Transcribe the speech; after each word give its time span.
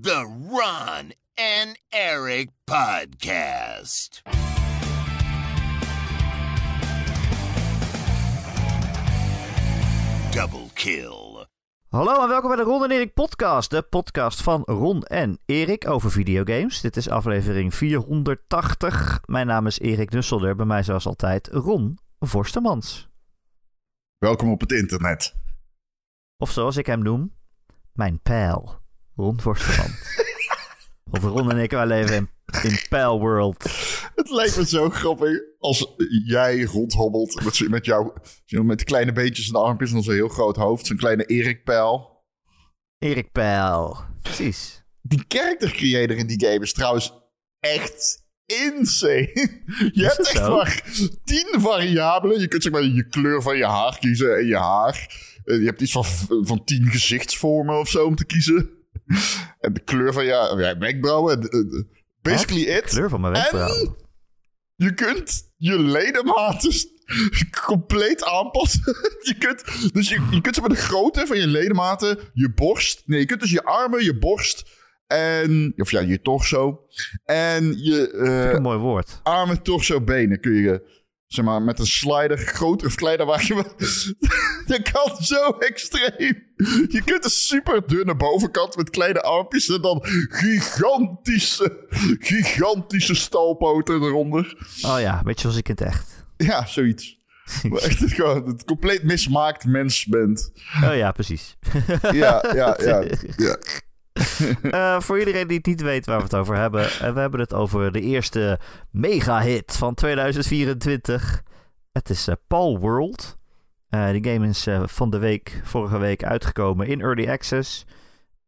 The 0.00 0.24
Ron 0.48 1.12
and 1.34 1.78
Eric 1.88 2.48
Podcast. 2.64 4.22
Double 10.30 10.66
kill. 10.74 11.46
Hallo 11.88 12.22
en 12.22 12.28
welkom 12.28 12.48
bij 12.48 12.56
de 12.56 12.62
Ron 12.62 12.84
en 12.84 12.90
Erik 12.90 13.14
podcast. 13.14 13.70
De 13.70 13.82
podcast 13.82 14.42
van 14.42 14.62
Ron 14.62 15.02
en 15.02 15.38
Erik 15.46 15.88
over 15.88 16.10
videogames. 16.10 16.80
Dit 16.80 16.96
is 16.96 17.08
aflevering 17.08 17.74
480. 17.74 19.20
Mijn 19.26 19.46
naam 19.46 19.66
is 19.66 19.78
Erik 19.78 20.10
Nusselder. 20.10 20.56
Bij 20.56 20.66
mij 20.66 20.82
zoals 20.82 21.06
altijd 21.06 21.48
Ron 21.48 21.98
Forstemans. 22.18 23.08
Welkom 24.18 24.50
op 24.50 24.60
het 24.60 24.72
internet. 24.72 25.36
Of 26.36 26.50
zoals 26.50 26.76
ik 26.76 26.86
hem 26.86 27.02
noem, 27.02 27.34
mijn 27.92 28.20
pijl. 28.22 28.81
Ron 29.16 29.38
of 31.10 31.22
Ron 31.22 31.50
en 31.50 31.58
ik, 31.58 31.70
wij 31.70 31.86
leven 31.86 32.14
in, 32.14 32.28
in 32.62 33.18
World. 33.18 33.62
Het 34.14 34.30
lijkt 34.30 34.56
me 34.56 34.66
zo 34.66 34.90
grappig 34.90 35.38
als 35.58 35.94
jij 36.26 36.62
rondhobbelt 36.62 37.44
met, 37.44 37.68
met 37.68 37.84
jou, 37.84 38.12
met 38.46 38.84
kleine 38.84 39.12
beentjes 39.12 39.48
en 39.48 39.54
armpjes 39.54 39.92
en 39.92 40.02
zo'n 40.02 40.14
heel 40.14 40.28
groot 40.28 40.56
hoofd. 40.56 40.86
Zo'n 40.86 40.96
kleine 40.96 41.24
Erik 41.24 41.64
Pijl. 41.64 42.24
Erik 42.98 43.32
Pijl. 43.32 43.96
Precies. 44.22 44.84
Die 45.02 45.24
character 45.28 45.70
creator 45.70 46.16
in 46.16 46.26
die 46.26 46.46
game 46.46 46.60
is 46.60 46.72
trouwens 46.72 47.12
echt 47.60 48.24
insane. 48.46 49.30
Je 49.92 50.04
hebt 50.04 50.18
echt 50.18 50.36
zo? 50.36 50.56
maar 50.56 50.82
tien 51.24 51.60
variabelen. 51.60 52.40
Je 52.40 52.48
kunt 52.48 52.62
zeg 52.62 52.72
maar 52.72 52.82
je 52.82 53.08
kleur 53.08 53.42
van 53.42 53.56
je 53.56 53.66
haar 53.66 53.98
kiezen 53.98 54.36
en 54.36 54.46
je 54.46 54.56
haar. 54.56 55.20
Eh, 55.44 55.58
Je 55.58 55.64
hebt 55.64 55.80
iets 55.80 55.92
van, 55.92 56.04
van 56.46 56.64
tien 56.64 56.86
gezichtsvormen 56.86 57.78
of 57.78 57.88
zo 57.88 58.06
om 58.06 58.16
te 58.16 58.24
kiezen. 58.24 58.70
En 59.60 59.72
de 59.72 59.80
kleur 59.80 60.12
van 60.12 60.24
je, 60.24 60.54
ja, 60.56 60.78
wenkbrauwen. 60.78 61.40
Eh, 61.50 61.58
eh, 61.58 61.84
Basically 62.22 62.62
it. 62.62 62.84
Kleur 62.84 63.08
van 63.08 63.20
mijn 63.20 63.32
wenkbrauw. 63.32 63.68
En 63.68 63.96
je 64.74 64.94
kunt 64.94 65.52
je 65.56 65.78
ledematen 65.78 66.72
compleet 67.66 68.24
aanpassen. 68.24 68.82
Je 69.28 69.34
kunt, 69.38 69.92
dus 69.92 70.08
je, 70.08 70.26
je 70.30 70.40
kunt 70.40 70.68
de 70.68 70.74
grootte 70.74 71.26
van 71.26 71.38
je 71.38 71.46
ledematen, 71.46 72.18
je 72.32 72.52
borst. 72.54 73.02
Nee, 73.06 73.20
je 73.20 73.26
kunt 73.26 73.40
dus 73.40 73.50
je 73.50 73.64
armen, 73.64 74.04
je 74.04 74.18
borst 74.18 74.64
en... 75.12 75.72
Of 75.76 75.90
ja, 75.90 76.00
je 76.00 76.20
torso. 76.20 76.86
En 77.24 77.84
je 77.84 78.10
eh, 78.10 78.52
Een 78.52 78.62
mooi 78.62 78.78
woord. 78.78 79.20
armen, 79.22 79.62
torso, 79.62 80.00
benen 80.00 80.40
kun 80.40 80.52
je... 80.52 81.00
Zeg 81.32 81.44
maar, 81.44 81.62
met 81.62 81.78
een 81.78 81.86
slider, 81.86 82.38
groter 82.38 82.86
of 82.86 82.94
kleiner 82.94 83.26
waar 83.26 83.44
je... 83.46 83.54
Dat 84.66 84.90
kan 84.92 85.24
zo 85.24 85.50
extreem. 85.58 86.42
Je 86.88 87.02
kunt 87.04 87.24
een 87.24 87.30
super 87.30 87.86
dunne 87.86 88.14
bovenkant 88.14 88.76
met 88.76 88.90
kleine 88.90 89.20
armpjes 89.20 89.68
en 89.68 89.80
dan 89.80 89.98
gigantische, 90.28 91.86
gigantische 92.18 93.14
stalpoten 93.14 94.02
eronder. 94.02 94.56
Oh 94.82 95.00
ja, 95.00 95.18
een 95.18 95.24
beetje 95.24 95.40
zoals 95.40 95.56
ik 95.56 95.66
het 95.66 95.80
echt. 95.80 96.24
Ja, 96.36 96.66
zoiets. 96.66 97.18
Echt 97.62 98.00
het 98.00 98.12
gewoon 98.12 98.46
het 98.46 98.64
compleet 98.64 99.02
mismaakt 99.02 99.64
mens 99.64 100.06
bent. 100.06 100.52
Oh 100.84 100.96
ja, 100.96 101.12
precies. 101.12 101.56
Ja, 102.12 102.44
ja, 102.54 102.76
ja. 102.80 103.02
ja. 103.36 103.56
Eh, 104.62 105.00
voor 105.00 105.18
iedereen 105.18 105.46
die 105.48 105.56
het 105.56 105.66
niet 105.66 105.82
weet 105.82 106.06
waar 106.06 106.16
we 106.16 106.22
het 106.22 106.34
over 106.34 106.56
hebben. 106.56 106.84
eh, 106.84 107.12
we 107.12 107.20
hebben 107.20 107.40
het 107.40 107.54
over 107.54 107.92
de 107.92 108.00
eerste 108.00 108.58
mega-hit 108.90 109.76
van 109.76 109.94
2024. 109.94 111.42
Het 111.92 112.10
is 112.10 112.28
eh, 112.28 112.34
Paul 112.46 112.78
World. 112.78 113.38
Eh, 113.88 114.10
die 114.10 114.24
game 114.32 114.48
is 114.48 114.66
van 114.84 115.10
de 115.10 115.18
week, 115.18 115.60
vorige 115.64 115.98
week 115.98 116.24
uitgekomen 116.24 116.86
in 116.86 117.00
Early 117.00 117.28
Access. 117.30 117.84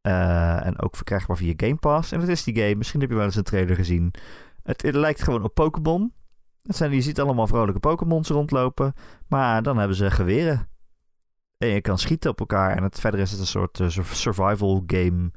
En 0.02 0.80
ook 0.80 0.96
verkrijgbaar 0.96 1.36
via 1.36 1.52
Game 1.56 1.76
Pass. 1.76 2.12
En 2.12 2.20
het 2.20 2.28
is 2.28 2.44
die 2.44 2.56
game, 2.56 2.74
misschien 2.74 3.00
heb 3.00 3.08
je 3.10 3.16
wel 3.16 3.24
eens 3.24 3.36
een 3.36 3.42
trailer 3.42 3.76
gezien. 3.76 4.14
Het, 4.62 4.82
het 4.82 4.94
lijkt 4.94 5.22
gewoon 5.22 5.42
op 5.42 5.54
Pokémon. 5.54 6.12
Zijn, 6.62 6.92
je 6.92 7.00
ziet 7.00 7.20
allemaal 7.20 7.46
vrolijke 7.46 7.80
Pokémons 7.80 8.28
rondlopen. 8.28 8.92
Maar 9.28 9.62
dan 9.62 9.76
hebben 9.78 9.96
ze 9.96 10.10
geweren. 10.10 10.68
En 11.58 11.68
je 11.68 11.80
kan 11.80 11.98
schieten 11.98 12.30
op 12.30 12.40
elkaar. 12.40 12.76
En 12.76 12.82
het, 12.82 13.00
verder 13.00 13.20
is 13.20 13.30
het 13.30 13.40
een 13.40 13.46
soort 13.46 13.80
sur- 13.86 14.04
survival 14.12 14.82
game. 14.86 15.30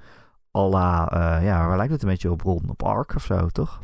À 0.58 0.70
la, 0.70 1.10
eh, 1.12 1.46
ja, 1.46 1.68
waar 1.68 1.78
lijkt 1.78 1.92
het 1.92 2.02
een 2.02 2.10
beetje 2.10 2.32
op 2.32 2.42
Ron? 2.42 2.70
Op 2.70 2.84
Ark 2.84 3.16
of 3.16 3.24
zo, 3.24 3.48
toch? 3.50 3.84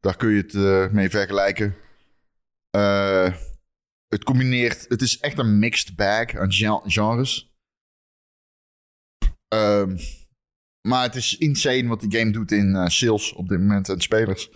Daar 0.00 0.16
kun 0.16 0.30
je 0.30 0.42
het 0.42 0.54
eh, 0.54 0.88
mee 0.88 1.10
vergelijken. 1.10 1.76
Eh, 2.70 3.34
het 4.08 4.24
combineert... 4.24 4.88
Het 4.88 5.02
is 5.02 5.18
echt 5.18 5.38
een 5.38 5.58
mixed 5.58 5.96
bag 5.96 6.34
aan 6.34 6.52
gen- 6.52 6.90
genres. 6.90 7.54
Ehm, 9.48 9.98
maar 10.88 11.02
het 11.02 11.14
is 11.14 11.36
insane 11.38 11.88
wat 11.88 12.00
die 12.00 12.18
game 12.18 12.30
doet 12.30 12.52
in 12.52 12.90
sales 12.90 13.32
op 13.32 13.48
dit 13.48 13.58
moment 13.58 13.88
en 13.88 14.00
spelers. 14.00 14.50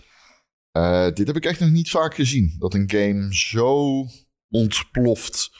Dit 1.13 1.27
heb 1.27 1.35
ik 1.35 1.45
echt 1.45 1.59
nog 1.59 1.69
niet 1.69 1.89
vaak 1.89 2.15
gezien. 2.15 2.55
Dat 2.59 2.73
een 2.73 2.89
game 2.89 3.33
zo 3.35 4.05
ontploft 4.49 5.51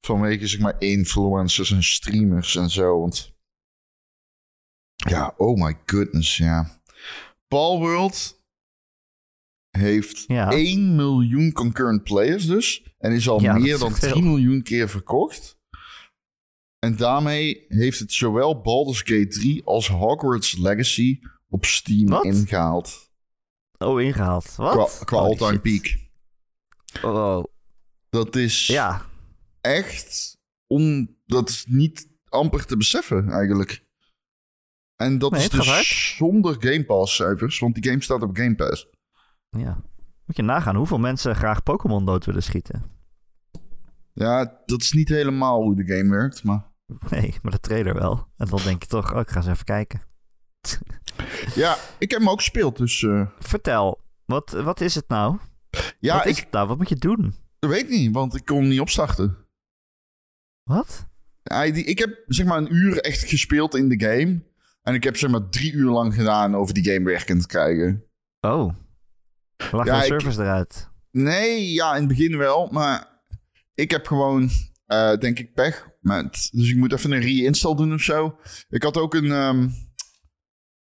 vanwege 0.00 0.46
zeg 0.46 0.60
maar 0.60 0.74
influencers 0.78 1.70
en 1.70 1.82
streamers 1.82 2.56
en 2.56 2.70
zo. 2.70 3.00
Want 3.00 3.32
ja, 5.08 5.34
oh 5.36 5.60
my 5.62 5.78
goodness, 5.86 6.36
ja. 6.36 6.80
Palworld 7.48 8.38
heeft 9.70 10.24
Ja. 10.26 10.50
1 10.50 10.96
miljoen 10.96 11.52
concurrent 11.52 12.02
players 12.02 12.46
dus. 12.46 12.94
En 12.98 13.12
is 13.12 13.28
al 13.28 13.40
Ja, 13.40 13.58
meer 13.58 13.78
dan 13.78 13.88
echt 13.90 13.98
veel. 13.98 14.12
10 14.12 14.24
miljoen 14.24 14.62
keer 14.62 14.88
verkocht. 14.88 15.58
En 16.78 16.96
daarmee 16.96 17.64
heeft 17.68 17.98
het 17.98 18.12
zowel 18.12 18.60
Baldur's 18.60 18.98
Gate 18.98 19.26
3 19.26 19.64
als 19.64 19.88
Hogwarts 19.88 20.56
Legacy 20.56 21.20
op 21.48 21.64
Steam 21.64 22.08
Wat? 22.08 22.24
ingehaald. 22.24 23.10
Oh, 23.78 24.00
ingehaald. 24.00 24.54
Wat? 24.56 25.02
Qua, 25.04 25.18
all-time 25.18 25.58
peak. 25.60 25.98
Oh, 27.02 27.44
Dat 28.10 28.36
is 28.36 28.66
ja. 28.66 29.06
echt 29.60 30.38
on, 30.66 31.16
dat 31.26 31.48
is 31.48 31.64
niet 31.68 32.08
amper 32.28 32.66
te 32.66 32.76
beseffen 32.76 33.28
eigenlijk. 33.30 33.84
En 35.00 35.18
dat 35.18 35.30
Nee, 35.30 35.40
is 35.40 35.48
dus 35.48 36.16
zonder 36.16 36.56
Game 36.58 36.84
Pass 36.84 37.16
cijfers, 37.16 37.58
want 37.58 37.74
die 37.74 37.88
game 37.90 38.02
staat 38.02 38.22
op 38.22 38.36
Game 38.36 38.54
Pass. 38.54 38.86
ja. 39.50 39.82
Moet 40.24 40.36
je 40.36 40.42
nagaan 40.42 40.76
hoeveel 40.76 40.98
mensen 40.98 41.36
graag 41.36 41.62
Pokémon 41.62 42.06
dood 42.06 42.24
willen 42.24 42.42
schieten. 42.42 42.84
Ja, 44.12 44.60
dat 44.66 44.80
is 44.80 44.92
niet 44.92 45.08
helemaal 45.08 45.62
hoe 45.62 45.74
de 45.76 45.96
game 45.96 46.10
werkt, 46.10 46.44
maar... 46.44 46.68
Nee, 47.10 47.34
maar 47.42 47.52
de 47.52 47.60
trailer 47.60 47.94
wel. 47.94 48.26
En 48.36 48.46
dan 48.46 48.60
denk 48.64 48.82
je 48.82 48.88
toch, 48.88 49.14
oh, 49.14 49.20
ik 49.20 49.30
ga 49.30 49.36
eens 49.36 49.46
even 49.46 49.64
kijken. 49.64 50.00
Ja, 51.54 51.76
ik 51.98 52.10
heb 52.10 52.20
hem 52.20 52.28
ook 52.28 52.38
gespeeld, 52.38 52.76
dus... 52.76 53.02
eh, 53.02 53.26
Vertel, 53.38 54.00
wat, 54.24 54.50
wat 54.50 54.80
is 54.80 54.94
het 54.94 55.08
nou? 55.08 55.38
ja, 56.00 56.16
wat 56.16 56.26
is 56.26 56.36
ik 56.36 56.42
het 56.44 56.52
nou? 56.52 56.68
Wat 56.68 56.76
moet 56.76 56.88
je 56.88 56.96
doen? 56.96 57.34
weet 57.58 57.88
niet, 57.88 58.12
want 58.14 58.34
ik 58.36 58.44
kon 58.44 58.56
hem 58.58 58.68
niet 58.68 58.80
opstarten. 58.80 59.36
Wat? 60.62 61.06
Ja, 61.42 61.70
die, 61.70 61.84
ik 61.84 61.98
heb 61.98 62.22
zeg 62.26 62.46
maar 62.46 62.58
een 62.58 62.74
uur 62.74 63.00
echt 63.00 63.28
gespeeld 63.28 63.74
in 63.74 63.88
de 63.88 64.00
game. 64.04 64.42
En 64.82 64.94
ik 64.94 65.04
heb 65.04 65.16
zeg 65.16 65.30
maar 65.30 65.48
drie 65.48 65.72
uur 65.72 65.90
lang 65.90 66.14
gedaan 66.14 66.54
over 66.56 66.74
die 66.74 66.84
game 66.92 67.04
werkend 67.04 67.40
te 67.40 67.46
krijgen. 67.46 68.04
Oh. 68.40 68.74
Lag 69.70 69.86
Ja, 69.86 69.94
de 69.98 70.00
ik- 70.00 70.04
servers 70.10 70.36
eruit? 70.36 70.88
Nee, 71.10 71.72
ja, 71.72 71.92
in 71.94 71.98
het 71.98 72.08
begin 72.08 72.36
wel. 72.36 72.68
Maar 72.72 73.22
ik 73.74 73.90
heb 73.90 74.06
gewoon, 74.06 74.48
eh, 74.86 75.16
denk 75.16 75.38
ik, 75.38 75.54
pech. 75.54 75.88
Met, 76.00 76.48
dus 76.52 76.70
ik 76.70 76.76
moet 76.76 76.92
even 76.92 77.12
een 77.12 77.20
reinstall 77.20 77.74
doen 77.76 77.92
of 77.94 78.00
zo. 78.00 78.38
Ik 78.68 78.82
had 78.82 78.96
ook 78.96 79.14
een 79.14 79.32
ehm, 79.32 79.68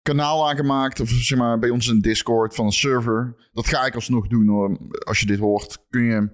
kanaal 0.02 0.50
aangemaakt. 0.50 1.00
Of 1.00 1.10
zeg 1.10 1.38
maar 1.38 1.60
bij 1.60 1.70
ons 1.70 1.88
een 1.88 2.02
Discord 2.02 2.56
van 2.56 2.66
een 2.66 2.72
server. 2.72 3.50
Dat 3.54 3.68
ga 3.68 3.86
ik 3.86 3.96
alsnog 3.96 4.28
doen 4.28 4.48
hoor. 4.48 4.78
Als 5.06 5.20
je 5.20 5.26
dit 5.26 5.40
hoort, 5.40 5.86
kun 5.90 6.04
je 6.04 6.30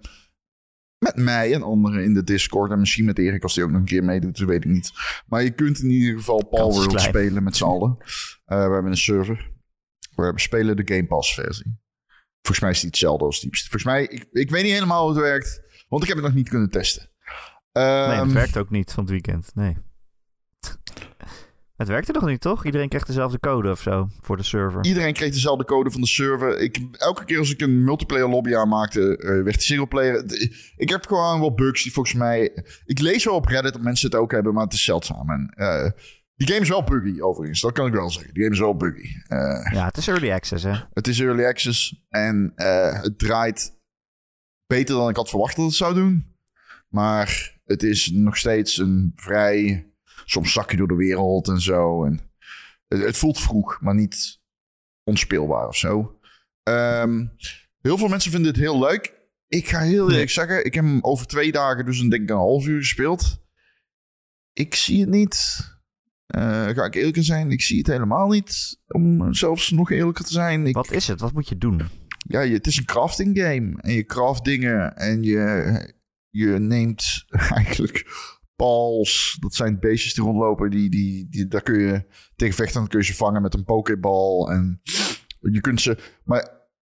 met 1.13 1.15
mij 1.23 1.53
en 1.53 1.61
anderen 1.63 2.03
in 2.03 2.13
de 2.13 2.23
Discord. 2.23 2.71
En 2.71 2.79
misschien 2.79 3.05
met 3.05 3.19
Erik 3.19 3.43
als 3.43 3.53
die 3.53 3.63
ook 3.63 3.69
nog 3.69 3.79
een 3.79 3.85
keer 3.85 4.03
meedoet. 4.03 4.37
Dat 4.37 4.47
weet 4.47 4.65
ik 4.65 4.71
niet. 4.71 4.91
Maar 5.27 5.43
je 5.43 5.51
kunt 5.51 5.79
in 5.79 5.89
ieder 5.89 6.17
geval 6.17 6.45
Palworld 6.47 6.87
klein. 6.87 7.07
spelen 7.07 7.43
met 7.43 7.55
z'n 7.55 7.63
allen. 7.63 7.97
Eh, 8.45 8.57
we 8.67 8.73
hebben 8.73 8.91
een 8.91 8.97
server. 8.97 9.51
We 10.15 10.31
spelen 10.35 10.75
de 10.75 10.93
Game 10.93 11.05
Pass 11.05 11.33
versie. 11.33 11.79
Volgens 12.41 12.59
mij 12.59 12.69
is 12.69 12.79
die 12.79 12.89
hetzelfde 12.89 13.25
als 13.25 13.39
die. 13.41 13.49
Volgens 13.59 13.83
mij, 13.83 14.03
ik, 14.03 14.25
ik 14.31 14.49
weet 14.49 14.63
niet 14.63 14.71
helemaal 14.73 15.01
hoe 15.05 15.13
het 15.13 15.21
werkt. 15.21 15.61
Want 15.87 16.01
ik 16.03 16.07
heb 16.07 16.17
het 16.17 16.25
nog 16.27 16.35
niet 16.35 16.49
kunnen 16.49 16.69
testen. 16.69 17.09
Nee, 17.71 17.83
Ehm, 17.85 18.23
het 18.23 18.31
werkt 18.31 18.57
ook 18.57 18.69
niet 18.69 18.91
van 18.91 19.03
het 19.03 19.11
weekend. 19.11 19.51
Nee. 19.55 19.77
Het 21.75 21.87
werkte 21.87 22.11
nog 22.11 22.25
niet, 22.25 22.41
toch? 22.41 22.65
Iedereen 22.65 22.89
kreeg 22.89 23.05
dezelfde 23.05 23.39
code 23.39 23.69
of 23.71 23.81
zo 23.81 24.07
voor 24.21 24.37
de 24.37 24.43
server. 24.43 24.83
Iedereen 24.85 25.13
kreeg 25.13 25.31
dezelfde 25.31 25.65
code 25.65 25.91
van 25.91 26.01
de 26.01 26.07
server. 26.07 26.59
Ik, 26.59 26.79
elke 26.91 27.25
keer 27.25 27.39
als 27.39 27.51
ik 27.51 27.61
een 27.61 27.83
multiplayer 27.83 28.29
lobby 28.29 28.55
aanmaakte, 28.55 29.17
eh, 29.17 29.27
werd 29.43 29.55
de 29.55 29.61
singleplayer. 29.61 30.23
Ik 30.75 30.89
heb 30.89 31.05
gewoon 31.05 31.39
wel 31.39 31.53
bugs 31.53 31.83
die 31.83 31.91
volgens 31.91 32.15
mij. 32.15 32.63
Ik 32.85 32.99
lees 32.99 33.25
wel 33.25 33.35
op 33.35 33.45
Reddit 33.45 33.73
dat 33.73 33.81
mensen 33.81 34.09
het 34.09 34.19
ook 34.19 34.31
hebben, 34.31 34.53
maar 34.53 34.63
het 34.63 34.73
is 34.73 34.83
zeldzaam. 34.83 35.29
En, 35.29 35.49
eh, 35.55 35.91
die 36.35 36.47
game 36.47 36.59
is 36.59 36.69
wel 36.69 36.83
buggy, 36.83 37.21
overigens. 37.21 37.61
Dat 37.61 37.71
kan 37.71 37.87
ik 37.87 37.93
wel 37.93 38.09
zeggen. 38.09 38.33
Die 38.33 38.43
game 38.43 38.55
is 38.55 38.61
wel 38.61 38.75
buggy. 38.77 39.07
Eh, 39.27 39.71
Ja, 39.73 39.85
het 39.85 39.97
is 39.97 40.07
early 40.07 40.31
access, 40.31 40.63
hè? 40.63 40.73
het 40.93 41.07
is 41.07 41.19
early 41.19 41.45
access 41.45 42.03
en 42.09 42.51
het 42.55 43.19
draait 43.19 43.73
beter 44.67 44.95
dan 44.95 45.09
ik 45.09 45.15
had 45.15 45.29
verwacht 45.29 45.55
dat 45.55 45.65
het 45.65 45.73
zou 45.73 45.93
doen. 45.93 46.35
Maar 46.89 47.59
het 47.65 47.83
is 47.83 48.11
nog 48.11 48.37
steeds 48.37 48.77
een 48.77 49.11
vrij. 49.15 49.89
Soms 50.25 50.51
zak 50.53 50.71
je 50.71 50.77
door 50.77 50.87
de 50.87 50.95
wereld 50.95 51.47
en 51.47 51.61
zo. 51.61 52.03
En 52.05 52.19
Het, 52.87 53.01
het 53.01 53.17
voelt 53.17 53.39
vroeg, 53.39 53.81
maar 53.81 53.95
niet 53.95 54.39
onspeelbaar 55.03 55.67
of 55.67 55.75
zo. 55.77 56.19
Ehm, 56.63 57.25
heel 57.81 57.97
veel 57.97 58.07
mensen 58.07 58.31
vinden 58.31 58.51
het 58.51 58.59
heel 58.59 58.79
leuk. 58.79 59.13
Ik 59.47 59.67
ga 59.67 59.79
heel 59.79 60.11
eerlijk 60.11 60.29
zeggen, 60.29 60.65
ik 60.65 60.73
heb 60.73 60.83
hem 60.83 60.99
over 61.01 61.25
twee 61.27 61.51
dagen, 61.51 61.85
dus 61.85 61.99
een, 61.99 62.09
denk 62.09 62.23
ik 62.23 62.29
een 62.29 62.35
half 62.35 62.65
uur 62.67 62.79
gespeeld. 62.79 63.43
Ik 64.53 64.75
zie 64.75 64.99
het 65.01 65.09
niet. 65.09 65.63
Eh, 66.25 66.67
ga 66.67 66.85
ik 66.85 66.95
eerlijk 66.95 67.17
zijn, 67.19 67.51
ik 67.51 67.61
zie 67.61 67.77
het 67.77 67.87
helemaal 67.87 68.27
niet. 68.29 68.79
Om 68.87 69.33
zelfs 69.33 69.69
nog 69.71 69.91
eerlijker 69.91 70.25
te 70.25 70.31
zijn. 70.31 70.67
Ik, 70.67 70.73
Wat 70.75 70.91
is 70.91 71.07
het? 71.07 71.19
Wat 71.19 71.33
moet 71.33 71.49
je 71.49 71.57
doen? 71.57 71.81
ja, 72.27 72.41
je- 72.41 72.53
het 72.53 72.67
is 72.67 72.77
een 72.77 72.85
crafting 72.85 73.37
game. 73.39 73.73
En 73.81 73.91
je 73.93 74.05
craft 74.05 74.43
dingen 74.43 74.95
en 74.95 75.23
je, 75.23 75.93
je 76.29 76.47
neemt 76.47 77.25
eigenlijk 77.55 78.05
pals. 78.55 79.37
Dat 79.39 79.55
zijn 79.55 79.79
beestjes 79.79 80.13
die 80.13 80.23
rondlopen. 80.23 80.69
Die, 80.69 80.89
die, 80.89 81.27
die, 81.29 81.47
daar 81.47 81.61
kun 81.61 81.79
je 81.79 82.05
tegen 82.35 82.55
vechten. 82.55 82.79
Dan 82.79 82.87
kun 82.87 82.99
je 82.99 83.05
ze 83.05 83.15
vangen 83.15 83.41
met 83.41 83.53
een 83.53 83.63
pokeball. 83.63 84.47
En 84.49 84.81
je 85.39 85.61
kunt 85.61 85.81
ze... 85.81 85.97
Maar 86.23 86.41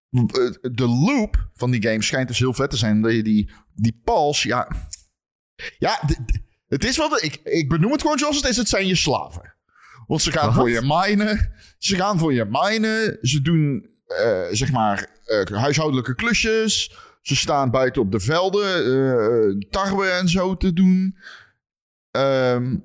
eh, 0.09 0.51
de 0.61 0.87
loop 0.87 1.49
van 1.53 1.71
die 1.71 1.81
game 1.81 2.01
schijnt 2.01 2.27
dus 2.27 2.39
heel 2.39 2.53
vet 2.53 2.69
te 2.69 2.77
zijn. 2.77 3.01
Dat 3.01 3.11
je 3.13 3.23
die, 3.23 3.51
die 3.75 4.01
pals... 4.03 4.43
Ja, 4.43 4.67
ja 5.77 5.99
het 6.67 6.85
is 6.85 6.97
wat... 6.97 7.23
Ik, 7.23 7.39
ik 7.43 7.69
benoem 7.69 7.91
het 7.91 8.01
gewoon 8.01 8.17
zoals 8.17 8.35
het 8.35 8.45
is. 8.45 8.57
Het 8.57 8.69
zijn 8.69 8.87
je 8.87 8.95
slaven. 8.95 9.55
Want 10.07 10.21
ze 10.21 10.31
gaan 10.31 10.45
Wat? 10.45 10.55
voor 10.55 10.69
je 10.69 10.81
minen. 10.81 11.53
Ze 11.77 11.95
gaan 11.95 12.19
voor 12.19 12.33
je 12.33 12.45
minen. 12.49 13.17
Ze 13.21 13.41
doen, 13.41 13.89
eh, 14.07 14.41
zeg 14.51 14.71
maar, 14.71 15.09
eh, 15.25 15.57
huishoudelijke 15.57 16.15
klusjes. 16.15 16.95
Ze 17.21 17.35
staan 17.35 17.71
buiten 17.71 18.01
op 18.01 18.11
de 18.11 18.19
velden. 18.19 18.85
eh, 18.85 19.67
tarwe 19.69 20.07
en 20.07 20.29
zo 20.29 20.57
te 20.57 20.73
doen. 20.73 21.17
Ehm, 22.13 22.77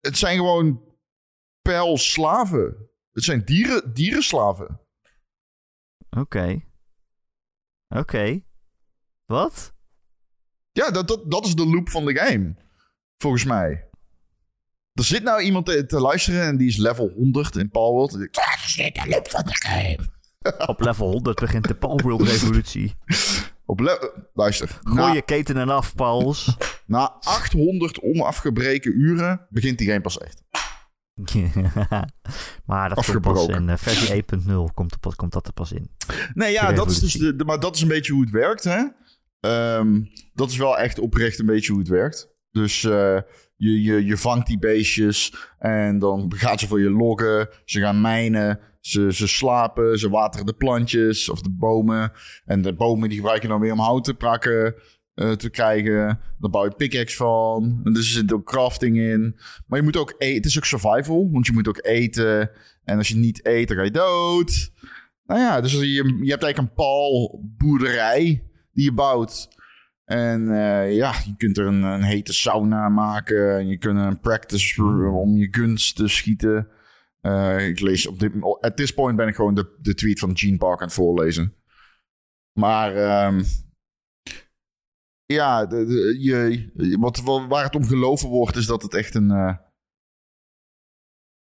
het 0.00 0.18
zijn 0.18 0.36
gewoon 0.36 0.82
pijlslaven. 1.62 2.90
Het 3.12 3.24
zijn 3.24 3.44
dieren, 3.44 3.92
dierenslaven. 3.92 4.80
Oké. 6.10 6.60
Oké. 7.88 8.42
Wat? 9.24 9.74
Ja, 10.72 10.90
dat, 10.90 11.08
dat, 11.08 11.30
dat 11.30 11.46
is 11.46 11.54
de 11.54 11.66
loop 11.66 11.88
van 11.88 12.04
de 12.04 12.14
game. 12.14 12.56
Volgens 13.18 13.44
mij. 13.44 13.88
Er 14.92 15.04
zit 15.04 15.22
nou 15.22 15.42
iemand 15.42 15.66
te, 15.66 15.86
te 15.86 16.00
luisteren 16.00 16.42
en 16.42 16.56
die 16.56 16.68
is 16.68 16.76
level 16.76 17.08
100 17.08 17.56
in. 17.56 17.60
En 17.60 18.18
denkt, 18.18 18.38
"Ah, 18.38 18.46
dat 18.56 18.64
is 18.66 18.76
niet 18.76 18.94
de 18.94 19.08
loop 19.08 19.30
van 19.30 19.44
de 19.44 19.54
game. 19.54 19.98
Op 20.66 20.80
level 20.80 21.10
100 21.10 21.40
begint 21.40 21.68
de 21.68 21.74
Palworld 21.74 22.22
revolutie. 22.22 22.94
Op 23.72 23.80
le- 23.80 24.12
Luister. 24.34 24.68
Gooi 24.82 24.94
Na, 24.96 25.12
je 25.12 25.22
ketenen 25.22 25.68
af, 25.68 25.94
Pauls. 25.94 26.56
na 26.86 27.16
800 27.20 28.00
onafgebreken 28.00 29.00
uren 29.00 29.46
begint 29.50 29.78
die 29.78 29.86
game 29.88 30.00
pas 30.00 30.18
echt. 30.18 30.42
maar 32.66 32.88
dat 32.88 33.04
komt 33.04 33.20
pas 33.20 33.32
Afgebroken. 33.32 33.54
in 33.54 33.68
eh, 33.68 33.76
versie 33.76 34.24
1.0 34.48 34.74
komt, 34.74 35.00
pas- 35.00 35.14
komt 35.14 35.32
dat 35.32 35.46
er 35.46 35.52
pas 35.52 35.72
in. 35.72 35.90
Nee, 36.34 36.52
ja, 36.52 36.72
dat 36.72 36.90
is 36.90 36.98
dus 36.98 37.12
de- 37.12 37.44
maar 37.46 37.60
dat 37.60 37.74
is 37.74 37.82
een 37.82 37.88
beetje 37.88 38.12
hoe 38.12 38.22
het 38.22 38.30
werkt, 38.30 38.64
hè? 38.64 38.82
Ehm, 39.40 40.00
dat 40.34 40.50
is 40.50 40.56
wel 40.56 40.78
echt 40.78 40.98
oprecht 40.98 41.38
een 41.38 41.46
beetje 41.46 41.70
hoe 41.72 41.80
het 41.80 41.90
werkt. 41.90 42.28
Dus 42.50 42.84
eh, 42.84 43.18
je, 43.56 43.82
je, 43.82 44.04
je 44.04 44.16
vangt 44.16 44.46
die 44.46 44.58
beestjes 44.58 45.34
en 45.58 45.98
dan 45.98 46.32
gaat 46.36 46.60
ze 46.60 46.66
voor 46.66 46.80
je 46.80 46.90
loggen. 46.90 47.48
Ze 47.64 47.80
gaan 47.80 48.00
mijnen, 48.00 48.60
ze, 48.82 49.12
ze 49.12 49.28
slapen, 49.28 49.98
ze 49.98 50.10
wateren 50.10 50.46
de 50.46 50.52
plantjes 50.52 51.28
of 51.28 51.40
de 51.40 51.50
bomen. 51.50 52.12
En 52.44 52.62
de 52.62 52.74
bomen 52.74 53.08
die 53.08 53.18
gebruik 53.18 53.42
je 53.42 53.48
dan 53.48 53.60
weer 53.60 53.72
om 53.72 53.78
hout 53.78 54.04
te 54.04 54.14
prakken, 54.14 54.74
eh, 55.14 55.30
te 55.30 55.50
krijgen. 55.50 56.20
Dan 56.38 56.50
bouw 56.50 56.64
je 56.64 56.74
pickaxe 56.76 57.16
van. 57.16 57.80
En 57.84 57.92
dus 57.92 58.06
er 58.06 58.12
zit 58.12 58.32
ook 58.32 58.46
crafting 58.46 58.98
in. 58.98 59.36
Maar 59.66 59.78
je 59.78 59.84
moet 59.84 59.96
ook 59.96 60.14
eten. 60.18 60.36
Het 60.36 60.44
is 60.44 60.56
ook 60.56 60.64
survival, 60.64 61.30
want 61.32 61.46
je 61.46 61.52
moet 61.52 61.68
ook 61.68 61.84
eten. 61.84 62.50
En 62.84 62.98
als 62.98 63.08
je 63.08 63.16
niet 63.16 63.46
eet, 63.46 63.68
dan 63.68 63.76
ga 63.76 63.82
je 63.82 63.90
dood. 63.90 64.70
Nou 65.26 65.40
ja, 65.40 65.60
dus 65.60 65.72
je, 65.72 65.80
je 66.22 66.30
hebt 66.30 66.42
eigenlijk 66.42 66.58
een 66.58 66.74
paalboerderij 66.74 68.44
die 68.72 68.84
je 68.84 68.92
bouwt. 68.92 69.48
En 70.04 70.50
eh, 70.50 70.96
ja, 70.96 71.14
je 71.26 71.34
kunt 71.36 71.58
er 71.58 71.66
een, 71.66 71.82
een 71.82 72.02
hete 72.02 72.32
sauna 72.32 72.88
maken. 72.88 73.58
En 73.58 73.68
je 73.68 73.78
kunt 73.78 73.98
een 73.98 74.20
practice 74.20 74.82
om 75.12 75.36
je 75.36 75.48
guns 75.50 75.92
te 75.92 76.08
schieten. 76.08 76.68
Eh, 77.26 77.68
ik 77.68 77.80
lees 77.80 78.06
op 78.06 78.18
dit 78.18 78.32
At 78.60 78.76
this 78.76 78.94
point 78.94 79.16
ben 79.16 79.28
ik 79.28 79.34
gewoon 79.34 79.54
de, 79.54 79.76
de 79.80 79.94
tweet 79.94 80.18
van 80.18 80.36
Gene 80.38 80.56
Park 80.56 80.80
aan 80.80 80.86
het 80.86 80.94
voorlezen. 80.96 81.56
Maar 82.58 82.96
ehm, 82.96 83.42
ja, 85.24 85.66
de, 85.66 85.84
de- 85.86 86.16
je, 86.20 86.96
wat, 86.98 87.20
waar 87.48 87.64
het 87.64 87.74
om 87.74 87.84
geloven 87.84 88.28
wordt, 88.28 88.56
is 88.56 88.66
dat 88.66 88.82
het 88.82 88.94
echt 88.94 89.14
een. 89.14 89.30
eh, 89.30 89.56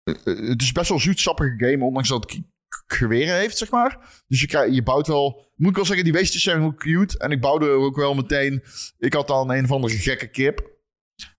eh, 0.02 0.48
het 0.48 0.62
is 0.62 0.72
best 0.72 0.88
wel 0.88 0.98
zoetsappige 0.98 1.54
game, 1.56 1.84
ondanks 1.84 2.08
dat 2.08 2.22
het 2.32 2.42
geweren 2.86 3.36
heeft, 3.36 3.58
zeg 3.58 3.70
maar. 3.70 4.22
Dus 4.26 4.40
je, 4.40 4.46
krijg, 4.46 4.74
je 4.74 4.82
bouwt 4.82 5.06
wel... 5.06 5.52
Moet 5.56 5.70
ik 5.70 5.76
wel 5.76 5.84
zeggen, 5.84 6.04
die 6.04 6.12
beestjes 6.12 6.42
zijn 6.42 6.60
heel 6.60 6.74
cute. 6.74 7.18
En 7.18 7.30
ik 7.30 7.40
bouwde 7.40 7.66
er 7.66 7.72
ook 7.76 7.96
wel 7.96 8.14
meteen... 8.14 8.62
Ik 8.98 9.12
had 9.12 9.26
dan 9.28 9.50
een 9.50 9.64
of 9.64 9.72
andere 9.72 9.94
gekke 9.94 10.28
kip. 10.30 10.70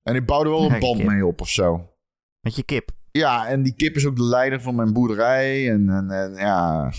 En 0.04 0.16
ik 0.16 0.26
bouwde 0.26 0.50
wel 0.50 0.60
een 0.64 0.80
band 0.80 0.98
mee 1.08 1.26
op 1.26 1.42
of 1.42 1.50
zo. 1.50 1.94
Met 2.40 2.56
je 2.56 2.64
kip. 2.64 2.92
Ja, 3.16 3.48
en 3.48 3.64
die 3.64 3.76
kip 3.76 3.96
is 3.96 4.06
ook 4.06 4.16
de 4.16 4.24
leider 4.24 4.62
van 4.62 4.76
mijn 4.76 4.94
boerderij. 4.94 5.72
En, 5.72 5.90
en, 5.90 6.10
en 6.10 6.34
ja... 6.34 6.94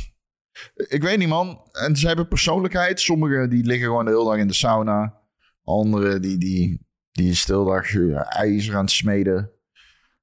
Ik 0.74 1.02
weet 1.02 1.18
niet, 1.18 1.28
man. 1.28 1.68
En 1.72 1.96
ze 1.96 2.06
hebben 2.06 2.28
persoonlijkheid. 2.28 3.00
Sommigen 3.00 3.50
die 3.50 3.64
liggen 3.64 3.86
gewoon 3.86 4.04
de 4.04 4.10
hele 4.10 4.24
dag 4.24 4.36
in 4.36 4.46
de 4.46 4.54
sauna. 4.54 5.20
Anderen 5.64 6.22
die, 6.22 6.38
die, 6.38 6.86
die 7.10 7.30
is 7.30 7.44
de 7.44 7.64
dag 7.64 7.94
eh, 7.94 8.38
ijzer 8.38 8.74
aan 8.74 8.84
het 8.84 8.90
smeden. 8.90 9.50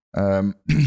Ehm, 0.09 0.51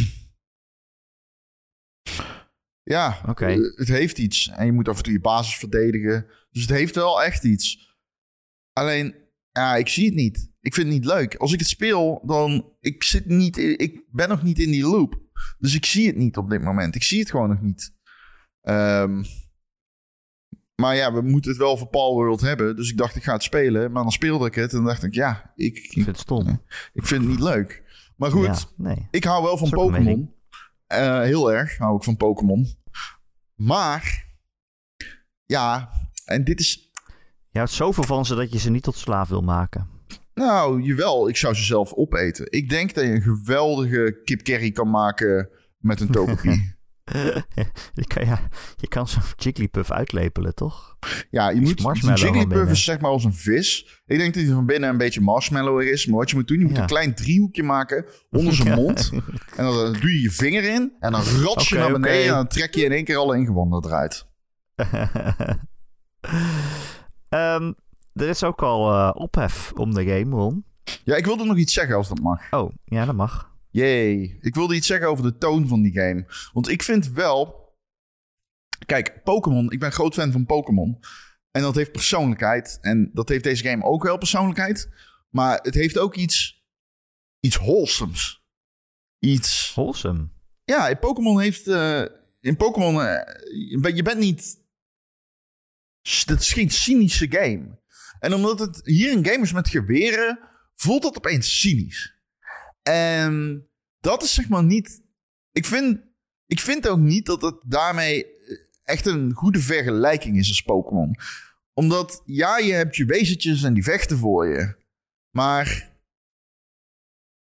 ja, 2.95 3.21
Oké. 3.29 3.47
eh, 3.47 3.77
het 3.77 3.89
heeft 3.89 4.19
iets. 4.19 4.49
En 4.49 4.67
je 4.67 4.73
moet 4.73 4.89
af 4.89 4.97
en 4.97 5.03
toe 5.03 5.13
je 5.13 5.21
basis 5.21 5.57
verdedigen. 5.57 6.27
Dus 6.51 6.63
het 6.63 6.71
heeft 6.71 6.95
wel 6.95 7.23
echt 7.23 7.45
iets. 7.45 7.97
Alleen, 8.73 9.15
ja, 9.57 9.77
ik 9.77 9.89
zie 9.89 10.05
het 10.07 10.15
niet. 10.15 10.53
Ik 10.61 10.75
vind 10.75 10.87
het 10.87 10.97
niet 10.97 11.05
leuk. 11.05 11.35
Als 11.37 11.53
ik 11.53 11.59
het 11.59 11.69
speel, 11.69 12.23
dan... 12.25 12.73
Ik, 12.81 13.03
zit 13.05 13.27
niet 13.27 13.57
in- 13.57 13.79
ik 13.79 14.03
ben 14.11 14.29
nog 14.29 14.43
niet 14.43 14.59
in 14.59 14.71
die 14.71 14.87
loop. 14.87 15.21
Dus 15.59 15.75
ik 15.75 15.85
zie 15.85 16.07
het 16.07 16.17
niet 16.17 16.37
op 16.37 16.51
dit 16.51 16.63
moment. 16.63 16.95
Ik 16.95 17.03
zie 17.03 17.19
het 17.21 17.31
gewoon 17.31 17.49
nog 17.49 17.61
niet. 17.61 17.95
Ehm, 18.61 19.23
maar 20.75 20.97
ja, 20.97 21.13
we 21.13 21.21
moeten 21.21 21.51
het 21.51 21.61
wel 21.61 21.77
voor 21.77 21.87
Palworld 21.89 22.41
hebben. 22.41 22.77
Dus 22.77 22.91
ik 22.91 22.97
dacht, 22.97 23.17
ik 23.17 23.23
ga 23.23 23.33
het 23.33 23.43
spelen. 23.43 23.93
Maar 23.93 24.03
dan 24.03 24.13
speelde 24.13 24.47
ik 24.47 24.55
het 24.55 24.73
en 24.73 24.85
dacht 24.85 25.03
ik, 25.03 25.15
ja, 25.15 25.53
ik, 25.57 25.87
vind 25.91 26.07
het 26.07 26.19
stom. 26.19 26.63
ik 26.93 27.07
vind 27.07 27.21
het 27.21 27.31
niet 27.31 27.41
leuk. 27.41 27.83
Maar 28.17 28.31
goed, 28.31 28.45
Ja, 28.45 28.59
nee. 28.77 29.09
ik 29.11 29.25
hou 29.25 29.43
wel 29.43 29.59
van 29.59 29.71
Pokémon. 29.71 30.35
Eh, 30.87 31.21
heel 31.21 31.53
erg 31.53 31.77
hou 31.79 31.97
ik 31.97 32.03
van 32.05 32.17
Pokémon. 32.17 32.67
Maar, 33.55 34.27
ja, 35.45 35.91
en 36.25 36.45
dit 36.45 36.61
is... 36.61 36.86
Je 37.57 37.63
houdt 37.63 37.77
zoveel 37.77 38.05
van 38.05 38.25
ze 38.25 38.35
dat 38.35 38.53
je 38.53 38.59
ze 38.59 38.71
niet 38.71 38.83
tot 38.83 38.97
slaaf 38.97 39.29
wil 39.29 39.41
maken. 39.41 39.89
Nou, 40.35 40.83
jawel, 40.83 41.29
ik 41.29 41.37
zou 41.37 41.55
ze 41.55 41.63
zelf 41.63 41.93
opeten. 41.93 42.47
Ik 42.51 42.69
denk 42.69 42.95
dat 42.95 43.05
je 43.05 43.11
een 43.11 43.23
geweldige 43.23 44.21
kip 44.25 44.43
curry 44.43 44.71
kan 44.71 44.91
maken 44.91 45.49
met 45.79 46.01
een 46.01 46.11
Togepi. 46.11 46.75
je, 47.95 48.05
kan, 48.07 48.27
ja, 48.27 48.41
je 48.77 48.89
kan 48.89 49.09
zo'n 49.09 49.23
Jigglypuff 49.37 49.91
uitlepelen, 49.91 50.55
toch? 50.55 50.97
ja, 51.31 51.51
je 51.51 51.61
moet... 51.61 51.81
van 51.81 52.15
Jigglypuff 52.15 52.71
is 52.71 52.85
zeg 52.85 53.01
maar 53.01 53.11
als 53.11 53.25
een 53.25 53.35
vis. 53.35 54.01
Ik 54.07 54.19
denk 54.19 54.35
dat 54.35 54.43
hij 54.43 54.53
van 54.53 54.67
binnen 54.67 54.91
een 54.91 54.99
beetje 54.99 55.21
marshmallow 55.21 55.81
is. 55.81 56.07
Maar 56.07 56.19
wat 56.19 56.31
je 56.31 56.37
moet 56.37 56.49
doen, 56.49 56.59
je 56.59 56.65
moet 56.65 56.77
Ja. 56.77 56.81
een 56.81 56.87
klein 56.87 57.15
driehoekje 57.15 57.63
maken 57.63 58.07
onder 58.31 58.55
zijn 58.63 58.75
mond. 58.75 59.11
En 59.57 59.65
dan 59.65 59.93
doe 59.93 60.13
je 60.13 60.21
je 60.21 60.31
vinger 60.31 60.65
in 60.65 60.97
en 60.99 61.13
dan 61.13 61.23
rots 61.23 61.69
je 61.69 61.75
naar 61.75 61.93
beneden... 61.93 62.27
en 62.27 62.35
dan 62.35 62.49
trek 62.49 62.75
je 62.75 62.85
in 62.85 62.93
één 62.93 63.05
keer 63.05 63.17
alle 63.17 63.37
ingewanden 63.37 63.85
eruit. 63.85 64.27
Ehm, 67.37 67.73
er 68.13 68.29
is 68.29 68.45
ook 68.45 68.63
al 68.63 68.93
eh, 68.93 69.11
ophef 69.15 69.73
om 69.73 69.95
de 69.95 70.05
game, 70.05 70.37
Ron. 70.37 70.65
Ja, 71.05 71.17
ik 71.17 71.25
wilde 71.25 71.45
nog 71.45 71.57
iets 71.57 71.73
zeggen 71.73 71.97
als 71.97 72.09
dat 72.09 72.21
mag. 72.21 72.53
Oh, 72.53 72.73
ja, 72.85 73.05
dat 73.05 73.15
mag. 73.15 73.55
Jee, 73.71 74.39
ik 74.41 74.55
wilde 74.55 74.75
iets 74.75 74.87
zeggen 74.87 75.09
over 75.09 75.25
de 75.25 75.39
toon 75.39 75.69
van 75.69 75.83
die 75.83 75.93
game. 75.93 76.27
Want 76.53 76.69
ik 76.69 76.83
vind 76.83 77.09
wel... 77.09 77.65
Kijk, 78.87 79.23
Pokémon, 79.23 79.71
ik 79.71 79.81
ben 79.81 79.93
groot 79.93 80.15
fan 80.15 80.33
van 80.33 80.47
Pokémon. 80.47 80.99
En 81.51 81.63
dat 81.63 81.75
heeft 81.75 81.93
persoonlijkheid. 81.93 82.79
En 82.81 83.11
dat 83.13 83.29
heeft 83.29 83.45
deze 83.45 83.69
game 83.69 83.85
ook 83.85 84.03
wel 84.03 84.19
persoonlijkheid. 84.19 84.91
Maar 85.31 85.59
het 85.63 85.75
heeft 85.75 85.99
ook 85.99 86.15
iets... 86.15 86.65
Iets 87.41 87.57
wholesomes. 87.57 88.45
Iets... 89.19 89.73
Wholesome. 89.75 90.29
Ja, 90.65 90.95
Pokémon 90.95 91.41
heeft... 91.41 91.67
eh, 91.67 92.05
in 92.41 92.57
Pokémon... 92.57 93.03
eh, 93.03 93.95
je 93.95 94.03
bent 94.03 94.19
niet... 94.19 94.66
Dat 96.27 96.41
is 96.41 96.53
geen 96.53 96.71
cynische 96.71 97.27
game. 97.31 97.79
En 98.19 98.35
omdat 98.35 98.59
het 98.59 98.81
hier 98.85 99.13
een 99.13 99.27
game 99.27 99.43
is 99.43 99.53
met 99.53 99.69
geweren... 99.69 100.39
voelt 100.75 101.03
dat 101.03 101.17
opeens 101.17 101.61
cynisch. 101.61 102.15
En 102.83 103.67
dat 104.01 104.23
is 104.23 104.35
zeg 104.35 104.49
maar 104.49 104.65
niet... 104.65 105.05
Ik 105.53 105.67
vind, 105.67 106.01
ik 106.47 106.61
vind 106.61 106.89
ook 106.89 106.99
niet 106.99 107.27
dat 107.27 107.43
het 107.43 107.57
daarmee 107.67 108.27
echt 108.85 109.07
een 109.07 109.33
goede 109.33 109.61
vergelijking 109.61 110.39
is 110.39 110.49
als 110.49 110.63
Pokémon. 110.63 111.17
Omdat, 111.73 112.23
ja, 112.25 112.59
je 112.59 112.73
hebt 112.73 112.97
je 112.97 113.05
wezentjes 113.05 113.63
en 113.63 113.75
die 113.75 113.83
vechten 113.83 114.19
voor 114.19 114.47
je. 114.47 114.77
Maar, 115.31 115.93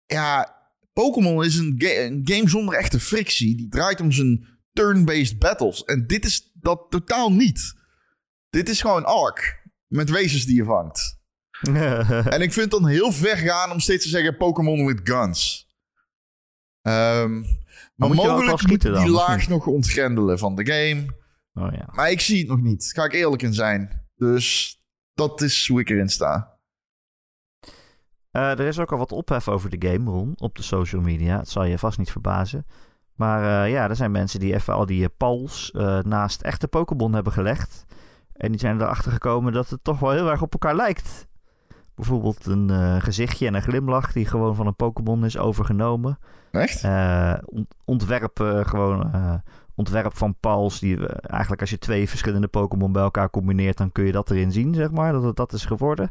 ja, 0.06 0.56
Pokémon 0.92 1.44
is 1.44 1.56
een, 1.56 1.74
een 1.78 2.20
game 2.24 2.48
zonder 2.48 2.74
echte 2.74 3.00
frictie. 3.00 3.56
Die 3.56 3.68
draait 3.68 4.00
om 4.00 4.12
zijn 4.12 4.46
turn-based 4.72 5.38
battles. 5.38 5.84
En 5.84 6.06
dit 6.06 6.24
is 6.24 6.50
dat 6.54 6.86
totaal 6.90 7.32
niet. 7.32 7.74
Dit 8.50 8.68
is 8.68 8.80
gewoon 8.80 9.04
Ark. 9.04 9.66
Met 9.86 10.10
wezens 10.10 10.44
die 10.44 10.56
je 10.56 10.64
vangt. 10.64 11.16
En 12.34 12.40
ik 12.40 12.52
vind 12.52 12.56
het 12.56 12.70
dan 12.70 12.86
heel 12.86 13.12
ver 13.12 13.36
gaan 13.36 13.70
om 13.70 13.80
steeds 13.80 14.02
te 14.02 14.08
zeggen 14.08 14.36
Pokémon 14.36 14.86
with 14.86 15.00
guns. 15.02 15.68
Ehm, 16.82 17.40
maar 17.94 18.08
moet 18.08 18.16
mogelijk 18.16 18.66
moeten 18.66 18.92
die 18.92 19.02
dan, 19.02 19.10
laag 19.10 19.48
nog 19.48 19.66
ontgrendelen 19.66 20.38
van 20.38 20.54
de 20.54 20.66
game. 20.66 21.06
oh 21.54 21.72
ja. 21.72 21.88
Maar 21.92 22.10
ik 22.10 22.20
zie 22.20 22.38
het 22.38 22.48
nog 22.48 22.60
niet. 22.60 22.90
Ga 22.94 23.04
ik 23.04 23.12
eerlijk 23.12 23.42
in 23.42 23.54
zijn. 23.54 24.06
Dus 24.16 24.78
dat 25.14 25.40
is 25.40 25.68
hoe 25.68 25.80
ik 25.80 25.90
erin 25.90 26.08
sta. 26.08 26.58
Eh, 28.30 28.50
er 28.50 28.66
is 28.66 28.78
ook 28.78 28.92
al 28.92 28.98
wat 28.98 29.12
ophef 29.12 29.48
over 29.48 29.78
de 29.78 29.88
game, 29.88 30.10
Ron, 30.10 30.32
op 30.36 30.56
de 30.56 30.62
social 30.62 31.02
media. 31.02 31.38
Het 31.38 31.48
zal 31.48 31.64
je 31.64 31.78
vast 31.78 31.98
niet 31.98 32.10
verbazen. 32.10 32.66
Maar 33.14 33.64
eh, 33.64 33.72
ja, 33.72 33.88
er 33.88 33.96
zijn 33.96 34.10
mensen 34.10 34.40
die 34.40 34.54
even 34.54 34.74
al 34.74 34.86
die 34.86 35.04
eh, 35.04 35.10
pals 35.16 35.70
naast 36.02 36.42
echte 36.42 36.68
Pokémon 36.68 37.12
hebben 37.12 37.32
gelegd. 37.32 37.84
En 38.38 38.50
die 38.50 38.60
zijn 38.60 38.80
erachter 38.80 39.12
gekomen 39.12 39.52
dat 39.52 39.70
het 39.70 39.84
toch 39.84 39.98
wel 39.98 40.10
heel 40.10 40.30
erg 40.30 40.42
op 40.42 40.52
elkaar 40.52 40.74
lijkt. 40.76 41.26
Bijvoorbeeld 41.94 42.46
een 42.46 42.70
eh, 42.70 42.96
gezichtje 42.98 43.46
en 43.46 43.54
een 43.54 43.62
glimlach 43.62 44.12
die 44.12 44.26
gewoon 44.26 44.54
van 44.54 44.66
een 44.66 44.76
Pokémon 44.76 45.24
is 45.24 45.38
overgenomen. 45.38 46.18
Echt? 46.50 46.84
Eh, 46.84 47.34
ont- 47.44 47.74
ontwerp, 47.84 48.40
eh, 48.40 48.64
gewoon, 48.64 49.12
eh, 49.12 49.34
ontwerp 49.74 50.16
van 50.16 50.34
pals. 50.40 50.78
Die, 50.80 51.06
eh, 51.08 51.30
eigenlijk 51.30 51.60
als 51.60 51.70
je 51.70 51.78
twee 51.78 52.08
verschillende 52.08 52.48
Pokémon 52.48 52.92
bij 52.92 53.02
elkaar 53.02 53.30
combineert, 53.30 53.76
dan 53.76 53.92
kun 53.92 54.04
je 54.04 54.12
dat 54.12 54.30
erin 54.30 54.52
zien, 54.52 54.74
zeg 54.74 54.90
maar. 54.90 55.12
Dat 55.12 55.22
het 55.22 55.36
dat 55.36 55.52
is 55.52 55.64
geworden. 55.64 56.10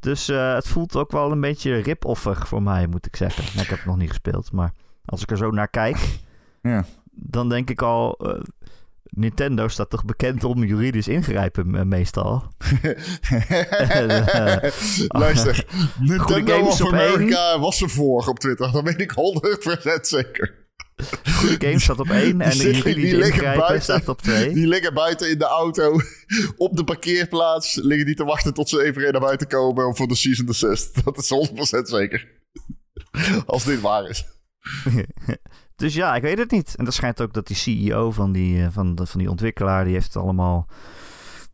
Dus 0.00 0.28
eh, 0.28 0.54
het 0.54 0.68
voelt 0.68 0.96
ook 0.96 1.10
wel 1.12 1.32
een 1.32 1.40
beetje 1.40 1.76
ripoffig 1.76 2.48
voor 2.48 2.62
mij, 2.62 2.86
moet 2.86 3.06
ik 3.06 3.16
zeggen. 3.16 3.44
Nou, 3.44 3.60
ik 3.60 3.68
heb 3.68 3.78
het 3.78 3.86
nog 3.86 3.96
niet 3.96 4.08
gespeeld, 4.08 4.52
maar 4.52 4.72
als 5.04 5.22
ik 5.22 5.30
er 5.30 5.36
zo 5.36 5.50
naar 5.50 5.68
kijk, 5.68 6.18
Ja. 6.62 6.84
dan 7.10 7.48
denk 7.48 7.70
ik 7.70 7.82
al... 7.82 8.18
Nintendo 9.16 9.68
staat 9.68 9.90
toch 9.90 10.04
bekend 10.04 10.44
om 10.44 10.64
juridisch 10.64 11.08
ingrijpen 11.08 11.74
eh, 11.74 11.82
meestal. 11.82 12.42
Luister, 15.08 15.66
Nintendo 16.00 16.52
games 16.54 16.80
of 16.80 16.92
één. 16.92 17.00
America 17.00 17.58
was 17.58 17.80
er 17.80 17.90
voor 17.90 18.26
op 18.26 18.38
Twitter. 18.38 18.72
Dat 18.72 18.82
weet 18.82 19.00
ik 19.00 19.10
100% 19.98 20.00
zeker. 20.00 20.64
Goede 21.32 21.66
game 21.66 21.80
staat 21.80 22.00
op 22.00 22.10
één 22.10 22.40
en 22.40 22.50
de 22.50 22.56
zitten- 22.56 22.82
die 22.84 22.94
juridisch 22.94 23.12
liggen 23.12 23.34
ingrijpen 23.34 23.60
buiten. 23.60 23.82
staat 23.82 24.08
op 24.08 24.22
twee. 24.22 24.54
Die 24.54 24.66
liggen 24.66 24.94
buiten 24.94 25.30
in 25.30 25.38
de 25.38 25.44
auto. 25.44 26.00
Op 26.56 26.76
de 26.76 26.84
parkeerplaats 26.84 27.74
liggen 27.74 28.06
die 28.06 28.14
te 28.14 28.24
wachten 28.24 28.54
tot 28.54 28.68
ze 28.68 28.84
even 28.84 29.12
naar 29.12 29.20
buiten 29.20 29.46
komen 29.48 29.86
om 29.86 29.96
voor 29.96 30.08
de 30.08 30.14
season 30.14 30.48
assist. 30.48 31.04
Dat 31.04 31.18
is 31.18 31.48
100% 31.78 31.82
zeker. 31.82 32.28
Als 33.46 33.64
dit 33.64 33.80
waar 33.80 34.08
is. 34.08 34.24
Dus 35.76 35.94
ja, 35.94 36.14
ik 36.14 36.22
weet 36.22 36.38
het 36.38 36.50
niet. 36.50 36.74
En 36.76 36.84
dat 36.84 36.94
schijnt 36.94 37.22
ook 37.22 37.32
dat 37.32 37.46
die 37.46 37.56
CEO 37.56 38.10
van 38.10 38.32
die, 38.32 38.62
eh, 38.62 38.68
van, 38.70 38.94
de- 38.94 39.06
van 39.06 39.20
die 39.20 39.30
ontwikkelaar... 39.30 39.84
die 39.84 39.92
heeft 39.92 40.16
allemaal 40.16 40.66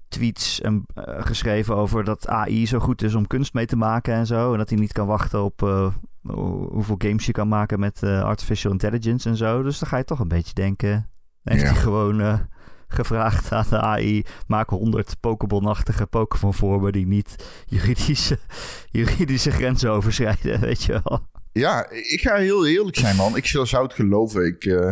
tweets 0.08 0.60
en, 0.60 0.84
eh, 0.94 1.02
geschreven 1.26 1.76
over 1.76 2.04
dat 2.04 2.28
AI 2.28 2.66
zo 2.66 2.78
goed 2.78 3.02
is 3.02 3.14
om 3.14 3.26
kunst 3.26 3.54
mee 3.54 3.66
te 3.66 3.76
maken 3.76 4.14
en 4.14 4.26
zo. 4.26 4.52
En 4.52 4.58
dat 4.58 4.68
hij 4.70 4.78
niet 4.78 4.92
kan 4.92 5.06
wachten 5.06 5.42
op 5.44 5.62
eh, 5.62 5.86
hoe- 6.22 6.68
hoeveel 6.72 6.94
games 6.98 7.26
je 7.26 7.32
kan 7.32 7.48
maken 7.48 7.80
met 7.80 8.02
artificial 8.02 8.72
intelligence 8.72 9.28
en 9.28 9.36
zo. 9.36 9.62
Dus 9.62 9.78
dan 9.78 9.88
ga 9.88 9.96
je 9.96 10.04
toch 10.04 10.18
een 10.18 10.28
beetje 10.28 10.54
denken... 10.54 11.10
Heeft 11.42 11.60
Ja. 11.62 11.66
hij 11.72 11.76
gewoon 11.76 12.40
gevraagd 12.88 13.52
aan 13.52 13.64
de 13.70 13.80
AI... 13.80 14.24
maak 14.46 14.68
100 14.70 15.16
Pokémon-achtige 15.20 16.06
Pokémon-vormen... 16.06 16.92
die 16.92 17.06
niet 17.06 17.62
juridische, 17.66 18.38
juridische 18.90 19.50
grenzen 19.50 19.90
overschrijden, 19.90 20.60
weet 20.68 20.82
je 20.82 21.00
wel. 21.04 21.30
Ja, 21.52 21.90
ik 21.90 22.20
ga 22.20 22.36
heel 22.36 22.66
eerlijk 22.66 22.96
zijn, 22.96 23.16
man. 23.16 23.36
Ik 23.36 23.46
zou 23.46 23.82
het 23.82 23.92
geloven. 23.94 24.46
Ik, 24.46 24.64
eh, 24.64 24.88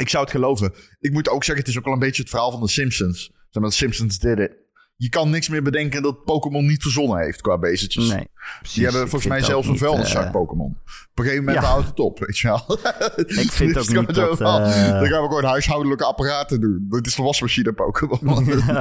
ik 0.00 0.08
zou 0.08 0.22
het 0.24 0.32
geloven. 0.32 0.72
Ik 1.00 1.12
moet 1.12 1.28
ook 1.28 1.44
zeggen, 1.44 1.64
het 1.64 1.72
is 1.72 1.78
ook 1.78 1.84
wel 1.84 1.94
een 1.94 1.98
beetje 2.00 2.22
het 2.22 2.30
verhaal 2.30 2.50
van 2.50 2.60
de 2.60 2.68
Simpsons. 2.68 3.20
Zeg 3.50 3.62
maar, 3.62 3.70
de 3.70 3.76
Simpsons 3.76 4.18
did 4.18 4.38
it. 4.38 4.58
Je 4.96 5.08
kan 5.08 5.30
niks 5.30 5.48
meer 5.48 5.62
bedenken 5.62 6.02
dat 6.02 6.24
Pokémon 6.24 6.66
niet 6.66 6.82
verzonnen 6.82 7.18
heeft 7.22 7.40
qua 7.40 7.58
beestjes. 7.58 8.08
Nee, 8.08 8.28
precies. 8.58 8.74
Die 8.74 8.84
hebben 8.84 9.00
volgens 9.08 9.26
mij 9.30 9.42
zelfs 9.42 9.68
een 9.68 9.78
vuilniszak 9.78 10.24
eh, 10.24 10.30
Pokémon. 10.30 10.70
Op 10.70 11.18
een 11.18 11.24
gegeven 11.24 11.44
moment 11.44 11.62
Ja. 11.64 11.70
houdt 11.70 11.86
het 11.88 11.98
op, 11.98 12.18
weet 12.18 12.38
je 12.38 12.46
wel. 12.48 12.78
Ik 13.44 13.52
vind 13.52 13.74
Dus 13.74 13.96
ook 13.96 14.06
niet 14.06 14.14
dat... 14.14 14.40
eh, 14.40 14.46
Dan 14.46 15.06
gaan 15.08 15.22
we 15.22 15.28
gewoon 15.28 15.44
huishoudelijke 15.44 16.04
apparaten 16.04 16.60
doen. 16.60 16.86
Dit 16.88 17.06
is 17.06 17.14
de 17.14 17.22
wasmachine 17.22 17.72
Pokémon. 17.72 18.18
ik 18.50 18.52
vind 18.52 18.70
ook 18.70 18.80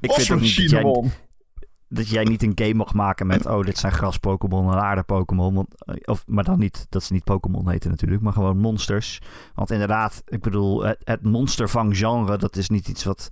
dat 0.00 0.16
wasmachine, 0.16 0.68
jij. 0.68 1.10
Dat 1.92 2.08
jij 2.08 2.24
niet 2.24 2.42
een 2.42 2.52
game 2.54 2.74
mag 2.74 2.94
maken 2.94 3.26
met... 3.26 3.46
oh, 3.46 3.62
dit 3.62 3.78
zijn 3.78 3.92
gras-Pokémon 3.92 4.72
en 4.72 4.78
aarde-Pokémon. 4.80 5.66
eh, 5.78 5.94
Of, 6.04 6.24
maar 6.26 6.44
dan 6.44 6.58
niet 6.58 6.86
dat 6.88 7.02
ze 7.02 7.12
niet 7.12 7.24
Pokémon 7.24 7.68
heten 7.70 7.90
natuurlijk... 7.90 8.22
maar 8.22 8.32
gewoon 8.32 8.58
monsters. 8.58 9.20
Want 9.54 9.70
inderdaad, 9.70 10.22
ik 10.26 10.40
bedoel... 10.40 10.82
het, 10.84 10.98
het 11.04 11.22
monstervang-genre... 11.22 12.38
dat 12.38 12.56
is 12.56 12.68
niet 12.68 12.88
iets 12.88 13.04
wat 13.04 13.28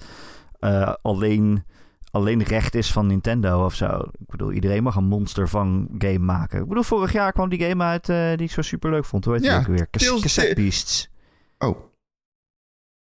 eh, 0.58 0.94
alleen, 1.02 1.64
alleen 2.10 2.42
recht 2.42 2.74
is 2.74 2.92
van 2.92 3.06
Nintendo 3.06 3.64
of 3.64 3.74
zo. 3.74 3.98
Ik 4.18 4.26
bedoel, 4.26 4.52
iedereen 4.52 4.82
mag 4.82 4.96
een 4.96 5.04
monstervang-game 5.08 6.18
maken. 6.18 6.60
Ik 6.62 6.68
bedoel, 6.68 6.82
vorig 6.82 7.12
jaar 7.12 7.32
kwam 7.32 7.48
die 7.48 7.64
game 7.68 7.84
uit... 7.84 8.08
eh, 8.08 8.28
die 8.28 8.46
ik 8.46 8.50
zo 8.50 8.62
super 8.62 8.90
leuk 8.90 9.04
vond. 9.04 9.24
Hoe 9.24 9.34
heet 9.34 9.44
Ja, 9.44 9.58
ook 9.58 9.66
weer? 9.66 9.88
Cas- 9.90 10.20
Cassette 10.20 10.54
Beasts. 10.54 11.10
Oh, 11.58 11.78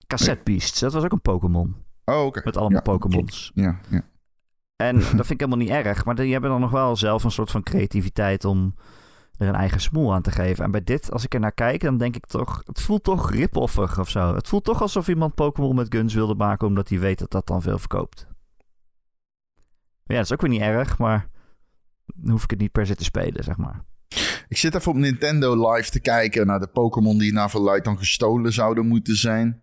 Cassette 0.06 0.42
Beasts, 0.44 0.80
dat 0.80 0.92
was 0.92 1.04
ook 1.04 1.12
een 1.12 1.20
Pokémon. 1.20 1.76
oh 2.04 2.24
oké. 2.24 2.40
Met 2.44 2.56
allemaal 2.56 2.82
Ja, 2.84 2.92
Pokémons. 2.92 3.50
Ja, 3.54 3.80
ja. 3.88 4.02
En 4.80 4.94
dat 4.94 5.08
vind 5.08 5.30
ik 5.30 5.40
helemaal 5.40 5.58
niet 5.58 5.68
erg. 5.68 6.04
Maar 6.04 6.14
die 6.14 6.32
hebben 6.32 6.50
dan 6.50 6.60
nog 6.60 6.70
wel 6.70 6.96
zelf 6.96 7.24
een 7.24 7.30
soort 7.30 7.50
van 7.50 7.62
creativiteit 7.62 8.44
om 8.44 8.74
er 9.36 9.48
een 9.48 9.54
eigen 9.54 9.80
smoel 9.80 10.14
aan 10.14 10.22
te 10.22 10.30
geven. 10.30 10.64
En 10.64 10.70
bij 10.70 10.84
dit, 10.84 11.12
als 11.12 11.24
ik 11.24 11.34
er 11.34 11.40
naar 11.40 11.52
kijk, 11.52 11.80
dan 11.80 11.98
denk 11.98 12.16
ik 12.16 12.26
toch... 12.26 12.62
Het 12.66 12.80
voelt 12.80 13.04
toch 13.04 13.30
ripoffig 13.30 13.98
of 13.98 14.08
zo. 14.08 14.34
Het 14.34 14.48
voelt 14.48 14.64
toch 14.64 14.82
alsof 14.82 15.08
iemand 15.08 15.34
Pokémon 15.34 15.74
met 15.74 15.94
guns 15.94 16.14
wilde 16.14 16.34
maken... 16.34 16.66
omdat 16.66 16.88
hij 16.88 16.98
weet 16.98 17.18
dat 17.18 17.30
dat 17.30 17.46
dan 17.46 17.62
veel 17.62 17.78
verkoopt. 17.78 18.26
Ja, 20.04 20.16
dat 20.16 20.24
is 20.24 20.32
ook 20.32 20.40
weer 20.40 20.50
niet 20.50 20.60
erg, 20.60 20.98
maar... 20.98 21.28
Dan 22.14 22.30
hoef 22.30 22.42
ik 22.42 22.50
het 22.50 22.60
niet 22.60 22.72
per 22.72 22.86
se 22.86 22.94
te 22.94 23.04
spelen, 23.04 23.44
zeg 23.44 23.56
maar. 23.56 23.84
Ik 24.48 24.56
zit 24.56 24.74
even 24.74 24.92
op 24.92 24.98
Nintendo 24.98 25.70
Live 25.70 25.90
te 25.90 26.00
kijken 26.00 26.46
naar 26.46 26.60
de 26.60 26.66
Pokémon 26.66 27.18
die 27.18 27.32
naar 27.32 27.50
verluid 27.50 27.84
dan 27.84 27.98
gestolen 27.98 28.52
zouden 28.52 28.86
moeten 28.86 29.16
zijn. 29.16 29.62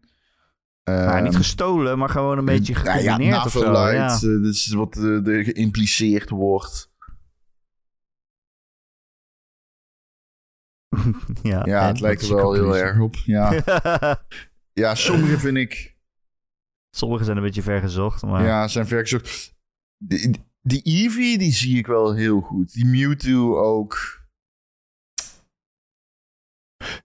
Maar 0.96 1.22
niet 1.22 1.36
gestolen, 1.36 1.98
maar 1.98 2.10
gewoon 2.10 2.38
een 2.38 2.46
beetje 2.46 2.74
nou 2.74 2.86
gecombineerd 2.86 3.36
ja, 3.36 3.44
of 3.44 3.52
zo. 3.52 3.72
Ja. 3.72 4.14
eh, 4.14 4.22
dat 4.22 4.54
is 4.54 4.68
wat 4.68 4.98
eh, 4.98 5.28
er 5.28 5.44
geïmpliceerd 5.44 6.30
wordt. 6.30 6.92
ja, 11.44 11.88
het 11.88 12.00
lijkt 12.00 12.22
er 12.22 12.36
wel 12.36 12.54
heel 12.54 12.78
erg 12.78 13.00
op. 13.00 13.16
Ja, 13.16 13.64
ja 14.84 14.96
sommige 14.96 15.40
vind 15.40 15.58
ik 15.58 15.98
Sommige 16.98 17.24
zijn 17.24 17.38
een 17.38 17.44
beetje 17.44 17.62
vergezocht, 17.62 18.24
maar... 18.24 18.44
ja, 18.44 18.68
zijn 18.68 18.88
vergezocht. 18.88 19.56
Die, 19.98 20.46
die 20.62 20.82
Eevee, 20.84 21.38
die 21.38 21.52
zie 21.52 21.78
ik 21.78 21.88
wel 21.88 22.14
heel 22.14 22.42
goed. 22.42 22.74
Die 22.74 22.86
Mewtwo 22.86 23.58
ook. 23.58 24.22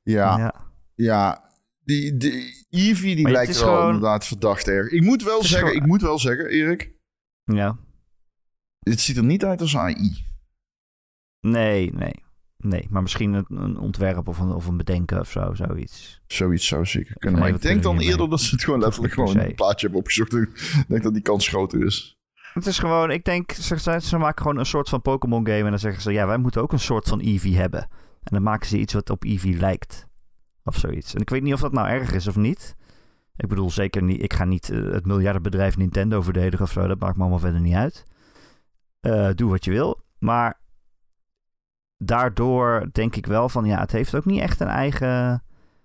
Ja, 0.03 0.39
ja. 0.39 0.55
ja. 0.95 1.52
Die, 1.85 2.17
die 2.17 2.67
Eevee 2.71 3.17
die 3.17 3.29
lijkt 3.31 3.59
wel 3.61 3.69
gewoon- 3.75 3.87
inderdaad 3.95 4.27
verdacht 4.27 4.69
erg. 4.69 4.91
Ik 4.91 5.03
moet 5.03 5.23
wel 5.23 5.43
zeggen, 5.43 5.69
gewoon- 5.69 5.83
ik 5.83 5.89
moet 5.89 6.03
wel 6.03 6.19
zeggen, 6.19 6.47
Erik. 6.49 6.93
ja. 7.45 7.79
Het 8.79 9.01
ziet 9.01 9.17
er 9.17 9.25
niet 9.25 9.45
uit 9.45 9.61
als 9.61 9.77
AI. 9.77 10.25
Nee, 11.41 11.93
nee. 11.93 12.15
Nee, 12.57 12.87
maar 12.91 13.03
misschien 13.03 13.33
een, 13.33 13.45
een 13.49 13.79
ontwerp 13.79 14.29
of 14.29 14.39
een, 14.39 14.53
of 14.53 14.67
een 14.67 14.77
bedenken 14.77 15.21
of 15.21 15.31
zo, 15.31 15.55
zoiets. 15.55 16.21
Zoiets 16.27 16.67
zou 16.67 16.87
zeker 16.87 17.17
kunnen. 17.19 17.41
Nee, 17.41 17.49
Maar 17.51 17.59
ik 17.59 17.65
denk 17.67 17.83
dan 17.83 17.99
eerder 18.01 18.29
dat 18.31 18.41
ze 18.41 18.55
het 18.55 18.65
gewoon 18.65 18.81
letterlijk 18.81 19.15
gewoon 19.15 19.37
een 19.39 19.55
plaatje 19.55 19.81
hebben 19.87 19.99
opgezocht. 20.01 20.33
Ik 20.33 20.85
denk 20.89 21.03
dat 21.03 21.13
die 21.13 21.23
kans 21.23 21.49
groter 21.49 21.85
is. 21.85 22.17
Het 22.53 22.67
is 22.67 22.79
gewoon, 22.79 23.11
ik 23.11 23.25
denk, 23.25 23.53
ze, 23.53 23.79
ze, 23.81 23.99
ze 24.03 24.19
maken 24.19 24.43
gewoon 24.43 24.59
een 24.59 24.67
soort 24.67 24.89
van 24.89 25.03
Pokémon 25.03 25.47
game 25.47 25.59
en 25.63 25.71
dan 25.71 25.79
zeggen 25.79 26.03
ze, 26.03 26.13
ja, 26.13 26.27
wij 26.27 26.37
moeten 26.39 26.63
ook 26.63 26.73
een 26.73 26.79
soort 26.81 27.09
van 27.09 27.21
Eevee 27.21 27.57
hebben. 27.57 27.81
En 28.23 28.33
dan 28.33 28.43
maken 28.43 28.67
ze 28.69 28.79
iets 28.79 28.93
wat 28.93 29.11
op 29.11 29.25
Eevee 29.25 29.57
lijkt. 29.57 30.07
Of 30.65 30.77
zoiets. 30.77 31.15
En 31.15 31.21
ik 31.21 31.31
weet 31.31 31.43
niet 31.43 31.55
of 31.55 31.61
dat 31.61 31.73
nou 31.73 31.89
erg 31.89 32.13
is 32.13 32.27
of 32.27 32.37
niet. 32.37 32.77
Ik 33.37 33.49
bedoel, 33.49 33.71
zeker 33.71 34.03
niet, 34.03 34.23
ik 34.23 34.33
ga 34.33 34.45
niet 34.45 34.71
eh, 34.71 34.83
het 34.93 35.07
miljardenbedrijf 35.07 35.77
Nintendo 35.77 36.23
verdedigen 36.23 36.65
of 36.65 36.73
zo, 36.73 36.87
dat 36.87 36.99
maakt 36.99 37.15
me 37.17 37.21
allemaal 37.21 37.39
verder 37.39 37.61
niet 37.61 37.75
uit. 37.75 38.05
Eh, 39.01 39.31
doe 39.35 39.51
wat 39.51 39.65
je 39.65 39.71
wil. 39.71 40.01
Maar 40.19 40.61
daardoor 41.97 42.89
denk 42.93 43.17
ik 43.17 43.27
wel 43.27 43.49
van, 43.49 43.65
ja, 43.65 43.81
het 43.81 43.93
heeft 43.93 44.15
ook 44.15 44.25
niet 44.25 44.41
echt 44.41 44.61
een 44.61 44.69
eigen 44.69 45.43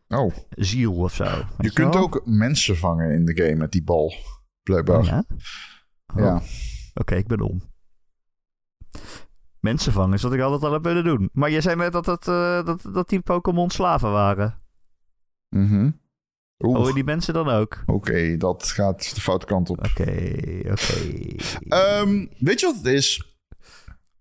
Oh, 0.07 0.33
ziel 0.49 0.93
of 0.93 1.13
zo. 1.13 1.23
je 1.57 1.71
kunt 1.73 1.93
wel? 1.93 2.03
ook 2.03 2.21
mensen 2.25 2.77
vangen 2.77 3.11
in 3.11 3.25
de 3.25 3.35
game 3.41 3.55
met 3.55 3.71
die 3.71 3.83
bal. 3.83 4.13
Blijkbaar. 4.63 5.03
Ja? 5.03 5.23
Oh, 6.13 6.17
Ja. 6.19 6.41
Oké, 6.93 7.15
ik 7.15 7.27
ben 7.27 7.41
om. 7.41 7.61
Mensen 9.59 9.91
vangen 9.93 10.13
is 10.13 10.21
wat 10.21 10.33
ik 10.33 10.41
altijd 10.41 10.63
al 10.63 10.71
heb 10.73 10.83
willen 10.83 11.03
doen. 11.03 11.29
Maar 11.33 11.49
je 11.49 11.61
zei 11.61 11.75
net 11.75 11.91
dat, 11.91 12.05
het, 12.05 12.27
eh, 12.27 12.65
dat, 12.65 12.89
dat 12.93 13.09
die 13.09 13.19
Pokémon 13.21 13.69
slaven 13.69 14.11
waren. 14.11 14.61
En 15.49 16.93
die 16.93 17.03
mensen 17.03 17.33
dan 17.33 17.49
ook? 17.49 17.83
oké, 17.85 18.37
dat 18.37 18.67
gaat 18.67 19.15
de 19.15 19.21
foute 19.21 19.45
kant 19.45 19.69
op. 19.69 19.77
Oké, 19.85 20.11
oké. 20.71 21.35
Ehm, 21.67 22.25
weet 22.39 22.59
je 22.59 22.65
wat 22.65 22.75
het 22.75 22.85
is? 22.85 23.35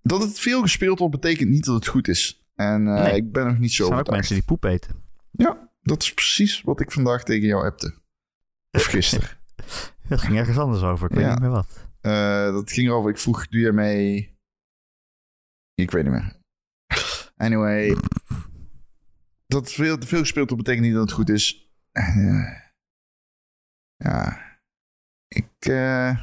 Dat 0.02 0.22
het 0.22 0.38
veel 0.38 0.60
gespeeld 0.60 0.98
wordt, 0.98 1.20
betekent 1.20 1.50
niet 1.50 1.64
dat 1.64 1.74
het 1.74 1.86
goed 1.86 2.08
is. 2.08 2.44
En 2.54 2.88
eh, 2.88 3.02
Nee. 3.02 3.14
ik 3.16 3.32
ben 3.32 3.46
nog 3.46 3.58
niet 3.58 3.68
Er 3.70 3.74
zo 3.76 3.86
zijn 3.86 3.98
ook 3.98 4.10
mensen 4.10 4.34
die 4.34 4.44
poep 4.44 4.64
eten. 4.64 5.02
Ja, 5.30 5.70
dat 5.82 6.02
is 6.02 6.14
precies 6.14 6.62
wat 6.62 6.80
ik 6.80 6.92
vandaag 6.92 7.24
tegen 7.24 7.46
jou 7.46 7.64
appte. 7.64 7.94
Of 8.70 8.84
gisteren. 8.94 9.28
Het 10.08 10.20
ging 10.20 10.36
ergens 10.38 10.58
anders 10.58 10.82
over. 10.82 11.08
Ik 11.10 11.16
weet 11.16 11.24
Ja. 11.24 11.30
niet 11.30 11.40
meer 11.40 11.50
wat. 11.50 11.88
Eh, 12.00 12.52
dat 12.52 12.72
ging 12.72 12.88
erover. 12.88 13.10
Ik 13.10 13.18
vroeg, 13.18 13.48
doe 13.48 13.60
je 13.60 13.72
mee... 13.72 14.34
Ik 15.74 15.90
weet 15.90 16.02
niet 16.04 16.12
meer. 16.12 16.36
Anyway. 17.36 17.96
Dat 19.62 19.72
veel, 19.72 19.96
veel 20.00 20.18
gespeeld 20.18 20.50
wordt 20.50 20.64
betekent 20.64 20.86
niet 20.86 20.94
dat 20.94 21.02
het 21.02 21.12
goed 21.12 21.28
is. 21.28 21.70
Eh, 21.92 22.52
ja. 23.96 24.40
Ik, 25.28 25.48
eh, 25.58 26.18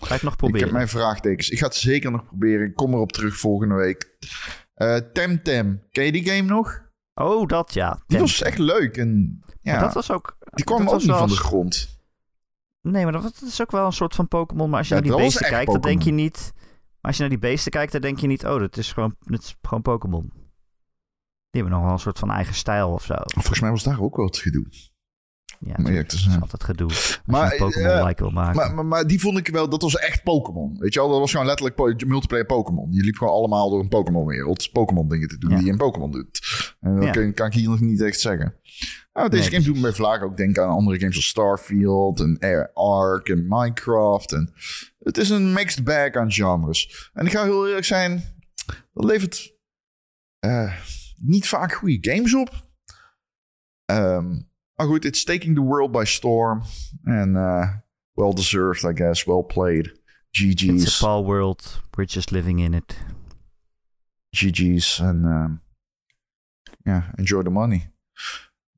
Ga 0.00 0.14
het 0.14 0.22
nog 0.22 0.32
ik 0.32 0.38
proberen? 0.38 0.66
heb 0.66 0.72
mijn 0.76 0.88
vraagtekens. 0.88 1.48
Ik 1.50 1.58
ga 1.58 1.64
het 1.66 1.74
zeker 1.74 2.10
nog 2.10 2.24
proberen. 2.26 2.66
Ik 2.66 2.74
kom 2.74 2.92
erop 2.92 3.12
terug 3.12 3.36
volgende 3.36 3.74
week. 3.74 4.18
Eh 4.74 4.96
Temtem. 4.96 5.82
Ken 5.90 6.04
je 6.04 6.12
die 6.12 6.26
game 6.28 6.48
nog? 6.48 6.82
Oh, 7.14 7.46
dat 7.46 7.74
ja. 7.74 8.02
Die 8.06 8.18
was 8.18 8.42
echt 8.42 8.58
leuk. 8.58 8.96
En 8.96 9.40
ja, 9.60 9.72
Maar 9.72 9.80
dat 9.80 9.94
was 9.94 10.10
ook... 10.10 10.36
die 10.50 10.64
kwam 10.64 10.88
ook 10.88 10.98
niet 11.00 11.10
van 11.10 11.28
de 11.28 11.36
grond. 11.36 11.98
Nee, 12.80 13.02
maar 13.04 13.12
dat 13.12 13.22
was- 13.22 13.40
dat 13.40 13.48
is 13.48 13.60
ook 13.60 13.70
wel 13.70 13.86
een 13.86 13.92
soort 13.92 14.14
van 14.14 14.28
Pokémon. 14.28 14.70
Maar 14.70 14.78
als 14.78 14.88
je 14.88 14.94
Ja, 14.94 15.00
naar 15.00 15.10
die 15.10 15.20
beesten 15.20 15.46
kijkt, 15.46 15.72
dan 15.72 15.80
denk 15.80 16.02
je 16.02 16.12
niet... 16.12 16.52
Maar 16.54 17.12
als 17.12 17.16
je 17.16 17.20
naar 17.20 17.30
die 17.30 17.48
beesten 17.50 17.70
kijkt, 17.72 17.92
dan 17.92 18.00
denk 18.00 18.18
je 18.18 18.26
niet... 18.26 18.44
Oh, 18.44 18.58
dat 18.58 18.76
is 18.76 18.92
gewoon, 18.92 19.16
dat 19.20 19.40
is 19.42 19.56
gewoon 19.62 19.82
Pokémon. 19.82 20.32
Die 21.54 21.62
hebben 21.62 21.72
nog 21.72 21.82
wel 21.82 21.92
een 21.92 22.02
soort 22.04 22.18
van 22.18 22.30
eigen 22.30 22.54
stijl 22.54 22.90
of 22.90 23.04
zo. 23.04 23.14
Volgens 23.24 23.60
mij 23.60 23.70
was 23.70 23.82
daar 23.82 24.00
ook 24.00 24.16
wel 24.16 24.26
het 24.26 24.38
gedoe. 24.38 24.66
Ja, 25.60 25.74
Om 25.78 25.86
eerlijk 25.86 26.08
te 26.08 26.14
dat 26.16 26.24
is 26.24 26.30
zijn. 26.30 26.40
altijd 26.40 26.64
gedoe. 26.64 26.90
Maar, 27.26 27.56
Pokémon-like 27.56 28.14
eh, 28.14 28.18
wil 28.18 28.30
maken. 28.30 28.56
Maar, 28.56 28.74
maar, 28.74 28.86
maar 28.86 29.06
die 29.06 29.20
vond 29.20 29.38
ik 29.38 29.48
wel, 29.48 29.68
dat 29.68 29.82
was 29.82 29.96
echt 29.96 30.22
Pokémon. 30.22 30.76
Weet 30.78 30.94
je 30.94 31.00
wel, 31.00 31.08
dat 31.08 31.18
was 31.18 31.30
gewoon 31.30 31.46
letterlijk 31.46 32.04
multiplayer 32.06 32.46
Pokémon. 32.46 32.92
Je 32.92 33.02
liep 33.02 33.16
gewoon 33.16 33.32
allemaal 33.32 33.70
door 33.70 33.80
een 33.80 33.88
Pokémon-wereld. 33.88 34.72
Pokémon 34.72 35.08
dingen 35.08 35.28
te 35.28 35.38
doen 35.38 35.50
Ja. 35.50 35.56
die 35.56 35.64
je 35.64 35.70
in 35.72 35.78
Pokémon 35.78 36.10
doet. 36.10 36.40
En 36.80 36.94
dat 36.94 37.04
Ja. 37.14 37.30
kan, 37.32 37.46
ik 37.46 37.54
hier 37.54 37.68
nog 37.68 37.80
niet 37.80 38.02
echt 38.02 38.20
zeggen. 38.20 38.54
Nou, 39.12 39.28
deze 39.28 39.50
Nee, 39.50 39.60
game 39.60 39.72
doet 39.74 39.82
me 39.82 39.92
Vlaag 39.92 40.22
ook 40.22 40.36
denken 40.36 40.62
aan 40.62 40.68
andere 40.70 40.98
games 40.98 41.16
als 41.16 41.26
Starfield 41.28 42.20
en 42.20 42.36
Air 42.40 42.70
Ark 42.72 43.28
en 43.28 43.46
Minecraft. 43.48 44.32
En 44.32 44.52
het 44.98 45.16
is 45.18 45.30
een 45.30 45.52
mixed 45.52 45.84
bag 45.84 46.12
aan 46.14 46.32
genres. 46.32 47.10
En 47.12 47.26
ik 47.26 47.32
ga 47.32 47.42
heel 47.44 47.66
eerlijk 47.68 47.84
zijn, 47.86 48.22
dat 48.92 49.04
levert 49.04 49.52
eh, 50.38 50.72
niet 51.16 51.48
vaak 51.48 51.72
goede 51.72 52.10
games 52.10 52.34
op. 52.34 52.68
Ehm, 53.84 54.28
maar 54.74 54.86
goed, 54.86 55.04
it's 55.04 55.24
taking 55.24 55.54
the 55.54 55.62
world 55.62 55.92
by 55.92 56.04
storm. 56.04 56.62
En 57.02 57.36
eh, 57.36 57.74
well 58.12 58.32
deserved, 58.34 58.82
I 58.92 58.96
guess. 58.96 59.24
Well 59.24 59.42
played. 59.42 59.86
It's 60.30 60.62
GG's. 60.62 61.02
a 61.02 61.06
Paul 61.06 61.24
world. 61.24 61.80
We're 61.90 62.10
just 62.12 62.30
living 62.30 62.60
in 62.60 62.74
it. 62.74 62.98
GG's. 64.30 64.98
En 64.98 65.24
ehm, 65.24 65.54
ja, 66.82 67.12
enjoy 67.14 67.42
the 67.42 67.50
money. 67.50 67.92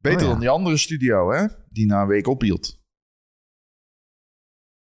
Beter 0.00 0.18
Oh, 0.18 0.24
ja. 0.24 0.30
dan 0.30 0.40
die 0.40 0.48
andere 0.48 0.76
studio, 0.76 1.30
hè? 1.32 1.46
Die 1.68 1.86
na 1.86 2.00
een 2.00 2.08
week 2.08 2.26
ophield. 2.26 2.80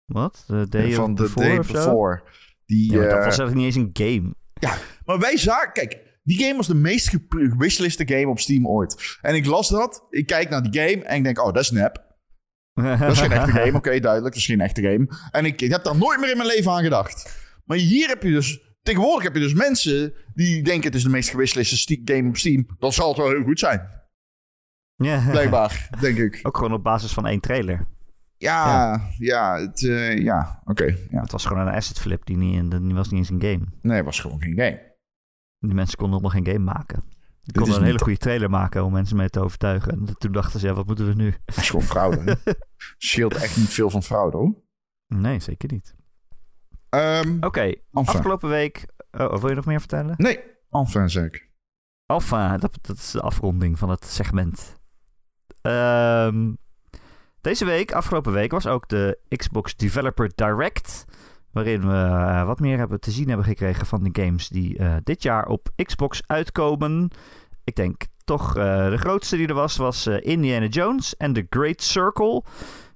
Wat? 0.04 0.44
The 0.46 0.66
day 0.68 0.92
Van 0.92 1.10
of 1.10 1.16
de 1.16 1.22
before 1.22 1.46
day 1.46 1.56
before. 1.56 2.22
Die, 2.66 2.92
Ja, 2.92 2.98
dat 2.98 3.08
eh, 3.08 3.14
was 3.24 3.38
eigenlijk 3.38 3.54
niet 3.54 3.64
eens 3.64 3.76
een 3.76 3.90
game. 3.92 4.34
Maar 5.04 5.18
wij 5.18 5.36
zagen, 5.36 5.72
kijk, 5.72 6.13
die 6.26 6.38
game 6.44 6.56
was 6.56 6.66
de 6.66 6.74
meest 6.74 7.08
ge- 7.08 7.26
gewishliste 7.28 8.06
game 8.08 8.28
op 8.28 8.38
Steam 8.40 8.68
ooit. 8.68 9.18
En 9.20 9.34
ik 9.34 9.46
las 9.46 9.68
dat, 9.68 10.06
ik 10.10 10.26
kijk 10.26 10.48
naar 10.50 10.70
die 10.70 10.80
game 10.80 11.04
en 11.04 11.16
ik 11.16 11.24
denk, 11.24 11.38
oh, 11.38 11.52
dat 11.52 11.62
is 11.62 11.70
nep. 11.70 12.02
Dat 12.74 13.12
is 13.12 13.20
geen 13.20 13.32
echte 13.32 13.50
game, 13.60 13.76
oké, 13.76 14.00
duidelijk, 14.00 14.22
dat 14.24 14.34
is 14.34 14.46
geen 14.46 14.60
echte 14.60 14.82
game. 14.82 15.08
En 15.30 15.44
ik, 15.44 15.60
ik 15.60 15.70
heb 15.70 15.84
daar 15.84 15.96
nooit 15.96 16.20
meer 16.20 16.30
in 16.30 16.36
mijn 16.36 16.48
leven 16.48 16.72
aan 16.72 16.82
gedacht. 16.82 17.42
Maar 17.64 17.76
hier 17.76 18.08
heb 18.08 18.22
je 18.22 18.30
dus, 18.30 18.60
tegenwoordig 18.82 19.22
heb 19.24 19.34
je 19.34 19.40
dus 19.40 19.54
mensen 19.54 20.12
die 20.34 20.62
denken 20.62 20.84
het 20.86 20.94
is 20.94 21.02
de 21.02 21.08
meest 21.08 21.28
gewishliste 21.30 21.76
sti- 21.76 22.02
game 22.04 22.28
op 22.28 22.36
Steam. 22.36 22.66
Dat 22.78 22.94
zal 22.94 23.08
het 23.08 23.16
wel 23.16 23.28
heel 23.30 23.42
goed 23.42 23.58
zijn, 23.58 23.88
Ja. 24.96 25.30
blijkbaar, 25.30 25.88
denk 26.00 26.18
ik. 26.18 26.40
Ook 26.42 26.56
gewoon 26.56 26.72
op 26.72 26.82
basis 26.82 27.12
van 27.12 27.26
één 27.26 27.40
trailer. 27.40 27.86
Ja, 28.36 29.00
ja, 29.18 29.58
het, 29.60 29.84
eh, 29.88 30.18
ja, 30.18 30.62
oké. 30.64 30.96
ja. 31.10 31.20
Het 31.20 31.32
was 31.32 31.44
gewoon 31.46 31.66
een 31.66 31.74
asset 31.74 32.00
flip. 32.00 32.26
Die, 32.26 32.36
niet, 32.36 32.70
die 32.70 32.94
was 32.94 33.08
niet 33.10 33.18
eens 33.20 33.30
een 33.30 33.40
game. 33.52 33.66
Nee, 33.82 33.96
het 33.96 34.04
was 34.04 34.20
gewoon 34.20 34.42
geen 34.42 34.58
game. 34.58 34.92
Die 35.66 35.74
mensen 35.74 35.98
konden 35.98 36.22
nog 36.22 36.32
geen 36.32 36.46
game 36.46 36.58
maken. 36.58 37.04
Die 37.42 37.54
konden 37.54 37.78
een 37.78 37.84
hele 37.84 37.98
goede 37.98 38.18
trailer 38.18 38.50
maken 38.50 38.84
om 38.84 38.92
mensen 38.92 39.16
mee 39.16 39.28
te 39.30 39.40
overtuigen. 39.40 39.92
En 39.92 40.18
toen 40.18 40.32
dachten 40.32 40.60
ze, 40.60 40.66
ja, 40.66 40.72
wat 40.72 40.86
moeten 40.86 41.06
we 41.06 41.14
nu? 41.14 41.34
Het 41.44 41.56
is 41.56 41.70
gewoon 41.70 41.84
fraude. 41.84 42.36
Scheelt 42.98 43.34
echt 43.44 43.56
niet 43.56 43.68
veel 43.68 43.90
van 43.90 44.02
fraude, 44.02 44.36
hoor. 44.36 44.54
Nee, 45.06 45.40
zeker 45.40 45.72
niet. 45.72 45.94
Ehm 46.88 47.36
Oké, 47.40 47.60
enfin. 47.60 47.80
afgelopen 47.92 48.48
week... 48.48 48.86
Oh, 49.10 49.36
wil 49.36 49.48
je 49.48 49.54
nog 49.54 49.64
meer 49.64 49.78
vertellen? 49.78 50.14
Nee, 50.16 50.40
enfin 50.70 51.10
zeg 51.10 51.24
ik. 51.24 51.50
Alpha, 52.06 52.56
dat, 52.56 52.78
dat 52.80 52.96
is 52.96 53.10
de 53.10 53.20
afronding 53.20 53.78
van 53.78 53.90
het 53.90 54.04
segment. 54.04 54.76
Ehm, 55.62 56.52
deze 57.40 57.64
week, 57.64 57.92
afgelopen 57.92 58.32
week, 58.32 58.50
was 58.50 58.66
ook 58.66 58.88
de 58.88 59.18
Xbox 59.28 59.76
Developer 59.76 60.32
Direct. 60.34 61.04
Waarin 61.54 61.80
we 61.80 61.94
eh, 61.94 62.44
wat 62.46 62.60
meer 62.60 62.78
hebben 62.78 63.00
te 63.00 63.10
zien 63.10 63.28
hebben 63.28 63.46
gekregen 63.46 63.86
van 63.86 64.02
de 64.02 64.22
games 64.22 64.48
die 64.48 64.78
eh, 64.78 64.94
dit 65.04 65.22
jaar 65.22 65.46
op 65.46 65.68
Xbox 65.76 66.22
uitkomen. 66.26 67.10
Ik 67.64 67.74
denk 67.74 68.02
toch 68.24 68.56
eh, 68.56 68.90
de 68.90 68.96
grootste 68.98 69.36
die 69.36 69.46
er 69.46 69.54
was, 69.54 69.76
was 69.76 70.06
Indiana 70.06 70.66
Jones 70.66 71.16
en 71.16 71.32
The 71.32 71.46
Great 71.50 71.82
Circle. 71.82 72.42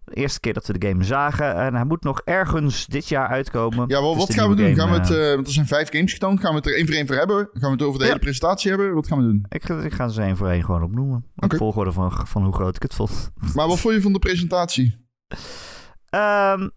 De 0.05 0.15
eerste 0.15 0.41
keer 0.41 0.53
dat 0.53 0.67
we 0.67 0.79
de 0.79 0.89
game 0.89 1.05
zagen. 1.05 1.55
En 1.55 1.75
hij 1.75 1.85
moet 1.85 2.03
nog 2.03 2.21
ergens 2.25 2.87
dit 2.87 3.09
jaar 3.09 3.29
uitkomen. 3.29 3.89
Ja, 3.89 4.01
wel, 4.01 4.17
wat 4.17 4.35
gaan 4.35 4.49
we 4.49 4.55
doen? 4.57 4.75
Gaan 4.75 4.91
we 4.91 4.95
het, 4.99 5.09
want 5.35 5.47
er 5.47 5.53
zijn 5.53 5.67
vijf 5.67 5.91
games 5.91 6.13
getoond. 6.13 6.41
Gaan 6.41 6.51
we 6.51 6.57
het 6.57 6.67
er 6.67 6.75
één 6.77 6.87
voor 6.87 6.95
één 6.95 7.07
voor 7.07 7.17
hebben? 7.17 7.37
Gaan 7.53 7.71
we 7.71 7.77
het 7.77 7.83
over 7.83 7.99
de 7.99 8.05
Ja. 8.05 8.11
hele 8.11 8.23
presentatie 8.23 8.71
hebben? 8.71 8.95
Wat 8.95 9.07
gaan 9.07 9.19
we 9.19 9.25
doen? 9.25 9.45
ik, 9.49 9.65
ga- 9.65 9.81
ik 9.83 9.93
ga 9.93 10.09
ze 10.09 10.23
één 10.23 10.37
voor 10.37 10.49
één 10.49 10.65
gewoon 10.65 10.83
opnoemen. 10.83 11.25
Op 11.37 11.45
Oké. 11.45 11.57
volgorde 11.57 11.93
van, 11.93 12.13
van 12.27 12.43
hoe 12.45 12.55
groot 12.55 12.77
ik 12.77 12.83
het 12.83 12.95
vond. 12.95 13.31
Maar 13.55 13.67
wat 13.69 13.79
vond 13.79 13.95
je 13.95 14.01
van 14.03 14.13
de 14.13 14.19
presentatie? 14.19 15.07
Ehm, 16.09 16.69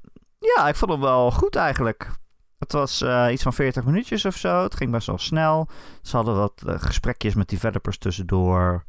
ja, 0.42 0.68
ik 0.68 0.76
vond 0.76 0.92
hem 0.92 1.02
wel 1.02 1.32
goed 1.32 1.56
eigenlijk. 1.56 2.12
Het 2.58 2.72
was 2.72 3.02
eh, 3.02 3.28
iets 3.32 3.44
van 3.44 3.54
40 3.54 3.84
minuutjes 3.84 4.26
of 4.26 4.36
zo. 4.36 4.64
Het 4.64 4.76
ging 4.76 4.92
best 4.92 5.08
wel 5.08 5.18
snel. 5.18 5.70
Ze 6.02 6.16
hadden 6.16 6.36
wat 6.36 6.64
eh, 6.66 6.76
gesprekjes 6.78 7.36
met 7.36 7.50
developers 7.50 7.98
tussendoor. 7.98 8.84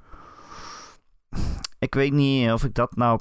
Ik 1.79 1.95
weet 1.95 2.13
niet 2.13 2.51
of 2.51 2.65
ik 2.65 2.75
dat 2.75 2.97
nou 2.97 3.21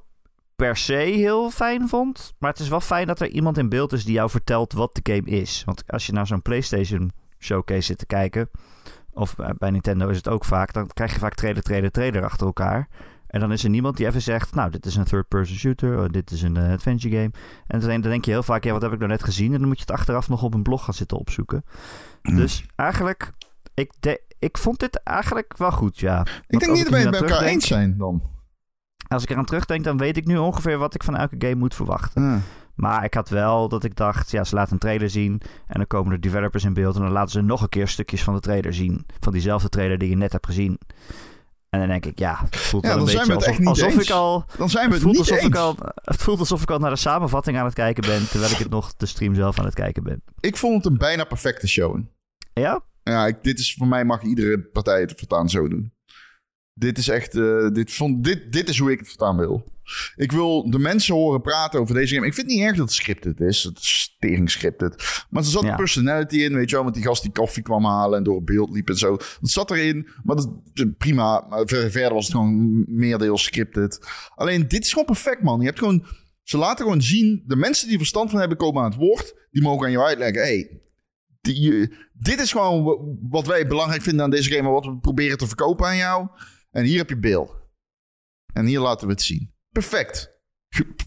per 0.55 0.77
se 0.77 0.93
heel 0.93 1.49
fijn 1.49 1.89
vond. 1.89 2.33
Maar 2.39 2.51
het 2.51 2.59
is 2.59 2.69
wel 2.69 2.79
fijn 2.79 3.07
dat 3.07 3.19
er 3.19 3.27
iemand 3.27 3.57
in 3.57 3.69
beeld 3.69 3.93
is 3.93 4.05
die 4.05 4.13
jou 4.13 4.29
vertelt 4.29 4.73
wat 4.73 4.99
de 5.01 5.13
game 5.13 5.39
is. 5.39 5.63
Want 5.65 5.83
als 5.87 6.05
je 6.05 6.13
naar 6.13 6.27
zo'n 6.27 6.41
PlayStation 6.41 7.11
showcase 7.39 7.81
zit 7.81 7.97
te 7.97 8.05
kijken. 8.05 8.49
Of 9.13 9.39
eh, 9.39 9.49
bij 9.57 9.69
Nintendo 9.69 10.07
is 10.07 10.17
het 10.17 10.29
ook 10.29 10.45
vaak. 10.45 10.73
Dan 10.73 10.87
krijg 10.87 11.13
je 11.13 11.19
vaak 11.19 11.35
trailer, 11.35 11.63
trailer, 11.63 11.91
trailer 11.91 12.23
achter 12.23 12.45
elkaar. 12.45 12.87
En 13.31 13.39
dan 13.39 13.51
is 13.51 13.63
er 13.63 13.69
niemand 13.69 13.97
die 13.97 14.05
even 14.05 14.21
zegt, 14.21 14.55
nou, 14.55 14.71
dit 14.71 14.85
is 14.85 14.95
een 14.95 15.03
third-person 15.03 15.57
shooter, 15.57 15.99
oh, 15.99 16.09
dit 16.09 16.31
is 16.31 16.41
een 16.41 16.57
eh, 16.57 16.71
adventure 16.71 17.15
game. 17.15 17.31
En 17.67 17.79
dan 17.79 18.01
denk 18.01 18.25
je 18.25 18.31
heel 18.31 18.43
vaak, 18.43 18.63
ja, 18.63 18.71
wat 18.71 18.81
heb 18.81 18.91
ik 18.91 18.97
nou 18.97 19.11
net 19.11 19.23
gezien? 19.23 19.53
En 19.53 19.59
dan 19.59 19.67
moet 19.67 19.77
je 19.77 19.83
het 19.87 19.91
achteraf 19.91 20.29
nog 20.29 20.43
op 20.43 20.53
een 20.53 20.63
blog 20.63 20.83
gaan 20.83 20.93
zitten 20.93 21.17
opzoeken. 21.17 21.65
Dus 22.21 22.65
eigenlijk, 22.75 23.31
ik, 23.73 23.91
de, 23.99 24.21
ik 24.39 24.57
vond 24.57 24.79
dit 24.79 25.03
eigenlijk 25.03 25.57
wel 25.57 25.71
goed, 25.71 25.99
ja. 25.99 26.25
Ik 26.47 26.59
denk 26.59 26.71
niet 26.71 26.83
dat 26.83 26.91
wij 26.91 27.01
het 27.01 27.09
bij 27.09 27.19
elkaar 27.19 27.41
eens 27.41 27.67
zijn 27.67 27.97
dan. 27.97 28.21
Als 29.07 29.23
ik 29.23 29.29
eraan 29.29 29.45
terugdenk, 29.45 29.83
dan 29.83 29.97
weet 29.97 30.17
ik 30.17 30.25
nu 30.25 30.37
ongeveer 30.37 30.77
wat 30.77 30.95
ik 30.95 31.03
van 31.03 31.15
elke 31.15 31.35
game 31.37 31.55
moet 31.55 31.75
verwachten. 31.75 32.43
Maar 32.75 33.03
ik 33.03 33.13
had 33.13 33.29
wel 33.29 33.69
dat 33.69 33.83
ik 33.83 33.95
dacht, 33.95 34.31
ja, 34.31 34.43
ze 34.43 34.55
laten 34.55 34.73
een 34.73 34.79
trailer 34.79 35.09
zien. 35.09 35.41
En 35.67 35.77
dan 35.77 35.87
komen 35.87 36.11
er 36.11 36.21
developers 36.21 36.63
in 36.63 36.73
beeld. 36.73 36.95
En 36.95 37.01
dan 37.01 37.11
laten 37.11 37.31
ze 37.31 37.41
nog 37.41 37.61
een 37.61 37.69
keer 37.69 37.87
stukjes 37.87 38.23
van 38.23 38.33
de 38.33 38.39
trailer 38.39 38.73
zien. 38.73 39.05
Van 39.19 39.33
diezelfde 39.33 39.69
trailer 39.69 39.97
die 39.97 40.09
je 40.09 40.17
net 40.17 40.31
hebt 40.31 40.45
gezien. 40.45 40.79
En 41.71 41.79
dan 41.79 41.87
denk 41.87 42.05
ik, 42.05 42.19
ja, 42.19 42.41
het 42.43 42.55
voelt 42.55 42.83
Ja, 42.83 42.89
wel 42.89 42.99
een 42.99 43.05
beetje 43.05 43.25
we 43.25 43.33
het 43.33 43.67
alsof, 43.67 44.01
ik 44.01 44.09
al 44.09 44.45
Dan 44.57 44.69
zijn 44.69 44.89
we 44.89 44.93
het 44.93 45.03
het 45.03 45.11
voelt, 45.11 45.17
niet 45.17 45.31
alsof 45.31 45.47
ik 45.47 45.55
al, 45.55 45.75
het 46.01 46.21
voelt 46.21 46.39
alsof 46.39 46.61
ik 46.61 46.71
al 46.71 46.79
naar 46.79 46.89
de 46.89 46.95
samenvatting 46.95 47.57
aan 47.57 47.65
het 47.65 47.73
kijken 47.73 48.03
ben, 48.03 48.27
terwijl 48.29 48.51
ik 48.51 48.57
het 48.57 48.69
nog 48.69 48.95
de 48.95 49.05
stream 49.05 49.35
zelf 49.35 49.59
aan 49.59 49.65
het 49.65 49.73
kijken 49.73 50.03
ben. 50.03 50.21
Ik 50.39 50.57
vond 50.57 50.83
het 50.83 50.91
een 50.91 50.97
bijna 50.97 51.23
perfecte 51.23 51.67
show. 51.67 51.99
Ja? 52.53 52.83
Ja, 53.03 53.27
ik, 53.27 53.43
dit 53.43 53.59
is 53.59 53.73
voor 53.73 53.87
mij 53.87 54.05
mag 54.05 54.21
iedere 54.21 54.59
partij 54.59 55.01
het 55.01 55.13
voortaan 55.17 55.49
zo 55.49 55.67
doen. 55.67 55.93
Dit 56.73 56.97
is 56.97 57.07
echt, 57.07 57.35
eh, 57.35 57.67
dit, 57.67 57.93
vond, 57.93 58.23
dit, 58.23 58.51
dit 58.53 58.69
is 58.69 58.79
hoe 58.79 58.91
ik 58.91 58.99
het 58.99 59.07
voortaan 59.07 59.37
wil. 59.37 59.70
Ik 60.15 60.31
wil 60.31 60.69
de 60.69 60.79
mensen 60.79 61.15
horen 61.15 61.41
praten 61.41 61.79
over 61.79 61.95
deze 61.95 62.13
game. 62.15 62.27
Ik 62.27 62.33
vind 62.33 62.47
het 62.47 62.55
niet 62.55 62.65
erg 62.65 62.75
dat 62.77 62.85
het 62.85 62.95
scripted 62.95 63.39
is. 63.39 63.63
Het 63.63 63.77
is 63.79 64.15
tering 64.19 64.49
scripted. 64.51 65.23
Maar 65.29 65.43
er 65.43 65.49
zat 65.49 65.63
Ja. 65.63 65.75
personality 65.75 66.37
in, 66.37 66.53
weet 66.53 66.69
je 66.69 66.75
wel. 66.75 66.85
Met 66.85 66.93
die 66.93 67.03
gast 67.03 67.21
die 67.21 67.31
koffie 67.31 67.63
kwam 67.63 67.85
halen 67.85 68.17
en 68.17 68.23
door 68.23 68.35
het 68.35 68.45
beeld 68.45 68.71
liep 68.71 68.89
en 68.89 68.97
zo. 68.97 69.17
Dat 69.17 69.49
zat 69.49 69.71
erin, 69.71 70.07
maar 70.23 70.35
dat 70.35 70.49
prima. 70.97 71.45
Maar 71.49 71.67
ver- 71.67 71.91
verder 71.91 72.13
was 72.13 72.23
het 72.25 72.35
gewoon 72.35 72.83
meerdeels 72.95 73.43
scripted. 73.43 73.99
Alleen, 74.35 74.67
dit 74.67 74.83
is 74.83 74.89
gewoon 74.89 75.05
perfect, 75.05 75.41
man. 75.43 75.59
Je 75.59 75.65
hebt 75.65 75.79
gewoon... 75.79 76.05
Ze 76.43 76.57
laten 76.57 76.85
gewoon 76.85 77.01
zien, 77.01 77.43
de 77.47 77.55
mensen 77.55 77.87
die 77.87 77.97
verstand 77.97 78.29
van 78.29 78.39
hebben 78.39 78.57
komen 78.57 78.83
aan 78.83 78.89
het 78.89 78.99
woord. 78.99 79.47
Die 79.51 79.61
mogen 79.61 79.85
aan 79.85 79.91
jou 79.91 80.05
uitleggen, 80.05 80.41
hey, 80.41 80.81
die, 81.41 81.93
dit 82.13 82.39
is 82.39 82.51
gewoon 82.51 82.83
wa- 82.83 82.97
wat 83.29 83.47
wij 83.47 83.67
belangrijk 83.67 84.01
vinden 84.01 84.23
aan 84.23 84.29
deze 84.29 84.51
game. 84.51 84.69
Wat 84.69 84.85
we 84.85 84.97
proberen 84.97 85.37
te 85.37 85.47
verkopen 85.47 85.85
aan 85.85 85.97
jou. 85.97 86.27
En 86.71 86.83
hier 86.83 86.97
heb 86.97 87.09
je 87.09 87.17
Bill. 87.19 87.49
En 88.53 88.65
hier 88.65 88.79
laten 88.79 89.07
we 89.07 89.13
het 89.13 89.21
zien. 89.21 89.50
Perfect. 89.71 90.39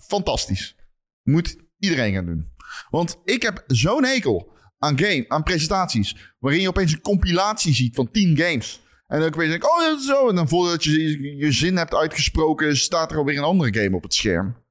Fantastisch. 0.08 0.76
Moet 1.22 1.56
iedereen 1.78 2.14
gaan 2.14 2.26
doen. 2.26 2.52
Want 2.90 3.20
ik 3.24 3.42
heb 3.42 3.64
zo'n 3.66 4.04
hekel 4.04 4.52
aan 4.78 4.98
game, 4.98 5.24
aan 5.28 5.42
presentaties. 5.42 6.34
Waarin 6.38 6.60
je 6.60 6.68
opeens 6.68 6.92
een 6.92 7.00
compilatie 7.00 7.74
ziet 7.74 7.94
van 7.94 8.10
10 8.10 8.36
games. 8.36 8.82
En 9.06 9.20
dan 9.20 9.30
weet 9.30 9.54
ik, 9.54 9.64
oh, 9.64 9.78
dat 9.78 9.98
is 9.98 10.06
zo. 10.06 10.28
En 10.28 10.34
dan 10.34 10.48
voordat 10.48 10.84
je 10.84 11.36
je 11.36 11.52
zin 11.52 11.76
hebt 11.76 11.94
uitgesproken, 11.94 12.76
staat 12.76 13.10
er 13.10 13.18
alweer 13.18 13.38
een 13.38 13.44
andere 13.44 13.82
game 13.82 13.96
op 13.96 14.02
het 14.02 14.14
scherm. 14.14 14.62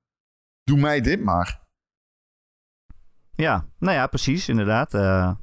Doe 0.64 0.80
mij 0.80 1.02
dit 1.02 1.24
maar. 1.24 1.62
Ja, 3.36 3.68
nou 3.80 3.96
ja, 3.96 4.08
precies, 4.08 4.50
inderdaad. 4.50 4.94
Eh, 4.94 5.36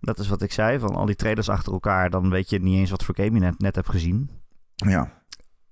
dat 0.00 0.18
is 0.18 0.28
wat 0.28 0.42
ik 0.42 0.52
zei, 0.52 0.78
van 0.78 0.94
al 0.94 1.06
die 1.06 1.14
trailers 1.14 1.48
achter 1.48 1.72
elkaar, 1.72 2.10
dan 2.10 2.30
weet 2.30 2.50
je 2.50 2.58
niet 2.58 2.78
eens 2.78 2.90
wat 2.90 3.04
voor 3.04 3.14
game 3.14 3.32
je 3.32 3.40
net, 3.40 3.58
net 3.58 3.74
hebt 3.74 3.88
gezien. 3.88 4.30
Ja. 4.74 5.19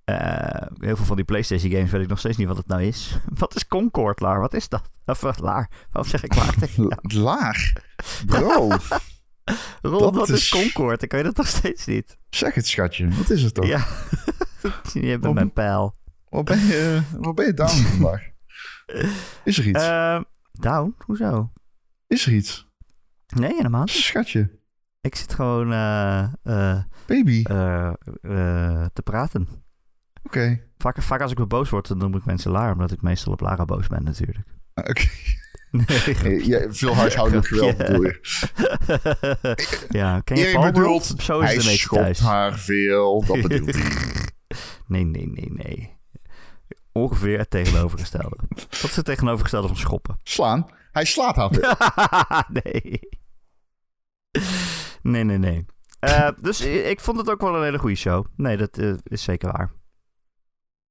Eh, 0.08 0.66
heel 0.78 0.96
veel 0.96 1.04
van 1.04 1.16
die 1.16 1.24
PlayStation 1.24 1.70
games 1.70 1.90
weet 1.90 2.02
ik 2.02 2.08
nog 2.08 2.18
steeds 2.18 2.36
niet 2.36 2.46
wat 2.48 2.56
het 2.56 2.66
nou 2.66 2.82
is. 2.82 3.18
Wat 3.38 3.54
is 3.54 3.66
Concord, 3.66 4.20
Laar? 4.20 4.40
Wat 4.40 4.54
is 4.54 4.68
dat? 4.68 4.90
Of 5.06 5.22
uh, 5.22 5.32
Laar, 5.40 5.70
waarom 5.92 6.10
zeg 6.10 6.22
ik 6.24 6.34
Laar 6.34 6.54
tegen 6.54 6.82
jou? 6.88 6.94
Laag. 7.24 7.72
Bro, 8.26 8.68
Ron, 9.82 10.00
dat 10.00 10.14
wat 10.14 10.28
is 10.28 10.40
is- 10.40 10.48
Concord? 10.48 11.02
Ik 11.02 11.12
weet 11.12 11.24
het 11.24 11.36
nog 11.36 11.46
steeds 11.46 11.86
niet. 11.86 12.18
zeg 12.30 12.54
het 12.54 12.66
schatje. 12.66 13.08
Wat 13.08 13.30
is 13.30 13.42
het 13.42 13.54
toch? 13.54 13.66
Ja, 13.66 13.86
je 14.92 15.06
hebt 15.06 15.32
mijn 15.32 15.52
pijl. 15.52 15.94
Wat 16.28 16.44
ben 16.44 16.58
je, 16.66 17.02
wat 17.18 17.34
ben 17.34 17.46
je 17.46 17.54
down 17.54 17.82
vandaag? 17.82 18.22
Is 19.44 19.58
er 19.58 19.66
iets? 19.66 19.82
Eh, 19.82 20.20
down? 20.52 20.94
Hoezo? 20.98 21.52
Is 22.06 22.26
er 22.26 22.32
iets? 22.32 22.66
Nee, 23.26 23.54
helemaal 23.54 23.80
niet. 23.84 23.90
Schatje. 23.90 24.56
Ik 25.00 25.14
zit 25.14 25.34
gewoon 25.34 25.72
eh, 25.72 26.22
eh, 26.42 26.82
Baby. 27.06 27.42
eh, 27.42 27.86
eh, 28.22 28.86
te 28.92 29.02
praten. 29.04 29.48
Oké. 30.22 30.60
Vaak, 30.78 31.02
vaak 31.02 31.20
als 31.20 31.30
ik 31.30 31.36
weer 31.36 31.46
boos 31.46 31.70
word, 31.70 31.88
dan 31.88 31.98
noem 31.98 32.16
ik 32.16 32.24
mensen 32.24 32.50
Laar, 32.50 32.72
omdat 32.72 32.92
ik 32.92 33.02
meestal 33.02 33.32
op 33.32 33.40
Lara 33.40 33.64
boos 33.64 33.86
ben 33.86 34.04
natuurlijk. 34.04 34.46
Oké. 34.74 35.04
Nee, 36.22 36.46
ja, 36.46 36.66
veel 36.72 36.94
huishoudelijk 36.94 37.46
geweld 37.46 37.76
bedoel 37.76 38.02
je. 38.02 38.20
ja, 39.98 40.20
ken 40.20 40.36
je 40.36 40.52
Paul 40.52 40.72
bedoelt? 40.72 41.14
Zo 41.18 41.40
is 41.40 41.64
Hij 41.64 41.76
schopt 41.76 42.02
thuis. 42.02 42.20
haar 42.20 42.58
veel. 42.58 43.24
Dat 43.26 43.40
bedoelt 43.42 43.74
hij. 43.74 43.92
Nee, 44.86 45.04
nee, 45.04 45.26
nee, 45.26 45.50
nee. 45.52 45.96
Ongeveer 46.92 47.38
het 47.38 47.50
tegenovergestelde. 47.50 48.36
Wat 48.48 48.84
is 48.90 48.96
het 48.96 49.04
tegenovergestelde 49.04 49.68
van 49.68 49.76
schoppen? 49.76 50.18
Slaan. 50.22 50.66
Hij 50.92 51.04
slaat 51.04 51.36
haar 51.36 51.50
veel. 51.52 51.74
nee. 52.62 53.00
Nee, 55.02 55.24
nee, 55.24 55.38
nee. 55.38 55.66
Eh, 56.00 56.28
dus 56.40 56.60
ik 56.60 57.00
vond 57.00 57.18
het 57.18 57.30
ook 57.30 57.40
wel 57.40 57.56
een 57.56 57.62
hele 57.62 57.78
goede 57.78 57.94
show. 57.96 58.26
Nee, 58.36 58.56
dat 58.56 58.78
eh, 58.78 58.92
is 59.04 59.22
zeker 59.22 59.52
waar. 59.52 59.72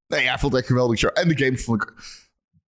Nee, 0.07 0.23
ja, 0.23 0.33
ik 0.33 0.39
vond 0.39 0.51
het 0.51 0.61
echt 0.61 0.71
geweldig 0.71 0.99
show. 0.99 1.11
En 1.13 1.27
de 1.27 1.37
games 1.37 1.63
vond 1.63 1.83
ik 1.83 1.93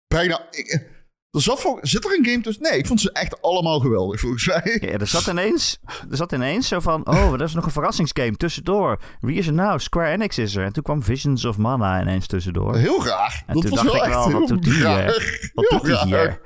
bijna... 0.08 0.48
Ik, 0.52 0.96
er 1.32 1.42
zat, 1.42 1.80
zit 1.82 2.06
er 2.06 2.18
een 2.18 2.26
game 2.26 2.42
tussen? 2.42 2.64
Nee, 2.64 2.78
ik 2.78 2.88
vond 2.88 3.02
ze 3.02 3.12
echt 3.12 3.42
allemaal 3.42 3.80
geweldig, 3.80 4.20
volgens 4.20 4.48
mij. 4.48 4.78
Ja, 4.82 4.98
er, 4.98 5.08
zat 5.08 5.28
ineens, 5.28 5.80
er 6.10 6.18
zat 6.18 6.32
ineens 6.32 6.68
zo 6.68 6.80
van... 6.80 7.08
Oh, 7.08 7.34
er 7.34 7.42
is 7.42 7.54
nog 7.54 7.66
een 7.66 7.72
verrassingsgame 7.72 8.36
tussendoor. 8.36 9.00
Wie 9.20 9.38
is 9.38 9.48
er 9.48 9.54
nou? 9.54 9.80
Square 9.80 10.10
Enix 10.10 10.38
is 10.38 10.56
er. 10.56 10.64
En 10.64 10.74
toen 10.74 10.84
kwam 10.84 11.04
Visions 11.04 11.46
of 11.46 11.58
Mana 11.58 12.02
ineens 12.02 12.28
tussendoor. 12.28 12.76
Heel 12.76 13.06
raar. 13.06 13.44
En 13.48 13.54
dat 13.54 13.64
toen 13.64 13.72
was 13.72 13.84
dacht 13.84 13.96
wel 13.96 14.06
ik 14.06 14.10
wel, 14.10 14.32
wat 14.32 14.48
doet 14.48 14.64
die 14.64 14.74
hier? 14.74 15.52
Wat 15.54 15.70
doet 15.70 16.02
hier? 16.02 16.42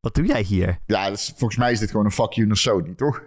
Wat 0.00 0.14
doe 0.14 0.26
jij 0.26 0.42
hier? 0.42 0.78
Ja, 0.86 1.10
dus, 1.10 1.32
volgens 1.36 1.58
mij 1.58 1.72
is 1.72 1.78
dit 1.78 1.90
gewoon 1.90 2.04
een 2.06 2.12
fuck 2.12 2.32
you 2.32 2.46
naar 2.46 2.56
Sony, 2.56 2.94
toch? 2.94 3.22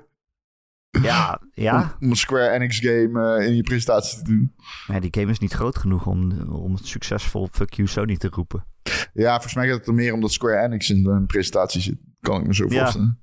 Ja, 1.01 1.41
ja. 1.53 1.81
Om, 1.81 1.91
om 1.99 2.09
een 2.09 2.15
Square 2.15 2.49
Enix 2.49 2.79
game 2.79 3.37
eh, 3.37 3.47
in 3.47 3.55
je 3.55 3.63
presentatie 3.63 4.17
te 4.17 4.23
doen. 4.23 4.55
Maar 4.87 5.01
die 5.01 5.13
game 5.19 5.31
is 5.31 5.39
niet 5.39 5.53
groot 5.53 5.77
genoeg 5.77 6.05
om, 6.05 6.41
om 6.49 6.73
het 6.73 6.85
succesvol 6.87 7.47
Fuck 7.51 7.73
You 7.73 7.87
Sony 7.87 8.17
te 8.17 8.27
roepen. 8.31 8.65
Ja, 9.13 9.31
volgens 9.31 9.53
mij 9.55 9.67
gaat 9.67 9.77
het 9.77 9.87
er 9.87 9.93
meer 9.93 10.13
om 10.13 10.21
dat 10.21 10.31
Square 10.31 10.61
Enix 10.63 10.89
in 10.89 11.05
een 11.07 11.25
presentatie 11.25 11.81
zit. 11.81 11.97
Kan 12.19 12.41
ik 12.41 12.47
me 12.47 12.55
zo 12.55 12.65
Ja. 12.69 12.79
voorstellen. 12.79 13.21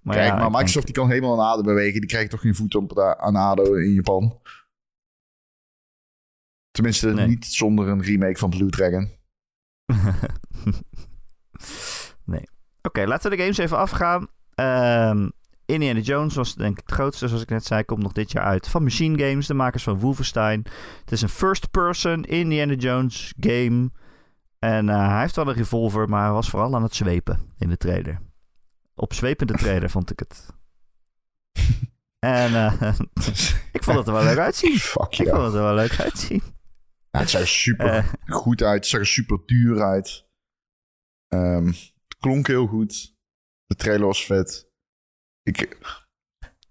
Maar 0.00 0.16
Kijk, 0.16 0.28
ja, 0.28 0.36
maar 0.36 0.50
Microsoft 0.50 0.86
die 0.86 0.94
kan 0.94 1.10
helemaal 1.10 1.40
aan 1.40 1.46
aarde 1.50 1.62
bewegen. 1.62 2.00
Die 2.00 2.08
krijgt 2.08 2.30
toch 2.30 2.40
geen 2.40 2.54
voet 2.54 2.74
op 2.74 2.88
de, 2.88 3.18
aan 3.18 3.36
aarde 3.36 3.62
in 3.84 3.92
Japan. 3.92 4.40
Tenminste, 6.70 7.08
Nee. 7.12 7.26
niet 7.26 7.46
zonder 7.46 7.88
een 7.88 8.02
remake 8.02 8.36
van 8.38 8.50
Blue 8.50 8.70
Dragon. 8.70 9.10
nee. 12.24 12.48
Oké, 12.82 13.04
laten 13.06 13.30
we 13.30 13.36
de 13.36 13.42
games 13.42 13.58
even 13.58 13.78
afgaan. 13.78 14.28
Ehm, 14.54 15.28
Indiana 15.72 16.00
Jones 16.00 16.34
was 16.34 16.54
denk 16.54 16.78
ik 16.78 16.82
het 16.86 16.94
grootste, 16.94 17.28
zoals 17.28 17.42
ik 17.42 17.48
net 17.48 17.64
zei, 17.64 17.84
komt 17.84 18.02
nog 18.02 18.12
dit 18.12 18.32
jaar 18.32 18.44
uit. 18.44 18.68
Van 18.68 18.82
Machine 18.82 19.28
Games, 19.28 19.46
de 19.46 19.54
makers 19.54 19.82
van 19.82 19.98
Wolfenstein. 19.98 20.64
Het 21.00 21.12
is 21.12 21.22
een 21.22 21.28
first-person 21.28 22.24
Indiana 22.24 22.74
Jones 22.74 23.34
game. 23.40 23.90
En 24.58 24.88
eh, 24.88 25.08
hij 25.08 25.20
heeft 25.20 25.36
wel 25.36 25.48
een 25.48 25.54
revolver, 25.54 26.08
maar 26.08 26.22
hij 26.22 26.32
was 26.32 26.50
vooral 26.50 26.74
aan 26.74 26.82
het 26.82 26.94
zwepen 26.94 27.52
in 27.58 27.68
de 27.68 27.76
trailer. 27.76 28.20
Op 28.94 29.12
zwepende 29.12 29.52
trailer 29.52 29.90
vond 29.90 30.10
ik 30.10 30.18
het. 30.18 30.46
En 32.18 32.54
eh, 32.54 32.82
ik 33.76 33.84
vond 33.84 33.98
het 33.98 34.06
er 34.06 34.12
wel 34.12 34.24
leuk 34.24 34.38
uitzien. 34.38 34.78
Fuck 34.94 35.18
Ik 35.18 35.28
vond 35.28 35.42
het 35.42 35.54
er 35.54 35.62
wel 35.62 35.74
leuk 35.74 36.00
uitzien. 36.00 36.42
Ja, 37.10 37.18
het 37.20 37.30
zag 37.30 37.40
er 37.40 37.48
super 37.48 37.86
Eh, 37.86 38.12
goed 38.26 38.62
uit. 38.62 38.76
Het 38.76 38.86
zag 38.86 39.00
er 39.00 39.06
super 39.06 39.38
duur 39.46 39.82
uit. 39.82 40.26
Ehm, 41.28 41.66
het 41.66 42.16
klonk 42.20 42.46
heel 42.46 42.66
goed. 42.66 43.14
De 43.66 43.74
trailer 43.74 44.06
was 44.06 44.26
vet. 44.26 44.70
Ik, 45.42 45.78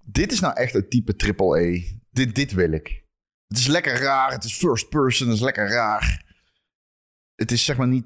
dit 0.06 0.32
is 0.32 0.40
nou 0.40 0.56
echt 0.56 0.74
een 0.76 0.90
type 0.90 1.36
AAA. 1.38 1.96
Dit, 2.12 2.36
dit 2.36 2.52
wil 2.52 2.72
ik. 2.72 3.04
Het 3.48 3.58
is 3.58 3.68
lekker 3.68 3.98
raar. 4.02 4.32
Het 4.32 4.44
is 4.44 4.54
first 4.58 4.90
person. 4.90 5.28
Het 5.28 5.36
is 5.38 5.44
lekker 5.44 5.68
raar. 5.70 6.26
Het 7.36 7.52
is 7.52 7.66
zeg 7.66 7.78
maar 7.78 7.88
niet... 7.88 8.06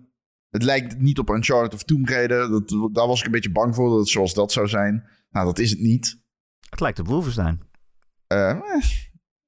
Het 0.50 0.64
lijkt 0.64 1.00
niet 1.00 1.20
op 1.20 1.30
Uncharted 1.30 1.74
of 1.74 1.84
Tomb 1.84 2.08
Raider. 2.08 2.50
Dat, 2.50 2.70
daar 2.94 3.08
was 3.08 3.20
ik 3.20 3.26
een 3.26 3.32
beetje 3.32 3.52
bang 3.52 3.76
voor 3.76 3.90
dat 3.90 4.00
het 4.00 4.08
zoals 4.10 4.34
dat 4.34 4.52
zou 4.52 4.68
zijn. 4.68 5.08
Nou, 5.30 5.46
dat 5.46 5.60
is 5.60 5.70
het 5.70 5.80
niet. 5.80 6.22
het 6.70 6.80
lijkt 6.80 7.00
op 7.00 7.08
Wolfenstein. 7.08 7.62
Eh, 8.28 8.50
eh, 8.50 8.84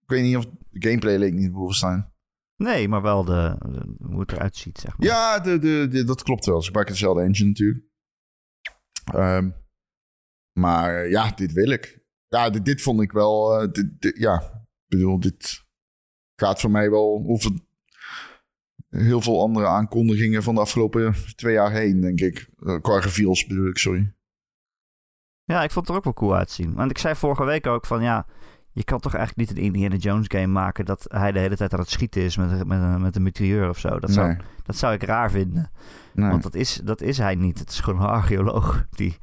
ik 0.02 0.10
weet 0.10 0.24
niet 0.24 0.36
of 0.38 0.46
de 0.70 0.88
gameplay 0.88 1.18
leek 1.18 1.34
niet 1.34 1.50
op 1.50 1.56
Wolfenstein. 1.56 2.12
Nee, 2.56 2.88
maar 2.88 3.02
wel 3.02 3.24
de, 3.24 3.56
de- 3.60 3.96
hoe 4.06 4.20
het 4.20 4.32
eruit 4.32 4.56
ziet, 4.56 4.78
zeg 4.78 4.98
maar. 4.98 5.08
Ja, 5.08 5.40
de, 5.40 5.60
de, 5.60 5.88
de- 5.90 6.04
dat 6.04 6.24
klopt 6.24 6.46
wel. 6.46 6.60
Ze 6.60 6.66
gebruiken 6.66 6.96
dezelfde 6.96 7.22
engine 7.24 7.48
natuurlijk. 7.50 7.86
Ehm, 9.14 9.50
maar 10.58 11.08
ja, 11.10 11.32
dit 11.36 11.52
wil 11.54 11.70
ik. 11.70 12.00
Ja, 12.28 12.50
dit, 12.50 12.66
dit 12.66 12.82
vond 12.82 13.02
ik 13.02 13.12
wel... 13.12 13.60
eh, 13.62 13.68
dit, 13.72 14.02
dit- 14.02 14.18
ja, 14.18 14.36
ik 14.88 14.98
bedoel, 14.98 15.20
dit 15.20 15.66
gaat 16.36 16.60
voor 16.62 16.72
mij 16.72 16.90
wel 16.90 17.24
over 17.28 17.52
heel 18.90 19.22
veel 19.22 19.42
andere 19.42 19.68
aankondigingen 19.68 20.44
van 20.44 20.56
de 20.56 20.62
afgelopen 20.62 21.16
twee 21.36 21.54
jaar 21.54 21.72
heen, 21.72 22.02
denk 22.02 22.20
ik. 22.20 22.50
Eh, 22.60 22.82
qua 22.82 23.00
reveals 23.00 23.46
bedoel 23.48 23.68
ik, 23.68 23.78
sorry. 23.78 24.14
Ja, 25.44 25.64
ik 25.64 25.72
vond 25.72 25.86
het 25.88 25.90
er 25.90 25.96
ook 26.00 26.04
wel 26.04 26.14
cool 26.28 26.36
uitzien. 26.36 26.74
Want 26.74 26.92
ik 26.92 26.98
zei 26.98 27.16
vorige 27.16 27.44
week 27.44 27.68
ook 27.68 27.86
van 27.86 28.02
ja, 28.02 28.26
je 28.72 28.84
kan 28.84 29.00
toch 29.00 29.14
eigenlijk 29.16 29.50
niet 29.50 29.58
een 29.58 29.64
Indiana 29.66 29.96
Jones 29.96 30.26
game 30.28 30.48
maken 30.48 30.86
dat 30.86 31.06
hij 31.08 31.32
de 31.32 31.40
hele 31.40 31.56
tijd 31.56 31.74
aan 31.74 31.80
het 31.80 31.90
schieten 31.90 32.22
is 32.22 32.38
met, 32.38 32.50
met, 32.68 32.82
een- 32.82 33.02
met 33.02 33.16
een 33.16 33.24
mitrailleur 33.24 33.70
of 33.70 33.80
zo. 33.80 34.00
Dat 34.00 34.12
zou, 34.12 34.28
nee, 34.28 34.38
dat 34.64 34.76
zou 34.76 34.94
ik 34.94 35.04
raar 35.04 35.32
vinden. 35.32 35.72
nee. 36.14 36.30
Want 36.30 36.44
dat 36.44 36.54
is, 36.56 36.76
dat 36.84 37.02
is 37.02 37.18
hij 37.18 37.36
niet. 37.36 37.60
Het 37.60 37.70
is 37.70 37.80
gewoon 37.80 38.02
een 38.02 38.08
archeoloog 38.08 38.86
die 38.90 39.18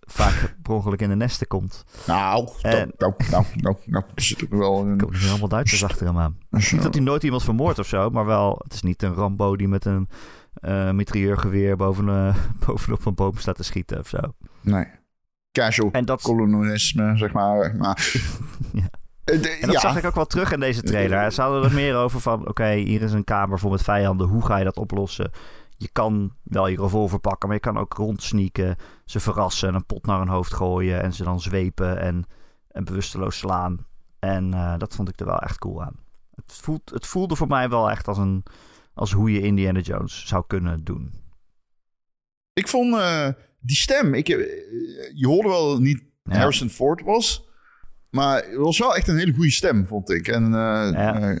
vaak 0.00 0.56
per 0.62 0.72
ongeluk 0.72 1.00
in 1.00 1.08
de 1.08 1.14
nesten 1.16 1.46
komt. 1.46 1.84
Nou, 2.06 2.48
En- 2.62 2.70
nou, 2.70 2.90
nou, 2.98 3.14
nou, 3.30 3.44
nou, 3.56 3.76
nou, 3.86 4.04
er 4.14 4.22
zit 4.22 4.44
ook 4.44 4.50
wel 4.54 4.80
Er 4.80 4.86
een... 4.86 4.96
komen 5.02 5.20
er 5.20 5.28
allemaal 5.30 5.48
Duitsers 5.48 5.84
achter 5.84 6.06
hem 6.06 6.18
aan. 6.18 6.38
Niet 6.50 6.82
dat 6.82 6.94
hij 6.94 7.02
nooit 7.02 7.22
iemand 7.22 7.42
vermoordt 7.44 7.78
of 7.78 7.86
zo, 7.86 8.10
maar 8.10 8.26
wel, 8.26 8.60
het 8.64 8.72
is 8.72 8.82
niet 8.82 9.02
een 9.02 9.14
Rambo 9.14 9.56
die 9.56 9.68
met 9.68 9.84
een 9.84 10.08
eh 10.56 10.90
mitrailleurgeweer 10.90 11.76
boven, 11.76 12.08
eh, 12.08 12.36
bovenop 12.66 13.06
een 13.06 13.14
boom 13.14 13.36
staat 13.36 13.56
te 13.56 13.62
schieten 13.62 13.98
of 13.98 14.08
zo. 14.08 14.18
Nee. 14.60 14.86
Casual 15.52 15.90
En 15.92 16.04
dat, 16.04 16.22
kolonialisme, 16.22 17.16
zeg 17.16 17.32
maar. 17.32 17.76
maar 17.76 18.12
Ja. 18.72 18.88
Eh, 19.24 19.42
de- 19.42 19.48
En 19.48 19.60
dat 19.66 19.72
ja. 19.72 19.80
zag 19.80 19.96
ik 19.96 20.04
ook 20.04 20.14
wel 20.14 20.26
terug 20.26 20.52
in 20.52 20.60
deze 20.60 20.82
trailer. 20.82 21.32
Ze 21.32 21.40
hadden 21.42 21.64
er 21.64 21.72
meer 21.72 21.94
over 21.96 22.20
van... 22.20 22.48
Oké, 22.48 22.72
hier 22.72 23.02
is 23.02 23.12
een 23.12 23.24
kamer 23.24 23.58
vol 23.58 23.70
met 23.70 23.82
vijanden. 23.82 24.26
Hoe 24.28 24.44
ga 24.46 24.56
je 24.56 24.64
dat 24.64 24.76
oplossen? 24.76 25.30
Je 25.76 25.88
kan 25.92 26.32
wel 26.42 26.66
je 26.66 26.76
revolver 26.76 27.18
pakken, 27.18 27.48
maar 27.48 27.56
je 27.56 27.62
kan 27.62 27.78
ook 27.78 27.94
rondsneaken. 27.94 28.76
Ze 29.04 29.20
verrassen 29.20 29.68
en 29.68 29.74
een 29.74 29.86
pot 29.86 30.06
naar 30.06 30.18
hun 30.18 30.28
hoofd 30.28 30.54
gooien. 30.54 31.02
En 31.02 31.12
ze 31.12 31.24
dan 31.24 31.40
zwepen 31.40 32.00
en, 32.00 32.24
en 32.68 32.84
bewusteloos 32.84 33.38
slaan. 33.38 33.86
En 34.18 34.54
eh, 34.54 34.78
dat 34.78 34.94
vond 34.94 35.08
ik 35.08 35.20
er 35.20 35.26
wel 35.26 35.38
echt 35.38 35.58
cool 35.58 35.82
aan. 35.82 35.96
Het, 36.34 36.52
voelt, 36.52 36.90
het 36.90 37.06
voelde 37.06 37.36
voor 37.36 37.46
mij 37.46 37.68
wel 37.68 37.90
echt 37.90 38.08
als, 38.08 38.18
een, 38.18 38.42
als 38.94 39.12
hoe 39.12 39.32
je 39.32 39.40
Indiana 39.40 39.80
Jones 39.80 40.26
zou 40.26 40.44
kunnen 40.46 40.84
doen. 40.84 41.12
Ik 42.52 42.68
vond 42.68 42.94
eh, 42.94 43.28
die 43.60 43.76
stem... 43.76 44.14
Ik, 44.14 44.28
eh, 44.28 44.38
je 45.14 45.26
hoorde 45.26 45.48
wel 45.48 45.78
niet 45.78 46.04
Ja. 46.22 46.36
Harrison 46.36 46.68
Ford 46.68 47.02
was. 47.02 47.48
Maar 48.10 48.42
het 48.42 48.56
was 48.56 48.78
wel 48.78 48.96
echt 48.96 49.08
een 49.08 49.16
hele 49.16 49.34
goede 49.34 49.50
stem, 49.50 49.86
vond 49.86 50.10
ik. 50.10 50.28
En 50.28 50.50
Ja. 50.50 51.38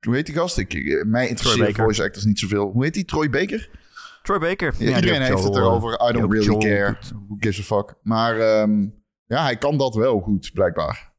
Eh, 0.00 0.06
eh, 0.06 0.06
hoe 0.06 0.14
heet 0.14 0.26
die 0.26 0.34
gast? 0.34 0.58
Ik, 0.58 0.74
ik- 0.74 1.04
mij 1.06 1.28
interesseert 1.28 1.76
voice 1.76 2.02
actors 2.02 2.24
niet 2.24 2.38
zoveel. 2.38 2.70
Hoe 2.70 2.84
heet 2.84 2.94
die? 2.94 3.04
Troy 3.04 3.30
Baker? 3.30 3.70
Troy 4.22 4.38
Baker. 4.38 4.74
Ja, 4.78 4.96
iedereen 4.96 5.22
heeft 5.22 5.44
het 5.44 5.56
erover. 5.56 5.92
I 6.08 6.12
don't 6.12 6.30
really 6.32 6.46
Joel 6.46 6.58
care. 6.60 6.96
Who 7.28 7.36
gives 7.38 7.58
a 7.72 7.76
fuck? 7.76 7.94
Maar 8.02 8.38
ehm, 8.40 8.80
ja, 9.26 9.42
hij 9.42 9.56
kan 9.58 9.78
dat 9.78 9.94
wel 9.94 10.20
goed, 10.20 10.50
blijkbaar. 10.54 11.12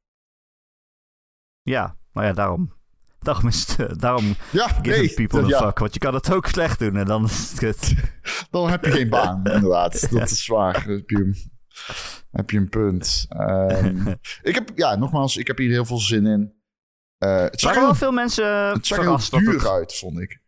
Ja, 1.62 1.96
nou 2.14 2.28
ja, 2.28 2.34
daarom. 2.34 2.74
Daarom 3.20 3.48
is 3.48 3.68
het... 3.68 3.80
eh, 3.90 3.98
daarom 3.98 4.36
Ja, 4.52 4.68
Give 4.68 4.82
nee. 5.00 5.14
people 5.14 5.42
dat- 5.42 5.54
a 5.54 5.58
ja, 5.60 5.66
fuck. 5.66 5.80
Want 5.80 5.94
je 5.94 6.00
kan 6.00 6.14
het 6.14 6.34
ook 6.34 6.46
slecht 6.48 6.80
doen 6.80 6.96
en 6.98 7.06
dan 7.06 7.24
is 7.26 7.50
het 7.50 7.60
kut. 7.60 7.94
dan 8.52 8.70
heb 8.70 8.86
je 8.86 8.92
geen 8.92 9.10
baan, 9.10 9.44
inderdaad. 9.54 10.12
Dat 10.12 10.32
is 10.32 10.44
zwaar. 10.44 10.86
Heb 10.86 11.10
je- 11.10 11.50
Heb 12.32 12.50
je 12.50 12.58
een 12.58 12.70
punt. 12.70 13.26
Ehm, 13.30 14.08
ik 14.50 14.56
heb, 14.56 14.72
ja, 14.76 14.96
nogmaals, 14.96 15.38
ik 15.38 15.48
heb 15.48 15.58
hier 15.58 15.70
heel 15.70 15.86
veel 15.86 16.00
zin 16.00 16.26
in. 16.26 16.54
Uh, 17.24 17.40
het 17.40 17.54
Er 17.54 17.60
zag 17.60 17.76
er 17.76 17.82
wel 17.82 17.96
veel 17.96 18.12
mensen 18.12 18.46
het 18.46 18.86
zag 18.86 18.98
er 18.98 19.04
verrast 19.04 19.32
heel 19.32 19.40
dat 19.40 19.50
duur 19.50 19.62
het... 19.62 19.72
uit, 19.72 19.96
vond 19.96 20.20
ik. 20.20 20.30
Het 20.32 20.42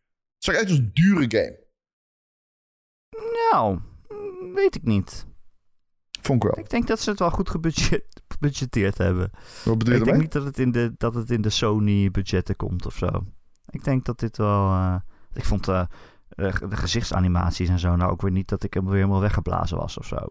zag 0.44 0.56
uit 0.56 0.70
als 0.70 0.78
een 0.78 0.92
dure 0.94 1.26
game. 1.28 1.62
Nou, 3.52 3.80
weet 4.54 4.76
ik 4.76 4.84
niet. 4.84 5.26
Vond 6.22 6.44
ik 6.44 6.50
wel. 6.50 6.64
Ik 6.64 6.70
denk 6.70 6.88
dat 6.88 7.00
ze 7.00 7.10
het 7.10 7.20
wel 7.20 7.32
goed 7.32 7.50
gebudget, 7.50 8.22
gebudgeteerd 8.28 8.98
hebben. 8.98 9.32
Wat 9.66 9.78
bedoel 9.78 9.94
je 9.94 10.00
ik 10.00 10.06
denk 10.06 10.20
niet 10.22 10.32
dat 10.32 10.44
het 10.44 10.60
in 10.60 10.72
de, 10.72 10.94
dat 10.98 11.14
het 11.14 11.32
in 11.32 11.42
de 11.42 11.50
Sony-budgetten 11.50 12.56
komt 12.56 12.86
of 12.86 12.96
zo. 12.96 13.26
Ik 13.70 13.84
denk 13.84 14.06
dat 14.06 14.20
dit 14.20 14.38
wel... 14.38 14.70
eh, 14.70 14.96
ik 15.34 15.46
vond 15.46 15.68
eh, 15.68 15.88
de, 16.30 16.68
de 16.70 16.78
gezichtsanimaties 16.78 17.70
en 17.70 17.80
zo 17.80 17.96
nou 17.96 18.12
ook 18.12 18.22
weer 18.22 18.32
niet 18.32 18.50
dat 18.50 18.64
ik 18.64 18.74
hem 18.74 18.86
weer 18.86 18.96
helemaal 18.96 19.20
weggeblazen 19.20 19.78
was 19.78 19.98
of 19.98 20.06
zo. 20.06 20.28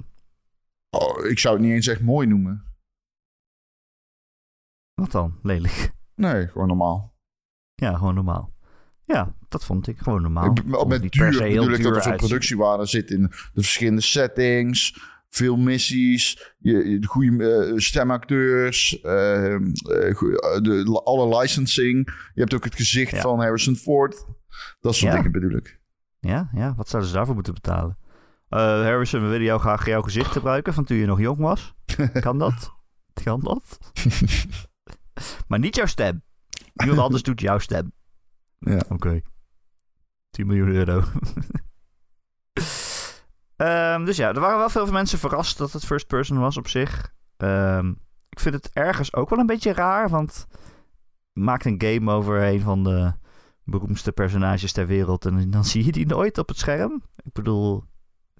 Oh, 0.90 1.24
ik 1.24 1.38
zou 1.38 1.54
het 1.54 1.64
niet 1.64 1.74
eens 1.74 1.86
echt 1.86 2.00
mooi 2.00 2.26
noemen. 2.26 2.64
Wat 4.94 5.10
dan? 5.10 5.38
Lelijk. 5.42 5.92
Nee, 6.14 6.48
gewoon 6.48 6.68
normaal. 6.68 7.14
Ja, 7.74 7.96
gewoon 7.96 8.14
normaal. 8.14 8.52
Ja, 9.04 9.34
dat 9.48 9.64
vond 9.64 9.86
ik 9.86 9.98
gewoon 9.98 10.22
normaal. 10.22 10.50
Ik- 10.50 10.64
met 10.64 11.02
niet 11.02 11.10
per 11.10 11.30
duur 11.30 11.32
se 11.32 11.42
heel 11.44 11.60
bedoel 11.60 11.62
ik 11.62 11.70
dat 11.70 11.78
duur 11.82 11.86
er 11.90 11.94
uitzien. 12.10 12.16
productiewaarde 12.16 12.86
zit 12.86 13.10
in 13.10 13.22
de 13.22 13.62
verschillende 13.62 14.00
settings, 14.00 15.00
veel 15.28 15.56
missies, 15.56 16.54
je, 16.58 16.88
je- 16.90 16.98
de 16.98 17.06
goede 17.06 17.50
eh, 17.66 17.72
stemacteurs, 17.76 19.00
eh, 19.00 19.02
de, 20.62 21.00
alle 21.04 21.38
licensing. 21.38 22.06
Je 22.34 22.40
hebt 22.40 22.54
ook 22.54 22.64
het 22.64 22.74
gezicht 22.74 23.10
Ja. 23.12 23.20
van 23.20 23.40
Harrison 23.40 23.76
Ford. 23.76 24.26
Dat 24.80 24.94
soort 24.94 25.10
Ja. 25.12 25.16
dingen 25.16 25.32
bedoel 25.32 25.56
ik. 25.56 25.80
Ja, 26.20 26.50
ja, 26.54 26.74
wat 26.76 26.88
zouden 26.88 27.10
ze 27.10 27.16
daarvoor 27.16 27.34
moeten 27.34 27.54
betalen? 27.54 27.98
Eh, 28.48 28.58
Harrison, 28.58 29.20
we 29.22 29.26
willen 29.28 29.44
jou 29.46 29.60
graag 29.60 29.86
jouw 29.86 30.02
gezicht 30.02 30.30
gebruiken 30.32 30.74
van 30.74 30.84
toen 30.84 30.96
je 30.96 31.06
nog 31.06 31.20
jong 31.20 31.38
was. 31.38 31.74
Kan 32.20 32.38
dat? 32.38 32.70
Kan 33.24 33.40
dat? 33.40 33.78
maar 35.46 35.58
niet 35.58 35.76
jouw 35.76 35.86
stem. 35.86 36.22
Iemand 36.82 36.98
anders 37.06 37.22
doet 37.22 37.40
jouw 37.40 37.58
stem. 37.58 37.92
Ja. 38.58 38.82
Oké. 38.88 39.20
10 40.30 40.46
miljoen 40.46 40.68
euro. 40.68 41.02
Ehm, 43.56 44.04
dus 44.04 44.16
ja, 44.16 44.28
er 44.28 44.40
waren 44.40 44.58
wel 44.58 44.68
veel 44.68 44.86
mensen 44.86 45.18
verrast 45.18 45.58
dat 45.58 45.72
het 45.72 45.84
first 45.84 46.06
person 46.06 46.38
was 46.38 46.56
op 46.56 46.68
zich. 46.68 47.14
Ehm, 47.36 47.88
ik 48.28 48.40
vind 48.40 48.54
het 48.54 48.70
ergens 48.72 49.14
ook 49.14 49.30
wel 49.30 49.38
een 49.38 49.46
beetje 49.46 49.72
raar, 49.72 50.08
want 50.08 50.46
maakt 51.32 51.64
een 51.64 51.82
game 51.82 52.12
over 52.12 52.42
een 52.42 52.60
van 52.60 52.84
de 52.84 53.12
beroemdste 53.64 54.12
personages 54.12 54.72
ter 54.72 54.86
wereld 54.86 55.26
en 55.26 55.50
dan 55.50 55.64
zie 55.64 55.84
je 55.84 55.92
die 55.92 56.06
nooit 56.06 56.38
op 56.38 56.48
het 56.48 56.58
scherm. 56.58 57.02
Ik 57.22 57.32
bedoel, 57.32 57.84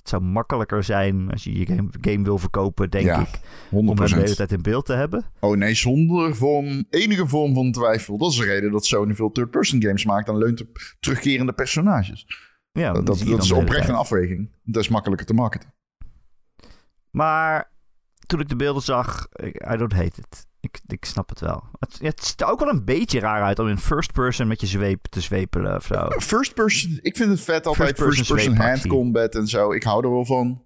het 0.03 0.11
zou 0.11 0.23
makkelijker 0.23 0.85
zijn 0.85 1.31
als 1.31 1.45
je 1.45 1.59
je 1.59 1.67
game, 1.67 1.89
game 2.01 2.23
wil 2.25 2.39
verkopen, 2.39 2.91
denk 2.91 3.05
Ja, 3.07 3.21
ik, 3.21 3.41
om 3.71 3.87
hem 3.87 3.97
de 3.97 4.09
100%. 4.11 4.15
hele 4.15 4.35
tijd 4.35 4.53
in 4.53 4.63
beeld 4.63 4.87
te 4.87 4.93
hebben. 4.93 5.25
Oh 5.41 5.57
nee, 5.57 5.75
zonder 5.75 6.37
vorm, 6.37 6.85
enige 6.91 7.27
vorm 7.27 7.55
van 7.55 7.73
twijfel. 7.73 8.19
Dat 8.19 8.31
is 8.31 8.37
de 8.39 8.45
reden 8.45 8.73
dat 8.73 8.85
Sony 8.87 9.15
veel 9.15 9.31
third-person 9.31 9.83
games 9.83 10.05
maakt 10.05 10.29
en 10.29 10.39
leunt 10.39 10.61
op 10.61 10.79
terugkerende 11.01 11.53
personages. 11.53 12.27
Ja, 12.73 12.93
dat 12.93 13.07
dat, 13.07 13.19
dan 13.19 13.39
is 13.39 13.53
oprecht 13.53 13.89
een 13.89 13.95
afweging. 13.95 14.51
Dat 14.63 14.83
is 14.83 14.89
makkelijker 14.89 15.27
te 15.27 15.35
marketen. 15.35 15.75
Maar 17.11 17.71
toen 18.27 18.41
ik 18.41 18.49
de 18.49 18.57
beelden 18.57 18.83
zag, 18.83 19.29
I 19.73 19.77
don't 19.77 19.93
hate 19.93 20.21
it. 20.21 20.47
Ik, 20.63 20.81
ik 20.87 21.05
snap 21.05 21.29
het 21.29 21.41
wel. 21.41 21.65
Het, 21.79 21.99
het 21.99 22.25
ziet 22.25 22.41
er 22.41 22.47
ook 22.47 22.61
wel 22.61 22.69
een 22.69 22.85
beetje 22.85 23.21
raar 23.21 23.43
uit 23.43 23.59
om 23.59 23.69
in 23.69 23.79
first 23.79 24.13
person 24.13 24.49
met 24.49 24.61
je 24.61 24.67
zweep 24.67 25.07
te 25.07 25.21
zwepelen 25.21 25.77
of 25.77 25.85
zo. 25.85 26.09
First 26.11 26.55
person, 26.55 26.99
ik 27.03 27.17
vind 27.17 27.31
het 27.31 27.41
vet 27.41 27.67
altijd. 27.67 27.89
First 27.89 28.03
person 28.03 28.25
First 28.25 28.47
person 28.47 28.67
hand 28.67 28.87
combat 28.87 29.35
en 29.35 29.47
zo. 29.47 29.73
Ik 29.73 29.83
hou 29.83 30.05
er 30.05 30.11
wel 30.11 30.25
van. 30.25 30.65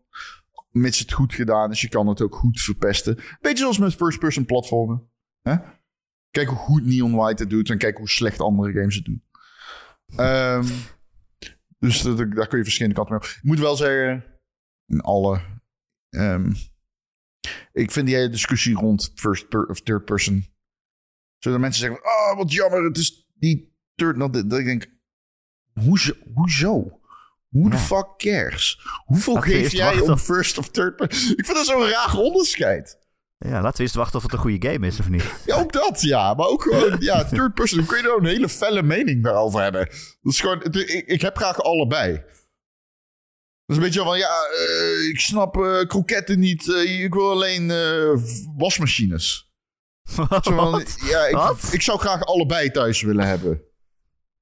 Mits 0.71 0.99
het 0.99 1.13
goed 1.13 1.35
gedaan 1.35 1.71
is, 1.71 1.81
je 1.81 1.89
kan 1.89 2.07
het 2.07 2.21
ook 2.21 2.35
goed 2.35 2.61
verpesten. 2.61 3.19
Beetje 3.41 3.59
zoals 3.59 3.79
met 3.79 3.95
first 3.95 4.19
person 4.19 4.45
platformen. 4.45 5.11
Hè? 5.43 5.57
Kijk 6.31 6.49
hoe 6.49 6.59
goed 6.59 6.87
Neon 6.87 7.15
White 7.15 7.43
het 7.43 7.51
doet 7.51 7.71
en 7.71 7.79
kijk 7.79 7.97
hoe 7.97 8.09
slecht 8.09 8.41
andere 8.41 8.73
games 8.73 8.95
het 8.95 9.05
doen. 9.05 9.25
Ehm, 10.17 10.67
dus 11.79 12.03
dat, 12.03 12.17
daar 12.17 12.47
kun 12.47 12.59
je 12.59 12.65
verschillende 12.65 12.97
kanten 12.97 13.15
mee 13.15 13.23
op. 13.23 13.37
Ik 13.37 13.43
moet 13.43 13.59
wel 13.59 13.77
zeggen, 13.77 14.25
in 14.87 15.01
alle... 15.01 15.41
ehm, 16.11 16.53
ik 17.73 17.91
vind 17.91 18.07
die 18.07 18.15
hele 18.17 18.29
discussie 18.29 18.75
rond 18.75 19.13
first 19.15 19.49
per, 19.49 19.67
of 19.67 19.81
third 19.81 20.05
person... 20.05 20.55
Zodat 21.39 21.61
mensen 21.61 21.81
zeggen, 21.81 22.01
oh 22.05 22.37
wat 22.37 22.53
jammer, 22.53 22.85
het 22.85 22.97
is 22.99 23.27
die 23.35 23.77
third... 23.95 24.19
Dat, 24.19 24.33
dat 24.33 24.59
ik 24.59 24.65
denk, 24.65 24.87
hoezo? 25.73 26.13
hoezo? 26.35 27.01
Hoe 27.49 27.71
de 27.71 27.77
Ja. 27.77 27.83
fuck 27.83 28.07
cares? 28.17 28.81
Hoeveel 29.05 29.35
Laten 29.35 29.51
geef 29.51 29.73
jij 29.73 30.01
om 30.01 30.19
first 30.19 30.59
of 30.59 30.69
third 30.69 30.97
person? 30.97 31.31
Ik 31.37 31.45
vind 31.45 31.57
dat 31.57 31.67
zo'n 31.67 31.89
raar 31.89 32.15
onderscheid. 32.17 32.99
Ja, 33.39 33.61
laten 33.63 33.77
we 33.77 33.83
eerst 33.83 33.95
wachten 33.95 34.17
of 34.17 34.23
het 34.23 34.33
een 34.33 34.39
goede 34.39 34.69
game 34.71 34.87
is 34.87 35.01
of 35.01 35.09
niet. 35.09 35.25
Ja, 35.47 35.57
ook 35.57 35.73
dat, 35.73 36.01
ja. 36.01 36.35
Maar 36.35 36.47
ook 36.47 36.63
gewoon, 36.63 36.97
ja, 37.01 37.25
third 37.25 37.55
person. 37.55 37.79
Dan 37.79 37.87
kun 37.87 37.97
je 38.03 38.09
er 38.09 38.17
een 38.19 38.25
hele 38.27 38.49
felle 38.49 38.83
mening 38.83 39.25
daarover 39.25 39.63
hebben. 39.63 39.87
Dat 40.23 40.33
is 40.33 40.41
gewoon, 40.41 40.63
ik, 40.63 41.07
ik 41.07 41.21
heb 41.21 41.37
graag 41.37 41.63
allebei. 41.63 42.23
Dat 43.67 43.77
is 43.77 43.83
een 43.83 43.83
beetje 43.91 44.03
van, 44.09 44.19
ja, 44.19 44.47
eh, 44.69 45.09
ik 45.09 45.21
snap 45.21 45.57
eh, 45.57 45.87
kroketten 45.87 46.39
niet. 46.39 46.75
eh, 46.75 47.03
ik 47.05 47.15
wil 47.15 47.31
alleen 47.31 47.67
wasmachines. 48.57 49.53
Zo 50.43 50.55
Wat? 50.55 50.97
ja, 51.05 51.27
ik, 51.27 51.63
ik 51.73 51.83
zou 51.83 51.99
graag 51.99 52.25
allebei 52.25 52.71
thuis 52.71 53.03
willen 53.03 53.27
hebben. 53.27 53.61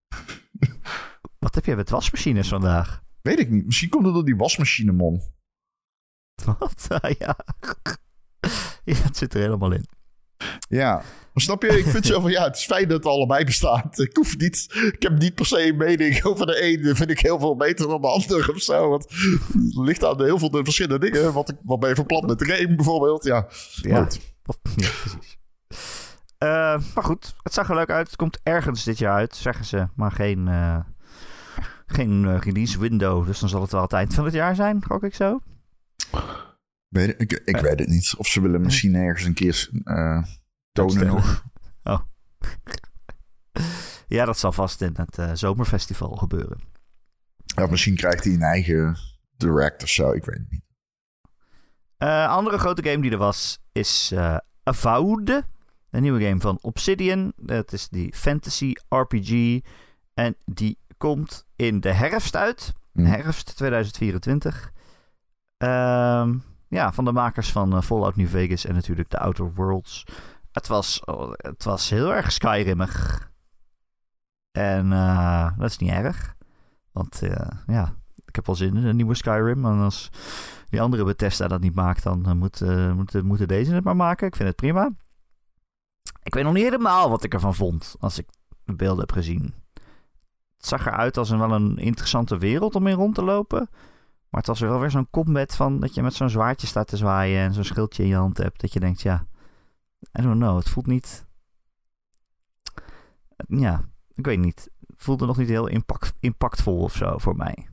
Wat 1.39 1.55
heb 1.55 1.65
jij 1.65 1.77
met 1.77 1.91
wasmachines 1.91 2.49
vandaag? 2.49 3.03
Weet 3.23 3.39
ik 3.39 3.51
niet. 3.51 3.65
Misschien 3.65 3.89
komt 3.89 4.05
het 4.05 4.15
door 4.15 4.25
die 4.25 4.37
wasmachine, 4.37 4.93
man. 4.93 5.21
Wat? 6.59 6.87
Ja. 7.19 7.37
ja, 8.85 8.95
het 8.95 9.17
zit 9.17 9.35
er 9.35 9.41
helemaal 9.41 9.73
in. 9.73 9.87
Ja. 10.69 11.03
Maar 11.35 11.43
snap 11.43 11.63
je? 11.63 11.69
Ik 11.79 11.87
vind 11.87 12.07
zo 12.07 12.21
van, 12.21 12.31
ja, 12.31 12.45
het 12.45 12.57
is 12.57 12.65
fijn 12.65 12.89
dat 12.89 12.97
het 12.97 13.07
allebei 13.13 13.45
bestaat. 13.45 13.99
Ik 13.99 14.17
hoef 14.17 14.37
niet, 14.37 14.67
ik 14.93 15.03
heb 15.03 15.19
niet 15.19 15.35
per 15.35 15.47
se 15.47 15.67
een 15.69 15.77
mening 15.77 16.23
over 16.25 16.47
de 16.47 16.61
ene. 16.61 16.95
vind 16.95 17.11
ik 17.11 17.21
heel 17.21 17.39
veel 17.39 17.57
beter 17.57 17.89
dan 17.89 18.01
de 18.01 18.07
andere 18.09 18.53
of 18.53 18.61
zo. 18.61 18.89
Want 18.89 19.03
het 19.53 19.75
ligt 19.77 20.05
aan 20.05 20.23
heel 20.23 20.39
veel 20.39 20.51
de 20.51 20.65
verschillende 20.65 21.11
dingen. 21.11 21.33
Wat, 21.33 21.49
ik, 21.51 21.57
wat 21.63 21.81
ben 21.81 21.89
je 21.89 21.95
van 21.95 22.07
plan 22.07 22.27
met 22.27 22.39
de 22.39 22.45
game 22.45 22.75
bijvoorbeeld? 22.75 23.25
Ja, 23.25 23.47
Ja, 23.75 24.03
Goed. 24.03 24.21
Wat- 24.43 24.59
ja 24.77 24.89
precies. 25.01 25.39
Eh, 26.39 26.49
maar 26.95 27.05
goed, 27.05 27.35
het 27.43 27.53
zag 27.55 27.69
er 27.69 27.75
leuk 27.75 27.91
uit. 27.91 28.07
Het 28.07 28.17
komt 28.17 28.41
ergens 28.43 28.85
dit 28.85 28.99
jaar 28.99 29.15
uit, 29.15 29.37
zeggen 29.37 29.65
ze. 29.65 29.89
Maar 29.97 30.13
geen, 30.13 30.49
eh, 30.49 30.79
geen 31.87 32.25
eh, 32.25 32.39
release 32.39 32.79
window. 32.79 33.27
Dus 33.27 33.39
dan 33.41 33.49
zal 33.49 33.61
het 33.63 33.73
wel 33.73 33.83
het 33.83 33.93
eind 33.93 34.15
van 34.15 34.25
het 34.25 34.35
jaar 34.35 34.55
zijn, 34.55 34.85
gok 34.85 35.03
ik 35.05 35.15
zo. 35.15 35.41
Weet 36.89 37.15
ik, 37.19 37.43
ik, 37.45 37.57
weet 37.57 37.79
het 37.79 37.89
niet. 37.89 38.15
Of 38.17 38.27
ze 38.27 38.41
willen 38.41 38.61
misschien 38.61 38.95
ergens 38.95 39.25
een 39.27 39.35
keer 39.35 39.69
tonen 40.75 41.07
nog. 41.07 41.43
Oh. 41.87 42.01
ja, 44.07 44.25
dat 44.25 44.39
zal 44.39 44.53
vast 44.53 44.81
in 44.81 44.95
het 44.97 45.19
eh, 45.19 45.31
zomerfestival 45.35 46.17
gebeuren. 46.17 46.61
Ja, 47.45 47.67
misschien 47.67 47.97
krijgt 47.97 48.25
hij 48.25 48.33
een 48.33 48.43
eigen 48.43 48.97
direct 49.37 49.83
of 49.83 49.89
zo. 49.89 50.13
Ik 50.13 50.25
weet 50.25 50.39
het 50.39 50.51
niet. 50.51 50.63
Eh 51.97 52.29
andere 52.29 52.59
grote 52.59 52.83
game 52.83 53.03
die 53.03 53.11
er 53.11 53.19
was 53.19 53.59
is 53.73 54.11
eh 54.13 54.37
Avowed. 54.63 55.43
Een 55.91 56.03
nieuwe 56.03 56.25
game 56.25 56.41
van 56.41 56.59
Obsidian. 56.61 57.33
Dat 57.37 57.73
is 57.73 57.89
die 57.89 58.15
fantasy 58.15 58.73
RPG. 58.89 59.61
En 60.15 60.37
die 60.45 60.79
komt 60.97 61.47
in 61.57 61.81
de 61.81 61.93
herfst 61.93 62.37
uit. 62.37 62.73
Hm. 62.93 63.05
Herfst 63.05 63.57
2024. 63.57 64.73
Ehm, 65.57 66.35
ja, 66.69 66.93
van 66.93 67.05
de 67.05 67.13
makers 67.13 67.53
van 67.53 67.83
Fallout 67.83 68.17
New 68.17 68.29
Vegas 68.29 68.65
en 68.65 68.75
natuurlijk 68.75 69.09
The 69.09 69.19
Outer 69.19 69.53
Worlds. 69.55 70.05
Het 70.55 70.67
was, 70.67 71.05
oh, 71.05 71.33
het 71.37 71.65
was 71.65 71.91
heel 71.91 72.15
erg 72.15 72.33
Skyrimmig. 72.33 73.31
En 74.51 74.93
eh, 74.93 75.59
dat 75.59 75.71
is 75.71 75.79
niet 75.79 75.91
erg. 75.91 76.35
Want 76.93 77.23
eh, 77.23 77.51
ja, 77.67 77.95
ik 78.25 78.35
heb 78.35 78.47
wel 78.47 78.55
zin 78.55 78.77
in 78.77 78.85
een 78.85 78.97
nieuwe 78.97 79.15
Skyrim. 79.15 79.65
En 79.65 79.79
als 79.79 80.11
die 80.69 80.81
andere 80.81 81.05
Bethesda 81.05 81.49
dat 81.49 81.61
niet 81.61 81.75
maakt, 81.75 82.03
dan 82.03 82.27
eh, 82.27 82.33
moet, 82.33 82.61
moeten, 82.95 83.27
moeten 83.27 83.49
deze 83.49 83.75
het 83.75 83.85
maar 83.85 83.97
maken. 83.97 84.27
Ik 84.27 84.37
vind 84.37 84.49
het 84.49 84.57
prima. 84.57 84.91
Ik 86.23 86.35
weet 86.35 86.45
nog 86.45 86.53
niet 86.53 86.63
helemaal 86.63 87.11
wat 87.11 87.25
ik 87.25 87.35
ervan 87.35 87.55
vond 87.55 87.97
als 88.01 88.19
ik 88.19 88.27
de 88.65 88.75
beelden 88.75 89.01
heb 89.01 89.13
gezien. 89.13 89.55
Het 90.57 90.67
zag 90.67 90.87
eruit 90.87 91.17
als 91.17 91.31
een 91.31 91.39
wel 91.39 91.53
een 91.53 91.79
interessante 91.79 92.39
wereld 92.39 92.75
om 92.75 92.87
in 92.87 92.95
rond 92.97 93.15
te 93.15 93.25
lopen. 93.25 93.69
Maar 94.29 94.41
het 94.41 94.47
was 94.47 94.61
wel 94.61 94.81
weer 94.81 94.91
zo'n 94.91 95.11
combat 95.11 95.57
van 95.57 95.81
dat 95.81 95.95
je 95.95 96.03
met 96.03 96.15
zo'n 96.15 96.31
zwaardje 96.31 96.67
staat 96.67 96.89
te 96.89 96.97
zwaaien 96.97 97.41
en 97.41 97.53
zo'n 97.53 97.65
schildje 97.65 98.03
in 98.03 98.09
je 98.09 98.17
hand 98.17 98.39
hebt. 98.39 98.61
Dat 98.61 98.73
je 98.73 98.81
denkt, 98.81 99.03
ja, 99.03 99.27
I 100.19 100.23
don't 100.23 100.41
know, 100.41 100.57
het 100.57 100.69
voelt 100.69 100.87
niet... 100.87 101.27
Ja, 103.47 103.85
ik 104.15 104.25
weet 104.25 104.39
niet. 104.39 104.71
Het 104.87 105.03
voelde 105.03 105.27
nog 105.27 105.37
niet 105.37 105.49
heel 105.49 105.67
impact, 105.67 106.15
impactvol 106.21 106.79
of 106.79 106.95
zo 106.95 107.19
voor 107.19 107.37
mij. 107.37 107.69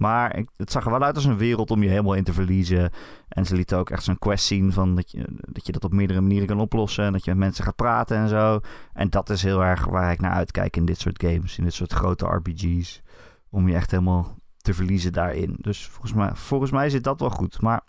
Maar 0.00 0.44
het 0.56 0.70
zag 0.70 0.84
er 0.84 0.90
wel 0.90 1.02
uit 1.02 1.14
als 1.14 1.24
een 1.24 1.36
wereld 1.36 1.70
om 1.70 1.82
je 1.82 1.88
helemaal 1.88 2.14
in 2.14 2.24
te 2.24 2.32
verliezen. 2.32 2.90
En 3.28 3.46
ze 3.46 3.54
lieten 3.54 3.78
ook 3.78 3.90
echt 3.90 4.04
zo'n 4.04 4.18
quest 4.18 4.44
zien 4.44 4.72
van 4.72 4.94
dat 4.94 5.10
je, 5.10 5.24
dat 5.28 5.66
je 5.66 5.72
dat 5.72 5.84
op 5.84 5.92
meerdere 5.92 6.20
manieren 6.20 6.46
kan 6.46 6.60
oplossen. 6.60 7.04
En 7.04 7.12
dat 7.12 7.24
je 7.24 7.30
met 7.30 7.38
mensen 7.38 7.64
gaat 7.64 7.76
praten 7.76 8.16
en 8.16 8.28
zo. 8.28 8.60
En 8.92 9.10
dat 9.10 9.30
is 9.30 9.42
heel 9.42 9.64
erg 9.64 9.84
waar 9.84 10.12
ik 10.12 10.20
naar 10.20 10.32
uitkijk 10.32 10.76
in 10.76 10.84
dit 10.84 10.98
soort 10.98 11.22
games. 11.22 11.58
In 11.58 11.64
dit 11.64 11.72
soort 11.72 11.92
grote 11.92 12.26
RPG's. 12.26 13.02
Om 13.50 13.68
je 13.68 13.74
echt 13.74 13.90
helemaal 13.90 14.38
te 14.56 14.74
verliezen 14.74 15.12
daarin. 15.12 15.56
Dus 15.58 15.86
volgens 15.86 16.12
mij, 16.12 16.30
volgens 16.34 16.70
mij 16.70 16.90
zit 16.90 17.04
dat 17.04 17.20
wel 17.20 17.30
goed. 17.30 17.60
Maar 17.60 17.82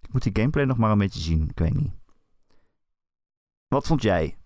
Ik 0.00 0.12
moet 0.12 0.22
die 0.22 0.36
gameplay 0.36 0.64
nog 0.64 0.76
maar 0.76 0.90
een 0.90 0.98
beetje 0.98 1.20
zien. 1.20 1.48
Ik 1.48 1.58
weet 1.58 1.74
niet. 1.74 1.92
Wat 3.68 3.86
vond 3.86 4.02
jij? 4.02 4.36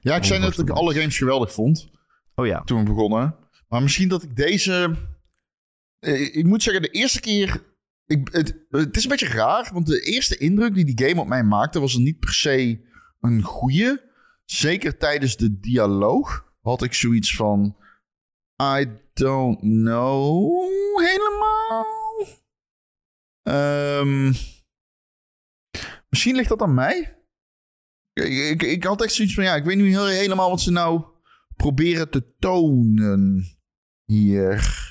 Ja, 0.00 0.16
ik 0.16 0.24
zei 0.24 0.40
net 0.40 0.54
dat 0.56 0.68
ik 0.68 0.74
alle 0.74 0.94
games 0.94 1.18
geweldig 1.18 1.52
vond 1.52 1.90
Oh 2.34 2.46
ja. 2.46 2.62
toen 2.64 2.78
we 2.78 2.84
begonnen. 2.84 3.36
Maar 3.68 3.82
misschien 3.82 4.08
dat 4.08 4.22
ik 4.22 4.36
deze... 4.36 4.96
eh, 5.98 6.36
Ik 6.36 6.44
moet 6.44 6.62
zeggen, 6.62 6.82
de 6.82 6.88
eerste 6.90 7.20
keer... 7.20 7.64
Ik, 8.06 8.28
het, 8.32 8.66
het 8.70 8.96
is 8.96 9.02
een 9.02 9.10
beetje 9.10 9.26
raar, 9.28 9.70
want 9.72 9.86
de 9.86 10.00
eerste 10.00 10.36
indruk 10.36 10.74
die 10.74 10.94
die 10.94 11.06
game 11.08 11.20
op 11.20 11.26
mij 11.26 11.42
maakte... 11.44 11.80
was 11.80 11.94
er 11.94 12.00
niet 12.00 12.18
per 12.18 12.32
se 12.34 12.84
een 13.20 13.42
goede. 13.42 14.10
Zeker 14.44 14.96
tijdens 14.98 15.36
de 15.36 15.60
dialoog 15.60 16.52
had 16.60 16.82
ik 16.82 16.94
zoiets 16.94 17.36
van... 17.36 17.76
I 18.62 18.90
don't 19.14 19.58
know 19.60 20.52
helemaal. 21.00 21.86
Ehm, 23.42 24.32
misschien 26.08 26.36
ligt 26.36 26.48
dat 26.48 26.62
aan 26.62 26.74
mij. 26.74 27.15
Ik, 28.24 28.32
ik, 28.50 28.62
ik 28.62 28.84
had 28.84 29.02
echt 29.02 29.12
zoiets 29.12 29.34
van, 29.34 29.44
ja, 29.44 29.54
ik 29.54 29.64
weet 29.64 29.76
niet 29.76 29.96
helemaal 29.96 30.50
wat 30.50 30.60
ze 30.60 30.70
nou 30.70 31.04
proberen 31.56 32.10
te 32.10 32.34
tonen 32.38 33.44
hier. 34.04 34.84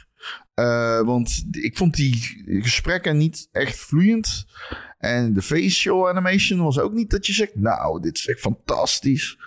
Eh, 0.54 1.02
want 1.02 1.46
ik 1.52 1.78
vond 1.78 1.96
die 1.96 2.44
gesprekken 2.62 3.18
niet 3.18 3.48
echt 3.52 3.78
vloeiend. 3.80 4.46
En 4.98 5.34
de 5.34 5.42
facial 5.42 6.10
animation 6.10 6.60
was 6.64 6.80
ook 6.80 6.94
niet 6.94 7.10
dat 7.10 7.26
je 7.26 7.34
zegt, 7.34 7.56
nou, 7.56 8.02
dit 8.02 8.18
is 8.18 8.28
echt 8.28 8.40
fantastisch. 8.40 9.38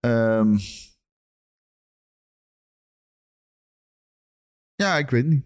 Ehm, 0.00 0.56
ja, 4.74 4.98
ik 4.98 5.10
weet 5.10 5.26
niet. 5.26 5.44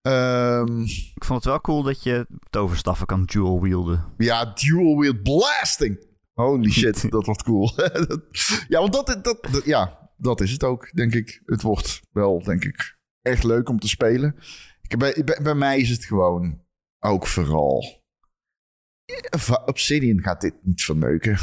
Ehm, 0.00 0.80
Ik 1.14 1.24
vond 1.24 1.38
het 1.44 1.44
wel 1.44 1.60
cool 1.60 1.82
dat 1.82 2.02
je 2.02 2.26
toverstaffen 2.50 3.06
kan 3.06 3.24
dual 3.24 3.60
wielden. 3.62 4.14
ja, 4.18 4.44
dual 4.44 4.96
wheel 4.98 5.20
blasting. 5.22 6.04
Holy 6.36 6.70
shit, 6.70 7.10
dat 7.10 7.26
wordt 7.26 7.42
cool. 7.42 7.72
ja, 8.68 8.80
want 8.80 8.92
dat, 8.92 9.06
dat, 9.06 9.24
dat- 9.50 9.64
ja, 9.64 10.10
dat 10.16 10.40
is 10.40 10.50
het 10.52 10.64
ook, 10.64 10.90
denk 10.92 11.14
ik. 11.14 11.42
Het 11.46 11.62
wordt 11.62 12.00
wel, 12.10 12.42
denk 12.42 12.64
ik, 12.64 12.98
echt 13.22 13.44
leuk 13.44 13.68
om 13.68 13.78
te 13.78 13.88
spelen. 13.88 14.36
Ik, 14.88 14.98
bij, 14.98 15.22
bij, 15.24 15.38
bij 15.42 15.54
mij 15.54 15.78
is 15.78 15.88
het 15.90 16.04
gewoon 16.04 16.64
ook 16.98 17.26
vooral... 17.26 18.04
Va- 19.36 19.62
Obsidian 19.66 20.22
gaat 20.22 20.40
dit 20.40 20.54
niet 20.62 20.82
verneuken. 20.84 21.38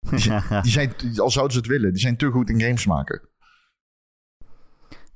Die 0.62 0.72
zijn, 0.72 0.94
al 1.16 1.30
zouden 1.30 1.52
ze 1.52 1.58
het 1.58 1.68
willen, 1.68 1.92
die 1.92 2.00
zijn 2.02 2.16
te 2.16 2.30
goed 2.30 2.48
in 2.48 2.60
games 2.60 2.86
maken. 2.86 3.28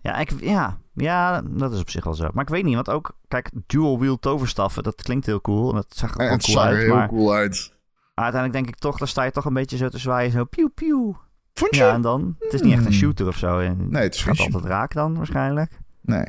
ja, 0.01 0.16
ik, 0.18 0.40
ja, 0.40 0.81
ja, 0.94 1.42
dat 1.42 1.72
is 1.72 1.81
op 1.81 1.90
zich 1.90 2.05
wel 2.05 2.14
zo. 2.14 2.31
Maar 2.33 2.42
ik 2.42 2.49
weet 2.51 2.64
niet, 2.64 2.75
want 2.75 2.90
ook, 2.90 3.18
kijk, 3.29 3.51
dual 3.66 3.99
wheel 3.99 4.18
toverstaffen, 4.18 4.83
dat 4.83 5.03
klinkt 5.03 5.27
heel 5.27 5.40
cool. 5.40 5.68
En 5.70 5.75
dat 5.75 5.96
zag 5.96 6.14
er 6.18 6.25
ook 6.25 6.31
het 6.31 6.44
cool 6.44 6.57
zag 6.57 6.64
er 6.66 6.70
uit. 6.77 6.85
heel 6.85 6.94
Maar 6.94 7.09
cool 7.09 7.33
uit. 7.35 7.75
Uiteindelijk 8.24 8.64
denk 8.64 8.76
ik 8.76 8.81
toch, 8.81 8.98
daar 8.98 9.09
sta 9.09 9.24
je 9.24 9.31
toch 9.31 9.44
een 9.44 9.55
beetje 9.55 9.76
zo 9.76 9.88
te 9.88 9.98
zwaaien. 9.98 10.31
Zo 10.31 10.44
pieuw 10.44 10.68
pieuw. 10.68 11.16
Vond 11.52 11.74
je? 11.74 11.81
Ja, 11.83 11.92
en 11.92 12.00
dan? 12.00 12.37
Het 12.38 12.52
is 12.52 12.61
niet 12.61 12.72
echt 12.72 12.81
een 12.85 12.88
Hmm. 12.90 12.98
shooter 13.00 13.26
of 13.26 13.37
zo. 13.37 13.59
En 13.59 13.90
Nee, 13.90 14.02
het 14.02 14.14
is 14.14 14.22
gaat 14.22 14.37
geen 14.37 14.46
altijd 14.46 14.64
raak 14.72 14.94
dan 14.94 15.16
waarschijnlijk. 15.16 15.79
Nee. 16.00 16.24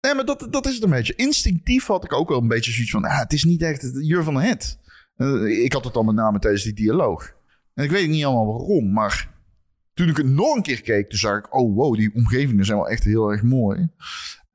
Nee, 0.00 0.14
maar 0.14 0.24
dat, 0.24 0.46
dat 0.50 0.66
is 0.66 0.74
het 0.74 0.82
een 0.82 0.90
beetje. 0.90 1.14
Instinctief 1.14 1.86
had 1.86 2.04
ik 2.04 2.12
ook 2.12 2.28
wel 2.28 2.40
een 2.40 2.48
beetje 2.48 2.72
zoiets 2.72 2.90
van... 2.90 3.04
Ah, 3.04 3.18
het 3.18 3.32
is 3.32 3.44
niet 3.44 3.62
echt 3.62 3.82
het 3.82 4.06
Jur 4.06 4.22
van 4.22 4.34
de 4.34 4.40
Het. 4.42 4.78
Eh, 5.16 5.64
ik 5.64 5.72
had 5.72 5.84
het 5.84 5.96
al 5.96 6.02
met 6.02 6.14
name 6.14 6.38
tijdens 6.38 6.62
die 6.62 6.74
dialoog. 6.74 7.34
En 7.74 7.84
ik 7.84 7.90
weet 7.90 8.08
niet 8.08 8.24
allemaal 8.24 8.46
waarom, 8.46 8.92
maar... 8.92 9.34
Toen 9.94 10.08
ik 10.08 10.16
het 10.16 10.26
nog 10.26 10.56
een 10.56 10.62
keer 10.62 10.82
keek, 10.82 11.08
toen 11.08 11.18
zag 11.18 11.38
ik... 11.38 11.54
Oh, 11.54 11.74
wow, 11.74 11.94
die 11.96 12.14
omgevingen 12.14 12.64
zijn 12.64 12.78
wel 12.78 12.88
echt 12.88 13.04
heel 13.04 13.30
erg 13.30 13.42
mooi. 13.42 13.88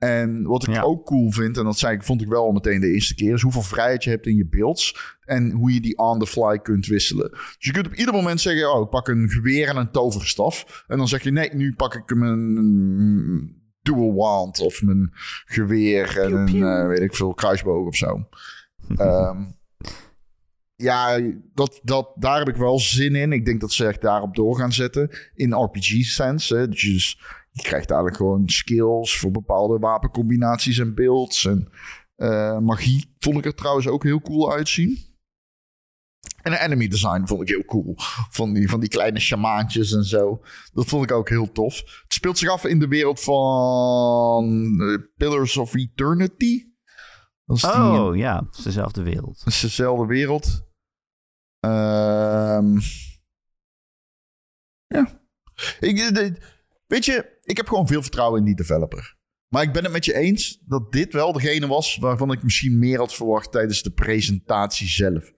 En 0.02 0.44
wat 0.44 0.68
ik 0.68 0.74
Ja. 0.74 0.82
ook 0.82 1.06
cool 1.06 1.32
vind, 1.32 1.58
en 1.58 1.64
dat 1.64 1.78
zei 1.80 1.96
ik, 1.96 2.04
vond 2.04 2.22
ik 2.22 2.28
wel 2.28 2.44
al 2.44 2.52
meteen 2.52 2.82
de 2.82 2.94
eerste 2.94 3.16
keer... 3.16 3.34
is 3.34 3.42
hoeveel 3.42 3.62
vrijheid 3.62 4.04
je 4.04 4.10
hebt 4.10 4.26
in 4.26 4.36
je 4.36 4.48
builds... 4.48 5.18
en 5.26 5.52
hoe 5.52 5.74
je 5.74 5.82
die 5.82 5.98
on 5.98 6.20
the 6.20 6.28
fly 6.28 6.60
kunt 6.60 6.86
wisselen. 6.86 7.30
Dus 7.32 7.56
je 7.58 7.72
kunt 7.72 7.86
op 7.86 7.94
ieder 7.94 8.14
moment 8.14 8.42
zeggen... 8.42 8.74
oh, 8.74 8.82
ik 8.84 8.90
pak 8.90 9.08
een 9.08 9.30
geweer 9.30 9.68
en 9.68 9.76
een 9.78 9.92
toverstaf. 9.92 10.84
En 10.88 10.98
dan 10.98 11.08
zeg 11.08 11.24
je, 11.24 11.32
nee, 11.32 11.50
nu 11.54 11.74
pak 11.74 11.96
ik 11.96 12.16
mijn 12.16 13.56
dual 13.82 14.14
wand... 14.14 14.60
of 14.60 14.82
mijn 14.82 15.10
geweer 15.46 16.20
en 16.20 16.34
een, 16.34 16.64
eh, 16.64 16.88
weet 16.88 17.02
ik 17.02 17.16
veel, 17.16 17.34
kruisboog 17.34 17.88
of 17.88 17.96
zo. 17.96 18.28
Ehm, 18.98 19.44
ja, 20.76 21.20
dat, 21.54 21.80
dat, 21.84 22.12
daar 22.16 22.38
heb 22.40 22.50
ik 22.50 22.56
wel 22.56 22.80
zin 22.80 23.16
in. 23.16 23.32
Ik 23.32 23.46
denk 23.46 23.62
dat 23.62 23.72
ze 23.72 23.86
echt 23.86 24.02
daarop 24.02 24.36
door 24.36 24.56
gaan 24.56 24.74
zetten. 24.74 25.10
In 25.34 25.54
RPG-sense. 25.54 26.56
hè. 26.56 26.68
Dus 26.68 27.20
je, 27.52 27.62
krijgt 27.62 27.90
eigenlijk 27.90 28.18
gewoon 28.18 28.50
skills 28.50 29.18
voor 29.18 29.32
bepaalde 29.32 29.78
wapencombinaties 29.80 30.78
en 30.78 30.96
builds. 30.96 31.46
En 31.46 31.70
eh, 32.16 32.58
magie 32.60 33.16
vond 33.20 33.38
ik 33.38 33.46
er 33.46 33.56
trouwens 33.56 33.88
ook 33.88 34.04
heel 34.04 34.22
cool 34.22 34.54
uitzien. 34.54 35.10
En 36.42 36.52
de 36.52 36.60
enemy 36.60 36.88
design 36.88 37.26
vond 37.26 37.42
ik 37.42 37.48
heel 37.48 37.66
cool. 37.66 37.94
Van 38.30 38.54
die, 38.54 38.70
van 38.70 38.80
die 38.80 38.90
kleine 38.90 39.20
shamaantjes 39.20 39.92
en 39.94 40.04
zo. 40.04 40.42
Dat 40.74 40.86
vond 40.86 41.04
ik 41.04 41.12
ook 41.12 41.30
heel 41.30 41.52
tof. 41.52 41.78
Het 41.78 42.14
speelt 42.14 42.38
zich 42.38 42.50
af 42.50 42.66
in 42.66 42.80
de 42.80 42.88
wereld 42.88 43.20
van 43.20 44.80
eh, 44.82 44.98
Pillars 45.18 45.58
of 45.58 45.76
Eternity. 45.76 46.36
Die, 46.38 46.70
Oh 47.66 48.16
ja, 48.16 48.44
het 48.46 48.58
is 48.58 48.64
dezelfde 48.64 49.04
wereld. 49.04 49.40
het 49.40 49.54
is 49.54 49.60
dezelfde 49.62 50.06
wereld. 50.06 50.62
Ehm, 51.60 52.80
ja. 54.88 55.22
Ik, 55.80 56.00
eh, 56.00 56.12
de- 56.12 56.38
weet 56.88 57.06
je, 57.06 57.31
ik 57.52 57.58
heb 57.58 57.68
gewoon 57.70 57.88
veel 57.88 58.02
vertrouwen 58.02 58.40
in 58.40 58.46
die 58.46 58.56
developer. 58.56 59.16
Maar 59.48 59.64
ik 59.64 59.74
ben 59.74 59.84
het 59.84 59.92
met 59.92 60.06
je 60.06 60.16
eens 60.16 60.62
dat 60.66 60.92
dit 60.92 61.14
wel 61.14 61.34
degene 61.34 61.68
was 61.68 61.98
waarvan 61.98 62.32
ik 62.32 62.44
misschien 62.44 62.80
meer 62.80 62.98
had 62.98 63.14
verwacht 63.14 63.52
tijdens 63.52 63.82
de 63.84 63.92
presentatie 63.92 64.88
zelf. 64.88 65.32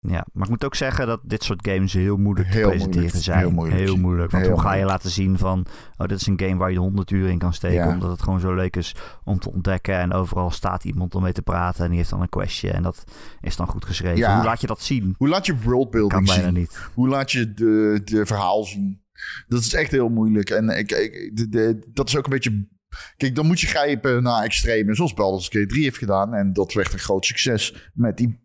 Ja, 0.00 0.26
maar 0.32 0.44
ik 0.44 0.50
moet 0.50 0.64
ook 0.64 0.74
zeggen 0.74 1.06
dat 1.06 1.20
dit 1.24 1.42
soort 1.44 1.68
games 1.68 1.92
heel 1.92 2.16
moeilijk 2.16 2.50
te 2.50 2.56
Heel 2.56 2.68
presenteren 2.68 3.02
moeilijk, 3.02 3.24
zijn. 3.24 3.38
heel 3.38 3.50
moeilijk. 3.50 3.96
moeilijk. 3.96 4.30
Want 4.30 4.44
Heel 4.44 4.52
hoe 4.52 4.62
ga 4.62 4.74
je 4.74 4.84
laten 4.84 5.10
zien 5.10 5.38
van... 5.38 5.66
Oh, 5.96 6.06
dit 6.06 6.20
is 6.20 6.26
een 6.26 6.40
game 6.40 6.56
waar 6.56 6.72
je 6.72 6.78
100 6.78 7.10
uur 7.10 7.28
in 7.28 7.38
kan 7.38 7.52
steken. 7.52 7.76
Ja. 7.76 7.88
Omdat 7.92 8.10
het 8.10 8.22
gewoon 8.22 8.40
zo 8.40 8.54
leuk 8.54 8.76
is 8.76 8.94
om 9.24 9.38
te 9.38 9.52
ontdekken. 9.52 9.98
En 9.98 10.12
overal 10.12 10.50
staat 10.50 10.84
iemand 10.84 11.14
om 11.14 11.22
mee 11.22 11.32
te 11.32 11.42
praten. 11.42 11.82
En 11.84 11.88
die 11.88 11.98
heeft 11.98 12.10
dan 12.10 12.20
een 12.20 12.28
questje. 12.28 12.70
En 12.70 12.82
dat 12.82 13.04
is 13.40 13.56
dan 13.56 13.66
goed 13.66 13.84
geschreven. 13.84 14.18
Ja. 14.18 14.36
Hoe 14.36 14.44
laat 14.44 14.60
je 14.60 14.66
dat 14.66 14.80
zien? 14.82 15.14
Hoe 15.18 15.28
laat 15.28 15.46
je 15.46 15.52
Kan 15.52 15.62
worldbuilding 15.62 16.26
bijna 16.26 16.42
zien? 16.42 16.54
niet. 16.54 16.88
Hoe 16.94 17.08
laat 17.08 17.32
je 17.32 17.54
de, 17.54 18.00
de 18.04 18.26
verhaal 18.26 18.64
zien? 18.64 19.04
Dat 19.48 19.60
is 19.60 19.74
echt 19.74 19.90
heel 19.90 20.08
moeilijk. 20.08 20.50
En 20.50 20.68
ik, 20.68 20.90
ik, 20.92 21.36
de, 21.36 21.48
de- 21.48 21.86
dat 21.92 22.08
is 22.08 22.16
ook 22.16 22.24
een 22.24 22.30
beetje... 22.30 22.68
Kijk, 23.16 23.34
dan 23.34 23.46
moet 23.46 23.60
je 23.60 23.66
grijpen 23.66 24.22
naar 24.22 24.42
extreme. 24.42 24.94
Zoals 24.94 25.14
Baldur's 25.14 25.44
Gate 25.48 25.66
3 25.66 25.82
heeft 25.82 25.98
gedaan. 25.98 26.34
En 26.34 26.52
dat 26.52 26.72
werd 26.72 26.92
een 26.92 26.98
groot 26.98 27.24
succes 27.26 27.90
met, 27.94 28.16
die, 28.16 28.40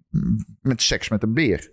met 0.62 0.82
seks 0.82 1.10
met 1.10 1.24
een 1.24 1.34
beer. 1.34 1.72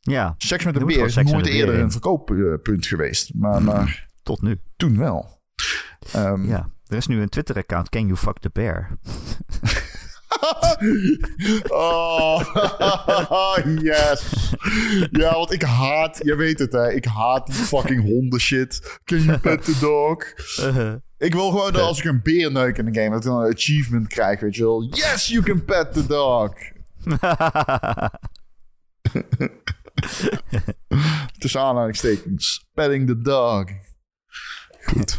Ja, 0.00 0.34
Seks 0.38 0.64
met 0.64 0.76
een 0.76 0.86
beer 0.86 1.04
is 1.04 1.14
nooit 1.14 1.46
eerder 1.46 1.78
een 1.78 1.90
verkooppunt 1.92 2.86
geweest. 2.86 3.34
Maar, 3.34 3.62
maar 3.62 4.10
tot 4.22 4.42
nu. 4.42 4.58
toen 4.76 4.98
wel. 4.98 5.42
Ehm, 6.12 6.48
Ja, 6.48 6.70
er 6.86 6.96
is 6.96 7.06
nu 7.06 7.20
een 7.20 7.28
Twitter-account. 7.28 7.88
Can 7.88 8.06
you 8.06 8.16
fuck 8.16 8.38
the 8.38 8.50
bear? 8.52 8.88
oh, 11.68 12.42
yes. 13.82 14.52
Ja, 15.10 15.32
want 15.32 15.52
ik 15.52 15.62
haat, 15.62 16.20
je 16.22 16.36
weet 16.36 16.58
het 16.58 16.72
hè, 16.72 16.92
ik 16.92 17.04
haat 17.04 17.46
die 17.46 17.54
fucking 17.54 18.02
honden 18.02 18.40
shit. 18.40 18.98
Can 19.04 19.22
you 19.22 19.38
pet 19.38 19.64
the 19.64 19.78
dog? 19.80 20.24
Ik 21.18 21.34
wil 21.34 21.50
gewoon 21.50 21.72
dat 21.72 21.82
als 21.82 21.98
ik 21.98 22.04
een 22.04 22.22
beer 22.22 22.52
neuk 22.52 22.78
in 22.78 22.84
de 22.84 23.00
game, 23.00 23.10
dat 23.10 23.18
ik 23.18 23.30
dan 23.30 23.40
een 23.40 23.52
achievement 23.52 24.08
krijg, 24.08 24.40
weet 24.40 24.56
je 24.56 24.62
wel. 24.62 24.82
Yes, 24.82 25.26
you 25.26 25.42
can 25.42 25.64
pet 25.64 25.92
the 25.92 26.06
dog. 26.06 26.52
Tussen 31.38 31.60
aanhalingstekens. 31.60 32.66
Petting 32.74 33.06
the 33.06 33.18
dog. 33.18 33.64
Goed. 34.84 35.18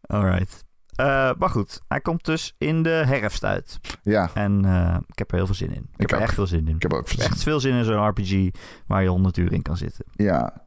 Alright. 0.00 0.65
Eh, 0.96 1.30
maar 1.38 1.50
goed, 1.50 1.80
hij 1.88 2.00
komt 2.00 2.24
dus 2.24 2.54
in 2.58 2.82
de 2.82 3.02
herfst 3.06 3.44
uit. 3.44 3.80
Ja, 4.02 4.30
En 4.34 4.64
eh, 4.64 4.96
ik 5.06 5.18
heb 5.18 5.30
er 5.30 5.36
heel 5.36 5.46
veel 5.46 5.54
zin 5.54 5.74
in. 5.74 5.88
Ik, 5.96 6.00
heb 6.00 6.12
er 6.12 6.20
echt 6.20 6.34
veel 6.34 6.46
zin 6.46 6.68
in. 6.68 6.74
ik 6.74 6.82
heb 6.82 6.92
ook 6.92 6.98
heb 6.98 7.08
verzin. 7.08 7.30
echt 7.30 7.42
veel 7.42 7.60
zin 7.60 7.74
in 7.74 7.84
zo'n 7.84 8.08
RPG 8.08 8.50
waar 8.86 9.02
je 9.02 9.08
100 9.08 9.36
uur 9.36 9.52
in 9.52 9.62
kan 9.62 9.76
zitten. 9.76 10.04
Ja. 10.12 10.66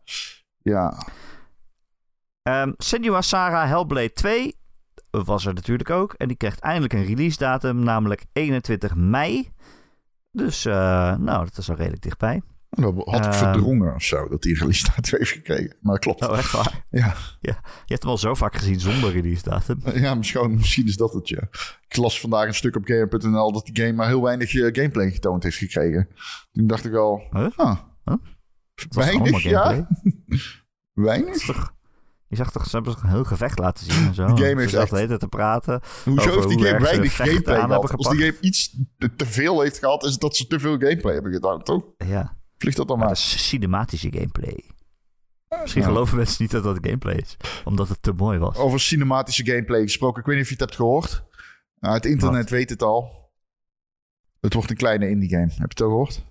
Ja. 0.62 0.98
Ehm 2.42 2.72
Senua 2.78 3.22
Hellblade 3.68 4.14
2 4.14 4.58
was 5.10 5.46
er 5.46 5.54
natuurlijk 5.54 5.90
ook. 5.90 6.14
En 6.14 6.28
die 6.28 6.38
krijgt 6.38 6.60
eindelijk 6.60 6.94
een 6.94 7.06
release 7.06 7.38
datum, 7.38 7.84
namelijk 7.84 8.26
21 8.34 8.96
mei. 8.96 9.52
Dus, 10.32 10.66
eh, 10.66 10.74
nou, 11.18 11.46
dat 11.46 11.58
is 11.58 11.70
al 11.70 11.76
redelijk 11.76 12.02
dichtbij. 12.02 12.42
Dat 12.70 12.94
had 13.06 13.26
ik 13.26 13.32
Ehm. 13.32 13.34
verdrongen 13.34 13.96
of 13.96 14.04
zo, 14.04 14.28
dat 14.28 14.44
hij 14.44 14.54
release 14.54 14.86
datum 14.96 15.18
heeft 15.18 15.32
gekregen. 15.32 15.76
Maar 15.82 15.94
dat 15.94 16.04
klopt. 16.04 16.28
Oh, 16.28 16.38
echt 16.38 16.52
waar? 16.52 16.86
Ja. 16.90 17.16
Je 17.42 17.54
hebt 17.86 18.02
hem 18.02 18.12
al 18.12 18.18
zo 18.18 18.34
vaak 18.36 18.56
gezien 18.56 18.80
zonder 18.80 19.12
release 19.12 19.44
datum. 19.44 19.82
Ja, 19.94 20.16
misschien, 20.16 20.54
misschien 20.56 20.88
is 20.88 20.96
dat 20.96 21.14
het, 21.14 21.30
ja. 21.30 21.42
Ik 21.88 21.96
las 21.98 22.20
vandaag 22.20 22.48
een 22.48 22.54
stuk 22.54 22.76
op 22.76 22.84
Gamer.nl 22.86 23.52
dat 23.52 23.66
die 23.66 23.84
game 23.84 23.94
maar 23.96 24.08
heel 24.08 24.22
weinig 24.24 24.54
eh, 24.56 24.62
gameplay 24.72 25.12
getoond 25.12 25.44
heeft 25.44 25.58
gekregen. 25.58 26.08
Toen 26.52 26.68
dacht 26.68 26.86
ik 26.86 26.94
al, 26.94 27.22
Huh? 27.32 27.48
ah, 27.56 27.78
weinig, 28.90 29.42
ja. 29.44 29.88
Weinig? 30.94 31.46
toch- 31.46 31.74
Je 32.28 32.36
zag 32.36 32.52
toch, 32.52 32.66
ze 32.68 32.76
hebben 32.76 32.96
een 33.02 33.10
heel 33.10 33.24
gevecht 33.24 33.60
laten 33.60 33.92
zien 33.92 34.08
en 34.08 34.14
zo. 34.14 34.26
Die 34.34 34.46
game 34.46 34.62
heeft 34.62 34.74
echt- 34.74 35.20
te 35.20 35.28
praten. 35.30 35.82
Hoezo 36.06 36.32
heeft 36.34 36.48
die 36.48 36.58
hoe 36.58 36.68
game 36.68 36.80
weinig 36.80 37.16
gameplay 37.16 37.60
gehad? 37.62 37.92
Als 37.98 38.10
die 38.10 38.20
game 38.20 38.38
iets 38.42 38.78
te, 38.98 39.16
te 39.16 39.26
veel 39.26 39.62
heeft 39.62 39.78
gehad, 39.80 40.04
is 40.04 40.12
het 40.12 40.22
dat 40.22 40.36
ze 40.36 40.48
te 40.48 40.60
veel 40.60 40.78
gameplay 40.78 41.14
hebben 41.14 41.34
gedaan, 41.34 41.64
toch? 41.64 41.84
Ja, 41.98 42.38
Vliegt 42.60 42.78
dat 42.78 42.88
dan 42.88 43.00
maar 43.00 43.12
is 43.12 43.48
cinematische 43.48 44.12
gameplay. 44.12 44.64
Misschien 45.62 45.84
geloven 45.84 46.18
mensen 46.18 46.38
niet 46.42 46.52
dat 46.52 46.64
dat 46.64 46.78
gameplay 46.82 47.16
is. 47.16 47.38
Omdat 47.64 47.90
het 47.90 48.02
te 48.02 48.12
mooi 48.12 48.38
was. 48.40 48.58
Over 48.58 48.80
cinematische 48.80 49.46
gameplay 49.46 49.82
gesproken. 49.82 50.20
Ik 50.20 50.26
weet 50.26 50.36
niet 50.36 50.44
of 50.44 50.50
je 50.50 50.56
het 50.58 50.64
hebt 50.66 50.76
gehoord. 50.76 51.24
Nou, 51.80 51.96
het 51.96 52.06
internet 52.06 52.50
weet 52.50 52.70
het 52.70 52.82
al. 52.82 53.32
Het 54.40 54.54
wordt 54.54 54.70
een 54.70 54.76
kleine 54.76 55.10
indie 55.10 55.30
game. 55.30 55.42
Heb 55.48 55.56
je 55.58 55.64
het 55.64 55.82
al 55.82 55.88
gehoord? 55.88 56.26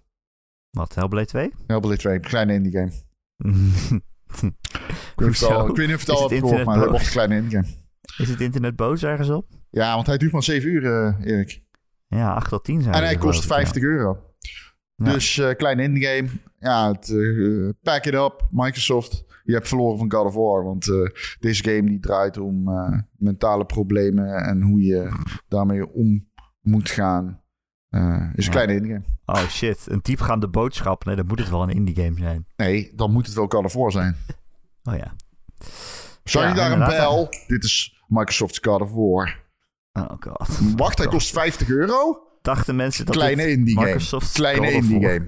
Wat, 0.70 0.95
Hellblade 0.95 1.26
2? 1.26 1.51
Hellblade 1.66 1.97
2, 1.97 2.20
kleine 2.20 2.53
indie 2.55 2.72
game. 2.72 2.93
Ik 5.16 5.24
weet, 5.24 5.29
niet 5.29 5.29
of 5.29 5.39
je 5.39 5.45
het 5.45 5.55
al- 5.55 5.61
Hoezo? 5.61 5.66
ik 5.68 5.76
weet 5.76 5.87
niet 5.87 5.95
of 5.97 6.01
het 6.01 6.11
al 6.11 6.22
het 6.22 6.31
hebt 6.31 6.43
gehoord, 6.43 6.64
maar 6.64 6.79
het 6.79 6.89
wordt 6.91 7.05
een 7.05 7.11
kleine 7.11 7.37
indie 7.37 7.51
game. 7.51 7.68
Is 8.18 8.29
het 8.29 8.41
internet 8.41 8.76
boos 8.76 9.03
ergens 9.03 9.29
op? 9.29 9.47
Ja, 9.70 9.95
want 9.95 10.07
hij 10.07 10.18
duurt 10.18 10.33
maar 10.33 10.43
7 10.43 10.68
uur, 10.70 10.85
eh, 10.85 11.26
Erik. 11.33 11.62
Ja, 12.07 12.35
8 12.35 12.49
tot 12.49 12.64
10 12.64 12.83
zijn 12.83 12.95
En 12.95 13.03
hij 13.03 13.16
kost 13.16 13.43
ik, 13.45 13.49
ja. 13.49 13.55
50 13.55 13.83
euro. 13.83 14.35
Ja. 15.05 15.12
Dus 15.12 15.38
eh 15.38 15.55
kleine 15.57 15.82
indie 15.82 16.07
game. 16.07 16.28
Ja, 16.59 16.92
het, 16.92 17.09
eh, 17.11 17.68
pack 17.82 18.05
it 18.05 18.14
up, 18.14 18.46
Microsoft. 18.51 19.24
Je 19.44 19.53
hebt 19.53 19.68
verloren 19.68 19.99
van 19.99 20.12
God 20.12 20.26
of 20.26 20.34
War. 20.34 20.64
Want 20.64 20.88
eh, 20.88 21.11
deze 21.40 21.64
game 21.64 21.84
die 21.84 22.01
draait 22.01 22.38
om 22.38 22.64
mentale 23.16 23.64
problemen 23.64 24.34
en 24.34 24.62
hoe 24.62 24.82
je 24.82 25.11
daarmee 25.49 25.92
om 25.92 26.28
moet 26.61 26.88
gaan. 26.88 27.42
Is 28.34 28.46
een 28.46 28.53
kleine 28.53 28.74
indie 28.74 28.92
game. 28.92 29.05
Oh 29.24 29.49
shit, 29.49 29.86
een 29.86 30.01
diepgaande 30.03 30.49
boodschap. 30.49 31.05
Nee, 31.05 31.16
dan 31.16 31.26
moet 31.26 31.38
het 31.38 31.51
wel 31.51 31.62
een 31.62 31.74
indie 31.74 31.94
game 31.94 32.18
zijn. 32.18 32.46
Nee, 32.57 32.92
dan 32.94 33.12
moet 33.12 33.26
het 33.26 33.34
wel 33.34 33.46
God 33.49 33.64
of 33.64 33.72
War 33.72 33.92
zijn. 33.92 34.16
Oh 34.82 34.96
ja. 34.96 35.14
Ja, 36.22 36.49
je 36.49 36.55
daar 36.55 36.72
een 36.72 36.86
bel? 36.86 37.28
Dit 37.46 37.64
is 37.64 38.03
Microsoft's 38.07 38.59
God 38.62 38.80
of 38.80 38.92
War. 38.92 39.46
Oh 39.92 40.11
god. 40.20 40.59
Wacht, 40.76 40.99
hij 40.99 41.07
kost 41.07 41.30
50 41.30 41.68
euro? 41.68 42.28
Dachten 42.49 42.76
mensen 42.76 43.07
dat 43.07 43.14
Kleine 43.14 43.42
dit 43.42 43.57
indie 43.57 43.78
game. 43.78 44.28
Kleine 44.32 44.70
indie 44.70 45.09
game. 45.09 45.26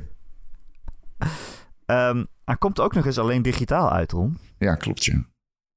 Hij 2.45 2.57
komt 2.59 2.81
ook 2.81 2.95
nog 2.95 3.07
eens 3.07 3.19
alleen 3.19 3.43
digitaal 3.43 3.93
uit, 3.93 4.13
Ron. 4.13 4.39
Ja, 4.59 4.75
klopt 4.75 5.05
ja. 5.05 5.29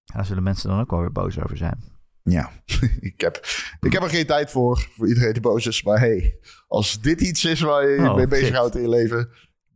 Daar 0.04 0.26
zullen 0.26 0.44
mensen 0.44 0.70
dan 0.70 0.80
ook 0.80 0.90
wel 0.90 1.00
weer 1.00 1.12
boos 1.12 1.40
over 1.40 1.58
zijn. 1.58 1.84
Ja, 2.24 2.52
ik 3.00 3.22
heb, 3.22 3.48
ik 3.80 3.94
heb 3.94 4.04
er 4.04 4.10
geen 4.10 4.26
tijd 4.26 4.52
voor, 4.52 4.88
voor 4.92 5.08
iedereen 5.08 5.34
die 5.34 5.42
boos 5.42 5.68
is. 5.68 5.84
Maar 5.84 6.00
hey, 6.00 6.40
als 6.68 7.02
dit 7.02 7.22
iets 7.22 7.46
is 7.46 7.62
waar 7.62 7.90
je 7.90 8.02
je 8.02 8.10
Oh, 8.10 8.16
mee 8.16 8.28
bezig 8.28 8.56
houdt 8.56 8.76
in 8.76 8.82
je 8.82 8.90
leven, 8.90 9.30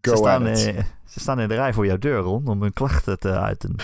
go 0.08 0.16
Ze 0.16 0.18
staan, 0.18 0.48
at 0.48 0.58
it. 0.58 0.66
eh, 0.76 0.84
ze 1.06 1.20
staan 1.20 1.40
in 1.40 1.48
de 1.48 1.56
rij 1.56 1.74
voor 1.74 1.86
jouw 1.86 1.98
deur, 1.98 2.20
Ron, 2.20 2.48
om 2.48 2.62
hun 2.62 2.74
klachten 2.74 3.20
te 3.20 3.32
uiten. 3.40 3.76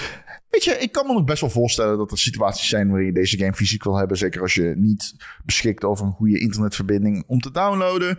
Weet 0.50 0.64
je, 0.64 0.72
ik 0.72 0.92
kan 0.92 1.08
me 1.08 1.14
nog 1.14 1.24
best 1.24 1.42
wel 1.42 1.50
voorstellen 1.50 1.98
dat 1.98 2.12
er 2.12 2.18
situaties 2.18 2.70
zijn 2.70 2.88
waarin 2.90 3.06
je 3.08 3.14
deze 3.14 3.38
game 3.38 3.54
fysiek 3.54 3.84
wil 3.84 3.96
hebben. 3.98 4.18
Zeker 4.18 4.42
als 4.42 4.54
je 4.54 4.74
niet 4.78 5.16
beschikt 5.46 5.84
over 5.84 6.06
een 6.06 6.12
goede 6.12 6.40
internetverbinding 6.40 7.24
om 7.28 7.40
te 7.40 7.52
downloaden. 7.52 8.18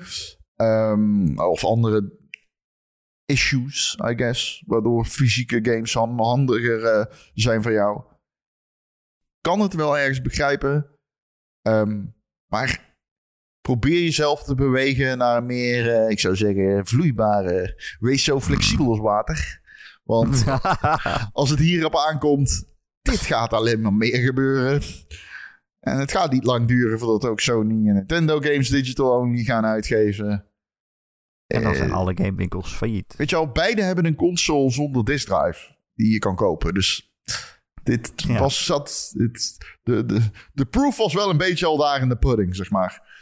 Ehm, 0.57 1.39
of 1.39 1.65
andere 1.65 2.13
issues, 3.25 3.99
I 4.11 4.15
guess. 4.17 4.63
Waardoor 4.67 5.05
fysieke 5.05 5.59
games 5.63 5.95
han- 5.95 6.19
handiger 6.21 6.85
eh, 6.85 7.05
zijn 7.35 7.63
voor 7.63 7.73
jou. 7.73 8.03
Kan 9.41 9.61
het 9.61 9.75
wel 9.75 9.99
ergens 9.99 10.21
begrijpen. 10.23 10.87
Ehm, 11.63 12.05
maar 12.51 12.94
probeer 13.65 14.03
jezelf 14.03 14.43
te 14.43 14.55
bewegen 14.55 15.19
naar 15.19 15.37
een 15.37 15.47
meer, 15.47 15.91
eh, 15.95 16.11
ik 16.11 16.21
zou 16.21 16.37
zeggen, 16.37 16.87
vloeibare. 16.87 17.83
Wees 18.01 18.25
zo 18.25 18.41
flexibel 18.41 18.89
als 18.89 18.99
water. 18.99 19.61
Want 20.05 20.45
als 21.33 21.51
het 21.51 21.59
hierop 21.59 21.97
aankomt, 21.97 22.65
dit 23.03 23.21
gaat 23.21 23.53
alleen 23.53 23.81
maar 23.81 23.93
meer 23.93 24.17
gebeuren. 24.19 24.83
En 25.81 25.99
het 25.99 26.11
gaat 26.11 26.33
niet 26.33 26.45
lang 26.45 26.69
duren 26.69 26.99
voordat 26.99 27.31
ook 27.31 27.41
Sony 27.41 27.89
en 27.89 27.95
Nintendo 27.95 28.41
Games 28.41 28.69
Digital 28.69 29.19
Only 29.19 29.45
gaan 29.45 29.65
uitgeven. 29.65 30.45
en 31.47 31.63
dan 31.63 31.75
zijn 31.75 31.89
Eh, 31.91 31.95
alle 31.97 32.13
gamewinkels 32.17 32.73
failliet. 32.75 33.15
Weet 33.17 33.31
je 33.31 33.37
al, 33.37 33.49
beide 33.53 33.83
hebben 33.83 34.07
een 34.07 34.15
console 34.17 34.71
zonder 34.71 35.05
disk 35.05 35.27
drive 35.27 35.77
die 35.95 36.13
je 36.13 36.19
kan 36.19 36.37
kopen. 36.37 36.75
Dus 36.75 37.15
dit 37.83 38.13
Ja. 38.17 38.39
was 38.39 38.65
zat. 38.65 39.11
Dit, 39.17 39.59
de, 39.83 40.05
de, 40.07 40.21
de 40.53 40.65
proof 40.65 40.97
was 40.97 41.15
wel 41.15 41.31
een 41.31 41.37
beetje 41.37 41.67
al 41.67 41.77
daar 41.77 42.01
in 42.01 42.09
de 42.09 42.17
pudding, 42.17 42.57
zeg 42.57 42.71
maar. 42.71 43.13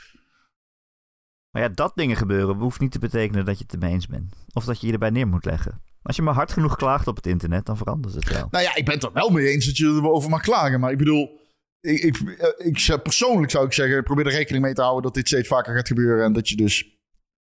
Maar 1.52 1.62
ja, 1.62 1.68
dat 1.68 1.92
dingen 1.94 2.16
gebeuren 2.16 2.56
hoeft 2.56 2.80
niet 2.80 2.92
te 2.92 2.98
betekenen 2.98 3.44
dat 3.44 3.58
je 3.58 3.62
het 3.64 3.72
ermee 3.72 3.92
eens 3.92 4.06
bent. 4.06 4.36
Of 4.52 4.64
dat 4.64 4.80
je 4.80 4.86
je 4.86 4.92
erbij 4.92 5.10
neer 5.10 5.28
moet 5.28 5.44
leggen. 5.44 5.82
Als 6.02 6.16
je 6.16 6.22
maar 6.22 6.34
hard 6.34 6.52
genoeg 6.52 6.76
klaagt 6.76 7.06
op 7.06 7.16
het 7.16 7.26
internet, 7.26 7.66
dan 7.66 7.76
verandert 7.76 8.14
het 8.14 8.28
wel. 8.28 8.48
Nou 8.50 8.64
ja, 8.64 8.74
ik 8.74 8.84
ben 8.84 8.94
het 8.94 9.02
er 9.02 9.12
wel 9.12 9.30
mee 9.30 9.46
eens 9.48 9.66
dat 9.66 9.76
je 9.76 9.86
erover 9.86 10.30
mag 10.30 10.42
klagen. 10.42 10.80
Maar 10.80 10.90
ik 10.90 10.98
bedoel, 10.98 11.40
ik, 11.80 12.00
ik, 12.00 12.16
eh, 12.16 12.66
ik, 12.66 13.02
persoonlijk 13.02 13.50
zou 13.50 13.66
ik 13.66 13.72
zeggen, 13.72 14.02
probeer 14.02 14.26
er 14.26 14.32
rekening 14.32 14.64
mee 14.64 14.74
te 14.74 14.82
houden 14.82 15.02
dat 15.02 15.14
dit 15.14 15.26
steeds 15.26 15.48
vaker 15.48 15.74
gaat 15.74 15.86
gebeuren. 15.86 16.24
En 16.24 16.32
dat 16.32 16.48
je 16.48 16.56
dus 16.56 16.98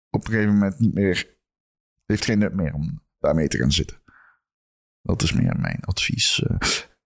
op 0.09 0.25
een 0.25 0.31
gegeven 0.31 0.53
moment 0.53 0.79
niet 0.79 0.93
meer, 0.93 1.37
heeft 2.05 2.25
geen 2.25 2.39
nut 2.39 2.53
meer 2.53 2.73
om 2.73 3.01
daarmee 3.19 3.47
te 3.47 3.57
gaan 3.57 3.71
zitten. 3.71 4.01
Dat 5.01 5.21
is 5.21 5.33
meer 5.33 5.59
mijn 5.59 5.79
advies. 5.81 6.43
eh. 6.43 6.57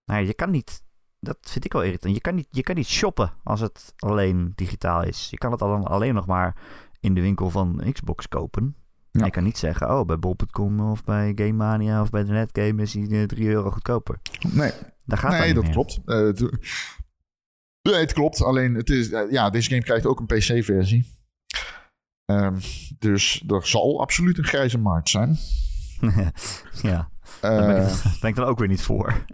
Nou, 0.06 0.22
ja, 0.22 0.28
je 0.28 0.34
kan 0.34 0.52
niet. 0.52 0.86
Dat 1.20 1.38
vind 1.42 1.66
ik 1.66 1.74
wel 1.74 1.84
irritant. 1.84 2.14
Je 2.14 2.22
kan 2.22 2.36
niet, 2.36 2.48
je 2.50 2.64
kan 2.64 2.76
niet 2.76 2.88
shoppen 2.88 3.34
als 3.44 3.60
het 3.60 3.94
alleen 3.98 4.52
digitaal 4.56 5.04
is. 5.04 5.28
Je 5.30 5.38
kan 5.38 5.52
het 5.52 5.60
dan 5.60 5.84
alleen 5.84 6.14
nog 6.14 6.26
maar 6.26 6.56
in 7.00 7.14
de 7.14 7.22
winkel 7.22 7.50
van 7.50 7.82
Xbox 7.92 8.28
kopen. 8.28 8.76
Ja. 9.12 9.26
Je 9.26 9.32
kan 9.32 9.44
niet 9.44 9.58
zeggen, 9.58 9.90
oh, 10.00 10.06
bij 10.06 10.20
bol.com 10.20 10.80
of 10.92 11.04
bij 11.04 11.32
Game 11.36 11.52
Mania 11.54 12.02
of 12.02 12.10
bij 12.10 12.24
de 12.24 12.32
Netgame 12.32 12.82
is 12.82 12.92
die 12.92 13.26
3 13.26 13.48
euro 13.48 13.72
goedkoper. 13.72 14.20
Nee, 14.52 14.72
Daar 15.06 15.18
gaat 15.18 15.32
nee 15.32 15.46
niet 15.46 15.56
dat 15.56 15.64
meer. 15.64 15.74
klopt. 15.74 16.00
Eh, 16.06 16.18
het, 16.18 16.40
nee, 17.82 17.96
het 18.00 18.14
klopt. 18.14 18.44
Alleen, 18.44 18.74
het 18.76 18.90
is, 18.90 19.12
eh, 19.12 19.32
ja, 19.32 19.50
deze 19.50 19.70
game 19.70 19.82
krijgt 19.84 20.06
ook 20.06 20.20
een 20.20 20.26
PC-versie. 20.26 21.16
Ehm, 22.26 22.58
dus 23.00 23.44
er 23.48 23.68
zal 23.68 24.02
absoluut 24.02 24.38
een 24.38 24.44
grijze 24.44 24.78
markt 24.78 25.10
zijn. 25.10 25.38
ja, 26.82 27.10
daar 27.42 27.66
ben, 27.66 27.76
ik, 27.78 27.90
Eh, 27.92 28.20
ben 28.22 28.30
ik 28.30 28.36
dan 28.36 28.46
ook 28.46 28.60
weer 28.60 28.68
niet 28.68 28.82
voor. 28.82 29.26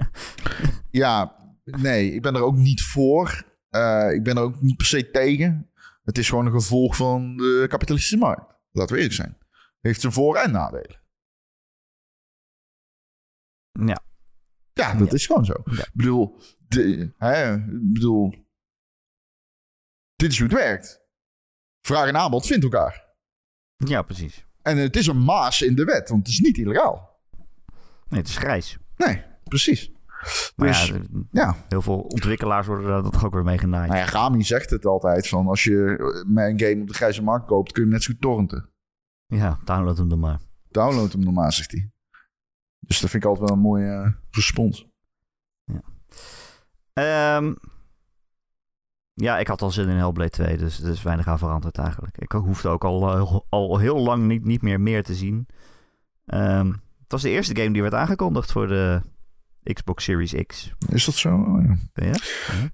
Ja, 0.91 1.35
nee, 1.63 2.13
ik 2.13 2.21
ben 2.21 2.35
er 2.35 2.41
ook 2.43 2.55
niet 2.55 2.81
voor. 2.83 3.43
Eh, 3.69 4.11
ik 4.13 4.23
ben 4.23 4.35
er 4.37 4.43
ook 4.43 4.61
niet 4.61 4.77
per 4.77 4.85
se 4.85 5.11
tegen. 5.11 5.69
Het 6.03 6.17
is 6.17 6.29
gewoon 6.29 6.45
een 6.45 6.51
gevolg 6.51 6.95
van 6.95 7.37
de 7.37 7.65
kapitalistische 7.69 8.17
markt. 8.17 8.55
Laten 8.71 8.95
we 8.95 9.01
eerlijk 9.01 9.19
zijn. 9.21 9.37
Heeft 9.79 10.01
zijn 10.01 10.13
voor- 10.13 10.35
en 10.35 10.51
nadelen. 10.51 11.01
ja, 13.71 14.03
Ja, 14.73 14.93
dat 14.95 15.07
Ja. 15.07 15.13
is 15.13 15.25
gewoon 15.25 15.45
zo. 15.45 15.53
Ja. 15.65 15.81
Ik 15.83 15.89
bedoel, 15.93 16.39
de, 16.67 17.13
hè, 17.17 17.53
ik 17.55 17.93
bedoel, 17.93 18.29
dit 20.15 20.31
is 20.31 20.39
hoe 20.39 20.47
het 20.47 20.57
werkt. 20.57 21.01
Vraag 21.81 22.07
en 22.07 22.17
aanbod 22.17 22.45
vindt 22.45 22.63
elkaar. 22.63 23.11
ja, 23.75 24.01
precies. 24.01 24.45
En 24.61 24.77
het 24.77 24.95
is 24.95 25.07
een 25.07 25.23
maas 25.23 25.61
in 25.61 25.75
de 25.75 25.83
wet, 25.83 26.09
want 26.09 26.21
het 26.27 26.31
is 26.35 26.39
niet 26.39 26.57
illegaal. 26.57 27.21
Nee, 28.09 28.19
het 28.19 28.29
is 28.29 28.37
grijs. 28.37 28.77
Nee, 28.95 29.23
precies. 29.43 29.91
Maar 30.55 30.67
Dus, 30.67 30.87
ja, 30.87 30.99
ja. 31.31 31.55
heel 31.67 31.81
veel 31.81 31.99
ontwikkelaars 31.99 32.67
worden 32.67 32.87
daar 32.87 33.11
toch 33.11 33.25
ook 33.25 33.33
weer 33.33 33.43
mee 33.43 33.57
genaaid. 33.57 33.89
Nou 33.89 33.99
ja, 33.99 34.05
Gami 34.05 34.43
zegt 34.43 34.69
het 34.69 34.85
altijd 34.85 35.27
van 35.27 35.47
als 35.47 35.63
je 35.63 36.23
met 36.27 36.49
een 36.49 36.59
game 36.59 36.81
op 36.81 36.87
de 36.87 36.93
grijze 36.93 37.23
markt 37.23 37.45
koopt, 37.45 37.71
kun 37.71 37.83
je 37.83 37.89
hem 37.89 37.97
net 37.97 38.03
zo 38.03 38.11
goed 38.11 38.21
torrenten. 38.21 38.69
Ja, 39.25 39.59
download 39.63 39.97
hem 39.97 40.09
dan 40.09 40.19
maar. 40.19 40.39
Download 40.71 41.11
hem 41.11 41.23
normaal, 41.23 41.51
zegt 41.51 41.71
hij. 41.71 41.91
Dus 42.79 42.99
dat 42.99 43.09
vind 43.09 43.23
ik 43.23 43.29
altijd 43.29 43.49
wel 43.49 43.57
een 43.57 43.63
mooie 43.63 43.91
eh, 43.91 44.11
respons. 44.31 44.91
Ehm, 46.93 47.53
ja, 49.13 49.39
ik 49.39 49.47
had 49.47 49.61
al 49.61 49.71
zin 49.71 49.89
in 49.89 49.95
Hellblade 49.95 50.29
2, 50.29 50.57
dus 50.57 50.83
er 50.83 50.89
is 50.89 51.03
weinig 51.03 51.27
aan 51.27 51.37
veranderd 51.37 51.77
eigenlijk. 51.77 52.17
Ik 52.17 52.31
hoefde 52.31 52.69
ook 52.69 52.83
al, 52.83 53.17
eh, 53.17 53.39
al 53.49 53.77
heel 53.77 53.99
lang 53.99 54.23
niet, 54.27 54.45
niet 54.45 54.61
meer 54.61 54.81
meer 54.81 55.03
te 55.03 55.15
zien. 55.15 55.47
Ehm, 56.25 56.67
het 57.01 57.11
was 57.11 57.21
de 57.21 57.29
eerste 57.29 57.55
game 57.55 57.73
die 57.73 57.81
werd 57.81 57.93
aangekondigd 57.93 58.51
voor 58.51 58.67
de 58.67 59.01
Xbox 59.73 60.03
Series 60.03 60.33
X. 60.47 60.71
Is 60.89 61.05
dat 61.05 61.15
zo? 61.15 61.35
Oh, 61.35 61.63
ja. 61.65 62.05
Ja? 62.05 62.13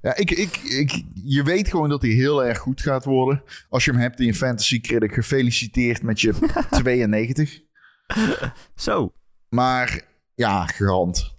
Ja, 0.02 0.16
ik, 0.16 0.32
ik, 0.32 0.58
ik, 0.58 1.04
je 1.14 1.44
weet 1.44 1.68
gewoon 1.68 1.90
dat 1.90 2.02
hij 2.02 2.12
heel 2.12 2.46
erg 2.46 2.58
goed 2.58 2.82
gaat 2.82 3.06
worden. 3.06 3.44
Als 3.70 3.86
je 3.86 3.92
hem 3.92 4.00
hebt 4.00 4.20
in 4.20 4.36
Fantasy 4.36 4.82
Critic, 4.82 5.14
gefeliciteerd 5.14 6.04
met 6.04 6.22
je 6.22 6.34
92. 6.70 7.60
Zo, 8.76 9.14
Maar 9.50 10.02
ja, 10.36 10.66
garant. 10.66 11.38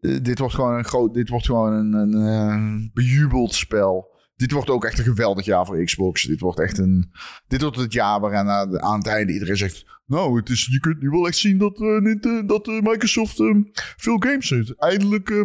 Eh, 0.00 0.18
dit 0.22 0.38
wordt 0.38 0.54
gewoon 0.54 0.78
een 0.78 0.84
groot, 0.84 1.14
dit 1.14 1.28
wordt 1.28 1.46
gewoon 1.46 1.72
een, 1.72 1.92
een, 1.92 2.26
eh, 2.26 2.90
bejubeld 2.92 3.54
spel. 3.54 4.10
Dit 4.42 4.50
wordt 4.50 4.70
ook 4.70 4.84
echt 4.84 4.98
een 4.98 5.04
geweldig 5.04 5.44
jaar 5.44 5.66
voor 5.66 5.84
Xbox. 5.84 6.22
Dit 6.22 6.40
wordt 6.40 6.60
echt 6.60 6.78
een, 6.78 7.12
dit 7.46 7.62
wordt 7.62 7.76
het 7.76 7.92
jaar 7.92 8.20
waarin 8.20 8.48
aan, 8.48 8.80
aan 8.80 8.98
het 8.98 9.06
einde 9.06 9.32
iedereen 9.32 9.56
zegt, 9.56 9.84
nou, 10.06 10.36
het 10.36 10.48
is, 10.48 10.68
je 10.70 10.80
kunt 10.80 11.00
nu 11.00 11.08
wel 11.10 11.26
echt 11.26 11.36
zien 11.36 11.58
dat, 11.58 11.80
eh, 11.80 11.98
Nintendo- 11.98 12.46
dat 12.46 12.68
eh, 12.68 12.80
Microsoft 12.80 13.40
eh, 13.40 13.56
veel 13.96 14.16
games 14.18 14.50
heeft. 14.50 14.78
Eindelijk, 14.78 15.30
eh, 15.30 15.40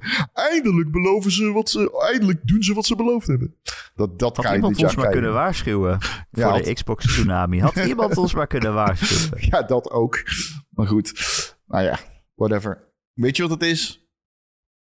eindelijk 0.50 0.90
beloven 0.90 1.30
ze 1.30 1.52
wat 1.52 1.70
ze, 1.70 2.06
eindelijk 2.12 2.40
doen 2.42 2.62
ze 2.62 2.74
wat 2.74 2.86
ze 2.86 2.96
beloofd 2.96 3.26
hebben. 3.26 3.54
Dat, 3.94 4.18
dat 4.18 4.36
had 4.36 4.44
ga 4.44 4.50
je 4.50 4.56
iemand 4.56 4.72
dit 4.72 4.82
jaar 4.82 4.94
ons 4.94 5.02
maar 5.02 5.12
kunnen 5.12 5.32
waarschuwen 5.32 5.98
Ja, 6.30 6.50
voor 6.50 6.62
de 6.62 6.72
Xbox 6.72 7.06
Tsunami? 7.06 7.60
Had 7.60 7.76
iemand 7.94 8.16
ons 8.16 8.34
maar 8.34 8.46
kunnen 8.46 8.74
waarschuwen? 8.74 9.46
Ja, 9.50 9.62
dat 9.62 9.90
ook. 9.90 10.22
Maar 10.70 10.86
goed. 10.86 11.12
Nou 11.66 11.84
ja, 11.84 11.98
whatever. 12.34 12.92
Weet 13.12 13.36
je 13.36 13.42
wat 13.42 13.50
het 13.50 13.62
is? 13.62 14.02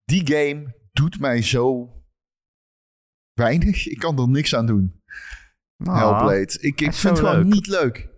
die 0.04 0.26
game 0.36 0.74
doet 0.92 1.20
mij 1.20 1.42
zo 1.42 1.90
weinig. 3.34 3.88
Ik 3.88 3.98
kan 3.98 4.18
er 4.18 4.28
niks 4.28 4.54
aan 4.54 4.66
doen. 4.66 5.00
Ah, 5.76 5.96
Hellblade. 5.96 6.58
Ik, 6.60 6.80
ik 6.80 6.92
vind 6.92 7.02
het 7.02 7.18
gewoon 7.18 7.42
leuk. 7.42 7.54
niet 7.54 7.66
leuk. 7.66 8.10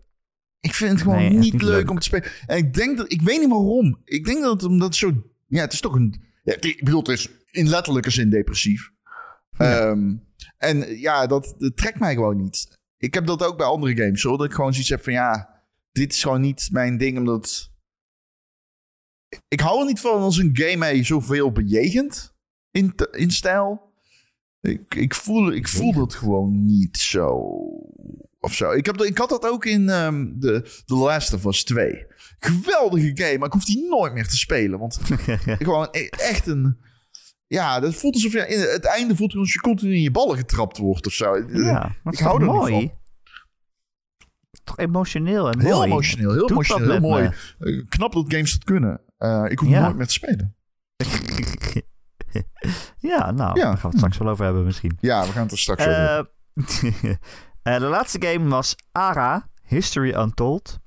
Ik 0.61 0.75
vind 0.75 0.91
het 0.91 1.01
gewoon 1.03 1.19
Nee, 1.19 1.31
niet, 1.31 1.53
niet 1.53 1.63
leuk, 1.63 1.71
leuk. 1.71 1.91
om 1.91 1.99
te 1.99 2.05
spelen. 2.05 2.31
En 2.47 2.57
ik 2.57 2.75
denk 2.75 2.97
dat... 2.97 3.13
Ik 3.13 3.23
weet 3.23 3.41
niet 3.41 3.49
waarom. 3.49 4.01
Ik 4.05 4.25
denk 4.25 4.43
dat 4.43 4.53
het 4.53 4.71
omdat 4.71 4.89
het 4.89 4.97
zo... 4.97 5.31
Ja, 5.47 5.61
het 5.61 5.73
is 5.73 5.81
toch 5.81 5.95
een... 5.95 6.23
Ja, 6.43 6.57
ik 6.61 6.81
bedoel, 6.85 6.99
het 6.99 7.09
is 7.09 7.29
in 7.51 7.69
letterlijke 7.69 8.11
zin 8.11 8.31
depressief. 8.31 8.91
Ehm, 9.57 10.15
en 10.59 10.99
ja, 10.99 11.27
dat, 11.27 11.55
dat 11.59 11.77
trekt 11.77 11.99
mij 11.99 12.15
gewoon 12.15 12.37
niet. 12.37 12.79
Ik 12.97 13.15
heb 13.15 13.27
dat 13.27 13.43
ook 13.43 13.57
bij 13.57 13.67
andere 13.67 13.97
games, 13.97 14.23
hoor. 14.23 14.39
Dat 14.39 14.47
ik 14.47 14.53
gewoon 14.53 14.73
zoiets 14.73 14.91
heb 14.91 15.03
van, 15.03 15.13
ja... 15.13 15.53
Dit 15.93 16.13
is 16.13 16.23
gewoon 16.23 16.41
niet 16.41 16.69
mijn 16.73 16.97
ding, 16.99 17.19
omdat... 17.19 17.73
Ik 19.49 19.61
hou 19.61 19.81
er 19.81 19.87
niet 19.87 20.01
van 20.01 20.21
als 20.21 20.39
een 20.39 20.51
game 20.53 20.77
mij 20.77 21.05
zoveel 21.05 21.53
bejegent 21.53 22.35
in, 22.71 22.95
in 23.11 23.31
stijl. 23.31 23.94
Ik, 24.65 24.95
ik, 24.95 25.15
voel, 25.15 25.53
ik 25.53 25.69
voel 25.69 25.93
dat 25.93 26.15
gewoon 26.15 26.65
niet 26.65 26.97
zo. 26.97 27.29
Of 28.41 28.55
zo. 28.55 28.71
Ik, 28.71 28.87
heb, 28.87 29.03
ik 29.03 29.19
had 29.19 29.29
dat 29.29 29.47
ook 29.49 29.65
in 29.65 29.89
ehm 29.89 30.27
de 30.39 30.83
The 30.87 30.95
Last 30.95 31.33
of 31.33 31.45
Us 31.45 31.65
2. 31.65 32.07
Geweldige 32.39 33.11
game, 33.15 33.39
maar 33.39 33.47
ik 33.47 33.53
hoef 33.53 33.65
die 33.65 33.89
nooit 33.89 34.13
meer 34.13 34.27
te 34.29 34.37
spelen. 34.37 34.79
Want 34.79 34.99
gewoon 35.67 35.89
e- 35.91 36.07
echt 36.09 36.47
een... 36.47 36.79
Ja, 37.47 37.81
dat 37.81 37.95
voelt 37.95 38.15
alsof 38.15 38.33
je... 38.33 38.47
In 38.47 38.61
het 38.61 38.85
einde 38.85 39.17
voelt 39.17 39.35
alsof 39.35 39.53
je 39.53 39.61
continu 39.61 39.95
in 39.95 40.03
je 40.03 40.11
ballen 40.11 40.37
getrapt 40.37 40.79
wordt 40.79 41.07
of 41.07 41.13
zo. 41.13 41.37
ja, 41.53 41.97
ik 42.11 42.19
hou 42.19 42.41
er 42.41 42.47
niet 42.47 42.57
mooi. 42.57 42.73
van. 42.73 42.93
Toch 44.65 44.79
emotioneel 44.79 45.51
en 45.51 45.61
Heel 45.61 45.75
mooi. 45.77 45.91
emotioneel, 45.91 46.31
heel 46.31 46.41
Doet 46.41 46.51
emotioneel, 46.51 46.91
heel 46.91 47.01
mooi. 47.01 47.31
Eh, 47.59 47.83
knap 47.89 48.13
dat 48.13 48.25
games 48.33 48.53
dat 48.53 48.65
kunnen. 48.65 49.01
Eh, 49.19 49.45
ik 49.49 49.59
hoef 49.59 49.69
Ja. 49.69 49.83
nooit 49.85 49.97
meer 49.97 50.07
te 50.07 50.13
spelen. 50.13 50.55
ja, 53.13 53.31
nou, 53.31 53.59
Ja. 53.59 53.65
daar 53.65 53.73
gaan 53.79 53.81
we 53.81 53.87
het 53.89 53.97
straks 53.97 54.19
wel 54.19 54.29
over 54.29 54.45
hebben 54.45 54.65
misschien. 54.65 54.97
Ja, 55.01 55.27
we 55.27 55.33
gaan 55.33 55.43
het 55.43 55.53
er 55.53 55.59
straks 55.59 55.81
over 55.87 55.93
hebben. 56.09 56.29
Eh, 56.55 57.11
eh, 57.75 57.81
de 57.81 57.87
laatste 57.87 58.27
game 58.27 58.49
was 58.49 58.77
ARA, 58.93 59.49
History 59.63 60.15
Untold. 60.15 60.79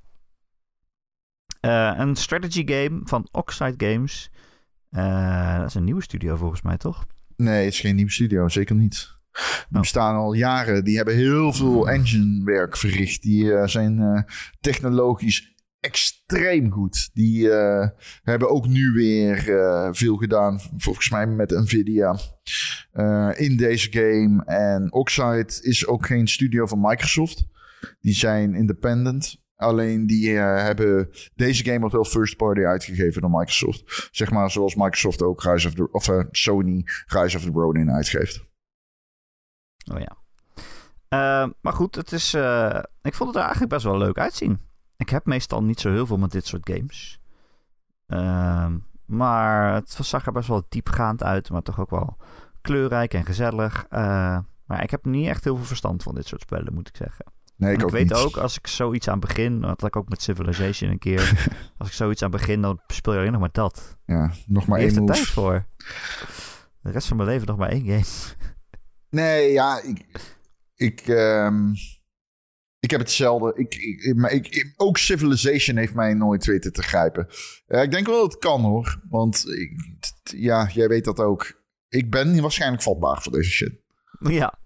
Eh, 1.59 1.93
een 1.97 2.15
strategy 2.15 2.67
game 2.67 3.01
van 3.03 3.27
Oxide 3.31 3.87
Games. 3.91 4.29
Dat 5.59 5.67
is 5.67 5.73
een 5.75 5.83
nieuwe 5.83 6.01
studio 6.03 6.35
volgens 6.35 6.61
mij, 6.61 6.77
toch? 6.77 7.05
Nee, 7.35 7.63
het 7.65 7.73
is 7.73 7.79
geen 7.79 7.95
nieuwe 7.95 8.11
studio, 8.11 8.49
zeker 8.49 8.75
niet. 8.75 9.15
Die 9.31 9.43
Oh. 9.75 9.79
bestaan 9.81 10.15
al 10.15 10.33
jaren. 10.33 10.83
Die 10.83 10.95
hebben 10.95 11.15
heel 11.15 11.53
veel 11.53 11.89
engine 11.89 12.43
werk 12.43 12.77
verricht. 12.77 13.21
Die 13.21 13.67
zijn 13.67 14.25
technologisch 14.59 15.55
extreem 15.79 16.71
goed. 16.71 17.09
Die 17.13 17.51
eh, 17.51 17.87
hebben 18.23 18.49
ook 18.49 18.67
nu 18.67 18.91
weer 18.91 19.59
eh, 19.59 19.89
veel 19.91 20.15
gedaan, 20.15 20.59
volgens 20.77 21.09
mij 21.09 21.27
met 21.27 21.49
Nvidia, 21.49 22.17
eh, 22.91 23.31
in 23.35 23.57
deze 23.57 23.91
game. 23.91 24.43
En 24.45 24.93
Oxide 24.93 25.59
is 25.61 25.87
ook 25.87 26.05
geen 26.05 26.27
studio 26.27 26.65
van 26.65 26.81
Microsoft. 26.81 27.45
Die 27.99 28.13
zijn 28.13 28.55
independent. 28.55 29.45
Alleen 29.55 30.07
die 30.07 30.29
hebben 30.37 31.09
deze 31.35 31.63
game 31.63 31.79
wordt 31.79 31.93
wel 31.93 32.03
first 32.05 32.37
party 32.37 32.61
uitgegeven 32.61 33.21
door 33.21 33.31
Microsoft. 33.31 34.09
Zeg 34.11 34.31
maar 34.31 34.51
zoals 34.51 34.75
Microsoft 34.75 35.21
ook 35.21 35.43
Rise 35.43 35.67
of 35.67 35.73
the, 35.73 35.91
of 35.91 36.27
Sony 36.31 36.83
Rise 37.05 37.37
of 37.37 37.43
the 37.43 37.51
Ronin 37.51 37.91
uitgeeft. 37.91 38.45
Oh 39.91 39.99
ja. 39.99 40.17
Maar 41.61 41.73
goed, 41.73 41.95
het 41.95 42.11
is, 42.11 42.33
ik 43.01 43.13
vond 43.13 43.29
het 43.29 43.35
er 43.35 43.41
eigenlijk 43.41 43.69
best 43.69 43.83
wel 43.83 43.97
leuk 43.97 44.17
uitzien. 44.17 44.67
Ik 44.97 45.09
heb 45.09 45.25
meestal 45.25 45.63
niet 45.63 45.79
zo 45.79 45.91
heel 45.91 46.05
veel 46.05 46.17
met 46.17 46.31
dit 46.31 46.45
soort 46.45 46.69
games. 46.73 47.19
Ehm, 48.07 48.77
maar 49.05 49.73
het 49.73 49.89
zag 50.01 50.25
er 50.25 50.31
best 50.31 50.47
wel 50.47 50.65
diepgaand 50.69 51.23
uit, 51.23 51.49
maar 51.49 51.61
toch 51.61 51.79
ook 51.79 51.89
wel 51.89 52.17
kleurrijk 52.61 53.13
en 53.13 53.25
gezellig. 53.25 53.85
Eh, 53.89 54.39
maar 54.65 54.83
ik 54.83 54.91
heb 54.91 55.05
niet 55.05 55.27
echt 55.27 55.43
heel 55.43 55.55
veel 55.55 55.65
verstand 55.65 56.03
van 56.03 56.15
dit 56.15 56.25
soort 56.25 56.41
spellen, 56.41 56.73
moet 56.73 56.87
ik 56.87 56.95
zeggen. 56.95 57.25
Nee, 57.55 57.73
ik 57.73 57.79
ik 57.79 57.85
ook 57.85 57.91
weet 57.91 58.03
niet. 58.03 58.13
ook, 58.13 58.37
als 58.37 58.57
ik 58.57 58.67
zoiets 58.67 59.07
aan 59.07 59.19
begin, 59.19 59.61
dat 59.61 59.69
had 59.69 59.83
ik 59.89 59.95
ook 59.95 60.09
met 60.09 60.21
Civilization 60.21 60.91
een 60.91 60.99
keer. 60.99 61.47
als 61.77 61.87
ik 61.87 61.93
zoiets 61.93 62.23
aan 62.23 62.31
begin, 62.31 62.61
dan 62.61 62.79
speel 62.87 63.13
je 63.13 63.19
alleen 63.19 63.31
nog 63.31 63.41
maar 63.41 63.49
dat. 63.51 63.97
Ja, 64.05 64.31
nog 64.45 64.65
maar 64.67 64.77
Wie 64.79 64.87
heeft 64.87 64.97
één 64.97 65.07
er 65.07 65.15
move. 65.15 65.23
tijd 65.23 65.27
voor? 65.27 65.65
De 66.81 66.91
rest 66.91 67.07
van 67.07 67.17
mijn 67.17 67.29
leven 67.29 67.47
nog 67.47 67.57
maar 67.57 67.69
één 67.69 67.85
game. 67.85 68.35
Nee, 69.09 69.51
ja, 69.51 69.81
ik, 69.81 70.05
ik, 70.75 70.99
ehm, 70.99 71.73
ik 72.87 72.97
heb 72.97 73.07
hetzelfde. 73.07 73.53
Ik, 73.55 73.75
ik, 73.75 74.15
maar 74.15 74.31
ik, 74.31 74.47
ik- 74.47 74.73
ook 74.75 74.97
Civilization 74.97 75.77
heeft 75.77 75.93
mij 75.93 76.13
nooit 76.13 76.45
weten 76.45 76.73
te 76.73 76.81
grijpen. 76.81 77.27
Ja, 77.67 77.81
ik 77.81 77.91
denk 77.91 78.05
wel 78.07 78.21
dat 78.21 78.31
het 78.31 78.41
kan 78.41 78.61
hoor. 78.61 79.01
Want 79.09 79.47
ik, 79.49 79.71
t- 79.99 80.33
ja, 80.35 80.67
jij 80.73 80.87
weet 80.87 81.05
dat 81.05 81.19
ook. 81.19 81.61
Ik 81.89 82.11
ben 82.11 82.41
waarschijnlijk 82.41 82.81
vatbaar 82.83 83.21
voor 83.21 83.31
deze 83.31 83.49
shit. 83.51 83.79
ja, 84.19 84.59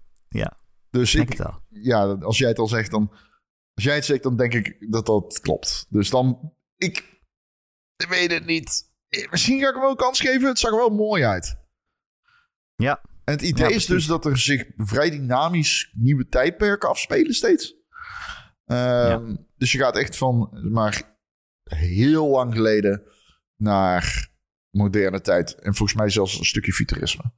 Dus 0.90 1.12
denk 1.12 1.34
ik, 1.34 1.36
ja, 1.68 2.04
als 2.12 2.38
jij 2.38 2.48
het 2.48 2.58
al 2.58 2.68
zegt, 2.68 2.90
dan. 2.90 3.10
Als 3.74 3.84
jij 3.84 3.94
het 3.94 4.04
zegt, 4.04 4.22
dan 4.22 4.36
denk 4.36 4.54
ik 4.54 4.90
dat 4.92 5.06
dat 5.06 5.40
klopt. 5.40 5.86
Dus 5.88 6.10
dan. 6.10 6.52
Ik 6.76 7.20
weet 8.08 8.30
het 8.32 8.46
niet. 8.46 8.90
Eh, 9.08 9.30
Misschien 9.30 9.60
ga 9.60 9.66
ik 9.66 9.72
hem 9.72 9.80
wel 9.82 9.90
een 9.90 9.96
kans 9.96 10.20
geven. 10.20 10.48
Het 10.48 10.58
zag 10.58 10.70
er 10.70 10.76
wel 10.76 10.90
mooi 10.90 11.24
uit. 11.24 11.56
Ja. 12.76 13.00
En 13.24 13.32
het 13.34 13.42
idee 13.42 13.68
Ja, 13.68 13.74
is 13.74 13.86
dus 13.86 14.06
dat 14.06 14.24
er 14.24 14.38
zich 14.38 14.64
vrij 14.76 15.10
dynamisch 15.10 15.92
nieuwe 15.94 16.26
tijdperken 16.28 16.88
afspelen 16.88 17.34
steeds. 17.34 17.74
Ehm, 18.72 19.36
Dus 19.56 19.72
je 19.72 19.78
gaat 19.78 19.96
echt 19.96 20.16
van 20.16 20.48
maar 20.72 21.16
heel 21.64 22.28
lang 22.28 22.54
geleden 22.54 23.02
naar 23.56 24.28
moderne 24.70 25.20
tijd. 25.20 25.54
En 25.54 25.74
volgens 25.74 25.98
mij 25.98 26.08
zelfs 26.08 26.38
een 26.38 26.44
stukje 26.44 26.72
futurisme. 26.72 27.32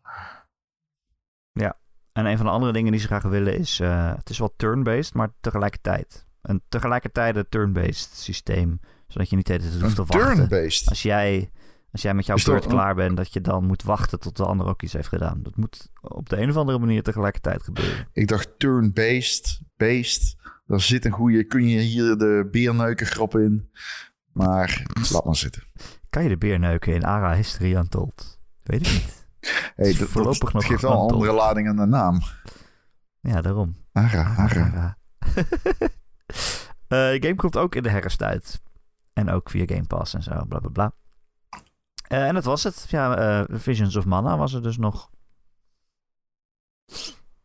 En 2.15 2.27
een 2.27 2.37
van 2.37 2.47
de 2.47 2.53
andere 2.53 2.73
dingen 2.73 2.91
die 2.93 3.01
ze 3.01 3.07
graag 3.07 3.23
willen 3.23 3.59
is... 3.59 3.81
eh, 3.81 4.15
het 4.17 4.31
is 4.31 4.39
wel 4.39 4.55
turn-based, 4.57 5.15
maar 5.15 5.33
tegelijkertijd. 5.41 6.27
Een 6.43 6.63
tegelijkertijd 6.69 7.37
een 7.37 7.49
turn-based 7.49 8.11
systeem. 8.13 8.81
Zodat 9.07 9.31
je 9.31 9.37
niet 9.37 9.47
de 9.47 9.53
hele 9.53 9.81
hoeft 9.81 9.95
te 9.95 10.05
wachten. 10.05 10.35
turn-based. 10.49 10.89
Als 10.89 11.03
jij, 11.03 11.51
als 11.93 12.03
jij 12.03 12.15
met 12.15 12.27
jouw 12.27 12.37
beurt 12.45 12.67
klaar 12.67 12.95
bent, 12.95 13.17
dat 13.17 13.33
je 13.33 13.41
dan 13.41 13.65
moet 13.67 13.83
wachten 13.83 14.21
tot 14.21 14.37
de 14.37 14.45
ander 14.45 14.67
ook 14.67 14.83
iets 14.83 14.93
heeft 14.93 15.09
gedaan. 15.09 15.43
Dat 15.43 15.57
moet 15.57 15.91
op 16.01 16.29
de 16.29 16.37
een 16.37 16.51
of 16.51 16.57
andere 16.57 16.79
manier 16.79 17.03
tegelijkertijd 17.03 17.63
gebeuren. 17.63 18.09
Ik 18.13 18.29
dacht 18.29 18.59
turn-based, 18.59 19.61
based. 19.77 20.37
Daar 20.67 20.81
zit 20.81 21.05
een 21.05 21.13
goede. 21.13 21.45
Kun 21.45 21.69
je 21.69 21.81
hier 21.81 22.17
de 22.17 22.49
beerneuken 22.51 23.07
grap 23.07 23.37
in. 23.37 23.71
Maar 24.33 24.83
laat 25.11 25.25
maar 25.25 25.37
zitten. 25.37 25.63
Kan 26.11 26.23
je 26.23 26.29
de 26.29 26.37
beer 26.37 26.59
neuken 26.59 26.95
in 26.95 27.05
ARA 27.05 27.35
History 27.35 27.75
Untold? 27.75 28.39
Weet 28.63 28.87
ik 28.87 28.93
niet. 28.93 29.23
Hey, 29.77 29.95
dat, 29.95 30.09
voorlopig 30.09 30.39
dat 30.39 30.53
nog 30.53 30.67
geeft 30.67 30.83
wel 30.83 30.93
een 30.93 31.13
andere 31.13 31.33
lading 31.33 31.69
aan 31.69 31.77
de 31.77 31.87
naam. 31.87 32.21
Ja, 33.21 33.41
daarom. 33.41 33.77
Ara, 33.93 34.35
ara. 34.37 34.65
ARA. 34.65 34.97
Eh, 36.89 36.99
game 36.99 37.35
komt 37.35 37.57
ook 37.57 37.75
in 37.75 37.83
de 37.83 37.89
herfst 37.89 38.23
uit. 38.23 38.63
En 39.13 39.31
ook 39.31 39.51
via 39.51 39.65
Game 39.67 39.87
Pass 39.87 40.15
en 40.15 40.23
zo, 40.23 40.45
bla 40.45 40.59
bla 40.59 40.69
bla. 40.69 40.93
Eh, 42.09 42.27
en 42.27 42.35
dat 42.35 42.45
was 42.45 42.63
het. 42.63 42.87
Ja, 42.89 43.17
eh, 43.17 43.59
Visions 43.59 43.97
of 43.97 44.05
Mana 44.05 44.37
was 44.37 44.53
er 44.53 44.63
dus 44.63 44.77
nog. 44.77 45.11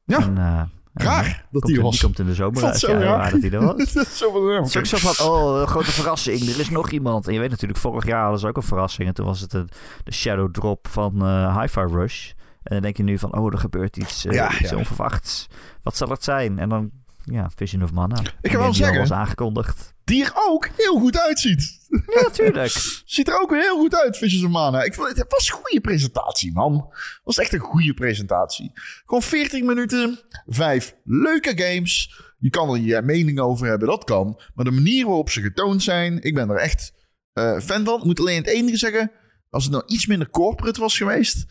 Ja, 0.04 0.20
en, 0.20 0.72
Raar 0.94 1.26
eh, 1.26 1.34
dat 1.52 1.70
in- 1.70 1.82
was. 1.82 1.92
Die 1.92 2.02
komt 2.02 2.20
in 2.20 2.26
de 2.26 2.34
zomer 2.34 2.60
Vond 2.60 2.72
uit. 2.72 2.82
zo 2.82 2.92
Ja, 2.92 3.00
raar. 3.00 3.32
dat 3.32 3.42
die 3.42 3.52
er 3.52 3.66
was. 3.66 3.94
Dat 3.94 4.08
is 4.08 4.18
zo 4.18 4.32
van, 4.32 4.42
ja, 4.42 4.62
Het 4.62 4.66
is 4.68 4.78
ook 4.78 4.84
oké. 4.86 4.98
zo 4.98 5.12
van, 5.14 5.28
oh, 5.28 5.68
grote 5.68 5.92
verrassing. 5.92 6.40
Er 6.42 6.60
is 6.60 6.70
nog 6.70 6.90
iemand. 6.92 7.28
En 7.28 7.34
je 7.34 7.40
weet 7.40 7.50
natuurlijk, 7.50 7.80
vorig 7.80 8.06
jaar 8.06 8.22
hadden 8.22 8.40
ze 8.40 8.48
ook 8.48 8.58
een 8.58 8.64
verrassing. 8.64 9.08
En 9.08 9.14
toen 9.14 9.26
was 9.26 9.40
het 9.40 9.54
een, 9.54 9.70
de 10.04 10.14
shadow 10.14 10.52
drop 10.52 10.88
van 10.88 11.26
eh 11.26 11.60
Hi-Fi 11.60 11.80
Rush. 11.82 12.30
En 12.64 12.74
dan 12.74 12.82
denk 12.82 12.98
je 12.98 13.04
nu 13.04 13.18
van, 13.20 13.38
oh, 13.38 13.54
er 13.54 13.60
gebeurt 13.60 13.98
iets, 13.98 14.22
Ja, 14.24 14.60
iets 14.60 14.70
ja. 14.70 14.78
onverwachts. 14.78 15.48
Wat 15.84 15.98
zal 15.98 16.10
het 16.10 16.24
zijn? 16.24 16.60
En 16.60 16.70
dan, 16.70 16.90
ja, 17.24 17.50
Vision 17.56 17.84
of 17.84 17.92
Mana. 17.92 18.20
Ik 18.42 18.52
kan 18.52 18.60
wel 18.62 18.74
zeggen- 18.74 18.98
was 19.00 19.12
aangekondigd. 19.12 19.94
Die 20.10 20.24
er 20.24 20.34
ook 20.36 20.70
heel 20.78 21.00
goed 21.00 21.20
uitziet. 21.20 21.88
Ja, 21.90 22.22
natuurlijk. 22.22 22.72
Ziet 23.06 23.28
er 23.28 23.42
ook 23.42 23.50
weer 23.50 23.62
heel 23.62 23.78
goed 23.78 23.96
uit, 23.96 24.18
Visions 24.18 24.44
of 24.44 24.52
Mana. 24.52 24.84
Ik 24.84 24.94
vond, 24.94 25.18
het 25.18 25.26
was 25.30 25.50
een 25.50 25.56
goede 25.56 25.82
presentatie, 25.82 26.54
man. 26.54 26.74
Het 26.92 27.22
was 27.24 27.38
echt 27.38 27.54
een 27.54 27.60
goede 27.60 27.94
presentatie. 27.94 28.72
Gewoon 29.06 29.22
40 29.22 29.64
minuten, 29.64 30.20
vijf 30.48 30.96
leuke 31.04 31.52
games. 31.56 32.22
Je 32.40 32.50
kan 32.50 32.70
er 32.70 32.80
je 32.80 33.02
mening 33.02 33.40
over 33.40 33.68
hebben, 33.68 33.88
dat 33.88 34.04
kan. 34.04 34.42
Maar 34.56 34.66
de 34.66 34.72
manier 34.72 35.06
waarop 35.06 35.30
ze 35.30 35.42
getoond 35.42 35.84
zijn, 35.84 36.22
ik 36.22 36.34
ben 36.34 36.50
er 36.50 36.58
echt 36.58 36.94
eh, 37.34 37.60
fan 37.60 37.86
van. 37.86 37.98
Ik 38.00 38.06
moet 38.06 38.20
alleen 38.20 38.38
het 38.38 38.48
enige 38.48 38.78
zeggen, 38.78 39.12
als 39.50 39.64
het 39.64 39.74
nou 39.74 39.84
iets 39.88 40.06
minder 40.06 40.30
corporate 40.30 40.80
was 40.80 40.98
geweest, 40.98 41.46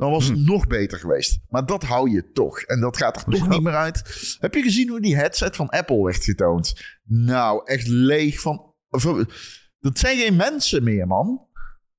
dan 0.00 0.10
was 0.10 0.26
het 0.28 0.38
nog 0.46 0.66
beter 0.66 0.98
geweest. 0.98 1.38
Maar 1.48 1.66
dat 1.66 1.82
hou 1.82 2.10
je 2.10 2.30
toch. 2.32 2.60
En 2.60 2.80
dat 2.80 2.96
gaat 2.96 3.16
er 3.16 3.24
toch 3.32 3.48
niet 3.48 3.62
meer 3.62 3.74
uit. 3.76 4.02
Heb 4.40 4.54
je 4.54 4.62
gezien 4.62 4.88
hoe 4.88 5.00
die 5.00 5.16
headset 5.16 5.56
van 5.56 5.68
Apple 5.68 6.02
werd 6.04 6.24
getoond? 6.24 6.80
Nou, 7.04 7.62
echt 7.64 7.86
leeg 7.88 8.40
van... 8.40 8.74
van- 8.88 9.28
dat 9.80 9.98
zijn 9.98 10.18
geen 10.18 10.36
mensen 10.36 10.82
meer, 10.84 11.06
man. 11.06 11.40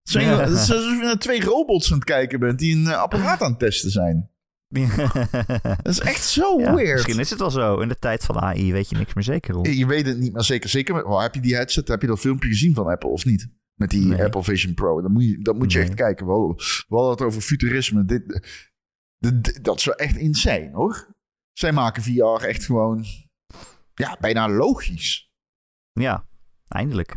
Het 0.01 0.11
zijn, 0.11 0.25
Ja. 0.25 0.43
alsof 0.43 0.67
je 0.97 0.99
naar 1.03 1.17
twee 1.17 1.43
robots 1.43 1.91
aan 1.91 1.95
het 1.97 2.05
kijken 2.07 2.39
bent 2.39 2.59
die 2.59 2.75
een 2.75 2.87
eh, 2.87 2.97
apparaat 2.97 3.41
aan 3.41 3.49
het 3.49 3.59
testen 3.59 3.91
zijn. 3.91 4.29
Dat 5.81 5.87
is 5.93 5.99
echt 5.99 6.23
zo 6.23 6.59
Ja, 6.59 6.75
weird. 6.75 6.93
misschien 6.93 7.19
is 7.19 7.29
het 7.29 7.39
wel 7.39 7.51
zo. 7.51 7.79
In 7.79 7.87
de 7.87 7.99
tijd 7.99 8.23
van 8.25 8.39
AI 8.39 8.71
weet 8.71 8.89
je 8.89 8.95
niks 8.95 9.13
meer 9.13 9.23
zeker. 9.23 9.69
Je 9.69 9.85
weet 9.85 10.05
het 10.05 10.17
niet, 10.17 10.33
maar 10.33 10.43
zeker. 10.43 10.69
Zeker. 10.69 10.95
met- 10.95 11.03
oh, 11.03 11.21
heb 11.21 11.35
je 11.35 11.41
die 11.41 11.55
headset? 11.55 11.87
Heb 11.87 12.01
je 12.01 12.07
dat 12.07 12.19
filmpje 12.19 12.49
gezien 12.49 12.73
van 12.73 12.87
Apple 12.87 13.09
of 13.09 13.25
niet? 13.25 13.47
Met 13.81 13.89
die 13.89 14.05
Nee. 14.05 14.23
Apple 14.23 14.43
Vision 14.43 14.73
Pro. 14.73 15.01
Dan 15.01 15.11
moet 15.11 15.23
je, 15.23 15.37
dat 15.41 15.55
moet 15.55 15.71
je 15.71 15.77
Nee. 15.77 15.87
echt 15.87 15.95
kijken. 15.97 16.25
We 16.25 16.31
hadden, 16.31 16.55
we 16.57 16.85
hadden 16.95 17.11
het 17.11 17.21
over 17.21 17.41
futurisme. 17.41 18.05
Dit, 18.05 18.41
dat 19.61 19.77
is 19.77 19.85
wel 19.85 19.95
echt 19.95 20.15
insane, 20.15 20.69
hoor. 20.73 21.15
Zij 21.53 21.71
maken 21.71 22.03
VR 22.03 22.45
echt 22.45 22.65
gewoon... 22.65 23.05
Ja, 23.93 24.17
bijna 24.19 24.49
logisch. 24.49 25.31
Ja, 25.91 26.25
eindelijk. 26.67 27.15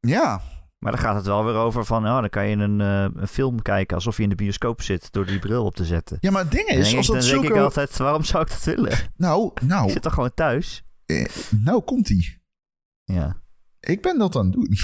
Ja, 0.00 0.40
Maar 0.78 0.92
dan 0.92 1.00
gaat 1.00 1.14
het 1.16 1.26
wel 1.26 1.44
weer 1.44 1.54
over 1.54 1.84
van, 1.84 2.04
oh, 2.06 2.20
dan 2.20 2.28
kan 2.28 2.48
je 2.48 2.56
een, 2.56 2.80
eh, 2.80 3.20
een 3.20 3.28
film 3.28 3.62
kijken 3.62 3.96
alsof 3.96 4.16
je 4.16 4.22
in 4.22 4.28
de 4.28 4.34
bioscoop 4.34 4.82
zit 4.82 5.12
door 5.12 5.26
die 5.26 5.38
bril 5.38 5.64
op 5.64 5.74
te 5.74 5.84
zetten. 5.84 6.16
ja 6.20 6.30
maar 6.30 6.42
het 6.42 6.50
ding 6.50 6.68
is, 6.68 6.88
dan 6.88 6.96
als 6.96 7.06
denk, 7.06 7.06
dat 7.06 7.24
ik, 7.24 7.30
dan 7.32 7.40
denk 7.42 7.54
ik 7.54 7.60
altijd, 7.62 7.96
waarom 7.96 8.22
zou 8.24 8.42
ik 8.42 8.48
dat 8.50 8.64
willen? 8.64 8.98
Nou, 9.16 9.50
Ik 9.54 9.60
nou, 9.62 9.90
zit 9.90 10.02
toch 10.02 10.14
gewoon 10.14 10.34
thuis? 10.34 10.84
eh, 11.06 11.24
nou 11.50 11.82
komt 11.82 12.08
ie. 12.10 12.42
Ja. 13.04 13.42
Ik 13.80 14.02
ben 14.02 14.18
dat 14.18 14.36
aan 14.36 14.44
het 14.44 14.52
doen. 14.52 14.76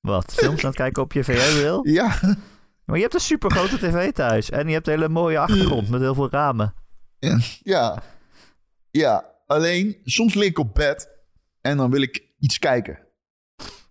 Wat? 0.00 0.34
Films 0.34 0.60
aan 0.60 0.66
het 0.68 0.78
kijken 0.78 1.02
op 1.02 1.12
je 1.12 1.24
VR-bril? 1.24 1.86
Ja, 1.88 2.18
Maar 2.84 2.96
je 2.96 3.02
hebt 3.02 3.14
een 3.14 3.20
super 3.20 3.50
grote 3.50 3.76
tv 3.78 4.12
thuis. 4.12 4.50
En 4.50 4.66
je 4.66 4.72
hebt 4.72 4.86
een 4.86 4.92
hele 4.92 5.08
mooie 5.08 5.38
achtergrond 5.38 5.88
met 5.88 6.00
heel 6.00 6.14
veel 6.14 6.30
ramen. 6.30 6.74
ja. 7.62 8.02
Ja, 8.90 9.24
alleen 9.46 9.96
soms 10.04 10.34
lig 10.34 10.48
ik 10.48 10.58
op 10.58 10.74
bed 10.74 11.08
en 11.60 11.76
dan 11.76 11.90
wil 11.90 12.00
ik 12.02 12.24
iets 12.38 12.58
kijken. 12.58 12.98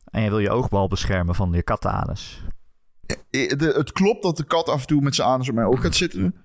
En 0.05 0.21
je 0.21 0.29
wil 0.29 0.39
je 0.39 0.49
oogbal 0.49 0.87
beschermen 0.87 1.35
van 1.35 1.51
je 1.51 1.63
kattenanus. 1.63 2.41
Eh, 3.29 3.49
het 3.59 3.91
klopt 3.91 4.23
dat 4.23 4.37
de 4.37 4.43
kat 4.43 4.69
af 4.69 4.81
en 4.81 4.87
toe 4.87 5.01
met 5.01 5.15
zijn 5.15 5.27
anus 5.27 5.49
op 5.49 5.55
mijn 5.55 5.67
oog 5.67 5.81
gaat 5.81 5.95
zitten. 5.95 6.35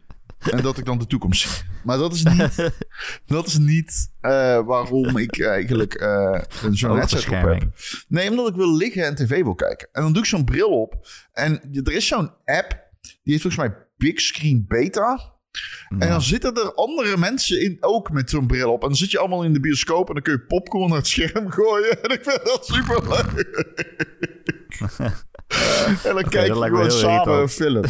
En 0.51 0.63
dat 0.63 0.79
ik 0.79 0.85
dan 0.85 0.99
de 0.99 1.07
toekomst 1.07 1.49
zie. 1.49 1.63
Maar 1.85 1.99
dat 1.99 2.13
is 2.15 2.23
niet, 2.23 2.73
dat 3.27 3.47
is 3.47 3.59
niet 3.59 4.11
eh, 4.21 4.61
waarom 4.67 5.17
ik 5.17 5.41
eigenlijk 5.41 5.95
eh, 5.95 6.43
een 6.63 6.77
zo'n 6.77 6.97
headset 6.97 7.27
op 7.27 7.33
heb. 7.33 7.63
Nee, 8.09 8.31
omdat 8.31 8.49
ik 8.49 8.55
wil 8.55 8.77
liggen 8.77 9.05
en 9.05 9.15
tv 9.15 9.43
wil 9.43 9.55
kijken. 9.55 9.89
En 9.93 10.03
dan 10.03 10.13
doe 10.13 10.23
ik 10.23 10.29
zo'n 10.29 10.45
bril 10.45 10.81
op. 10.81 11.09
En 11.33 11.61
er 11.85 11.93
is 11.93 12.07
zo'n 12.07 12.31
app, 12.45 12.89
die 13.01 13.33
heeft 13.33 13.43
volgens 13.43 13.57
mij 13.57 13.77
Big 13.97 14.21
Screen 14.21 14.65
Beta. 14.69 15.39
En 15.89 16.09
dan 16.09 16.23
zitten 16.23 16.55
er 16.55 16.75
andere 16.75 17.17
mensen 17.17 17.63
in, 17.63 17.77
ook 17.81 18.11
met 18.11 18.31
zo'n 18.31 18.47
bril 18.47 18.73
op. 18.73 18.83
En 18.83 18.89
dan 18.89 18.97
zit 18.97 19.11
je 19.11 19.19
allemaal 19.19 19.45
in 19.45 19.53
de 19.53 19.61
bioscoop 19.61 20.09
en 20.09 20.15
dan 20.15 20.23
kun 20.23 20.33
je 20.33 20.41
popcorn 20.41 20.89
naar 20.89 20.99
het 20.99 21.07
scherm 21.07 21.51
gooien. 21.59 22.03
En 22.03 22.11
ik 22.11 22.21
vind 22.23 22.45
dat 22.45 22.67
super 22.67 23.09
leuk. 23.09 23.47
en 26.05 26.15
dan 26.15 26.29
kijk 26.29 26.47
je 26.47 26.53
gewoon 26.53 26.91
samen 26.91 27.41
een 27.41 27.49
film. 27.49 27.85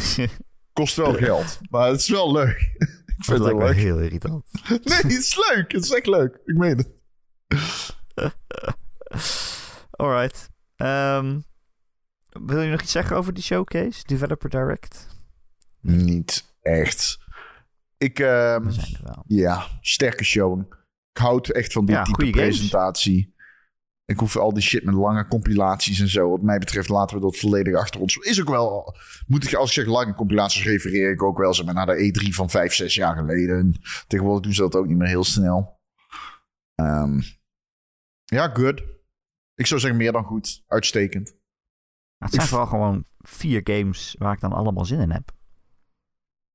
Kost 0.73 0.97
wel 0.97 1.13
geld, 1.15 1.59
maar 1.71 1.89
het 1.89 2.01
is 2.01 2.09
wel 2.09 2.33
leuk. 2.33 2.59
ik 3.17 3.25
vind 3.25 3.39
het 3.39 3.49
wel 3.49 3.59
leuk. 3.59 3.75
heel 3.77 3.99
irritant. 4.01 4.45
Nee, 4.69 4.79
het 4.97 5.13
is 5.13 5.51
leuk. 5.51 5.73
Het 5.73 5.85
is 5.85 5.91
echt 5.93 6.07
leuk. 6.07 6.41
Ik 6.45 6.57
meen 6.57 6.77
het. 6.77 6.89
Alright. 9.91 10.49
Ehm, 10.77 11.39
wil 12.31 12.61
je 12.63 12.71
nog 12.71 12.83
iets 12.83 12.93
zeggen 12.93 13.17
over 13.17 13.35
die 13.35 13.43
showcase? 13.43 14.03
Developer 14.05 14.51
Direct? 14.51 15.07
Niet 15.81 16.55
echt. 16.63 17.19
Ik, 17.99 18.19
ehm, 18.19 18.65
We 18.65 18.73
zijn 18.73 18.95
er 18.95 19.01
wel. 19.05 19.25
ja, 19.27 19.67
sterke 19.81 20.25
show. 20.25 20.61
Ik 21.13 21.19
houd 21.21 21.49
echt 21.49 21.73
van 21.73 21.87
Ja, 21.87 22.03
type 22.03 22.31
presentatie. 22.31 23.35
Ik 24.11 24.19
hoef 24.19 24.37
al 24.37 24.53
die 24.53 24.63
shit 24.63 24.85
met 24.85 24.95
lange 24.95 25.27
compilaties 25.27 26.01
en 26.01 26.09
zo. 26.09 26.31
Wat 26.31 26.43
mij 26.43 26.59
betreft 26.59 26.89
laten 26.89 27.17
we 27.17 27.23
dat 27.23 27.37
volledig 27.37 27.75
achter 27.75 28.01
ons. 28.01 28.17
Is 28.17 28.41
ook 28.41 28.49
wel, 28.49 28.97
moet 29.27 29.45
ik, 29.45 29.55
als 29.55 29.69
ik 29.69 29.75
zeg 29.75 29.87
lange 29.87 30.15
compilaties, 30.15 30.65
refereer 30.65 31.11
ik 31.11 31.23
ook 31.23 31.39
wel 31.39 31.55
zeg 31.55 31.65
maar, 31.65 31.75
naar 31.75 31.87
de 31.87 32.23
E3 32.25 32.35
van 32.35 32.51
vijf, 32.51 32.75
zes 32.75 32.95
jaar 32.95 33.17
geleden. 33.17 33.75
Tegenwoordig 34.07 34.43
doen 34.43 34.53
ze 34.53 34.61
dat 34.61 34.75
ook 34.75 34.87
niet 34.87 34.97
meer 34.97 35.09
heel 35.09 35.25
snel. 35.25 35.81
Ehm, 36.75 37.21
ja, 38.25 38.49
good. 38.49 38.83
Ik 39.55 39.67
zou 39.67 39.81
zeggen 39.81 39.99
meer 39.99 40.13
dan 40.13 40.25
goed. 40.25 40.65
Uitstekend. 40.67 41.35
Het 42.19 42.33
zijn 42.33 42.47
vooral 42.47 42.67
gewoon 42.67 43.05
vier 43.19 43.61
games 43.65 44.17
waar 44.19 44.33
ik 44.33 44.41
dan 44.41 44.53
allemaal 44.53 44.85
zin 44.85 45.01
in 45.01 45.11
heb. 45.11 45.33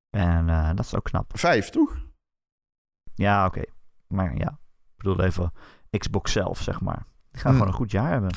En 0.09 0.49
eh, 0.49 0.67
dat 0.75 0.85
is 0.85 0.95
ook 0.95 1.03
knap. 1.03 1.37
Vijf, 1.37 1.69
toch? 1.69 2.05
Ja, 3.13 3.45
oké. 3.45 3.63
Maar 4.07 4.37
ja, 4.37 4.59
ik 4.95 4.97
bedoel 4.97 5.23
even 5.23 5.53
Xbox 5.97 6.31
zelf, 6.31 6.61
zeg 6.61 6.81
maar. 6.81 7.13
Die 7.35 7.43
gaan 7.43 7.51
Hmm. 7.51 7.59
gewoon 7.61 7.67
een 7.67 7.79
goed 7.79 7.91
jaar 7.91 8.11
hebben. 8.11 8.31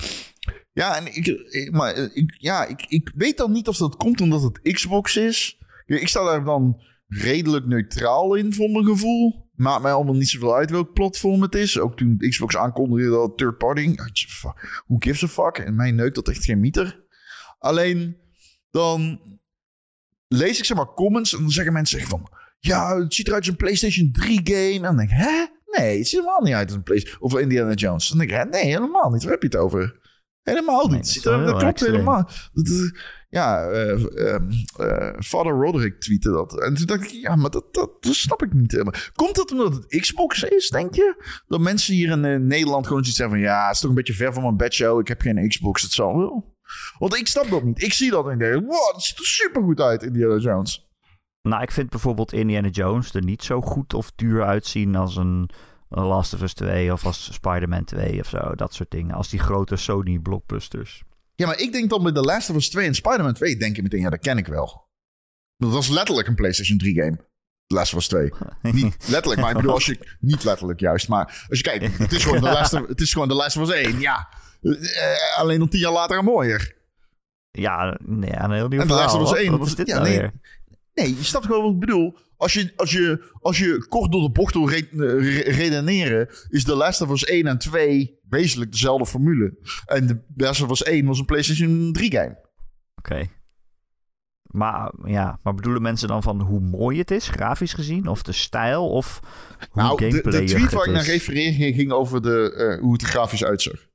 Ja, 0.72 0.96
en 0.96 1.06
ik, 1.06 1.26
ik- 1.26 1.70
maar 1.72 1.94
ik, 1.94 2.34
ja, 2.38 2.64
ik, 2.66 2.84
ik 2.88 3.10
weet 3.14 3.36
dan 3.36 3.52
niet 3.52 3.68
of 3.68 3.76
dat 3.76 3.96
komt 3.96 4.20
omdat 4.20 4.42
het 4.42 4.60
Xbox 4.72 5.16
is. 5.16 5.58
Ik 5.86 6.08
sta 6.08 6.24
daar 6.24 6.44
dan 6.44 6.82
redelijk 7.06 7.66
neutraal 7.66 8.34
in, 8.34 8.52
voor 8.54 8.70
mijn 8.70 8.84
gevoel. 8.84 9.46
Maakt 9.54 9.82
mij 9.82 9.92
allemaal 9.92 10.14
niet 10.14 10.28
zoveel 10.28 10.54
uit 10.54 10.70
welk 10.70 10.92
platform 10.92 11.42
het 11.42 11.54
is. 11.54 11.78
Ook 11.78 11.96
toen 11.96 12.16
Xbox 12.18 12.56
aankondigde 12.56 13.10
dat 13.10 13.36
third 13.38 13.58
party. 13.58 13.94
Who 14.86 14.96
gives 14.98 15.22
a 15.24 15.28
fuck? 15.28 15.58
En 15.64 15.74
mij 15.74 15.90
neukt 15.90 16.14
dat 16.14 16.28
echt 16.28 16.44
geen 16.44 16.60
meter. 16.60 17.04
Alleen, 17.58 18.16
dan 18.70 19.20
lees 20.28 20.58
ik 20.58 20.64
zeg 20.64 20.76
maar 20.76 20.94
comments 20.94 21.34
en 21.34 21.40
dan 21.40 21.50
zeggen 21.50 21.72
mensen 21.72 21.98
echt 21.98 22.08
van... 22.08 22.30
Ja, 22.60 22.98
het 22.98 23.14
ziet 23.14 23.26
eruit 23.26 23.42
als 23.42 23.50
een 23.50 23.56
PlayStation 23.56 24.12
3 24.12 24.40
game. 24.44 24.74
En 24.74 24.82
dan 24.82 24.96
denk 24.96 25.10
ik, 25.10 25.16
hè? 25.16 25.46
Nee, 25.76 25.98
het 25.98 26.08
ziet 26.08 26.18
helemaal 26.20 26.40
niet 26.42 26.54
uit 26.54 26.66
als 26.66 26.76
een 26.76 26.82
PlayStation... 26.82 27.20
Of 27.22 27.38
Indiana 27.38 27.72
Jones. 27.72 28.08
Dan 28.08 28.18
denk 28.18 28.30
ik, 28.30 28.36
hè? 28.36 28.44
Nee, 28.44 28.64
helemaal 28.64 29.10
niet. 29.10 29.22
Waar 29.22 29.32
heb 29.32 29.42
je 29.42 29.48
het 29.48 29.56
over? 29.56 30.06
Helemaal 30.42 30.80
niet. 30.82 30.90
Nee, 30.90 30.98
dat 30.98 31.08
ziet 31.08 31.24
er, 31.24 31.44
dat 31.44 31.56
klopt 31.58 31.80
helemaal. 31.80 32.28
Dat 32.52 32.66
is- 32.66 32.92
ja, 33.30 33.64
eh, 33.68 33.90
ehm, 34.34 34.50
eh, 34.76 35.12
Father 35.20 35.52
Roderick 35.52 36.00
tweette 36.00 36.30
dat. 36.30 36.60
En 36.60 36.74
toen 36.74 36.86
dacht 36.86 37.02
ik, 37.02 37.10
ja, 37.10 37.36
maar 37.36 37.50
dat, 37.50 37.74
dat, 37.74 37.90
dat 38.02 38.14
snap 38.14 38.42
ik 38.42 38.52
niet 38.52 38.72
helemaal. 38.72 38.92
Komt 39.14 39.34
dat 39.36 39.50
omdat 39.52 39.74
het 39.74 40.00
Xbox 40.00 40.42
is, 40.42 40.68
denk 40.68 40.94
je? 40.94 41.22
Dat 41.46 41.60
mensen 41.60 41.94
hier 41.94 42.10
in 42.10 42.24
eh, 42.24 42.36
Nederland 42.38 42.86
gewoon 42.86 43.02
zoiets 43.02 43.18
hebben 43.20 43.38
van... 43.38 43.46
Ja, 43.48 43.66
het 43.66 43.74
is 43.74 43.80
toch 43.80 43.90
een 43.90 43.96
beetje 43.96 44.14
ver 44.14 44.32
van 44.32 44.42
mijn 44.42 44.56
bedshow. 44.56 45.00
Ik 45.00 45.08
heb 45.08 45.20
geen 45.20 45.48
Xbox, 45.48 45.82
het 45.82 45.92
zal 45.92 46.16
wel. 46.18 46.56
Want 46.98 47.16
ik 47.16 47.26
snap 47.26 47.50
dat 47.50 47.62
niet. 47.64 47.82
Ik 47.82 47.92
zie 47.92 48.10
dat 48.10 48.28
en 48.28 48.38
denk, 48.38 48.54
wow, 48.54 48.92
dat 48.92 49.02
ziet 49.02 49.18
er 49.18 49.24
supergoed 49.24 49.80
uit, 49.80 50.02
Indiana 50.02 50.36
Jones. 50.36 50.87
Nou, 51.42 51.62
ik 51.62 51.70
vind 51.70 51.90
bijvoorbeeld 51.90 52.32
Indiana 52.32 52.68
Jones 52.68 53.14
er 53.14 53.24
niet 53.24 53.42
zo 53.42 53.60
goed 53.60 53.94
of 53.94 54.12
duur 54.14 54.44
uitzien 54.44 54.96
als 54.96 55.16
een, 55.16 55.50
Last 55.88 56.34
of 56.34 56.42
Us 56.42 56.52
2 56.54 56.92
of 56.92 57.06
als 57.06 57.32
Spider-Man 57.32 57.84
2 57.84 58.20
of 58.20 58.28
zo. 58.28 58.54
Dat 58.54 58.74
soort 58.74 58.90
dingen. 58.90 59.14
Als 59.14 59.28
die 59.28 59.38
grote 59.40 59.76
Sony 59.76 60.18
blockbusters. 60.18 61.02
Ja, 61.34 61.46
maar 61.46 61.58
ik 61.58 61.72
denk 61.72 61.90
dan 61.90 62.02
bij 62.02 62.12
The 62.12 62.20
Last 62.20 62.50
of 62.50 62.56
Us 62.56 62.70
2 62.70 62.86
en 62.86 62.94
Spider-Man 62.94 63.32
2... 63.34 63.56
denk 63.56 63.76
je 63.76 63.82
meteen, 63.82 64.00
ja, 64.00 64.10
dat 64.10 64.18
ken 64.20 64.38
ik 64.38 64.46
wel. 64.46 64.88
Dat 65.56 65.72
was 65.72 65.88
letterlijk 65.88 66.28
een 66.28 66.34
PlayStation 66.34 66.78
3 66.78 66.94
game. 66.94 67.16
The 67.66 67.74
Last 67.74 67.92
of 67.94 67.98
Us 67.98 68.08
2. 68.08 68.32
Niet 68.74 69.08
letterlijk, 69.08 69.40
maar 69.40 69.50
ik 69.50 69.56
bedoel, 69.56 69.72
als 69.72 69.86
je... 69.86 70.16
Niet 70.20 70.44
letterlijk 70.44 70.80
juist, 70.80 71.08
maar 71.08 71.46
als 71.48 71.58
je 71.58 71.64
kijkt... 71.64 71.98
Het 71.98 72.12
is 72.12 72.22
gewoon 72.24 72.40
The 72.40 72.44
Last 72.44 72.72
of, 72.72 72.86
het 72.86 73.00
is 73.00 73.12
gewoon 73.12 73.28
The 73.28 73.34
Last 73.34 73.56
of 73.56 73.62
Us 73.68 73.74
1, 73.74 74.00
ja. 74.00 74.28
Eh, 74.62 75.38
alleen 75.38 75.58
nog 75.58 75.68
tien 75.68 75.80
jaar 75.80 75.92
later 75.92 76.18
en 76.18 76.24
mooier. 76.24 76.76
Ja, 77.50 77.98
nee, 78.04 78.30
een 78.36 78.50
heel 78.52 78.68
nieuw 78.68 78.80
En 78.80 78.86
The 78.86 78.92
Last 78.92 79.10
verhaal. 79.10 79.20
of 79.20 79.22
Us 79.22 79.30
Wat- 79.30 79.38
1, 79.38 79.58
Wat 79.58 79.66
is 79.66 79.74
dit 79.74 79.86
ja, 79.86 79.94
nou 79.94 80.08
nee. 80.08 80.18
weer? 80.18 80.32
Nee, 80.98 81.16
je 81.16 81.24
snapt 81.24 81.46
gewoon 81.46 81.62
wat 81.62 81.72
ik 81.72 81.78
bedoel. 81.78 82.16
Als 82.36 82.52
je, 82.52 82.72
als 82.76 82.92
je, 82.92 83.32
als 83.40 83.58
je 83.58 83.86
kort 83.88 84.12
door 84.12 84.22
de 84.22 84.30
bocht 84.30 84.54
wil 84.54 84.68
re- 84.68 84.88
re- 84.92 85.50
redeneren... 85.50 86.28
is 86.48 86.64
The 86.64 86.74
Last 86.74 87.00
of 87.00 87.10
Us 87.10 87.24
1 87.24 87.46
en 87.46 87.58
2 87.58 88.18
wezenlijk 88.28 88.72
dezelfde 88.72 89.06
formule. 89.06 89.58
En 89.86 90.06
The 90.06 90.24
Last 90.34 90.62
of 90.62 90.70
Us 90.70 90.82
1 90.82 91.06
was 91.06 91.18
een 91.18 91.24
PlayStation 91.24 91.92
3 91.92 92.10
game. 92.12 92.38
Oké. 92.96 93.26
Maar, 94.42 94.92
ja, 95.04 95.38
maar 95.42 95.54
bedoelen 95.54 95.82
mensen 95.82 96.08
dan 96.08 96.22
van 96.22 96.40
hoe 96.40 96.60
mooi 96.60 96.98
het 96.98 97.10
is, 97.10 97.28
grafisch 97.28 97.72
gezien? 97.72 98.06
Of 98.06 98.22
de 98.22 98.32
stijl? 98.32 98.88
Of 98.90 99.20
hoe 99.70 99.82
Nou, 99.82 99.96
de, 99.96 100.04
de 100.04 100.10
gameplay 100.10 100.46
tweet 100.46 100.72
waar 100.72 100.86
ik 100.86 100.92
naar 100.92 101.04
refereer 101.04 101.52
ging, 101.52 101.74
ging 101.74 101.92
over 101.92 102.22
de, 102.22 102.52
eh, 102.54 102.82
hoe 102.82 102.92
het 102.92 103.02
er 103.02 103.08
grafisch 103.08 103.44
uitzag. 103.44 103.86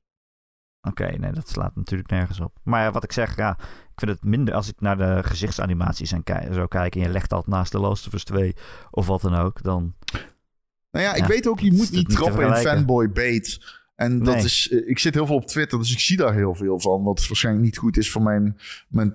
Oké, 0.88 1.06
nee, 1.18 1.32
dat 1.32 1.48
slaat 1.48 1.76
natuurlijk 1.76 2.10
nergens 2.10 2.40
op. 2.40 2.58
Maar 2.62 2.82
ja, 2.82 2.90
wat 2.90 3.04
ik 3.04 3.12
zeg, 3.12 3.36
ja, 3.36 3.58
ik 3.94 4.00
vind 4.00 4.10
het 4.10 4.24
minder 4.24 4.54
als 4.54 4.68
ik 4.68 4.80
naar 4.80 4.96
de 4.96 5.20
gezichtsanimaties 5.24 6.12
en 6.12 6.22
ki- 6.22 6.52
zo 6.52 6.66
kijk 6.66 6.94
en 6.94 7.00
je 7.00 7.08
legt 7.08 7.30
dat 7.30 7.46
naast 7.46 7.72
de 7.72 7.78
Last 7.78 8.06
of 8.06 8.12
Us 8.12 8.24
2 8.24 8.54
of 8.90 9.06
wat 9.06 9.20
dan 9.20 9.34
ook, 9.34 9.62
dan 9.62 9.94
Nou 10.90 11.04
ja, 11.04 11.12
ik 11.14 11.20
Ja, 11.20 11.26
weet 11.26 11.48
ook, 11.48 11.60
je 11.60 11.72
moet 11.72 11.90
niet 11.90 12.10
trappen 12.10 12.46
in 12.46 12.54
fanboy 12.54 13.10
bait. 13.10 13.60
En 13.94 14.18
dat 14.22 14.34
Nee. 14.34 14.44
is, 14.44 14.68
eh, 14.70 14.88
ik 14.88 14.98
zit 14.98 15.14
heel 15.14 15.26
veel 15.26 15.34
op 15.36 15.46
Twitter, 15.46 15.78
dus 15.78 15.92
ik 15.92 15.98
zie 16.00 16.16
daar 16.16 16.34
heel 16.34 16.54
veel 16.54 16.80
van. 16.80 17.02
Wat 17.02 17.26
waarschijnlijk 17.26 17.64
niet 17.64 17.76
goed 17.78 17.96
is 17.96 18.10
voor 18.10 18.22
mijn, 18.22 18.58
mijn 18.88 19.14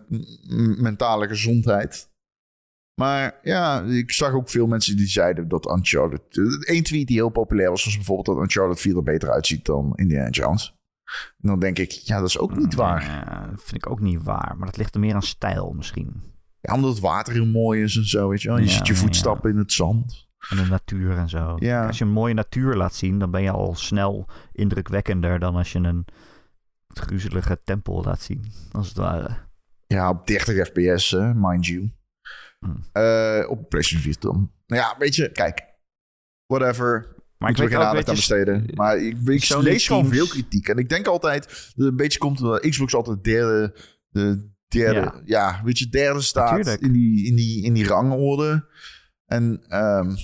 mentale 0.81 1.27
gezondheid. 1.27 2.09
Maar 3.01 3.39
ja, 3.43 3.81
ik 3.81 4.11
zag 4.11 4.31
ook 4.33 4.49
veel 4.49 4.67
mensen 4.67 4.97
die 4.97 5.07
zeiden 5.07 5.47
dat 5.47 5.69
Uncharted... 5.69 6.21
Eén 6.69 6.83
tweet 6.83 7.07
die 7.07 7.15
heel 7.17 7.29
populair 7.29 7.69
was, 7.69 7.83
was 7.85 7.95
bijvoorbeeld 7.95 8.37
dat 8.37 8.43
Uncharted 8.43 8.79
4 8.79 8.95
er 8.95 9.03
beter 9.03 9.31
uitziet 9.31 9.65
dan 9.65 9.93
Indiana 9.95 10.29
Jones. 10.29 10.75
En 11.41 11.47
dan 11.47 11.59
denk 11.59 11.77
ik, 11.77 11.91
ja, 11.91 12.19
dat 12.19 12.27
is 12.27 12.37
ook 12.37 12.57
niet 12.57 12.73
waar. 12.73 13.03
Ja, 13.03 13.47
dat 13.51 13.63
vind 13.63 13.85
ik 13.85 13.89
ook 13.89 13.99
niet 13.99 14.23
waar, 14.23 14.55
maar 14.57 14.65
dat 14.65 14.77
ligt 14.77 14.93
er 14.93 14.99
meer 14.99 15.15
aan 15.15 15.21
stijl 15.21 15.71
misschien. 15.71 16.23
Ja, 16.61 16.73
omdat 16.73 16.91
het 16.91 16.99
water 16.99 17.33
heel 17.33 17.45
mooi 17.45 17.83
is 17.83 17.95
en 17.95 18.07
zo, 18.07 18.29
weet 18.29 18.41
je 18.41 18.47
wel. 18.47 18.57
Je 18.57 18.63
Ja, 18.65 18.69
ziet 18.71 18.87
je 18.87 18.95
voetstappen 18.95 19.51
in 19.51 19.57
het 19.57 19.71
zand. 19.71 20.27
En 20.49 20.57
de 20.57 20.65
natuur 20.65 21.17
en 21.17 21.29
zo. 21.29 21.55
Ja. 21.59 21.87
Als 21.87 21.97
je 21.97 22.05
een 22.05 22.11
mooie 22.11 22.33
natuur 22.33 22.75
laat 22.75 22.95
zien, 22.95 23.19
dan 23.19 23.31
ben 23.31 23.41
je 23.41 23.51
al 23.51 23.75
snel 23.75 24.27
indrukwekkender 24.51 25.39
dan 25.39 25.55
als 25.55 25.71
je 25.71 25.79
een 25.79 26.05
gruzelige 26.87 27.61
tempel 27.63 28.03
laat 28.03 28.21
zien, 28.21 28.51
als 28.71 28.87
het 28.87 28.97
ware. 28.97 29.37
Ja, 29.87 30.09
op 30.09 30.27
30 30.27 30.67
fps, 30.67 31.11
mind 31.35 31.65
you. 31.65 31.91
Hmm. 32.59 32.83
Eh, 32.91 33.49
op 33.49 33.69
PlayStation 33.69 34.01
4 34.01 34.15
dan. 34.19 34.51
Nou 34.67 34.81
ja, 34.81 34.95
weet 34.97 35.15
je, 35.15 35.31
kijk. 35.31 35.67
Whatever. 36.45 37.15
Maar 37.39 37.49
ik 37.49 37.57
Moeten 37.57 37.63
we 37.63 37.69
weet 37.69 37.87
geen 37.87 37.97
aandacht 37.97 38.07
weet 38.07 38.09
aan 38.09 38.15
besteden. 38.15 38.75
Maar 38.75 38.97
ik, 38.97 39.17
ik 39.17 39.61
lees 39.61 39.87
gewoon 39.87 40.07
veel 40.07 40.27
kritiek. 40.27 40.67
En 40.67 40.77
ik 40.77 40.89
denk 40.89 41.07
altijd, 41.07 41.73
een 41.75 41.95
beetje 41.95 42.19
komt 42.19 42.41
omdat 42.41 42.69
Xbox 42.69 42.93
altijd 42.95 43.23
derde, 43.23 43.75
de 44.09 44.49
derde, 44.67 44.99
Ja. 44.99 45.21
ja, 45.25 45.61
weet 45.63 45.79
je, 45.79 45.89
derde 45.89 46.21
staat 46.21 46.51
Natuurlijk. 46.51 46.81
in 46.81 46.91
die, 46.91 47.25
in, 47.25 47.35
die, 47.35 47.63
in 47.63 47.73
die 47.73 47.87
rangorde. 47.87 48.67
En 49.25 49.63
ehm, 49.67 50.15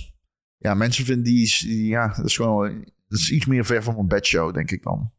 ja, 0.56 0.74
mensen 0.74 1.04
vinden 1.04 1.24
die, 1.24 1.86
ja, 1.86 2.08
dat 2.16 2.24
is 2.24 2.36
gewoon, 2.36 2.84
dat 3.08 3.18
is 3.18 3.30
iets 3.30 3.46
meer 3.46 3.64
ver 3.64 3.82
van 3.82 3.94
mijn 3.94 4.08
bedshow, 4.08 4.54
denk 4.54 4.70
ik 4.70 4.82
dan. 4.82 5.12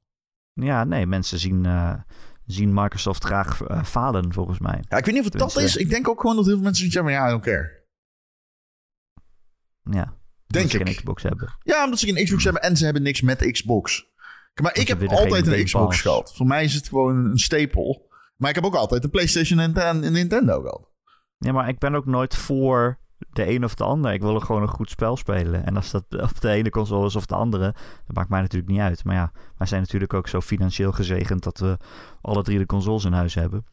Ja, 0.53 0.83
nee, 0.83 1.05
mensen 1.05 1.39
zien, 1.39 1.65
eh, 1.65 1.93
zien 2.45 2.73
Microsoft 2.73 3.23
graag 3.23 3.61
eh, 3.61 3.83
falen, 3.83 4.33
volgens 4.33 4.59
mij. 4.59 4.83
Ja, 4.89 4.97
ik 4.97 5.05
weet 5.05 5.13
niet 5.13 5.25
of 5.25 5.31
het 5.31 5.39
dat 5.39 5.57
is. 5.57 5.75
Ik 5.75 5.89
denk 5.89 6.07
ook 6.07 6.21
gewoon 6.21 6.35
dat 6.35 6.45
heel 6.45 6.55
veel 6.55 6.63
mensen 6.63 6.91
hebben, 6.91 7.11
ja, 7.11 7.27
I 7.27 7.29
don't 7.29 7.43
care. 7.43 7.85
Ja, 9.91 10.17
Denk 10.47 10.73
ik. 10.73 10.85
geen 10.85 10.95
Xbox 10.95 11.23
hebben. 11.23 11.55
Ja, 11.63 11.83
omdat 11.83 11.99
ze 11.99 12.05
geen 12.05 12.23
Xbox 12.25 12.43
hebben 12.43 12.61
en 12.61 12.77
ze 12.77 12.83
hebben 12.85 13.03
niks 13.03 13.21
met 13.21 13.51
Xbox. 13.51 14.05
Maar 14.61 14.77
ik 14.77 14.87
heb 14.87 15.07
altijd 15.07 15.47
een 15.47 15.63
Xbox 15.63 15.85
Pass. 15.85 16.01
gehad. 16.01 16.35
Voor 16.35 16.45
mij 16.45 16.63
is 16.63 16.73
het 16.73 16.87
gewoon 16.87 17.25
een 17.25 17.37
stapel. 17.37 18.09
Maar 18.35 18.49
ik 18.49 18.55
heb 18.55 18.65
ook 18.65 18.75
altijd 18.75 19.03
een 19.03 19.09
PlayStation 19.09 19.59
en 19.59 19.87
een 19.87 20.03
een 20.03 20.11
Nintendo 20.11 20.61
gehad. 20.61 20.89
Ja, 21.37 21.51
maar 21.51 21.67
ik 21.67 21.79
ben 21.79 21.95
ook 21.95 22.05
nooit 22.05 22.35
voor 22.35 22.99
de 23.29 23.49
een 23.49 23.63
of 23.63 23.75
de 23.75 23.83
ander. 23.83 24.13
Ik 24.13 24.21
wil 24.21 24.35
er 24.35 24.41
gewoon 24.41 24.61
een 24.61 24.67
goed 24.67 24.89
spel 24.89 25.17
spelen. 25.17 25.65
En 25.65 25.75
als 25.75 25.91
dat 25.91 26.03
op 26.09 26.41
de 26.41 26.49
ene 26.49 26.69
console 26.69 27.05
is 27.05 27.15
of 27.15 27.25
de 27.25 27.35
andere, 27.35 27.73
dat 28.05 28.15
maakt 28.15 28.29
mij 28.29 28.41
natuurlijk 28.41 28.71
niet 28.71 28.81
uit. 28.81 29.03
Maar 29.03 29.15
ja, 29.15 29.31
wij 29.57 29.67
zijn 29.67 29.81
natuurlijk 29.81 30.13
ook 30.13 30.27
zo 30.27 30.41
financieel 30.41 30.91
gezegend 30.91 31.43
dat 31.43 31.59
we 31.59 31.77
alle 32.21 32.43
drie 32.43 32.57
de 32.57 32.65
consoles 32.65 33.05
in 33.05 33.13
huis 33.13 33.33
hebben. 33.33 33.65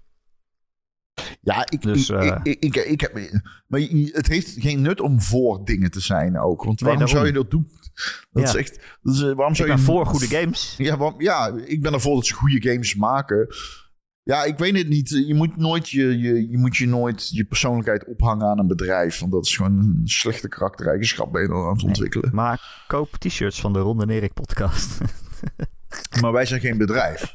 Ja, 1.40 1.66
ik, 1.70 1.82
Dus, 1.82 2.10
ik, 2.10 2.16
eh, 2.16 2.40
ik, 2.42 2.64
ik, 2.64 2.76
ik 2.76 3.00
heb, 3.00 3.14
maar 3.66 3.80
het 4.12 4.26
heeft 4.26 4.54
geen 4.58 4.80
nut 4.82 5.00
om 5.00 5.20
voor 5.20 5.64
dingen 5.64 5.90
te 5.90 6.00
zijn 6.00 6.38
ook. 6.38 6.64
Want 6.64 6.80
Nee, 6.80 6.90
waarom 6.90 7.08
zou 7.08 7.26
je 7.26 7.32
dat 7.32 7.50
doen? 7.50 7.68
Dat 8.32 8.42
Ja. 8.42 8.48
is 8.48 8.54
echt, 8.54 8.80
dat 9.02 9.14
is, 9.14 9.20
eh, 9.20 9.26
waarom 9.26 9.48
Ik 9.50 9.56
zou 9.56 9.68
ben 9.68 9.76
je 9.78 9.82
voor 9.84 10.06
goede 10.06 10.26
games. 10.26 10.74
Ja, 10.78 10.96
waarom- 10.96 11.20
ja, 11.20 11.52
ik 11.64 11.82
ben 11.82 11.92
ervoor 11.92 12.14
dat 12.14 12.26
ze 12.26 12.34
goede 12.34 12.70
games 12.70 12.94
maken. 12.94 13.46
Ja, 14.22 14.44
ik 14.44 14.58
weet 14.58 14.76
het 14.76 14.88
niet. 14.88 15.08
Je 15.26 15.34
moet, 15.34 15.56
nooit 15.56 15.90
je, 15.90 16.18
je, 16.18 16.50
je 16.50 16.58
moet 16.58 16.76
je 16.76 16.86
nooit 16.86 17.28
je 17.28 17.44
persoonlijkheid 17.44 18.04
ophangen 18.06 18.46
aan 18.46 18.58
een 18.58 18.66
bedrijf. 18.66 19.18
Want 19.18 19.32
dat 19.32 19.46
is 19.46 19.56
gewoon 19.56 19.78
een 19.78 20.00
slechte 20.04 20.48
karaktereigenschap 20.48 21.32
ben 21.32 21.42
je 21.42 21.48
dan 21.48 21.62
aan 21.62 21.68
het 21.68 21.76
Nee. 21.76 21.86
ontwikkelen. 21.86 22.30
Maar 22.34 22.84
koop 22.86 23.16
t-shirts 23.16 23.60
van 23.60 23.72
de 23.72 23.78
Ron 23.78 24.02
en 24.02 24.10
Erik 24.10 24.32
podcast. 24.34 24.98
Maar 26.20 26.32
wij 26.32 26.46
zijn 26.46 26.60
geen 26.60 26.78
bedrijf. 26.78 27.34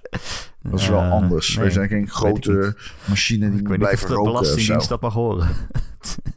Dat 0.62 0.80
is 0.80 0.88
wel 0.88 1.01
anders. 1.01 1.49
nee, 1.49 1.64
wij 1.64 1.74
zijn 1.74 1.88
geen 1.88 2.10
grote 2.10 2.78
machine 3.07 3.49
die 3.49 3.60
Ik 3.60 3.68
moet 3.68 3.78
weet 3.78 3.80
niet 3.80 3.88
of 3.88 4.05
blijven 4.05 4.07
de 4.07 4.14
roken 4.14 4.32
zo. 4.34 4.39
Belastingdienst 4.41 4.89
dat 4.89 5.01
mag 5.01 5.14
horen. 5.14 5.55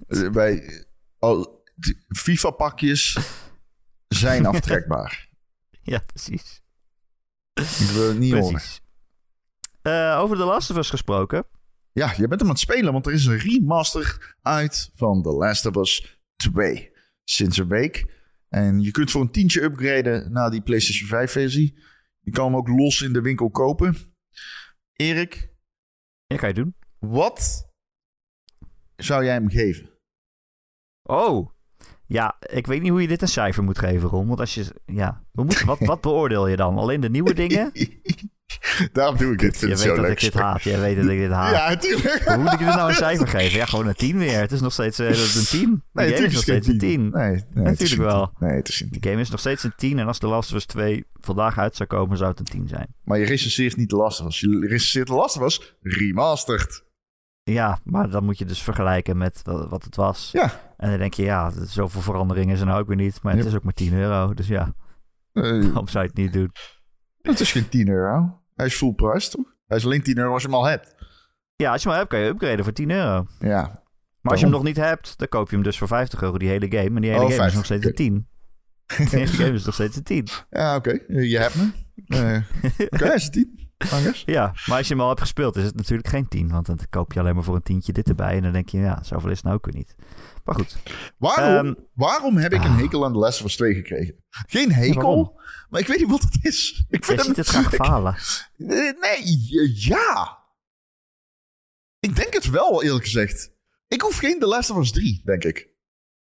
Wij, 0.32 0.84
d- 1.80 2.16
FIFA-pakjes 2.16 3.18
zijn 4.08 4.46
aftrekbaar. 4.46 5.28
ja, 5.82 5.98
precies. 6.06 6.62
Ik 7.54 7.90
wil 7.94 8.08
het 8.08 8.18
niet 8.18 8.32
horen. 8.32 8.50
precies. 8.52 8.80
Eh, 9.82 10.18
over 10.20 10.36
The 10.36 10.44
Last 10.44 10.70
of 10.70 10.76
Us 10.76 10.90
gesproken. 10.90 11.44
Ja, 11.92 12.12
je 12.16 12.28
bent 12.28 12.40
hem 12.40 12.48
aan 12.48 12.48
het 12.54 12.58
spelen, 12.58 12.92
want 12.92 13.06
er 13.06 13.12
is 13.12 13.26
een 13.26 13.38
remaster 13.38 14.36
uit 14.42 14.90
van 14.94 15.22
The 15.22 15.30
Last 15.32 15.66
of 15.66 15.76
Us 15.76 16.20
2. 16.36 16.90
Sinds 17.24 17.58
een 17.58 17.68
week. 17.68 18.20
En 18.48 18.80
je 18.80 18.90
kunt 18.90 19.10
voor 19.10 19.20
een 19.20 19.30
tientje 19.30 19.62
upgraden 19.62 20.32
naar 20.32 20.50
die 20.50 20.62
PlayStation 20.62 21.08
5 21.08 21.30
versie. 21.32 21.78
Je 22.24 22.30
kan 22.30 22.44
hem 22.44 22.56
ook 22.56 22.68
los 22.68 23.00
in 23.02 23.12
de 23.12 23.20
winkel 23.20 23.50
kopen. 23.50 23.96
Erik, 24.92 25.50
Ja, 26.26 26.36
ga 26.36 26.46
je 26.46 26.54
doen. 26.54 26.74
wat 26.98 27.68
zou 28.96 29.24
jij 29.24 29.32
hem 29.32 29.48
geven? 29.48 29.90
Oh. 31.02 31.50
Ja, 32.06 32.36
ik 32.40 32.66
weet 32.66 32.82
niet 32.82 32.90
hoe 32.90 33.00
je 33.00 33.08
dit 33.08 33.22
een 33.22 33.28
cijfer 33.28 33.62
moet 33.64 33.78
geven, 33.78 34.08
Ron. 34.08 34.26
Want 34.26 34.40
als 34.40 34.54
je... 34.54 34.74
Ja, 34.86 35.24
we 35.32 35.42
moeten, 35.44 35.66
wat, 35.66 35.78
wat 35.78 36.00
beoordeel 36.00 36.46
je 36.46 36.56
dan? 36.56 36.78
Alleen 36.78 37.00
de 37.00 37.10
nieuwe 37.10 37.34
dingen? 37.34 37.72
Daarom 38.92 39.16
doe 39.16 39.32
ik 39.32 39.38
dit. 39.38 39.52
Je 39.60 39.66
vind 39.66 39.70
weet 39.70 39.78
het 39.78 39.88
zo 39.88 39.94
dat 39.94 40.04
leuk. 40.04 40.12
ik 40.12 40.20
dit 40.20 40.34
haat. 40.34 40.62
Je 40.62 40.78
weet 40.78 40.96
dat 40.96 41.04
ik 41.06 41.18
dit 41.18 41.30
haat. 41.30 41.54
Ja, 41.54 41.68
natuurlijk. 41.68 42.22
Hoe 42.24 42.36
moet 42.36 42.52
ik 42.52 42.58
dit 42.58 42.66
nou 42.68 42.88
een 42.88 42.94
cijfer 42.94 43.28
geven? 43.28 43.58
Ja, 43.58 43.66
gewoon 43.66 43.86
een 43.86 43.94
10 43.94 44.18
weer. 44.18 44.40
Het 44.40 44.52
is 44.52 44.60
nog 44.60 44.72
steeds 44.72 44.98
eh, 44.98 45.08
een 45.08 45.44
10. 45.44 45.70
De 45.92 46.02
Nee, 46.02 46.12
game 46.14 46.26
is 46.26 46.32
nog 46.32 46.42
steeds 46.42 46.66
een 46.66 46.78
10. 46.78 47.00
Nee, 47.10 47.10
nee, 47.30 47.34
het 47.34 47.54
Natuurlijk 47.54 48.00
wel. 48.00 48.26
10. 48.38 48.48
Nee, 48.48 48.56
het 48.56 48.68
is 48.68 48.76
geen 48.76 48.90
10. 48.90 49.00
De 49.00 49.08
game 49.08 49.20
is 49.20 49.30
nog 49.30 49.40
steeds 49.40 49.62
een 49.64 49.72
10. 49.76 49.98
En 49.98 50.06
als 50.06 50.18
The 50.18 50.26
Last 50.26 50.50
of 50.50 50.56
Us 50.56 50.64
2 50.66 51.04
vandaag 51.20 51.58
uit 51.58 51.76
zou 51.76 51.88
komen, 51.88 52.16
zou 52.16 52.30
het 52.30 52.38
een 52.38 52.44
10 52.44 52.68
zijn. 52.68 52.86
Maar 53.04 53.18
je 53.18 53.24
recenseert 53.24 53.76
niet 53.76 53.90
de 53.90 53.96
Last 53.96 54.20
of 54.20 54.26
Us. 54.26 54.40
Je 54.40 54.58
recenseert 54.68 55.06
de 55.06 55.14
Last 55.14 55.36
of 55.36 55.42
Us 55.44 55.74
remastered. 55.82 56.84
Ja, 57.44 57.78
maar 57.84 58.10
dan 58.10 58.24
moet 58.24 58.38
je 58.38 58.44
dus 58.44 58.62
vergelijken 58.62 59.16
met 59.16 59.40
wat, 59.44 59.84
het 59.84 59.96
was. 59.96 60.28
Ja. 60.32 60.60
En 60.76 60.88
dan 60.90 60.98
denk 60.98 61.14
je, 61.14 61.22
ja, 61.22 61.52
zoveel 61.66 62.00
veranderingen 62.00 62.54
is 62.54 62.60
er 62.60 62.74
ook 62.74 62.86
weer 62.86 62.96
niet. 62.96 63.22
Maar 63.22 63.36
het 63.36 63.44
is 63.46 63.54
ook 63.54 63.62
maar 63.64 63.72
10 63.72 63.92
euro. 63.94 64.34
Dus 64.34 64.46
ja, 64.46 64.74
Eh, 65.32 65.42
waarom 65.64 65.88
zou 65.88 66.04
je 66.04 66.10
het 66.10 66.16
niet 66.18 66.32
doen? 66.32 66.50
het 67.22 67.40
is 67.40 67.52
geen 67.52 67.68
10 67.68 67.88
euro. 67.88 68.40
Hij 68.54 68.66
is 68.66 68.74
full 68.74 68.92
price, 68.92 69.30
toch? 69.30 69.46
Hij 69.66 69.76
is 69.76 69.84
alleen 69.84 70.02
10 70.02 70.18
euro 70.18 70.32
als 70.32 70.42
je 70.42 70.48
hem 70.48 70.56
al 70.56 70.64
hebt. 70.64 70.94
Ja, 71.56 71.72
als 71.72 71.82
je 71.82 71.88
hem 71.88 71.98
hebt, 71.98 72.10
kan 72.10 72.18
je 72.20 72.26
upgraden 72.26 72.64
voor 72.64 72.72
10 72.72 72.90
euro. 72.90 73.26
Ja. 73.38 73.82
Maar 74.20 74.32
als 74.32 74.40
je 74.40 74.46
hem 74.46 74.54
nog 74.54 74.64
niet 74.64 74.76
hebt, 74.76 75.18
dan 75.18 75.28
koop 75.28 75.48
je 75.48 75.54
hem 75.54 75.64
dus 75.64 75.78
voor 75.78 75.88
50 75.88 76.22
euro, 76.22 76.38
die 76.38 76.48
hele 76.48 76.66
game. 76.70 76.94
En 76.94 77.00
die 77.00 77.10
hele 77.10 77.22
Oh, 77.24 77.30
game 77.30 77.46
is 77.46 77.52
50, 77.52 77.54
nog 77.54 77.64
steeds 77.64 77.86
een 77.86 77.94
10. 77.94 78.26
Die 79.10 79.18
hele 79.18 79.26
game 79.26 79.52
is 79.52 79.64
nog 79.64 79.74
steeds 79.74 79.96
een 79.96 80.02
10. 80.02 80.28
Ja, 80.50 80.76
oké. 80.76 80.98
Je 81.08 81.38
hebt 81.38 81.54
me. 81.54 81.70
Eh, 82.06 82.42
oké, 82.92 83.04
hij 83.04 83.14
is 83.14 83.24
het 83.24 83.32
10. 83.32 83.61
Angus. 83.90 84.22
Ja, 84.36 84.52
maar 84.66 84.76
als 84.78 84.86
je 84.88 84.92
hem 84.92 85.02
al 85.02 85.08
hebt 85.08 85.20
gespeeld, 85.20 85.56
is 85.56 85.64
het 85.64 85.74
natuurlijk 85.74 86.08
geen 86.08 86.28
10. 86.28 86.48
Want 86.48 86.66
dan 86.66 86.78
koop 86.90 87.12
je 87.12 87.20
alleen 87.20 87.34
maar 87.34 87.44
voor 87.44 87.54
een 87.54 87.62
tientje 87.62 87.92
dit 87.92 88.08
erbij. 88.08 88.36
En 88.36 88.42
dan 88.42 88.52
denk 88.52 88.68
je, 88.68 88.78
ja, 88.78 89.02
zoveel 89.02 89.30
is 89.30 89.36
het 89.36 89.44
nou 89.44 89.56
ook 89.56 89.64
weer 89.64 89.74
niet. 89.74 89.94
Maar 90.44 90.54
goed. 90.54 90.76
Waarom, 91.18 91.66
Ehm, 91.66 91.74
waarom 91.94 92.36
heb 92.36 92.52
ik 92.52 92.64
een 92.64 92.70
ah. 92.70 92.78
hekel 92.78 93.04
aan 93.04 93.12
de 93.12 93.18
Last 93.18 93.40
of 93.40 93.46
Us 93.46 93.56
2 93.56 93.74
gekregen? 93.74 94.14
Geen 94.28 94.72
hekel, 94.72 95.40
maar 95.70 95.80
ik 95.80 95.86
weet 95.86 95.98
niet 95.98 96.10
wat 96.10 96.22
het 96.22 96.38
is. 96.42 96.84
Ik 96.88 97.04
vind 97.04 97.20
ziet 97.20 97.36
het 97.36 97.46
graag 97.48 97.72
ik- 97.72 97.84
falen. 97.84 98.14
Eh, 98.56 98.66
Nee, 99.00 99.74
ja. 99.74 100.40
Ik 102.00 102.16
denk 102.16 102.34
het 102.34 102.50
wel, 102.50 102.82
eerlijk 102.82 103.04
gezegd. 103.04 103.50
Ik 103.88 104.00
hoef 104.00 104.16
geen 104.18 104.38
The 104.38 104.46
Last 104.46 104.70
of 104.70 104.76
Us 104.78 104.92
3, 104.92 105.20
denk 105.24 105.44
ik. 105.44 105.68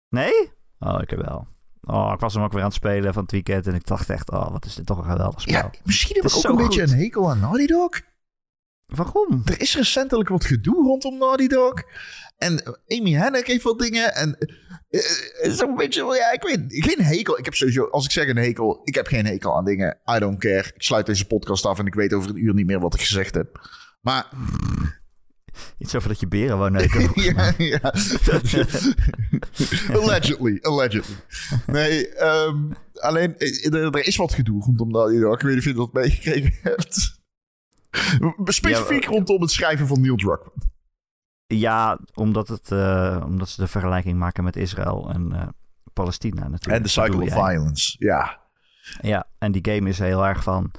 Nee? 0.09 0.51
Oh, 0.79 0.99
ik 1.01 1.09
heb 1.09 1.19
wel. 1.21 1.47
Oh, 1.89 2.11
ik 2.13 2.19
was 2.19 2.33
hem 2.33 2.43
ook 2.43 2.51
weer 2.51 2.61
aan 2.61 2.67
het 2.67 2.75
spelen 2.75 3.13
van 3.13 3.21
het 3.21 3.31
weekend. 3.31 3.67
En 3.67 3.73
ik 3.73 3.87
dacht 3.87 4.09
echt, 4.09 4.31
oh, 4.31 4.51
wat 4.51 4.65
is 4.65 4.75
dit 4.75 4.85
toch 4.85 4.97
een 4.97 5.11
geweldig 5.11 5.41
spel. 5.41 5.53
Ja, 5.53 5.71
misschien 5.83 6.15
heb 6.15 6.25
ik 6.25 6.37
ook 6.37 6.43
een 6.43 6.55
beetje 6.55 6.81
een 6.81 6.89
hekel 6.89 7.29
aan 7.29 7.39
Naughty 7.39 7.65
Dog. 7.65 7.89
Waarom? 8.85 9.41
Er 9.45 9.61
is 9.61 9.75
recentelijk 9.75 10.29
wat 10.29 10.45
gedoe 10.45 10.83
rondom 10.83 11.17
Naughty 11.17 11.47
Dog. 11.47 11.73
En 12.37 12.63
eh, 12.63 12.99
Amy 12.99 13.13
Hennig 13.13 13.47
heeft 13.47 13.63
wat 13.63 13.79
dingen. 13.79 14.13
En 14.13 14.37
eh, 14.89 14.99
eh, 15.41 15.51
zo'n 15.51 15.75
beetje, 15.75 16.01
wel, 16.01 16.15
ja, 16.15 16.31
ik 16.31 16.41
weet 16.41 16.63
geen 16.67 17.05
hekel. 17.05 17.37
Ik 17.37 17.45
heb 17.45 17.53
sowieso, 17.53 17.85
als 17.85 18.05
ik 18.05 18.11
zeg 18.11 18.27
een 18.27 18.37
hekel, 18.37 18.81
ik 18.83 18.95
heb 18.95 19.07
geen 19.07 19.25
hekel 19.25 19.55
aan 19.55 19.65
dingen. 19.65 19.97
I 20.15 20.19
don't 20.19 20.39
care. 20.39 20.71
Ik 20.75 20.83
sluit 20.83 21.05
deze 21.05 21.27
podcast 21.27 21.65
af 21.65 21.79
en 21.79 21.85
ik 21.85 21.93
weet 21.93 22.13
over 22.13 22.29
een 22.29 22.43
uur 22.43 22.53
niet 22.53 22.65
meer 22.65 22.79
wat 22.79 22.93
ik 22.93 23.01
gezegd 23.01 23.35
heb. 23.35 23.69
Maar 24.01 24.27
Iets 25.77 25.95
over 25.95 26.09
dat 26.09 26.19
je 26.19 26.27
beren 26.27 26.57
wou 26.57 26.71
neuken. 26.71 27.11
ja, 27.23 27.53
ja. 27.57 27.93
allegedly, 30.01 30.59
allegedly. 30.61 31.15
Nee, 31.65 32.09
ehm, 32.09 32.71
alleen 32.93 33.37
eh, 33.37 33.73
er, 33.73 33.95
er 33.95 34.07
is 34.07 34.15
wat 34.15 34.33
gedoe 34.33 34.63
rondom 34.63 34.91
Dog. 34.91 35.11
Ik 35.11 35.41
weet 35.41 35.43
niet 35.43 35.57
of 35.57 35.63
je 35.63 35.73
dat 35.73 35.93
meegekregen 35.93 36.53
hebt. 36.61 37.17
Specifiek 38.43 39.03
Ja, 39.03 39.09
rondom 39.09 39.41
het 39.41 39.51
schrijven 39.51 39.87
van 39.87 40.01
Neil 40.01 40.15
Druckmann. 40.15 40.67
Ja, 41.55 41.99
omdat, 42.13 42.47
het, 42.47 42.71
eh, 42.71 43.23
omdat 43.25 43.49
ze 43.49 43.61
de 43.61 43.67
vergelijking 43.67 44.19
maken 44.19 44.43
met 44.43 44.55
Israël 44.55 45.09
en 45.13 45.31
eh, 45.33 45.47
Palestina 45.93 46.47
natuurlijk. 46.47 46.75
En 46.75 46.83
de 46.83 46.89
cycle 46.89 47.21
of 47.21 47.27
jij. 47.27 47.51
violence, 47.51 47.95
ja. 47.99 48.39
Ja, 49.01 49.27
en 49.37 49.51
die 49.51 49.73
game 49.73 49.89
is 49.89 49.99
heel 49.99 50.25
erg 50.25 50.43
van... 50.43 50.71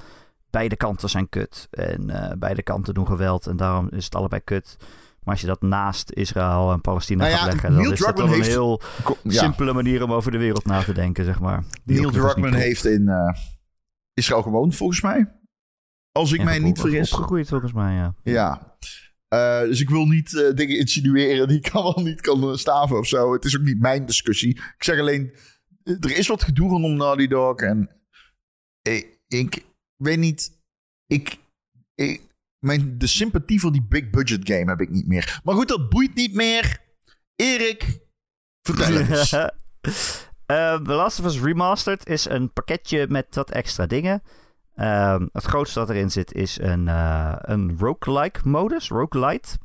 Beide 0.51 0.75
kanten 0.75 1.09
zijn 1.09 1.29
kut. 1.29 1.67
En 1.71 2.09
eh, 2.09 2.37
beide 2.37 2.63
kanten 2.63 2.93
doen 2.93 3.07
geweld. 3.07 3.47
En 3.47 3.57
daarom 3.57 3.89
is 3.91 4.05
het 4.05 4.15
allebei 4.15 4.41
kut. 4.41 4.77
Maar 5.23 5.33
als 5.33 5.41
je 5.41 5.47
dat 5.47 5.61
naast 5.61 6.11
Israël 6.11 6.71
en 6.71 6.81
Palestina 6.81 7.23
Nou 7.23 7.35
gaat 7.35 7.45
ja, 7.45 7.51
leggen... 7.51 7.69
dan 7.69 7.79
Neil 7.79 7.91
is 7.91 7.99
dat 7.99 8.19
een 8.19 8.41
heel 8.41 8.81
ja. 9.23 9.41
simpele 9.41 9.73
manier 9.73 10.03
om 10.03 10.13
over 10.13 10.31
de 10.31 10.37
wereld 10.37 10.65
na 10.65 10.83
te 10.83 10.93
denken, 10.93 11.25
zeg 11.25 11.39
maar. 11.39 11.63
Die 11.83 11.99
Neil 11.99 12.11
Druckmann 12.11 12.53
heeft 12.53 12.85
in 12.85 13.07
eh, 13.07 13.35
Israël 14.13 14.41
gewoond, 14.41 14.75
volgens 14.75 15.01
mij. 15.01 15.39
Als 16.11 16.31
ik 16.31 16.43
mij 16.43 16.59
niet 16.59 16.79
vergis. 16.79 17.13
Opgegroeid 17.13 17.47
volgens 17.47 17.73
mij, 17.73 17.93
ja. 17.93 18.13
Ja. 18.23 18.75
Eh, 19.27 19.59
dus 19.59 19.81
ik 19.81 19.89
wil 19.89 20.05
niet 20.05 20.51
dingen 20.55 20.77
insinueren 20.77 21.47
die 21.47 21.57
ik 21.57 21.69
allemaal 21.73 22.03
niet 22.03 22.21
kan 22.21 22.57
staven 22.57 22.97
of 22.97 23.07
zo. 23.07 23.33
Het 23.33 23.45
is 23.45 23.57
ook 23.57 23.65
niet 23.65 23.79
mijn 23.79 24.05
discussie. 24.05 24.49
Ik 24.49 24.83
zeg 24.83 24.99
alleen, 24.99 25.33
er 25.83 26.17
is 26.17 26.27
wat 26.27 26.43
gedoe 26.43 26.69
rondom 26.69 26.95
Naughty 26.95 27.27
Dog. 27.27 27.55
En 27.55 27.89
ik, 28.81 29.19
ik 29.27 29.65
weet 30.03 30.17
niet, 30.17 30.59
ik, 31.07 31.37
ik, 31.95 32.21
mijn, 32.59 32.97
de 32.97 33.07
sympathie 33.07 33.59
voor 33.59 33.71
die 33.71 33.85
big 33.89 34.09
budget 34.09 34.49
game 34.49 34.69
heb 34.69 34.81
ik 34.81 34.89
niet 34.89 35.07
meer. 35.07 35.41
Maar 35.43 35.55
goed, 35.55 35.67
dat 35.67 35.89
boeit 35.89 36.15
niet 36.15 36.33
meer. 36.33 36.79
Erik, 37.35 37.99
vertel 38.61 38.97
eens. 38.97 39.35
Eh, 40.51 40.75
The 40.75 40.93
Last 40.93 41.19
of 41.19 41.25
Us 41.25 41.39
Remastered 41.39 42.07
is 42.07 42.25
een 42.25 42.53
pakketje 42.53 43.07
met 43.09 43.35
wat 43.35 43.51
extra 43.51 43.85
dingen. 43.85 44.21
Ehm, 44.75 45.27
het 45.31 45.43
grootste 45.43 45.79
wat 45.79 45.89
erin 45.89 46.11
zit 46.11 46.33
is 46.33 46.59
een, 46.59 46.87
eh 46.87 47.35
een 47.37 47.77
roguelike 47.79 48.47
modus, 48.47 48.89
roguelite. 48.89 49.57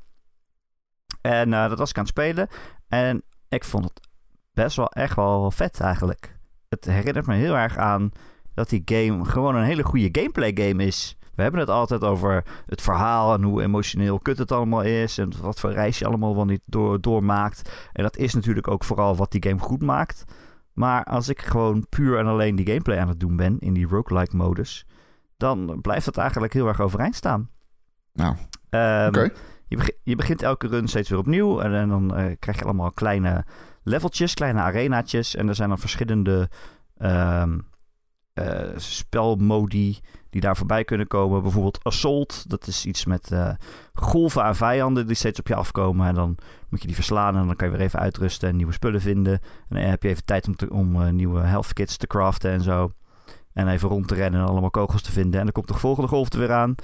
En 1.20 1.52
eh, 1.52 1.68
dat 1.68 1.78
was 1.78 1.90
ik 1.90 1.96
aan 1.96 2.02
het 2.02 2.12
spelen. 2.12 2.48
En 2.88 3.22
ik 3.48 3.64
vond 3.64 3.84
het 3.84 4.08
best 4.52 4.76
wel 4.76 4.88
echt 4.88 5.16
wel 5.16 5.50
vet 5.50 5.80
eigenlijk. 5.80 6.34
het 6.68 6.84
herinnert 6.84 7.26
me 7.26 7.34
heel 7.34 7.56
erg 7.56 7.76
aan 7.76 8.10
dat 8.56 8.68
die 8.68 8.82
game 8.84 9.24
gewoon 9.24 9.54
een 9.54 9.64
hele 9.64 9.82
goede 9.84 10.08
gameplay 10.12 10.50
game 10.54 10.84
is. 10.84 11.16
We 11.34 11.42
hebben 11.42 11.60
het 11.60 11.70
altijd 11.70 12.04
over 12.04 12.44
het 12.66 12.82
verhaal 12.82 13.34
en 13.34 13.42
hoe 13.42 13.62
emotioneel 13.62 14.18
kut 14.18 14.38
het 14.38 14.52
allemaal 14.52 14.82
is. 14.82 15.18
En 15.18 15.32
wat 15.40 15.60
voor 15.60 15.72
reis 15.72 15.98
je 15.98 16.06
allemaal 16.06 16.34
wel 16.34 16.44
niet 16.44 16.62
door, 16.66 17.00
doormaakt. 17.00 17.88
En 17.92 18.02
dat 18.02 18.16
is 18.16 18.34
natuurlijk 18.34 18.68
ook 18.68 18.84
vooral 18.84 19.16
wat 19.16 19.30
die 19.30 19.42
game 19.48 19.58
goed 19.60 19.82
maakt. 19.82 20.24
Maar 20.72 21.04
als 21.04 21.28
ik 21.28 21.42
gewoon 21.42 21.86
puur 21.88 22.18
en 22.18 22.26
alleen 22.26 22.56
die 22.56 22.66
gameplay 22.66 22.98
aan 22.98 23.08
het 23.08 23.20
doen 23.20 23.36
ben 23.36 23.58
in 23.58 23.72
die 23.72 23.86
roguelike 23.86 24.36
modus, 24.36 24.86
dan 25.36 25.78
blijft 25.80 26.04
dat 26.04 26.16
eigenlijk 26.16 26.52
heel 26.52 26.66
erg 26.68 26.80
overeind 26.80 27.14
staan. 27.14 27.50
Nou, 28.12 28.34
Ehm, 28.70 29.08
oké. 29.08 29.30
je, 29.68 29.76
begi- 29.76 29.96
je 30.02 30.16
begint 30.16 30.42
elke 30.42 30.66
run 30.66 30.88
steeds 30.88 31.08
weer 31.08 31.18
opnieuw. 31.18 31.60
En, 31.60 31.74
en 31.74 31.88
dan 31.88 32.14
eh, 32.16 32.36
krijg 32.38 32.58
je 32.58 32.64
allemaal 32.64 32.92
kleine 32.92 33.44
leveltjes, 33.82 34.34
kleine 34.34 34.60
arenaatjes. 34.60 35.34
En 35.34 35.48
er 35.48 35.54
zijn 35.54 35.68
dan 35.68 35.78
verschillende 35.78 36.48
ehm, 36.96 37.58
eh, 38.36 38.68
spelmodi 38.76 39.98
die 40.30 40.40
daar 40.40 40.56
voorbij 40.56 40.84
kunnen 40.84 41.06
komen. 41.06 41.42
Bijvoorbeeld 41.42 41.84
Assault. 41.84 42.50
Dat 42.50 42.66
is 42.66 42.86
iets 42.86 43.04
met 43.04 43.32
eh, 43.32 43.50
golven 43.94 44.42
aan 44.44 44.56
vijanden 44.56 45.06
die 45.06 45.16
steeds 45.16 45.38
op 45.38 45.48
je 45.48 45.54
afkomen. 45.54 46.06
En 46.06 46.14
dan 46.14 46.36
moet 46.68 46.80
je 46.80 46.86
die 46.86 46.96
verslaan 46.96 47.36
en 47.36 47.46
dan 47.46 47.56
kan 47.56 47.70
je 47.70 47.76
weer 47.76 47.86
even 47.86 47.98
uitrusten 47.98 48.48
en 48.48 48.56
nieuwe 48.56 48.72
spullen 48.72 49.00
vinden. 49.00 49.32
En 49.68 49.76
dan 49.76 49.78
heb 49.78 50.02
je 50.02 50.08
even 50.08 50.24
tijd 50.24 50.46
om, 50.46 50.56
te, 50.56 50.70
om 50.70 51.02
eh, 51.02 51.10
nieuwe 51.10 51.40
health 51.40 51.72
kits 51.72 51.96
te 51.96 52.06
craften 52.06 52.50
en 52.50 52.60
zo. 52.60 52.92
En 53.52 53.68
even 53.68 53.88
rond 53.88 54.08
te 54.08 54.14
rennen 54.14 54.40
en 54.40 54.46
allemaal 54.46 54.70
kogels 54.70 55.02
te 55.02 55.12
vinden. 55.12 55.38
En 55.38 55.44
dan 55.44 55.52
komt 55.52 55.68
de 55.68 55.74
volgende 55.74 56.08
golf 56.08 56.32
er 56.32 56.38
weer 56.38 56.52
aan. 56.52 56.74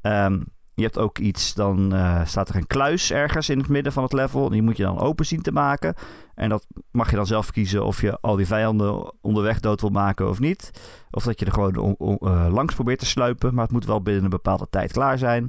Ehm, 0.00 0.40
je 0.74 0.82
hebt 0.82 0.98
ook 0.98 1.18
iets, 1.18 1.54
dan 1.54 1.94
eh, 1.94 2.24
staat 2.24 2.48
er 2.48 2.56
een 2.56 2.66
kluis 2.66 3.12
ergens 3.12 3.48
in 3.48 3.58
het 3.58 3.68
midden 3.68 3.92
van 3.92 4.02
het 4.02 4.12
level. 4.12 4.48
Die 4.48 4.62
moet 4.62 4.76
je 4.76 4.82
dan 4.82 4.98
open 4.98 5.26
zien 5.26 5.42
te 5.42 5.52
maken. 5.52 5.94
En 6.34 6.48
dat 6.48 6.66
mag 6.90 7.10
je 7.10 7.16
dan 7.16 7.26
zelf 7.26 7.50
kiezen 7.50 7.84
of 7.84 8.00
je 8.00 8.18
al 8.20 8.36
die 8.36 8.46
vijanden 8.46 9.12
onderweg 9.20 9.60
dood 9.60 9.80
wil 9.80 9.90
maken 9.90 10.28
of 10.28 10.40
niet. 10.40 10.70
Of 11.10 11.24
dat 11.24 11.38
je 11.40 11.46
er 11.46 11.52
gewoon 11.52 11.96
eh, 11.96 12.46
langs 12.50 12.74
probeert 12.74 12.98
te 12.98 13.06
sluipen. 13.06 13.54
Maar 13.54 13.64
het 13.64 13.72
moet 13.72 13.84
wel 13.84 14.02
binnen 14.02 14.24
een 14.24 14.30
bepaalde 14.30 14.66
tijd 14.70 14.92
klaar 14.92 15.18
zijn. 15.18 15.48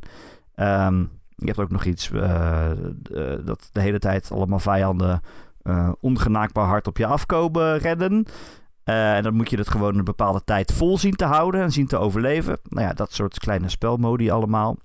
Ehm, 0.55 0.99
je 1.35 1.45
hebt 1.45 1.59
ook 1.59 1.71
nog 1.71 1.85
iets 1.85 2.11
eh, 2.11 2.71
dat 3.45 3.69
de 3.71 3.81
hele 3.81 3.99
tijd 3.99 4.31
allemaal 4.31 4.59
vijanden 4.59 5.21
ongenaakbaar 5.99 6.67
hard 6.67 6.87
op 6.87 6.97
je 6.97 7.05
afkomen 7.05 7.77
redden. 7.77 8.25
En 8.83 9.23
dan 9.23 9.33
moet 9.33 9.49
je 9.49 9.57
het 9.57 9.69
gewoon 9.69 9.97
een 9.97 10.03
bepaalde 10.03 10.43
tijd 10.43 10.73
vol 10.73 10.97
zien 10.97 11.15
te 11.15 11.25
houden 11.25 11.61
en 11.61 11.71
zien 11.71 11.87
te 11.87 11.97
overleven. 11.97 12.59
Nou 12.63 12.87
ja, 12.87 12.93
dat 12.93 13.13
soort 13.13 13.39
kleine 13.39 13.69
spelmodi 13.69 14.29
allemaal. 14.29 14.77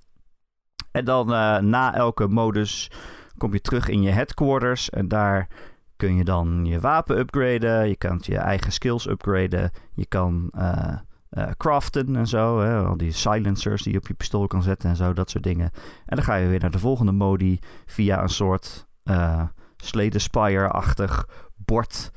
En 0.92 1.04
dan 1.04 1.32
eh, 1.32 1.58
na 1.58 1.94
elke 1.94 2.28
modus 2.28 2.90
kom 3.36 3.52
je 3.52 3.60
terug 3.60 3.88
in 3.88 4.02
je 4.02 4.10
headquarters. 4.10 4.90
En 4.90 5.08
daar 5.08 5.48
kun 5.96 6.16
je 6.16 6.24
dan 6.24 6.64
je 6.64 6.80
wapen 6.80 7.18
upgraden. 7.18 7.88
Je 7.88 7.96
kan 7.96 8.18
je 8.22 8.36
eigen 8.36 8.72
skills 8.72 9.08
upgraden. 9.08 9.70
Je 9.94 10.06
kan 10.06 10.48
eh, 10.52 10.92
eh, 11.28 11.50
craften 11.56 12.16
en 12.16 12.26
zo. 12.26 12.60
Hè? 12.60 12.84
Al 12.84 12.96
die 12.96 13.12
silencers 13.12 13.82
die 13.82 13.92
je 13.92 13.98
op 13.98 14.06
je 14.06 14.14
pistool 14.14 14.46
kan 14.46 14.62
zetten 14.62 14.90
en 14.90 14.96
zo. 14.96 15.12
Dat 15.12 15.30
soort 15.30 15.44
dingen. 15.44 15.70
En 16.06 16.16
dan 16.16 16.24
ga 16.24 16.34
je 16.34 16.48
weer 16.48 16.60
naar 16.60 16.70
de 16.70 16.78
volgende 16.78 17.12
modi 17.12 17.58
via 17.86 18.22
een 18.22 18.28
soort 18.28 18.86
uh, 19.04 19.42
Spire-achtig 19.76 21.28
bord. 21.56 22.10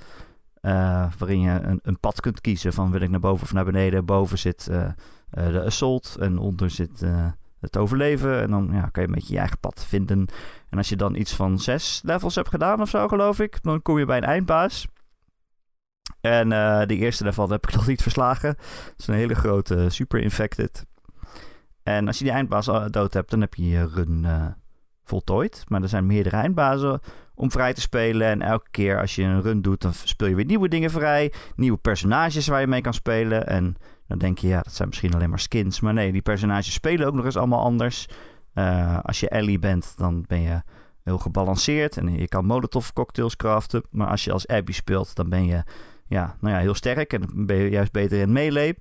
Waarin 1.17 1.41
je 1.41 1.49
een, 1.49 1.80
een, 1.84 1.99
pad 1.99 2.19
kunt 2.21 2.41
kiezen 2.41 2.74
van 2.74 2.91
wil 2.91 3.01
ik 3.01 3.09
naar 3.09 3.19
boven 3.19 3.43
of 3.43 3.53
naar 3.53 3.65
beneden. 3.65 4.05
Boven 4.05 4.38
zit 4.38 4.63
de 5.30 5.63
assault 5.65 6.17
en 6.19 6.38
onder 6.38 6.69
zit 6.69 7.05
het 7.64 7.78
overleven. 7.78 8.41
En 8.41 8.49
dan 8.49 8.70
ja, 8.72 8.82
kan 8.82 9.03
je 9.03 9.09
een 9.09 9.16
beetje 9.16 9.34
je 9.34 9.39
eigen 9.39 9.59
pad 9.59 9.86
vinden. 9.88 10.28
En 10.70 10.78
als 10.78 10.89
je 10.89 10.95
dan 10.95 11.16
iets 11.16 11.36
van 11.36 11.59
zes 11.59 12.01
levels 12.03 12.36
hebt 12.36 12.49
gedaan 12.49 12.82
of 12.82 12.89
zo, 12.89 13.07
geloof 13.07 13.39
ik, 13.39 13.64
dan 13.64 13.82
kom 13.82 13.99
je 13.99 14.05
bij 14.05 14.18
een 14.18 14.24
eindbaas. 14.24 14.88
En 16.22 16.51
uh, 16.51 16.86
die 16.86 16.97
eerste 16.97 17.24
daarvan 17.24 17.51
heb 17.51 17.68
ik 17.68 17.74
nog 17.76 17.88
niet 17.88 18.01
verslagen. 18.01 18.49
Het 18.49 18.93
is 18.97 19.07
een 19.07 19.14
hele 19.14 19.36
grote 19.36 19.89
super 19.89 20.20
infected. 20.20 20.86
En 21.84 22.07
als 22.07 22.18
je 22.18 22.24
die 22.24 22.34
eindbaas 22.34 22.66
dood 22.89 23.14
hebt, 23.14 23.30
dan 23.30 23.41
heb 23.41 23.53
je 23.53 23.68
je 23.68 23.88
run 23.88 24.24
uh, 24.24 24.45
voltooid. 25.03 25.64
Maar 25.68 25.82
er 25.82 25.89
zijn 25.89 26.05
meerdere 26.05 26.36
eindbazen 26.36 26.99
om 27.36 27.51
vrij 27.51 27.74
te 27.74 27.82
spelen. 27.82 28.28
En 28.28 28.41
elke 28.41 28.70
keer 28.72 28.99
als 28.99 29.16
je 29.16 29.24
een 29.24 29.41
run 29.41 29.61
doet, 29.61 29.82
dan 29.82 29.93
speel 29.93 30.28
je 30.28 30.36
weer 30.36 30.45
nieuwe 30.45 30.68
dingen 30.68 30.91
vrij. 30.91 31.34
Nieuwe 31.55 31.78
personages 31.78 32.47
waar 32.47 32.61
je 32.61 32.68
mee 32.68 32.82
kan 32.82 32.93
spelen. 32.93 33.47
En 33.47 33.76
dan 34.14 34.22
denk 34.22 34.38
je, 34.38 34.47
ja, 34.47 34.61
dat 34.61 34.74
zijn 34.74 34.88
misschien 34.88 35.14
alleen 35.14 35.30
maar 35.30 35.39
skins. 35.39 35.80
Maar 35.80 35.93
nee, 35.93 36.11
die 36.11 36.22
personages 36.22 36.74
spelen 36.74 37.07
ook 37.07 37.14
nog 37.14 37.26
eens 37.26 37.38
allemaal 37.38 37.64
anders. 37.64 38.07
Uh, 38.53 38.99
als 39.01 39.20
je 39.20 39.30
Ellie 39.30 39.59
bent, 39.59 39.93
dan 39.97 40.24
ben 40.28 40.41
je 40.41 40.61
heel 41.03 41.18
gebalanceerd. 41.18 41.97
En 41.97 42.18
je 42.18 42.28
kan 42.28 42.45
molotov 42.45 42.89
cocktails 42.91 43.36
craften. 43.36 43.84
Maar 43.89 44.07
als 44.07 44.24
je 44.24 44.32
als 44.32 44.47
Abby 44.47 44.72
speelt, 44.72 45.16
dan 45.16 45.30
ben 45.30 45.45
je 45.45 45.64
ja, 46.07 46.38
nou 46.39 46.55
ja, 46.55 46.61
heel 46.61 46.74
sterk. 46.74 47.14
En 47.14 47.45
ben 47.45 47.55
je 47.55 47.70
juist 47.70 47.91
beter 47.91 48.20
in 48.20 48.32
melee. 48.32 48.76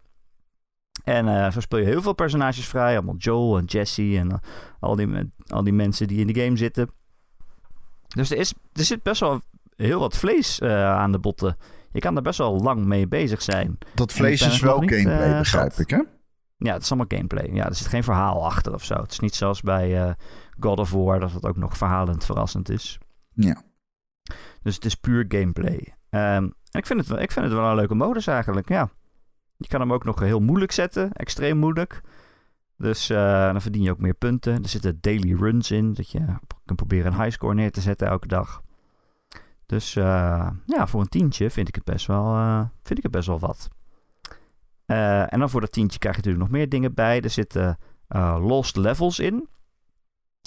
En 1.05 1.27
uh, 1.27 1.51
zo 1.51 1.61
speel 1.61 1.79
je 1.79 1.85
heel 1.85 2.03
veel 2.03 2.13
personages 2.13 2.67
vrij. 2.67 2.95
Allemaal 2.95 3.17
Joel 3.17 3.59
en 3.59 3.65
Jesse 3.65 4.19
en 4.19 4.31
uh, 4.31 4.37
al, 4.81 4.97
die, 4.97 5.33
al 5.47 5.63
die 5.65 5.73
mensen 5.73 6.07
die 6.07 6.21
in 6.21 6.27
de 6.27 6.41
game 6.41 6.57
zitten. 6.57 6.91
Dus 8.09 8.31
er, 8.31 8.39
is, 8.39 8.55
er 8.73 8.85
zit 8.85 9.03
best 9.03 9.21
wel 9.21 9.41
heel 9.77 10.01
wat 10.01 10.17
vlees 10.17 10.63
aan 10.63 11.13
de 11.13 11.19
botten. 11.19 11.57
Je 11.93 12.01
kan 12.01 12.17
er 12.17 12.23
best 12.23 12.39
wel 12.39 12.61
lang 12.61 12.85
mee 12.85 13.09
bezig 13.09 13.43
zijn. 13.43 13.79
Dat 13.95 14.13
vlees 14.13 14.47
is 14.47 14.61
wel 14.61 14.79
gameplay, 14.79 15.31
uh, 15.31 15.39
begrijp 15.39 15.73
ik, 15.73 15.91
hè? 15.91 16.01
Ja, 16.57 16.73
het 16.73 16.83
is 16.83 16.91
allemaal 16.91 17.19
gameplay. 17.19 17.51
Ja, 17.53 17.67
er 17.67 17.75
zit 17.75 17.87
geen 17.87 18.05
verhaal 18.05 18.45
achter 18.45 18.75
of 18.75 18.85
zo. 18.85 18.95
Het 18.95 19.13
is 19.13 19.21
niet 19.21 19.35
zoals 19.35 19.61
bij 19.61 20.07
uh, 20.07 20.13
God 20.61 20.79
of 20.79 20.91
War, 20.91 21.21
dat 21.21 21.33
het 21.33 21.47
ook 21.47 21.57
nog 21.57 21.77
verhalend 21.77 22.25
verrassend 22.25 22.69
is. 22.69 22.99
Ja. 23.35 23.63
Dus 24.63 24.75
het 24.75 24.85
is 24.85 24.95
puur 24.95 25.25
gameplay. 25.29 25.95
Um, 26.11 26.55
ik, 26.71 26.87
vind 26.87 27.01
het 27.01 27.09
wel, 27.09 27.21
ik 27.21 27.33
vind 27.33 27.45
het 27.45 27.55
wel 27.55 27.65
een 27.65 27.77
leuke 27.77 27.95
modus 27.95 28.27
eigenlijk, 28.27 28.69
ja. 28.69 28.91
Je 29.57 29.69
kan 29.69 29.81
hem 29.81 29.93
ook 29.93 30.05
nog 30.05 30.21
heel 30.21 30.41
moeilijk 30.41 30.73
zetten, 30.73 31.13
extreem 31.13 31.59
moeilijk. 31.59 32.01
Dus 32.77 33.11
uh, 33.11 33.53
dan 33.53 33.61
verdien 33.61 33.83
je 33.83 33.91
ook 33.91 33.99
meer 33.99 34.15
punten. 34.15 34.63
Er 34.63 34.69
zitten 34.69 34.99
daily 35.01 35.35
runs 35.35 35.71
in, 35.71 35.93
dat 35.95 36.11
je 36.11 36.25
kan 36.65 36.77
proberen 36.77 37.13
een 37.13 37.23
highscore 37.23 37.55
neer 37.55 37.71
te 37.71 37.81
zetten 37.81 38.09
elke 38.09 38.27
dag. 38.27 38.63
Dus 39.73 39.95
uh, 39.95 40.49
ja, 40.67 40.87
voor 40.87 41.01
een 41.01 41.09
tientje 41.09 41.51
vind 41.51 41.69
ik 41.69 41.75
het 41.75 41.85
best 41.85 42.07
wel, 42.07 42.35
uh, 42.35 42.61
vind 42.83 42.99
ik 42.99 43.03
het 43.03 43.13
best 43.13 43.27
wel 43.27 43.39
wat. 43.39 43.69
Uh, 44.87 45.33
en 45.33 45.39
dan 45.39 45.51
voor 45.51 45.61
dat 45.61 45.73
tientje 45.73 45.99
krijg 45.99 46.17
je 46.17 46.23
natuurlijk 46.23 46.51
nog 46.51 46.59
meer 46.59 46.69
dingen 46.69 46.95
bij. 46.95 47.21
Er 47.21 47.31
zitten 47.31 47.79
lost 48.39 48.77
levels 48.77 49.19
in. 49.19 49.49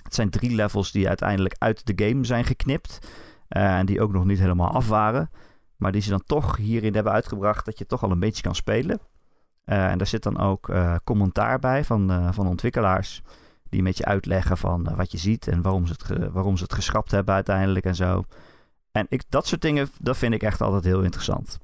Het 0.04 0.16
zijn 0.16 0.30
drie 0.30 0.56
levels 0.56 0.92
die 0.92 1.08
uiteindelijk 1.08 1.56
uit 1.58 1.86
de 1.86 2.06
game 2.06 2.26
zijn 2.26 2.44
geknipt. 2.44 3.08
en 3.48 3.86
die 3.86 4.02
ook 4.02 4.12
nog 4.12 4.26
niet 4.26 4.40
helemaal 4.40 4.72
af 4.72 4.88
waren. 4.88 5.30
Maar 5.76 5.92
die 5.92 6.02
ze 6.02 6.10
dan 6.10 6.24
toch 6.26 6.58
hierin 6.58 6.94
hebben 6.94 7.14
uitgebracht 7.14 7.66
dat 7.66 7.78
je 7.78 7.86
toch 7.86 8.04
al 8.04 8.12
een 8.12 8.20
beetje 8.20 8.44
kan 8.44 8.56
spelen. 8.56 9.00
En 9.64 9.98
daar 9.98 10.08
zit 10.08 10.24
dan 10.24 10.40
ook 10.40 10.74
commentaar 11.04 11.60
bij 11.60 11.84
van, 11.84 12.34
van 12.34 12.48
ontwikkelaars. 12.48 13.22
Die 13.70 13.80
een 13.80 13.86
beetje 13.86 14.06
uitleggen 14.06 14.58
van 14.58 14.96
wat 14.96 15.12
je 15.12 15.18
ziet 15.18 15.48
en 15.48 15.62
waarom 15.62 15.88
ze, 15.88 15.94
het 15.98 16.32
waarom 16.32 16.58
ze 16.58 16.64
het 16.64 16.74
geschrapt 16.74 17.12
hebben 17.12 17.34
uiteindelijk 17.34 17.86
en 17.86 17.96
zo. 17.96 18.24
En 18.96 19.06
ik, 19.10 19.24
dat 19.30 19.48
soort 19.48 19.62
dingen, 19.62 19.90
dat 20.00 20.18
vind 20.18 20.34
ik 20.34 20.44
echt 20.44 20.62
altijd 20.62 20.84
heel 20.84 21.02
interessant. 21.02 21.58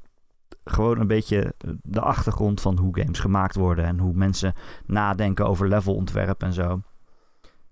Gewoon 0.64 1.00
een 1.00 1.08
beetje 1.08 1.54
de 1.82 2.02
achtergrond 2.02 2.62
van 2.62 2.78
hoe 2.78 3.00
games 3.00 3.20
gemaakt 3.20 3.56
worden 3.56 3.86
en 3.86 4.00
hoe 4.00 4.14
mensen 4.14 4.54
nadenken 4.86 5.48
over 5.48 5.68
levelontwerp 5.68 6.44
en 6.44 6.54
zo. 6.54 6.82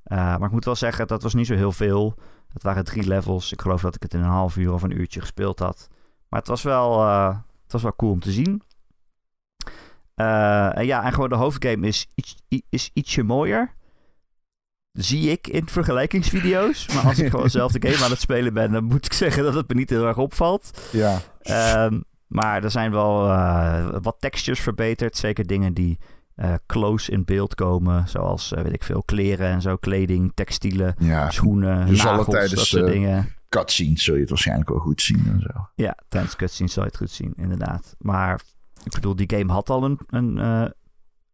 maar 0.03 0.43
ik 0.43 0.51
moet 0.51 0.65
wel 0.65 0.75
zeggen, 0.75 1.07
dat 1.07 1.23
was 1.23 1.33
niet 1.33 1.47
zo 1.47 1.53
heel 1.53 1.71
veel. 1.71 2.15
Het 2.53 2.63
waren 2.63 2.83
drie 2.83 3.07
levels. 3.07 3.51
Ik 3.51 3.61
geloof 3.61 3.81
dat 3.81 3.95
ik 3.95 4.01
het 4.01 4.13
in 4.13 4.19
een 4.19 4.29
half 4.29 4.57
uur 4.57 4.73
of 4.73 4.83
een 4.83 4.99
uurtje 4.99 5.19
gespeeld 5.19 5.59
had. 5.59 5.87
Maar 6.29 6.39
het 6.39 6.49
was 6.49 6.61
wel, 6.61 7.01
uh, 7.01 7.37
het 7.63 7.71
was 7.71 7.81
wel 7.81 7.95
cool 7.95 8.11
om 8.11 8.19
te 8.19 8.31
zien. 8.31 8.61
En 10.15 10.85
ja, 10.85 11.03
en 11.03 11.13
gewoon 11.13 11.29
de 11.29 11.35
hoofdgame 11.35 11.87
is, 11.87 12.07
iets, 12.15 12.37
is 12.69 12.89
ietsje 12.93 13.23
mooier. 13.23 13.73
Zie 14.91 15.29
ik 15.31 15.47
in 15.47 15.67
vergelijkingsvideo's. 15.67 16.87
Maar 16.93 17.03
als 17.03 17.19
ik 17.19 17.29
gewoon 17.31 17.49
zelf 17.49 17.71
de 17.71 17.89
game 17.89 18.03
aan 18.03 18.11
het 18.11 18.21
spelen 18.21 18.53
ben, 18.53 18.71
dan 18.71 18.83
moet 18.83 19.05
ik 19.05 19.13
zeggen 19.13 19.43
dat 19.43 19.53
het 19.53 19.67
me 19.67 19.75
niet 19.75 19.89
heel 19.89 20.05
erg 20.05 20.17
opvalt. 20.17 20.89
Ja. 20.91 21.21
Um, 21.85 22.03
maar 22.27 22.63
er 22.63 22.71
zijn 22.71 22.91
wel 22.91 23.27
uh, 23.27 23.87
wat 24.01 24.15
textures 24.19 24.59
verbeterd. 24.59 25.17
Zeker 25.17 25.47
dingen 25.47 25.73
die 25.73 25.99
close 26.65 27.11
in 27.11 27.25
beeld 27.25 27.55
komen. 27.55 28.07
Zoals, 28.07 28.49
weet 28.49 28.73
ik 28.73 28.83
veel, 28.83 29.03
kleren 29.03 29.47
en 29.47 29.61
zo. 29.61 29.75
Kleding, 29.75 30.31
textielen, 30.33 30.95
ja. 30.99 31.31
schoenen, 31.31 31.87
dus 31.87 32.03
nagels, 32.03 32.25
tijdens, 32.27 32.53
dat 32.53 32.65
soort 32.65 32.91
dingen 32.91 33.33
cutscenes 33.49 34.03
zul 34.03 34.13
je 34.13 34.19
het 34.19 34.29
waarschijnlijk 34.29 34.69
wel 34.69 34.79
goed 34.79 35.01
zien 35.01 35.25
en 35.27 35.39
zo. 35.39 35.69
Ja, 35.75 35.97
tijdens 36.07 36.35
cutscenes 36.35 36.73
zal 36.73 36.83
je 36.83 36.89
het 36.89 36.97
goed 36.97 37.11
zien, 37.11 37.33
inderdaad. 37.35 37.95
Maar 37.97 38.41
ik 38.83 38.91
bedoel, 38.91 39.15
die 39.15 39.31
game 39.37 39.51
had 39.51 39.69
al 39.69 39.83
een, 39.83 39.99
een 40.07 40.73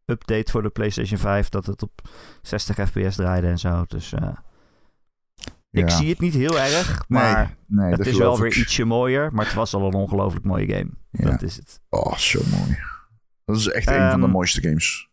update 0.05 0.51
voor 0.51 0.61
de 0.61 0.69
PlayStation 0.69 1.19
5 1.19 1.49
dat 1.49 1.65
het 1.65 1.81
op 1.81 2.01
60 2.41 2.89
fps 2.89 3.15
draaide 3.15 3.47
en 3.47 3.59
zo. 3.59 3.85
Dus 3.87 4.13
uh, 4.13 4.19
ja. 5.69 5.81
ik 5.81 5.89
zie 5.89 6.09
het 6.09 6.19
niet 6.19 6.33
heel 6.33 6.59
erg, 6.59 7.03
maar 7.07 7.55
nee, 7.67 7.85
nee, 7.85 7.91
het 7.91 8.07
is 8.07 8.17
wel 8.17 8.39
weer 8.39 8.47
ik. 8.47 8.55
ietsje 8.55 8.85
mooier. 8.85 9.33
Maar 9.33 9.45
het 9.45 9.53
was 9.53 9.73
al 9.73 9.87
een 9.87 9.93
ongelooflijk 9.93 10.45
mooie 10.45 10.67
game. 10.67 10.89
Ja. 11.11 11.29
Dat 11.29 11.41
is 11.41 11.55
het. 11.55 11.81
Oh, 11.89 12.17
zo 12.17 12.41
mooi. 12.57 12.77
Dat 13.45 13.57
is 13.57 13.67
echt 13.67 13.89
um, 13.89 13.95
een 13.95 14.11
van 14.11 14.21
de 14.21 14.27
mooiste 14.27 14.61
games. 14.61 15.09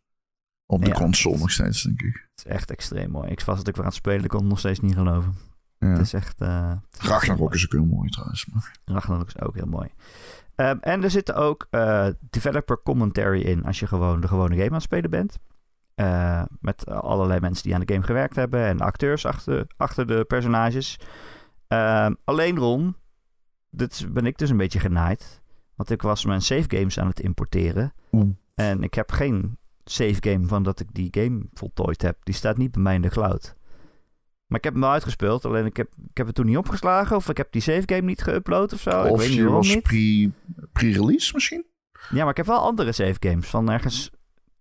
Op 0.66 0.82
de 0.82 0.88
ja, 0.88 0.94
console 0.94 1.38
nog 1.38 1.50
steeds, 1.50 1.82
denk 1.82 2.02
ik. 2.02 2.14
Het 2.14 2.46
is 2.46 2.52
echt 2.52 2.70
extreem 2.70 3.10
mooi. 3.10 3.30
Ik 3.30 3.40
was 3.40 3.58
het 3.58 3.68
ook 3.68 3.74
weer 3.74 3.84
aan 3.84 3.90
het 3.90 3.98
spelen, 3.98 4.22
ik 4.24 4.28
kon 4.28 4.40
het 4.40 4.48
nog 4.48 4.58
steeds 4.58 4.80
niet 4.80 4.94
geloven. 4.94 5.34
Ja. 5.82 5.88
Het 5.88 6.00
is 6.00 6.12
echt... 6.12 6.38
heel 6.38 6.80
Ragnarok 6.98 7.54
is 7.54 7.64
ook 7.64 7.72
heel 7.72 7.84
mooi 7.84 8.08
trouwens. 8.08 8.46
Maar... 8.46 8.72
Ragnarok 8.84 9.26
is 9.26 9.40
ook 9.40 9.54
heel 9.54 9.66
mooi. 9.66 9.88
En 10.54 11.02
er 11.02 11.10
zitten 11.10 11.34
ook 11.34 11.66
eh, 11.70 12.06
developer 12.20 12.82
commentary 12.82 13.40
in 13.40 13.64
als 13.64 13.80
je 13.80 13.86
gewoon 13.86 14.20
de 14.20 14.28
gewone 14.28 14.54
game 14.54 14.68
aan 14.68 14.74
het 14.74 14.82
spelen 14.82 15.10
bent. 15.10 15.38
Eh, 15.94 16.42
met 16.60 16.86
allerlei 16.86 17.40
mensen 17.40 17.64
die 17.64 17.74
aan 17.74 17.80
de 17.80 17.92
game 17.92 18.06
gewerkt 18.06 18.36
hebben 18.36 18.64
en 18.64 18.80
acteurs 18.80 19.26
achter, 19.26 19.66
achter 19.76 20.06
de 20.06 20.24
personages. 20.24 20.98
Ehm, 21.68 22.14
alleen 22.24 22.56
Ron, 22.56 22.96
dit 23.70 24.06
ben 24.12 24.26
ik 24.26 24.38
dus 24.38 24.50
een 24.50 24.56
beetje 24.56 24.80
genaaid. 24.80 25.42
Want 25.74 25.90
ik 25.90 26.02
was 26.02 26.24
mijn 26.24 26.42
save 26.42 26.64
games 26.76 26.98
aan 26.98 27.06
het 27.06 27.20
importeren. 27.20 27.92
En 28.54 28.82
ik 28.82 28.94
heb 28.94 29.10
geen 29.10 29.58
save 29.84 30.16
game 30.20 30.46
van 30.46 30.62
dat 30.62 30.80
ik 30.80 30.94
die 30.94 31.08
game 31.10 31.42
voltooid 31.52 32.02
heb. 32.02 32.16
Die 32.22 32.34
staat 32.34 32.56
niet 32.56 32.72
bij 32.72 32.82
mij 32.82 32.94
in 32.94 33.02
de 33.02 33.08
cloud. 33.08 33.56
Maar 34.52 34.60
ik 34.60 34.66
heb 34.66 34.72
hem 34.72 34.82
wel 34.82 34.92
uitgespeeld. 34.92 35.44
Alleen 35.44 35.66
ik 35.66 35.76
heb, 35.76 35.88
ik 36.10 36.16
heb 36.16 36.26
het 36.26 36.34
toen 36.34 36.46
niet 36.46 36.56
opgeslagen. 36.56 37.16
Of 37.16 37.28
ik 37.28 37.36
heb 37.36 37.52
die 37.52 37.62
save 37.62 37.82
game 37.86 38.02
niet 38.02 38.24
geüpload 38.30 38.72
of 38.72 38.80
zo. 38.80 39.04
ik 39.04 39.10
of 39.10 39.18
weet 39.18 39.28
niet 39.28 39.38
je 39.38 39.48
was 39.48 39.76
pre- 39.80 40.30
pre-release 40.72 41.30
misschien? 41.34 41.64
Ja, 42.10 42.20
maar 42.20 42.30
ik 42.30 42.36
heb 42.36 42.46
wel 42.46 42.58
andere 42.58 42.92
save 42.92 43.16
games. 43.20 43.48
Van 43.48 43.70
ergens 43.70 44.10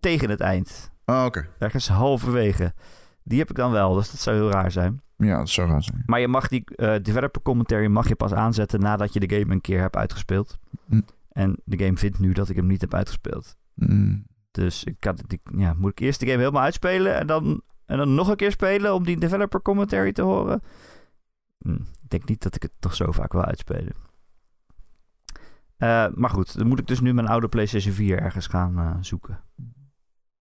tegen 0.00 0.30
het 0.30 0.40
eind. 0.40 0.90
Ah, 1.04 1.24
oké. 1.24 1.48
Ergens 1.58 1.88
halverwege. 1.88 2.72
Die 3.24 3.38
heb 3.38 3.50
ik 3.50 3.56
dan 3.56 3.70
wel. 3.70 3.94
Dus 3.94 4.10
dat 4.10 4.20
zou 4.20 4.36
heel 4.36 4.50
raar 4.50 4.70
zijn. 4.70 5.02
Ja, 5.16 5.38
dat 5.38 5.48
zou 5.48 5.68
raar 5.68 5.82
zijn. 5.82 6.02
Maar 6.06 6.20
je 6.20 6.28
mag 6.28 6.48
die 6.48 6.64
eh, 6.64 6.94
developer 7.02 7.42
commentary 7.42 7.86
mag 7.86 8.08
je 8.08 8.14
pas 8.14 8.32
aanzetten 8.32 8.80
nadat 8.80 9.12
je 9.12 9.20
de 9.20 9.38
game 9.38 9.52
een 9.52 9.60
keer 9.60 9.80
hebt 9.80 9.96
uitgespeeld. 9.96 10.58
Hm. 10.88 11.00
En 11.30 11.60
de 11.64 11.84
game 11.84 11.96
vindt 11.96 12.18
nu 12.18 12.32
dat 12.32 12.48
ik 12.48 12.56
hem 12.56 12.66
niet 12.66 12.80
heb 12.80 12.94
uitgespeeld. 12.94 13.56
Mm. 13.74 14.26
Dus 14.50 14.84
ik 14.84 15.04
had, 15.04 15.22
die, 15.26 15.40
ja, 15.56 15.74
moet 15.78 15.90
ik 15.90 16.00
eerst 16.00 16.20
de 16.20 16.26
game 16.26 16.38
helemaal 16.38 16.62
uitspelen 16.62 17.14
en 17.14 17.26
dan, 17.26 17.62
en 17.92 17.98
dan 17.98 18.14
nog 18.14 18.28
een 18.28 18.36
keer 18.36 18.50
spelen 18.50 18.94
om 18.94 19.04
die 19.04 19.18
developer 19.18 19.62
commentary 19.62 20.12
te 20.12 20.22
horen? 20.22 20.62
Hm, 21.58 21.72
ik 21.74 22.08
denk 22.08 22.28
niet 22.28 22.42
dat 22.42 22.54
ik 22.54 22.62
het 22.62 22.72
nog 22.80 22.94
zo 22.94 23.12
vaak 23.12 23.32
wil 23.32 23.44
uitspelen. 23.44 23.92
Eh, 25.76 26.06
maar 26.14 26.30
goed, 26.30 26.58
dan 26.58 26.66
moet 26.66 26.78
ik 26.78 26.86
dus 26.86 27.00
nu 27.00 27.14
mijn 27.14 27.26
oude 27.28 27.48
PlayStation 27.48 27.94
4 27.94 28.18
ergens 28.20 28.46
gaan 28.46 28.78
eh, 28.78 28.96
zoeken. 29.00 29.40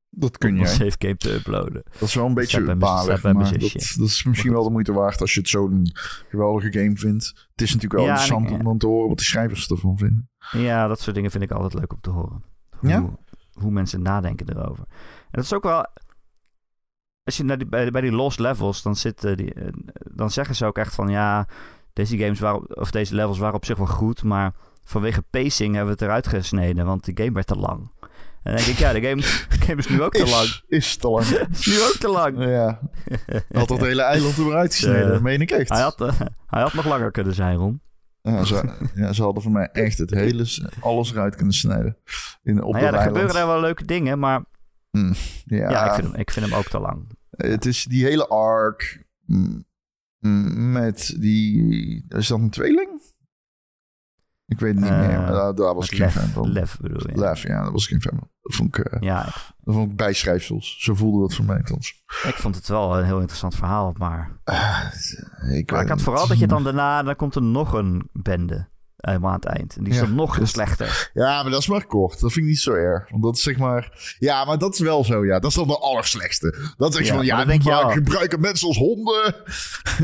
Dat 0.09 0.37
kun 0.37 0.49
om 0.49 0.55
jij. 0.55 0.63
een 0.65 0.71
save 0.75 0.95
game 0.97 1.15
te 1.17 1.33
uploaden. 1.33 1.83
Dat 1.99 2.01
is 2.09 2.15
wel 2.15 2.25
een 2.25 2.33
beetje 2.33 2.75
balig, 2.75 3.23
mijn 3.23 3.35
maar 3.35 3.51
dat, 3.51 3.61
dat 3.61 4.07
is 4.07 4.23
misschien 4.23 4.51
wel 4.51 4.63
de 4.63 4.69
moeite 4.69 4.93
waard 4.93 5.21
als 5.21 5.33
je 5.33 5.39
het 5.39 5.49
zo'n 5.49 5.89
geweldige 6.29 6.71
game 6.79 6.97
vindt. 6.97 7.25
Het 7.51 7.61
is 7.61 7.73
natuurlijk 7.73 7.93
wel 7.93 8.03
Ja, 8.03 8.09
interessant 8.09 8.49
ik- 8.49 8.57
om 8.57 8.63
dan 8.63 8.77
te 8.77 8.87
horen 8.87 9.07
wat 9.09 9.17
de 9.17 9.23
schrijvers 9.23 9.67
ervan 9.69 9.97
vinden. 9.97 10.29
Ja, 10.51 10.87
dat 10.87 10.99
soort 10.99 11.15
dingen 11.15 11.31
vind 11.31 11.43
ik 11.43 11.51
altijd 11.51 11.73
leuk 11.73 11.93
om 11.93 12.01
te 12.01 12.09
horen. 12.09 12.43
Hoe, 12.77 12.89
Ja? 12.89 13.09
hoe 13.53 13.71
mensen 13.71 14.01
nadenken 14.01 14.49
erover. 14.49 14.83
En 14.87 15.31
dat 15.31 15.43
is 15.43 15.53
ook 15.53 15.63
wel... 15.63 15.85
Als 17.31 17.39
je 17.39 17.45
naar 17.45 17.57
die, 17.57 17.67
bij, 17.67 17.91
bij 17.91 18.01
die 18.01 18.11
lost 18.11 18.39
levels, 18.39 18.81
dan, 18.81 18.95
zit, 18.95 19.21
die, 19.21 19.53
eh, 19.53 19.67
dan 20.11 20.31
zeggen 20.31 20.55
ze 20.55 20.65
ook 20.65 20.77
echt 20.77 20.95
van... 20.95 21.09
Ja, 21.09 21.47
deze 21.93 22.17
games 22.17 22.39
waren, 22.39 22.77
of 22.77 22.91
deze 22.91 23.15
levels 23.15 23.37
waren 23.37 23.55
op 23.55 23.65
zich 23.65 23.77
wel 23.77 23.87
goed, 23.87 24.23
maar 24.23 24.53
vanwege 24.83 25.21
pacing 25.21 25.75
hebben 25.75 25.93
we 25.93 25.99
het 25.99 26.01
eruit 26.01 26.27
gesneden, 26.27 26.85
want 26.85 27.05
de 27.05 27.11
game 27.15 27.31
werd 27.31 27.47
te 27.47 27.55
lang. 27.55 27.91
En 28.43 28.55
dan 28.55 28.55
denk 28.55 28.67
ik, 28.67 28.77
ja, 28.77 28.93
de 28.93 29.01
game, 29.01 29.21
de 29.59 29.65
game 29.65 29.77
is 29.77 29.87
nu 29.87 30.01
ook 30.01 30.13
te 30.13 30.29
lang. 30.29 30.43
Is, 30.43 30.63
is 30.67 30.95
te 30.95 31.09
lang. 31.09 31.25
is 31.51 31.65
nu 31.65 31.81
ook 31.81 31.95
te 31.99 32.07
lang. 32.07 32.45
ja. 32.45 32.79
Had 33.51 33.67
dat 33.67 33.79
hele 33.79 34.01
eiland 34.01 34.37
er 34.37 34.45
weer 34.45 34.55
uitgesneden. 34.55 35.23
Meen 35.23 35.41
ik 35.41 35.51
echt. 35.51 35.69
Hij 35.69 35.81
had, 35.81 36.01
eh, 36.01 36.19
hij 36.47 36.61
had 36.61 36.73
nog 36.73 36.85
langer 36.85 37.11
kunnen 37.11 37.33
zijn, 37.33 37.57
Ron. 37.57 37.81
Ja, 38.21 38.43
ze, 38.43 38.73
ja, 38.95 39.13
ze 39.13 39.23
hadden 39.23 39.43
voor 39.43 39.51
mij 39.51 39.69
echt 39.71 39.97
het 39.97 40.09
hele, 40.09 40.71
alles 40.79 41.11
eruit 41.11 41.35
kunnen 41.35 41.53
snijden. 41.53 41.97
In, 42.43 42.63
op 42.63 42.71
Nou 42.71 42.85
ja, 42.85 42.91
er 42.91 42.97
eiland. 42.97 43.03
gebeuren 43.03 43.33
daar 43.33 43.47
wel 43.47 43.59
leuke 43.59 43.85
dingen, 43.85 44.19
maar 44.19 44.43
Ja, 44.91 45.69
ja, 45.69 45.85
ik, 45.85 45.93
vind 45.93 46.11
hem, 46.11 46.19
ik 46.19 46.31
vind 46.31 46.45
hem 46.45 46.55
ook 46.55 46.67
te 46.67 46.79
lang. 46.79 47.19
Het 47.31 47.65
is 47.65 47.83
die 47.83 48.03
hele 48.05 48.27
arc 48.27 49.03
met 50.17 51.15
die... 51.19 52.05
Is 52.09 52.27
dat 52.27 52.39
een 52.39 52.49
tweeling? 52.49 53.01
Ik 54.45 54.59
weet 54.59 54.73
het 54.73 54.81
niet 54.83 54.91
Eh, 54.91 54.99
meer. 55.07 55.17
maar 55.19 55.31
daar, 55.31 55.55
daar 55.55 55.75
was 55.75 55.89
ik 55.89 55.97
geen 55.97 56.11
fan 56.11 56.27
van. 56.27 56.51
Lef 56.51 56.77
bedoel 56.81 57.09
je. 57.09 57.17
Lef, 57.17 57.41
ja, 57.43 57.61
daar 57.63 57.71
was 57.71 57.83
ik 57.83 57.89
geen 57.89 58.01
fan 58.01 58.17
van. 58.19 58.29
Dat 58.41 58.55
vond 58.55 58.77
ik, 58.77 58.85
eh, 58.85 59.01
Ja, 59.01 59.27
ik, 59.27 59.33
dat 59.63 59.75
vond 59.75 59.91
ik 59.91 59.97
bijschrijfsels. 59.97 60.75
Zo 60.79 60.95
voelde 60.95 61.21
dat 61.21 61.33
voor 61.35 61.45
mij 61.45 61.57
althans. 61.57 62.03
ik 62.23 62.35
vond 62.35 62.55
het 62.55 62.67
wel 62.67 62.97
een 62.97 63.05
heel 63.05 63.17
interessant 63.19 63.55
verhaal, 63.55 63.93
maar... 63.97 64.39
Ah, 64.43 64.85
ik, 65.51 65.71
Maar 65.71 65.81
ik 65.81 65.87
had 65.89 66.01
vooral 66.01 66.27
dat 66.27 66.39
je 66.39 66.47
dan 66.47 66.63
daarna, 66.63 67.03
dan 67.03 67.15
komt 67.15 67.35
er 67.35 67.41
nog 67.41 67.73
een 67.73 68.09
bende. 68.13 68.69
Helemaal 69.01 69.29
aan 69.29 69.35
het 69.35 69.45
eind. 69.45 69.75
En 69.75 69.83
die 69.83 69.93
is 69.93 69.99
Ja, 69.99 70.05
dan 70.05 70.15
nog 70.15 70.37
dat- 70.39 70.47
slechter. 70.47 71.09
Ja, 71.13 71.41
maar 71.41 71.51
dat 71.51 71.61
is 71.61 71.67
maar 71.67 71.85
kort. 71.85 72.19
Dat 72.19 72.31
vind 72.31 72.45
ik 72.45 72.51
niet 72.51 72.59
zo 72.59 72.71
erg. 72.73 73.09
Want 73.09 73.23
dat 73.23 73.35
is 73.35 73.43
zeg 73.43 73.57
maar... 73.57 74.15
Ja, 74.19 74.45
maar 74.45 74.57
dat 74.57 74.73
is 74.73 74.79
wel 74.79 75.03
zo, 75.03 75.25
ja. 75.25 75.39
Dat 75.39 75.49
is 75.49 75.55
dan 75.55 75.67
de 75.67 75.77
allerslechtste. 75.77 76.55
Dat 76.77 76.99
is 76.99 77.07
Ja, 77.07 77.13
van, 77.15 77.25
ja, 77.25 77.37
dan 77.37 77.47
denk 77.47 77.61
je, 77.61 77.69
oh. 77.69 77.91
gebruiken 77.91 78.39
mensen 78.39 78.67
als 78.67 78.77
honden. 78.77 79.35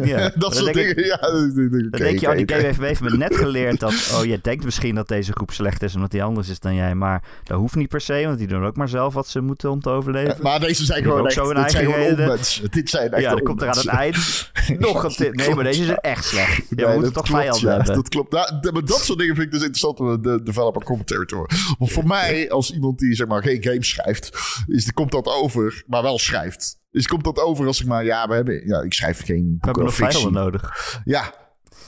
Ja, 0.04 0.32
dat 0.36 0.56
soort 0.56 0.74
denk 0.74 0.88
ik- 0.88 0.95
dingen. 0.95 1.10
ja, 1.10 1.18
dan 1.18 1.54
denk 1.91 2.20
je, 2.20 2.28
oh, 2.28 2.34
die 2.34 2.41
oké. 2.41 2.86
heeft, 2.86 3.02
me 3.02 3.18
net 3.18 3.36
geleerd 3.36 3.80
dat... 3.80 4.12
Oh, 4.16 4.26
je 4.26 4.39
denkt 4.41 4.66
misschien 4.66 4.95
dat 4.95 5.08
deze 5.08 5.32
groep 5.32 5.52
slecht 5.52 5.84
is 5.84 5.95
omdat 5.95 6.12
die 6.12 6.24
anders 6.24 6.50
is 6.50 6.60
dan 6.60 6.76
jij. 6.76 6.95
Maar 6.95 7.24
dat 7.43 7.58
hoeft 7.58 7.76
niet 7.76 7.89
per 7.89 8.02
se, 8.02 8.22
want 8.26 8.38
die 8.38 8.48
doen 8.48 8.66
ook 8.66 8.76
maar 8.76 8.89
zelf 8.89 9.14
wat 9.14 9.28
ze 9.28 9.41
moeten 9.41 9.72
om 9.72 9.82
te 9.82 9.89
overleven. 9.89 10.36
Ja, 10.36 10.41
Maar 10.41 10.60
deze 10.60 10.86
zijn 10.86 11.02
Die 11.04 11.12
gewoon 11.12 11.26
echt... 11.26 11.36
zo 11.36 11.50
een 11.50 11.56
Dit 11.62 11.72
zijn 11.72 11.86
gewoon. 11.86 12.38
Dit 12.70 12.89
zijn 12.89 13.12
echt 13.12 13.22
ja, 13.24 13.30
dan 13.30 13.41
komt 13.43 13.62
er 13.62 13.68
aan 13.70 13.78
het 13.78 13.88
eind 13.88 14.52
nog 14.80 15.04
een 15.04 15.10
tip. 15.10 15.36
Nee, 15.36 15.56
maar 15.56 15.64
deze 15.64 15.84
is 15.84 15.89
echt 16.02 16.26
slecht. 16.26 16.76
Nee, 16.76 16.86
moeten 16.86 17.14
dat 17.14 17.26
toch 17.26 17.43
ja, 17.43 17.70
hebben. 17.70 17.95
Dat 17.95 18.10
klopt. 18.10 18.32
Maar 18.32 18.60
dat 18.88 19.00
soort 19.04 19.20
dingen 19.20 19.36
vind 19.36 19.46
ik 19.48 19.52
dus 19.54 19.62
interessant 19.62 20.00
om 20.00 20.22
de 20.22 20.44
developer 20.44 20.84
commentary 20.84 21.26
te 21.26 21.36
horen. 21.36 21.56
Want 21.78 21.92
voor 21.92 22.08
mij, 22.08 22.52
als 22.52 22.72
iemand 22.74 23.00
die 23.00 23.16
zeg 23.16 23.28
maar 23.28 23.42
geen 23.44 23.64
games 23.64 23.90
schrijft, 23.90 24.38
is, 24.68 24.86
de- 24.86 24.94
komt 24.94 25.12
dat 25.12 25.28
over, 25.28 25.84
maar 25.88 26.02
wel 26.02 26.18
schrijft. 26.20 26.80
Dus 26.92 27.08
komt 27.08 27.24
dat 27.24 27.40
over 27.42 27.68
als 27.68 27.78
zeg 27.78 27.88
maar, 27.88 28.06
ja, 28.06 28.28
we 28.28 28.34
hebben, 28.34 28.68
ja, 28.68 28.82
ik 28.82 28.94
schrijf 28.94 29.26
geen 29.26 29.58
We 29.60 29.66
hebben 29.66 29.92
fictie. 29.92 30.06
vijanden 30.18 30.44
nodig. 30.44 31.02
Ja. 31.06 31.34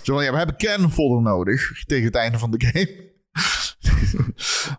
Zo 0.02 0.14
van, 0.14 0.24
ja, 0.24 0.32
we 0.32 0.38
hebben 0.38 0.56
kernfodder 0.56 1.22
nodig 1.22 1.84
tegen 1.86 2.06
het 2.06 2.16
einde 2.16 2.38
van 2.40 2.52
de 2.52 2.66
game. 2.66 3.08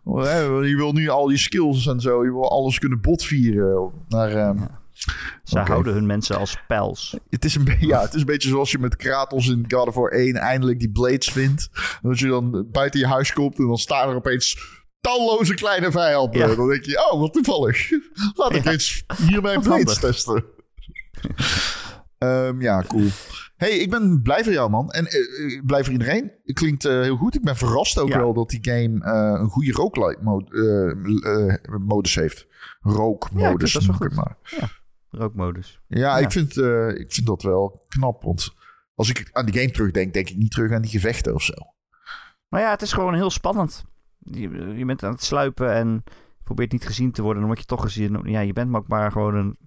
Je 0.67 0.73
wil 0.75 0.91
nu 0.91 1.09
al 1.09 1.29
je 1.29 1.37
skills 1.37 1.87
en 1.87 1.99
zo, 1.99 2.23
je 2.25 2.31
wil 2.31 2.49
alles 2.51 2.79
kunnen 2.79 3.01
botvieren. 3.01 3.91
Maar 4.09 4.31
ehm, 4.35 4.57
Ze 5.43 5.59
houden 5.59 5.93
hun 5.93 6.05
mensen 6.05 6.37
als 6.37 6.57
pijls. 6.67 7.17
het, 7.29 7.45
is 7.45 7.55
een 7.55 7.75
ja, 7.79 8.01
het 8.01 8.13
is 8.13 8.19
een 8.19 8.25
beetje 8.25 8.49
zoals 8.49 8.71
je 8.71 8.79
met 8.79 8.95
Kratos 8.95 9.47
in 9.47 9.65
God 9.67 9.87
of 9.87 9.95
War 9.95 10.11
1 10.11 10.35
eindelijk 10.35 10.79
die 10.79 10.91
blades 10.91 11.29
vindt. 11.31 11.69
En 11.73 12.09
Dat 12.09 12.19
je 12.19 12.27
dan 12.27 12.67
buiten 12.71 12.99
je 12.99 13.07
huis 13.07 13.33
komt 13.33 13.57
en 13.57 13.67
dan 13.67 13.77
staan 13.77 14.09
er 14.09 14.15
opeens 14.15 14.57
talloze 15.01 15.53
kleine 15.53 15.91
vijanden. 15.91 16.39
Ja. 16.49 16.55
Dan 16.55 16.67
denk 16.69 16.85
je, 16.85 17.09
oh, 17.11 17.19
wat 17.19 17.33
toevallig. 17.33 17.89
Laat 18.33 18.55
ik 18.55 18.63
Ja. 18.63 18.71
eens 18.71 19.03
hier 19.27 19.41
mijn 19.41 19.61
blades 19.61 19.99
testen. 19.99 20.43
Ehm, 22.17 22.61
ja, 22.61 22.83
cool. 22.87 23.07
hey, 23.55 23.69
ik 23.77 23.89
ben 23.89 24.21
blij 24.21 24.43
voor 24.43 24.53
jou, 24.53 24.69
man. 24.69 24.91
En 24.91 25.05
eh, 25.07 25.19
eh, 25.55 25.65
blij 25.65 25.83
voor 25.83 25.93
iedereen. 25.93 26.31
Het 26.43 26.55
klinkt 26.55 26.85
eh, 26.85 27.01
heel 27.01 27.15
goed. 27.17 27.35
Ik 27.35 27.43
ben 27.43 27.55
verrast 27.57 27.99
ook 27.99 28.07
Ja. 28.09 28.17
wel 28.17 28.33
dat 28.33 28.49
die 28.49 28.59
game 28.61 29.05
een 29.39 29.49
goede 29.49 29.73
eh, 30.49 31.49
eh, 31.53 31.57
modus 31.79 32.15
heeft. 32.15 32.47
Rookmodus. 32.81 33.73
Ja, 33.73 33.79
ik 33.79 33.85
dat 33.87 33.97
wel 33.99 34.07
het 34.07 34.15
maar. 34.15 34.37
Rookmodus. 35.11 35.81
Ja, 35.87 35.99
Ja. 35.99 36.17
Ik, 36.17 36.31
vind, 36.31 36.57
eh, 36.57 36.87
ik 36.87 37.13
vind 37.13 37.27
dat 37.27 37.41
wel 37.41 37.85
knap. 37.87 38.23
Want 38.23 38.53
als 38.95 39.09
ik 39.09 39.29
aan 39.31 39.45
die 39.45 39.59
game 39.59 39.71
terugdenk, 39.71 40.13
denk 40.13 40.29
ik 40.29 40.37
niet 40.37 40.51
terug 40.51 40.71
aan 40.71 40.81
die 40.81 40.91
gevechten 40.91 41.33
of 41.33 41.41
zo. 41.41 41.53
Maar 42.47 42.61
ja, 42.61 42.69
het 42.69 42.81
is 42.81 42.93
gewoon 42.93 43.13
heel 43.13 43.29
spannend. 43.29 43.85
Je, 44.19 44.49
je 44.75 44.85
bent 44.85 45.03
aan 45.03 45.11
het 45.11 45.23
sluipen 45.23 45.73
en 45.73 46.03
probeert 46.43 46.71
niet 46.71 46.85
gezien 46.85 47.11
te 47.11 47.21
worden. 47.21 47.39
Dan 47.39 47.47
word 47.47 47.61
je 47.61 47.65
toch 47.65 47.81
gezien. 47.81 48.19
Ja, 48.23 48.39
je 48.39 48.53
bent 48.53 48.75
ook 48.75 48.87
maar 48.87 49.11
gewoon 49.11 49.35
een... 49.35 49.57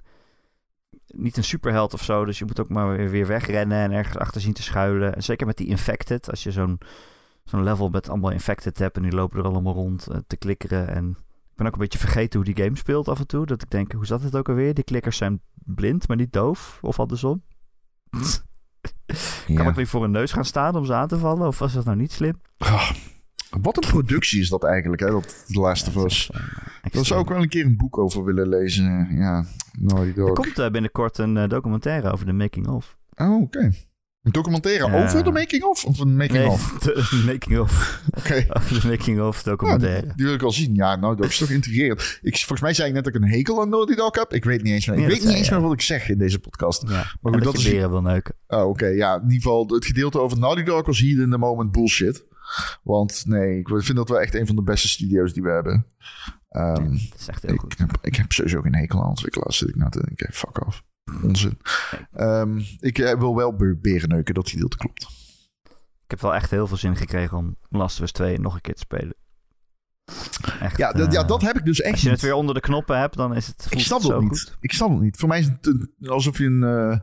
Niet 1.06 1.36
een 1.36 1.44
superheld 1.44 1.94
of 1.94 2.02
zo. 2.02 2.24
Dus 2.24 2.38
je 2.38 2.44
moet 2.44 2.60
ook 2.60 2.68
maar 2.68 2.96
weer, 2.96 3.10
weer 3.10 3.26
wegrennen 3.26 3.78
en 3.78 3.92
ergens 3.92 4.18
achter 4.18 4.40
zien 4.40 4.52
te 4.52 4.62
schuilen. 4.62 5.14
En 5.14 5.22
zeker 5.22 5.46
met 5.46 5.56
die 5.56 5.66
infected. 5.66 6.30
Als 6.30 6.42
je 6.42 6.50
zo'n 6.52 6.78
zo'n 7.44 7.62
level 7.62 7.88
met 7.88 8.08
allemaal 8.08 8.30
infected 8.30 8.78
hebt 8.78 8.96
en 8.96 9.02
die 9.02 9.12
lopen 9.12 9.38
er 9.38 9.44
allemaal 9.44 9.74
rond 9.74 10.06
eh, 10.06 10.18
te 10.26 10.36
klikkeren. 10.36 10.88
En 10.88 11.16
ben 11.56 11.66
ook 11.66 11.72
een 11.72 11.78
beetje 11.78 11.98
vergeten 11.98 12.40
hoe 12.40 12.54
die 12.54 12.64
game 12.64 12.76
speelt 12.76 13.08
af 13.08 13.18
en 13.18 13.26
toe. 13.26 13.46
Dat 13.46 13.62
ik 13.62 13.70
denk, 13.70 13.92
hoe 13.92 14.06
zat 14.06 14.22
het 14.22 14.36
ook 14.36 14.48
alweer? 14.48 14.74
Die 14.74 14.84
klikkers 14.84 15.16
zijn 15.16 15.40
blind, 15.54 16.08
maar 16.08 16.16
niet 16.16 16.32
doof. 16.32 16.78
Of 16.82 16.98
andersom. 16.98 17.42
Kan 19.54 19.68
ik 19.68 19.74
weer 19.74 19.86
voor 19.86 20.04
een 20.04 20.10
neus 20.10 20.32
gaan 20.32 20.44
staan 20.44 20.76
om 20.76 20.84
ze 20.84 20.94
aan 20.94 21.08
te 21.08 21.18
vallen? 21.18 21.46
Of 21.46 21.58
was 21.58 21.72
dat 21.72 21.84
nou 21.84 21.96
niet 21.96 22.12
slim? 22.12 22.40
Ah, 22.58 22.90
wat 23.60 23.76
een 23.76 23.90
productie 23.90 24.40
is 24.40 24.48
dat 24.48 24.64
eigenlijk, 24.64 25.02
hè? 25.02 25.10
Dat 25.10 25.44
The 25.46 25.60
Last 25.60 25.88
of 25.88 26.04
Us. 26.04 26.30
Daar 26.90 27.04
zou 27.04 27.20
ik 27.20 27.28
wel 27.28 27.42
een 27.42 27.48
keer 27.48 27.64
een 27.64 27.76
boek 27.76 27.98
over 27.98 28.24
willen 28.24 28.48
lezen. 28.48 29.08
Ja, 29.10 29.44
Naughty 29.72 30.12
Dog. 30.12 30.28
Er 30.28 30.34
komt 30.34 30.58
eh, 30.58 30.70
binnenkort 30.70 31.18
een 31.18 31.36
eh, 31.36 31.48
documentaire 31.48 32.10
over 32.10 32.26
de 32.26 32.32
making-of. 32.32 32.96
Oh, 33.14 33.40
oké. 33.40 33.70
Een 34.24 34.32
documentaire 34.32 34.86
Ja. 34.86 35.04
over 35.04 35.24
de 35.24 35.30
making-of? 35.30 35.84
Of 35.84 35.98
een 35.98 36.16
making-of? 36.16 36.84
Nee, 36.86 36.94
de 37.20 37.22
making-of. 37.26 38.02
Oké. 38.18 38.44
Over 38.56 38.80
de 38.80 38.88
making-of 38.88 39.36
Ja, 39.44 39.50
documentaire. 39.50 40.02
die, 40.06 40.12
die 40.16 40.24
wil 40.24 40.34
ik 40.34 40.40
wel 40.40 40.52
zien. 40.52 40.74
Ja, 40.74 40.96
Naughty 40.96 41.20
Dog 41.22 41.30
is 41.30 41.38
toch 41.38 41.50
intrigerend. 41.50 42.18
Ik, 42.22 42.36
volgens 42.36 42.60
mij 42.60 42.74
zei 42.74 42.88
ik 42.88 42.94
net 42.94 43.04
dat 43.04 43.14
ik 43.14 43.22
een 43.22 43.28
hekel 43.28 43.60
aan 43.60 43.68
Naughty 43.68 43.94
Dog 43.94 44.14
heb. 44.14 44.32
Ik 44.32 44.44
weet 44.44 44.62
niet 44.62 44.72
eens 44.72 44.86
meer. 44.86 44.96
Ik 44.96 45.02
Ja, 45.02 45.08
dat 45.08 45.14
weet 45.18 45.24
niet 45.26 45.32
zei 45.36 45.42
eens 45.44 45.50
meer 45.50 45.60
wat 45.68 45.72
ik 45.72 45.80
zeg 45.80 46.08
in 46.08 46.18
deze 46.18 46.38
podcast. 46.38 46.82
Ja. 46.82 46.88
Maar 47.20 47.32
goed, 47.32 47.42
dat, 47.42 47.52
dat 47.54 47.62
je 47.62 47.74
is... 47.74 47.86
wil 47.86 48.02
neuken. 48.02 48.34
Oh, 48.46 48.68
oké. 48.68 48.86
Ja, 48.86 49.14
in 49.14 49.22
ieder 49.22 49.36
geval 49.36 49.66
het 49.66 49.84
gedeelte 49.84 50.20
over 50.20 50.38
Naughty 50.38 50.62
Dog 50.62 50.86
was 50.86 50.98
hier 50.98 51.22
in 51.22 51.30
de 51.30 51.38
moment 51.38 51.72
bullshit. 51.72 52.24
Want 52.82 53.22
nee, 53.26 53.58
ik 53.58 53.68
vind 53.68 53.96
dat 53.96 54.08
wel 54.08 54.20
echt 54.20 54.34
een 54.34 54.46
van 54.46 54.56
de 54.56 54.62
beste 54.62 54.88
studio's 54.88 55.32
die 55.32 55.42
we 55.42 55.50
hebben. 55.50 55.86
Ehm, 56.48 56.90
Dat 56.90 57.18
is 57.20 57.28
echt 57.28 57.42
heel 57.42 57.54
ik, 57.54 57.60
goed. 57.60 57.78
heb, 57.78 57.96
ik 58.00 58.16
heb 58.16 58.32
sowieso 58.32 58.60
geen 58.60 58.74
hekel 58.74 59.02
aan 59.02 59.08
ontwikkelaars, 59.08 59.56
zit 59.56 59.68
ik 59.68 59.76
nou 59.76 59.90
te 59.90 60.02
denken. 60.06 60.28
Fuck 60.32 60.66
off. 60.66 60.82
Onzin. 61.22 61.58
Ehm, 62.12 62.60
ik 62.80 62.98
eh, 62.98 63.18
wil 63.18 63.36
wel 63.36 63.56
be- 63.56 63.76
beren 63.82 64.08
neuken, 64.08 64.34
dat 64.34 64.48
gedeelte 64.50 64.76
klopt. 64.76 65.06
Ik 66.04 66.10
heb 66.10 66.20
wel 66.20 66.34
echt 66.34 66.50
heel 66.50 66.66
veel 66.66 66.76
zin 66.76 66.96
gekregen 66.96 67.36
om 67.38 67.56
Last 67.68 67.96
of 67.96 68.02
Us 68.02 68.12
2 68.12 68.40
nog 68.40 68.54
een 68.54 68.60
keer 68.60 68.74
te 68.74 68.80
spelen. 68.80 69.14
Echt, 70.60 70.76
Ja, 70.76 70.92
dat- 70.92 71.12
ja, 71.12 71.20
eh, 71.22 71.28
dat 71.28 71.42
heb 71.42 71.56
ik 71.56 71.64
dus 71.64 71.80
echt 71.80 71.92
Als 71.92 72.02
je 72.02 72.10
het 72.10 72.20
weer 72.20 72.34
onder 72.34 72.54
de 72.54 72.60
knoppen 72.60 72.98
hebt, 72.98 73.16
dan 73.16 73.34
is 73.34 73.46
het, 73.46 73.66
Ik 73.70 73.80
snap 73.80 74.02
het 74.02 74.20
niet. 74.20 74.28
goed. 74.28 74.56
Ik 74.60 74.72
snap 74.72 74.90
het 74.90 75.00
niet. 75.00 75.16
Voor 75.16 75.28
mij 75.28 75.38
is 75.38 75.46
het 75.46 75.88
alsof 76.08 76.38
je 76.38 76.44
een, 76.44 76.62
eh, 76.62 76.98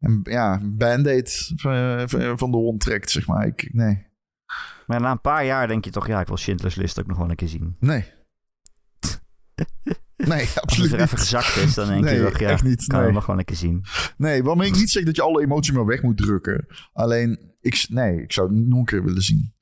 een 0.00 0.20
ja, 0.22 0.60
band-aid 0.62 1.52
van, 1.56 2.08
van- 2.08 2.38
van 2.38 2.50
de 2.50 2.56
hond 2.56 2.80
trekt, 2.80 3.10
zeg 3.10 3.26
maar. 3.26 3.46
Ik, 3.46 3.68
nee. 3.72 4.06
Maar 4.86 5.00
na 5.00 5.10
een 5.10 5.20
paar 5.20 5.44
jaar 5.44 5.68
denk 5.68 5.84
je 5.84 5.90
toch, 5.90 6.06
ja, 6.06 6.20
ik 6.20 6.26
wil 6.26 6.36
Schindler's 6.36 6.74
List 6.74 7.00
ook 7.00 7.06
nog 7.06 7.18
wel 7.18 7.30
een 7.30 7.36
keer 7.36 7.48
zien. 7.48 7.76
Nee. 7.80 8.04
Nee, 10.28 10.40
Als 10.40 10.54
het 10.54 10.62
absoluut 10.62 10.92
er 10.92 11.00
even 11.00 11.18
gezakt 11.18 11.56
is, 11.56 11.74
dan 11.74 11.88
denk 11.88 12.04
Nee, 12.04 12.14
je 12.16 12.22
toch, 12.24 12.38
ja, 12.38 12.48
echt 12.48 12.64
niet, 12.64 12.86
kan 12.86 12.96
nee. 12.96 13.06
hem 13.06 13.14
nog 13.14 13.26
wel 13.26 13.38
een 13.38 13.44
keer 13.44 13.56
zien. 13.56 13.84
Nee, 14.16 14.42
waarmee 14.42 14.68
ik 14.68 14.74
niet 14.76 14.90
zeg 14.90 15.04
dat 15.04 15.16
je 15.16 15.22
alle 15.22 15.42
emotie 15.42 15.72
maar 15.72 15.86
weg 15.86 16.02
moet 16.02 16.16
drukken. 16.16 16.66
Alleen, 16.92 17.52
ik, 17.60 17.86
nee, 17.88 18.22
ik 18.22 18.32
zou 18.32 18.46
het 18.48 18.56
niet 18.56 18.68
nog 18.68 18.78
een 18.78 18.84
keer 18.84 19.04
willen 19.04 19.22
zien. 19.22 19.54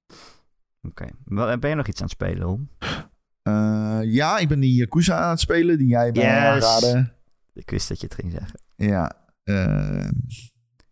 Oké. 0.82 1.06
Wel, 1.24 1.58
Ben 1.58 1.70
je 1.70 1.76
nog 1.76 1.86
iets 1.86 2.00
aan 2.00 2.06
het 2.06 2.14
spelen, 2.14 2.46
Hol? 2.46 2.60
Eh, 3.42 4.00
ja, 4.02 4.38
ik 4.38 4.48
ben 4.48 4.60
die 4.60 4.74
Yakuza 4.74 5.16
aan 5.18 5.30
het 5.30 5.40
spelen, 5.40 5.78
die 5.78 5.88
jij 5.88 6.12
bij 6.12 6.22
Yes. 6.22 6.32
aanraden. 6.64 7.12
Ik 7.54 7.70
wist 7.70 7.88
dat 7.88 8.00
je 8.00 8.06
het 8.06 8.14
ging 8.14 8.32
zeggen. 8.32 8.60
Ja. 8.76 9.12
eh, 9.44 10.08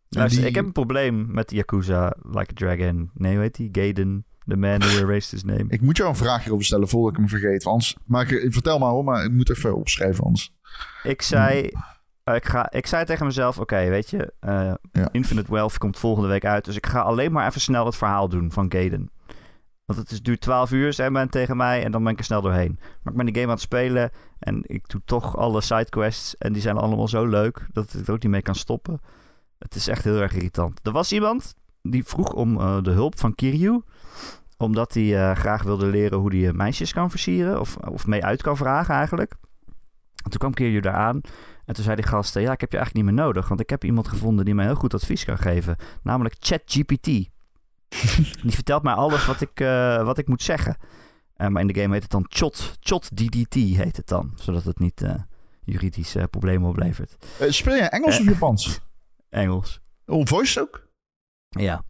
Luister, 0.09 0.41
die- 0.41 0.49
ik 0.49 0.55
heb 0.55 0.65
een 0.65 0.73
probleem 0.73 1.27
met 1.33 1.51
Yakuza 1.51 2.17
Like 2.23 2.51
a 2.51 2.55
Dragon. 2.55 3.11
Nee, 3.15 3.33
hoe 3.35 3.43
heet 3.43 3.55
die? 3.55 3.69
Gaiden. 3.73 4.27
The 4.47 4.57
man 4.57 4.81
who 4.83 4.99
erased 4.99 5.31
his 5.31 5.45
name. 5.45 5.65
ik 5.69 5.81
moet 5.81 5.97
jou 5.97 6.09
een 6.09 6.17
vraag 6.17 6.43
hierover 6.43 6.65
stellen 6.65 6.89
voordat 6.89 7.11
ik 7.11 7.17
hem 7.17 7.29
vergeet. 7.29 7.67
Anders, 7.67 7.97
maak 8.05 8.29
ik, 8.29 8.53
vertel 8.53 8.79
maar 8.79 8.91
hoor, 8.91 9.05
maar 9.05 9.25
ik 9.25 9.33
moet 9.33 9.51
even 9.51 9.77
opschrijven 9.77 10.25
anders. 10.25 10.53
Ik 11.03 11.23
zei, 11.23 11.71
eh, 12.25 12.35
ik, 12.35 12.45
ga, 12.45 12.73
ik 12.73 12.87
zei 12.87 13.05
tegen 13.05 13.27
mezelf: 13.27 13.59
Oké, 13.59 13.89
weet 13.89 14.11
je, 14.11 14.33
eh, 14.41 14.73
Ja. 14.93 15.09
Infinite 15.13 15.53
Wealth 15.53 15.79
komt 15.79 15.99
volgende 15.99 16.29
week 16.29 16.45
uit. 16.45 16.65
Dus 16.65 16.77
ik 16.77 16.87
ga 16.87 17.01
alleen 17.01 17.33
maar 17.33 17.47
even 17.49 17.61
snel 17.61 17.87
het 17.87 17.97
verhaal 17.97 18.29
doen 18.29 18.53
van 18.53 18.73
Gaiden. 18.73 19.11
Want 19.85 19.99
het 19.99 20.11
is, 20.11 20.23
duurt 20.23 20.41
12 20.41 20.71
uur, 20.71 20.93
zei 20.93 21.11
men 21.11 21.29
tegen 21.29 21.57
mij. 21.57 21.85
En 21.85 21.93
dan 21.93 22.03
ben 22.03 22.13
ik 22.13 22.19
er 22.19 22.25
snel 22.25 22.41
doorheen. 22.43 22.79
Maar 23.03 23.13
ik 23.13 23.17
ben 23.19 23.27
die 23.27 23.35
game 23.35 23.47
aan 23.47 23.53
het 23.53 23.61
spelen. 23.61 24.11
En 24.39 24.63
ik 24.63 24.89
doe 24.89 25.01
toch 25.05 25.37
alle 25.37 25.61
sidequests. 25.61 26.37
En 26.37 26.53
die 26.53 26.63
zijn 26.63 26.77
allemaal 26.77 27.09
zo 27.09 27.27
leuk 27.27 27.67
dat 27.73 27.95
ik 27.95 28.07
er 28.07 28.13
ook 28.13 28.23
niet 28.23 28.33
mee 28.33 28.43
kan 28.43 28.55
stoppen. 28.55 29.01
Het 29.59 29.75
is 29.75 29.89
echt 29.89 30.05
heel 30.05 30.21
erg 30.21 30.33
irritant. 30.35 30.81
Er 30.83 30.93
was 30.93 31.13
iemand 31.13 31.55
die 31.83 32.05
vroeg 32.05 32.33
om 32.33 32.61
eh, 32.61 32.83
de 32.83 32.91
hulp 32.91 33.19
van 33.19 33.35
Kiryu. 33.35 33.83
Omdat 34.57 34.95
hij 34.95 35.31
eh, 35.31 35.37
graag 35.37 35.63
wilde 35.63 35.87
leren 35.87 36.19
hoe 36.19 36.37
hij 36.37 36.49
eh, 36.49 36.55
meisjes 36.55 36.93
kan 36.93 37.11
versieren. 37.11 37.61
Of, 37.61 37.77
of 37.77 38.07
mee 38.07 38.25
uit 38.25 38.43
kan 38.43 38.57
vragen 38.57 38.95
eigenlijk. 38.95 39.35
En 40.25 40.31
toen 40.31 40.39
kwam 40.39 40.55
Kiryu 40.55 40.81
daar 40.81 40.95
aan. 40.95 41.21
En 41.65 41.75
toen 41.75 41.85
zei 41.85 41.97
die 41.97 42.05
gast, 42.05 42.37
eh, 42.37 42.43
ja, 42.43 42.53
ik 42.53 42.61
heb 42.61 42.73
je 42.73 42.77
eigenlijk 42.77 43.07
niet 43.07 43.17
meer 43.17 43.25
nodig. 43.25 43.49
Want 43.49 43.61
ik 43.61 43.71
heb 43.71 43.85
iemand 43.85 44.09
gevonden 44.09 44.45
die 44.45 44.55
mij 44.55 44.65
heel 44.65 44.75
goed 44.75 44.95
advies 44.95 45.25
kan 45.25 45.39
geven. 45.39 45.77
Namelijk 46.03 46.37
ChatGPT. 46.39 47.05
die 48.43 48.55
vertelt 48.55 48.83
mij 48.83 48.95
alles 48.95 49.27
wat 49.27 49.41
ik, 49.41 49.59
wat 50.05 50.19
ik 50.19 50.29
moet 50.29 50.43
zeggen. 50.43 50.77
Maar 51.37 51.61
in 51.61 51.67
de 51.67 51.81
game 51.81 51.93
heet 51.93 52.03
het 52.03 52.11
dan 52.11 52.27
Chot. 52.29 52.77
Chot 52.81 53.17
DDT 53.17 53.55
heet 53.55 53.97
het 53.97 54.09
dan. 54.09 54.33
Zodat 54.35 54.65
het 54.65 54.79
niet 54.79 55.03
eh, 55.03 55.15
juridische 55.65 56.29
problemen 56.31 56.69
oplevert. 56.69 57.17
Speel 57.49 57.77
jij 57.77 57.89
Engels 57.89 58.19
of 58.19 58.25
Japans? 58.25 58.81
Engels. 59.29 59.81
Oh, 60.07 60.27
voice 60.27 60.61
ook? 60.61 60.89
Ja. 61.49 61.83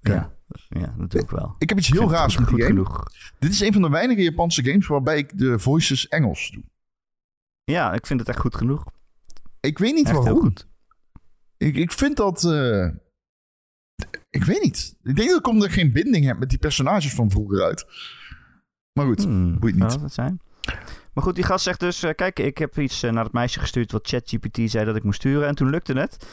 Ja. 0.00 0.32
Ja, 0.68 0.94
dat 0.98 1.10
doe 1.10 1.20
ik 1.20 1.30
wel. 1.30 1.54
Ik 1.58 1.68
heb 1.68 1.78
iets 1.78 1.88
heel 1.88 2.10
raars 2.10 2.38
met 2.38 2.48
die 2.48 2.64
genoeg. 2.64 3.02
Dit 3.38 3.50
is 3.52 3.60
een 3.60 3.72
van 3.72 3.82
de 3.82 3.88
weinige 3.88 4.22
Japanse 4.22 4.64
games 4.64 4.86
waarbij 4.86 5.18
ik 5.18 5.38
de 5.38 5.58
voices 5.58 6.08
Engels 6.08 6.50
doe. 6.50 6.62
Ja, 7.64 7.92
ik 7.92 8.06
vind 8.06 8.20
het 8.20 8.28
echt 8.28 8.38
goed 8.38 8.54
genoeg. 8.54 8.84
Ik 9.60 9.78
weet 9.78 9.94
niet 9.94 10.06
Echt 10.08 10.16
waarom. 10.16 10.40
goed. 10.40 10.66
Ik, 11.56 11.76
ik 11.76 11.92
vind 11.92 12.16
dat... 12.16 12.44
eh, 12.44 12.86
ik 14.30 14.44
weet 14.44 14.62
niet. 14.62 14.96
Ik 15.02 15.16
denk 15.16 15.28
dat 15.28 15.38
ik 15.38 15.46
omdat 15.46 15.68
ik 15.68 15.74
geen 15.74 15.92
binding 15.92 16.24
heb 16.24 16.38
met 16.38 16.48
die 16.50 16.58
personages 16.58 17.14
van 17.14 17.30
vroeger 17.30 17.62
uit. 17.62 17.86
Maar 18.92 19.06
goed, 19.06 19.22
Hmm, 19.24 19.58
boeit 19.58 19.74
niet. 19.74 19.90
Zou 19.90 20.02
dat 20.02 20.12
zijn? 20.12 20.40
Maar 21.12 21.24
goed, 21.24 21.34
die 21.34 21.44
gast 21.44 21.64
zegt 21.64 21.80
dus... 21.80 22.02
eh, 22.02 22.14
kijk, 22.14 22.38
ik 22.38 22.58
heb 22.58 22.78
iets 22.78 23.02
eh, 23.02 23.12
naar 23.12 23.24
het 23.24 23.32
meisje 23.32 23.60
gestuurd... 23.60 23.92
wat 23.92 24.08
ChatGPT 24.08 24.70
zei 24.70 24.84
dat 24.84 24.96
ik 24.96 25.04
moest 25.04 25.20
sturen. 25.20 25.48
En 25.48 25.54
toen 25.54 25.70
lukte 25.70 25.92
het. 25.92 26.26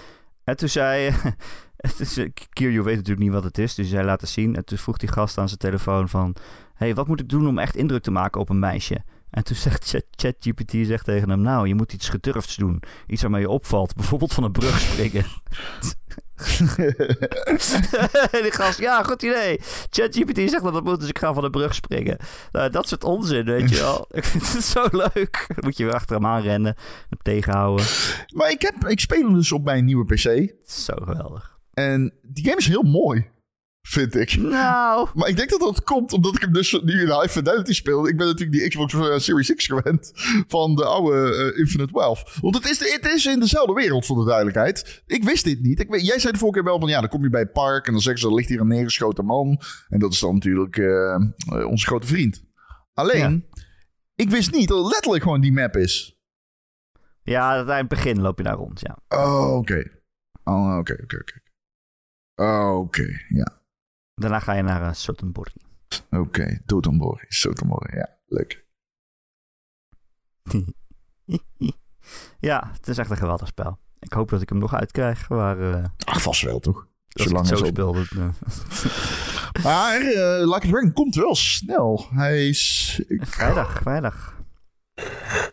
En 0.46 0.58
toen 0.58 0.70
zei... 0.70 1.12
het 1.78 2.18
eh, 2.18 2.30
Kiryu 2.50 2.82
weet 2.82 2.96
natuurlijk 2.96 3.26
niet 3.26 3.34
wat 3.34 3.44
het 3.44 3.58
is. 3.58 3.76
Dus 3.76 3.92
hij 3.92 4.04
laat 4.04 4.22
het 4.22 4.30
zien. 4.30 4.56
En 4.56 4.66
toen 4.66 4.78
vroeg 4.78 4.98
die 4.98 5.10
gast 5.10 5.38
aan 5.38 5.48
zijn 5.48 5.60
telefoon 5.60 6.10
van... 6.10 6.36
hey, 6.74 6.96
wat 6.96 7.08
moet 7.08 7.20
ik 7.20 7.30
doen 7.30 7.48
om 7.48 7.58
echt 7.58 7.76
indruk 7.76 8.04
te 8.04 8.12
maken 8.12 8.42
op 8.42 8.50
een 8.50 8.60
meisje? 8.60 9.04
En 9.36 9.44
toen 9.44 9.56
zegt 9.56 9.90
Chat- 9.90 10.06
ChatGPT 10.12 10.88
zegt 10.88 11.06
tegen 11.06 11.30
hem... 11.30 11.42
Nou, 11.42 11.68
je 11.68 11.76
moet 11.76 11.94
iets 11.94 12.10
gedurfds 12.10 12.56
doen. 12.56 12.82
Iets 13.08 13.22
waarmee 13.22 13.42
je 13.42 13.50
opvalt. 13.50 13.96
Bijvoorbeeld 13.96 14.34
van 14.34 14.44
een 14.44 14.52
brug 14.52 14.80
springen. 14.80 15.26
die 18.44 18.52
gast, 18.52 18.80
ja, 18.80 19.04
goed 19.04 19.22
idee. 19.22 19.60
ChatGPT 19.90 20.38
zegt 20.38 20.64
dat 20.64 20.74
dat 20.74 20.84
moet, 20.84 21.00
dus 21.00 21.10
ik 21.10 21.20
ga 21.20 21.34
van 21.34 21.44
de 21.44 21.50
brug 21.50 21.76
springen. 21.76 22.18
Nou, 22.52 22.70
dat 22.70 22.88
soort 22.88 23.04
onzin, 23.04 23.46
weet 23.46 23.70
je 23.70 23.76
wel. 23.76 24.08
Ik 24.12 24.24
vind 24.24 24.54
het 24.54 24.64
zo 24.64 24.88
leuk. 24.92 25.46
Dan 25.48 25.58
moet 25.60 25.78
je 25.78 25.86
weer 25.86 25.94
achter 25.94 26.16
hem 26.16 26.26
aanrennen, 26.26 26.76
hem 27.10 27.20
tegenhouden. 27.22 27.86
maar 28.36 28.52
ik, 28.52 28.62
heb, 28.62 28.88
ik 28.88 29.00
speel 29.00 29.24
hem 29.24 29.34
dus 29.34 29.52
op 29.52 29.64
mijn 29.64 29.86
nieuwe 29.86 30.06
PC. 30.06 30.54
Zo 30.66 30.94
geweldig. 30.96 31.58
En 31.74 32.14
die 32.22 32.44
game 32.44 32.58
is 32.58 32.68
heel 32.68 32.84
mooi, 32.84 33.30
vind 33.88 34.16
ik. 34.16 34.36
Nou, 34.38 35.10
Maar 35.16 35.28
ik 35.30 35.36
denk 35.38 35.50
dat 35.50 35.60
dat 35.60 35.84
komt 35.84 36.14
omdat 36.14 36.36
ik 36.36 36.42
hem 36.42 36.54
dus 36.54 36.72
nu 36.84 37.02
in 37.02 37.08
High 37.20 37.28
Fidelity 37.28 37.74
speel. 37.74 38.08
Ik 38.08 38.18
ben 38.18 38.26
natuurlijk 38.28 38.58
die 38.60 38.68
Xbox 38.70 38.94
eh, 38.94 39.18
Series 39.18 39.54
X 39.56 39.66
gewend 39.66 40.12
van 40.48 40.76
de 40.76 40.86
oude 40.86 41.36
eh, 41.54 41.60
Infinite 41.60 41.94
Wealth. 41.94 42.38
Want 42.42 42.56
het 42.56 42.70
is, 42.70 42.78
de- 42.78 43.00
het 43.02 43.14
is 43.14 43.26
in 43.26 43.40
dezelfde 43.40 43.74
wereld, 43.74 44.06
voor 44.06 44.18
de 44.20 44.26
duidelijkheid. 44.26 45.04
Ik 45.06 45.24
wist 45.24 45.44
dit 45.44 45.62
niet. 45.62 45.80
Ik, 45.80 45.90
weet- 45.90 46.06
jij 46.06 46.20
zei 46.20 46.34
de 46.34 46.40
vorige 46.40 46.58
keer 46.60 46.68
wel 46.70 46.80
van, 46.80 46.90
ja, 46.90 47.00
dan 47.00 47.10
kom 47.10 47.24
je 47.24 47.30
bij 47.30 47.42
het 47.42 47.52
park 47.54 47.86
en 47.86 47.92
dan 47.92 48.02
zeggen 48.02 48.22
ze, 48.22 48.28
er 48.28 48.34
ligt 48.34 48.50
hier 48.50 48.60
een 48.60 48.68
neergeschoten 48.68 49.26
man. 49.26 49.60
En 49.90 50.00
dat 50.00 50.12
is 50.14 50.20
dan 50.20 50.34
natuurlijk 50.34 50.78
eh, 50.78 51.68
onze 51.68 51.86
grote 51.86 52.08
vriend. 52.08 52.44
Alleen, 52.94 53.50
ik 54.16 54.30
wist 54.30 54.52
niet 54.52 54.68
dat 54.68 54.84
het 54.84 54.92
letterlijk 54.94 55.24
gewoon 55.24 55.42
die 55.42 55.54
map 55.54 55.76
is. 55.76 56.18
ja, 57.24 57.58
aan 57.60 57.70
het 57.70 57.88
begin 57.88 58.22
loop 58.22 58.38
je 58.38 58.44
daar 58.44 58.56
rond, 58.56 58.80
ja. 58.82 58.98
Oh, 59.08 59.56
oké. 59.56 59.84
Oh, 60.44 60.78
oké, 60.78 60.98
oké, 61.04 61.16
oké. 61.18 61.40
Oh, 62.36 62.78
Oké, 62.80 63.08
ja. 63.30 63.64
Daarna 64.16 64.40
ga 64.40 64.54
je 64.54 64.62
naar 64.62 64.96
uh. 64.96 65.56
Oké, 66.10 66.60
Dotonbori, 66.66 67.26
Sotomori, 67.28 67.98
ja, 67.98 68.18
leuk. 68.26 68.66
ja, 72.40 72.70
het 72.74 72.88
is 72.88 72.98
echt 72.98 73.10
een 73.10 73.18
geweldig 73.18 73.48
spel. 73.48 73.80
Ik 74.00 74.14
hoop 74.14 74.30
dat 74.30 74.42
ik 74.42 74.50
hem 74.50 74.58
nog 74.58 74.74
uitkrijg, 74.74 75.30
maar 75.30 75.60
uh, 75.60 75.86
Ach, 76.06 76.22
vast 76.22 76.42
wel, 76.42 76.60
toch? 76.60 76.88
ik 77.08 77.30
het 77.30 77.48
zo 77.48 77.56
speel... 77.56 77.94
Dat, 77.94 78.12
uh... 78.12 78.30
Maar 79.64 80.02
uh, 80.02 80.54
Like 80.54 80.68
a 80.68 80.70
Dragon 80.70 80.94
komt 80.94 81.16
wel 81.16 81.36
snel. 81.36 82.08
Hij 82.10 82.48
is... 82.48 83.02
Vrijdag, 83.08 83.82
vrijdag. 83.82 84.44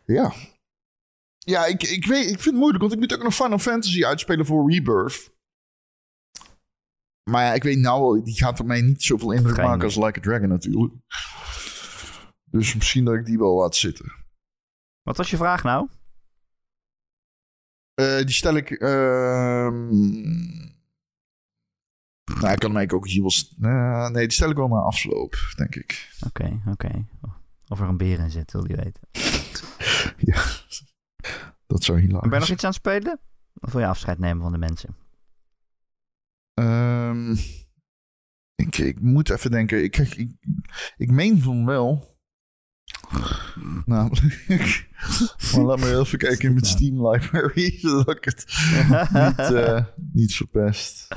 Ja. 0.05 0.33
Ja, 1.39 1.67
ik, 1.67 1.83
ik, 1.83 2.07
weet, 2.07 2.23
ik 2.23 2.29
vind 2.29 2.45
het 2.45 2.55
moeilijk, 2.55 2.81
want 2.81 2.93
ik 2.93 2.99
moet 2.99 3.15
ook 3.15 3.23
nog 3.23 3.35
Final 3.35 3.59
Fantasy 3.59 4.05
uitspelen 4.05 4.47
voor 4.47 4.71
Rebirth. 4.71 5.32
Maar 7.31 7.45
ja, 7.45 7.53
ik 7.53 7.63
weet 7.63 7.79
nou 7.79 8.01
wel, 8.01 8.25
die 8.25 8.35
gaat 8.35 8.61
op 8.61 8.67
mij 8.67 8.81
niet 8.81 9.03
zoveel 9.03 9.33
indruk 9.33 9.55
Geen- 9.55 9.65
maken 9.65 9.85
als 9.85 9.97
Like 9.97 10.19
a 10.19 10.23
Dragon 10.23 10.49
natuurlijk. 10.49 10.95
Dus 12.45 12.75
misschien 12.75 13.05
dat 13.05 13.15
ik 13.15 13.25
die 13.25 13.39
wel 13.39 13.55
laat 13.57 13.77
zitten. 13.77 14.13
Wat 15.03 15.17
was 15.17 15.31
je 15.31 15.37
vraag 15.37 15.63
nou? 15.63 15.89
Uh, 18.01 18.17
die 18.17 18.35
stel 18.35 18.55
ik... 18.55 18.71
ehm 18.71 19.89
nou, 22.25 22.53
ik 22.53 22.59
kan 22.59 22.77
eigenlijk 22.77 22.93
ook 22.93 23.09
hier 23.09 23.23
wel... 23.23 23.33
Uh, 23.71 24.09
nee, 24.09 24.23
die 24.23 24.37
stel 24.37 24.51
ik 24.51 24.57
wel 24.57 24.69
na 24.69 24.77
afloop, 24.81 25.37
denk 25.57 25.75
ik. 25.75 26.11
Oké, 26.27 26.43
okay, 26.43 26.61
oké. 26.73 26.87
Okay. 26.87 27.07
Of 27.69 27.81
er 27.81 27.89
een 27.89 27.97
beer 27.97 28.19
in 28.19 28.31
zit, 28.31 28.53
wil 28.53 28.69
je 28.69 28.77
weten. 28.77 29.03
ja, 30.33 30.45
dat 31.67 31.85
zou 31.85 32.01
hilarisch. 32.01 32.31
Ben 32.31 32.33
je 32.33 32.39
nog 32.39 32.49
iets 32.49 32.65
aan 32.65 32.71
het 32.71 32.79
spelen? 32.79 33.21
Of 33.55 33.73
wil 33.73 33.81
je 33.81 33.87
afscheid 33.87 34.19
nemen 34.19 34.43
van 34.43 34.53
de 34.53 34.59
mensen? 34.59 34.97
Um, 36.55 37.37
ik, 38.55 38.79
ik, 38.79 39.01
moet 39.01 39.31
even 39.31 39.51
denken. 39.51 39.83
Ik, 39.83 39.97
ik, 39.97 40.15
ik, 40.15 40.31
ik 40.97 41.11
meen 41.11 41.41
van 41.41 41.67
wel. 41.67 42.11
Maar 43.87 44.11
laat 45.53 45.79
me 45.79 45.99
even 45.99 46.19
kijken 46.19 46.49
in 46.49 46.53
mijn 46.53 46.65
Steam 46.65 47.09
library, 47.09 47.79
zodat 47.81 48.17
ik 48.17 48.25
het 48.25 48.45
niet, 49.37 49.51
uh, 49.51 49.85
niet 50.13 50.35
verpest. 50.35 51.09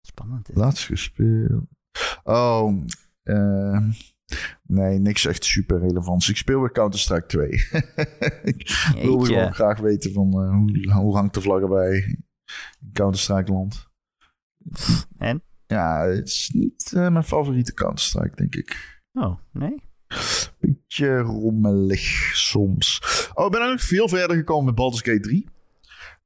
Spannend. 0.00 0.48
Is 0.48 0.54
Laatst 0.54 0.84
gespeeld. 0.84 1.64
Oh, 2.22 2.84
uh, 3.24 3.88
nee, 4.62 4.98
niks 4.98 5.26
echt 5.26 5.44
super 5.44 5.80
relevants. 5.80 6.28
Ik 6.28 6.36
speel 6.36 6.60
weer 6.60 6.72
Counter-Strike 6.72 7.26
2. 7.26 7.48
ik 8.42 8.94
wil 9.02 9.18
gewoon 9.18 9.54
graag 9.54 9.78
weten 9.80 10.12
van 10.12 10.44
uh, 10.44 10.50
hoe, 10.50 10.92
hoe 10.92 11.16
hangt 11.16 11.34
de 11.34 11.40
vlag 11.40 11.60
erbij 11.60 12.18
Counter-Strike 12.92 13.52
land. 13.52 13.86
En? 15.18 15.42
Ja, 15.66 16.06
het 16.06 16.28
is 16.28 16.50
niet 16.54 16.92
uh, 16.94 17.08
mijn 17.08 17.24
favoriete 17.24 17.74
Counter-Strike, 17.74 18.36
denk 18.36 18.54
ik. 18.54 19.00
Oh, 19.12 19.38
nee? 19.52 19.82
Beetje 20.58 21.18
rommelig 21.18 22.00
soms. 22.36 22.98
Oh, 23.34 23.44
ik 23.44 23.50
ben 23.50 23.60
eigenlijk 23.60 23.80
veel 23.80 24.08
verder 24.08 24.36
gekomen 24.36 24.64
met 24.64 24.74
Baldur's 24.74 25.02
Gate 25.02 25.20
3. 25.20 25.48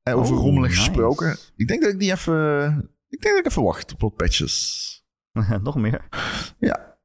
En 0.03 0.15
over 0.15 0.37
Oh, 0.37 0.41
rommelig 0.43 0.71
nice. 0.71 0.83
gesproken. 0.83 1.37
Ik 1.57 1.67
denk 1.69 1.83
dat 1.83 1.93
ik 1.93 1.99
die 1.99 2.11
even... 2.13 2.69
Ik 3.09 3.21
denk 3.21 3.35
dat 3.35 3.45
ik 3.45 3.51
even 3.51 3.63
wacht 3.63 3.93
op 3.93 4.01
wat 4.01 4.17
patches. 4.17 4.91
Nog 5.63 5.77
meer? 5.77 6.09
Ja. 6.59 6.97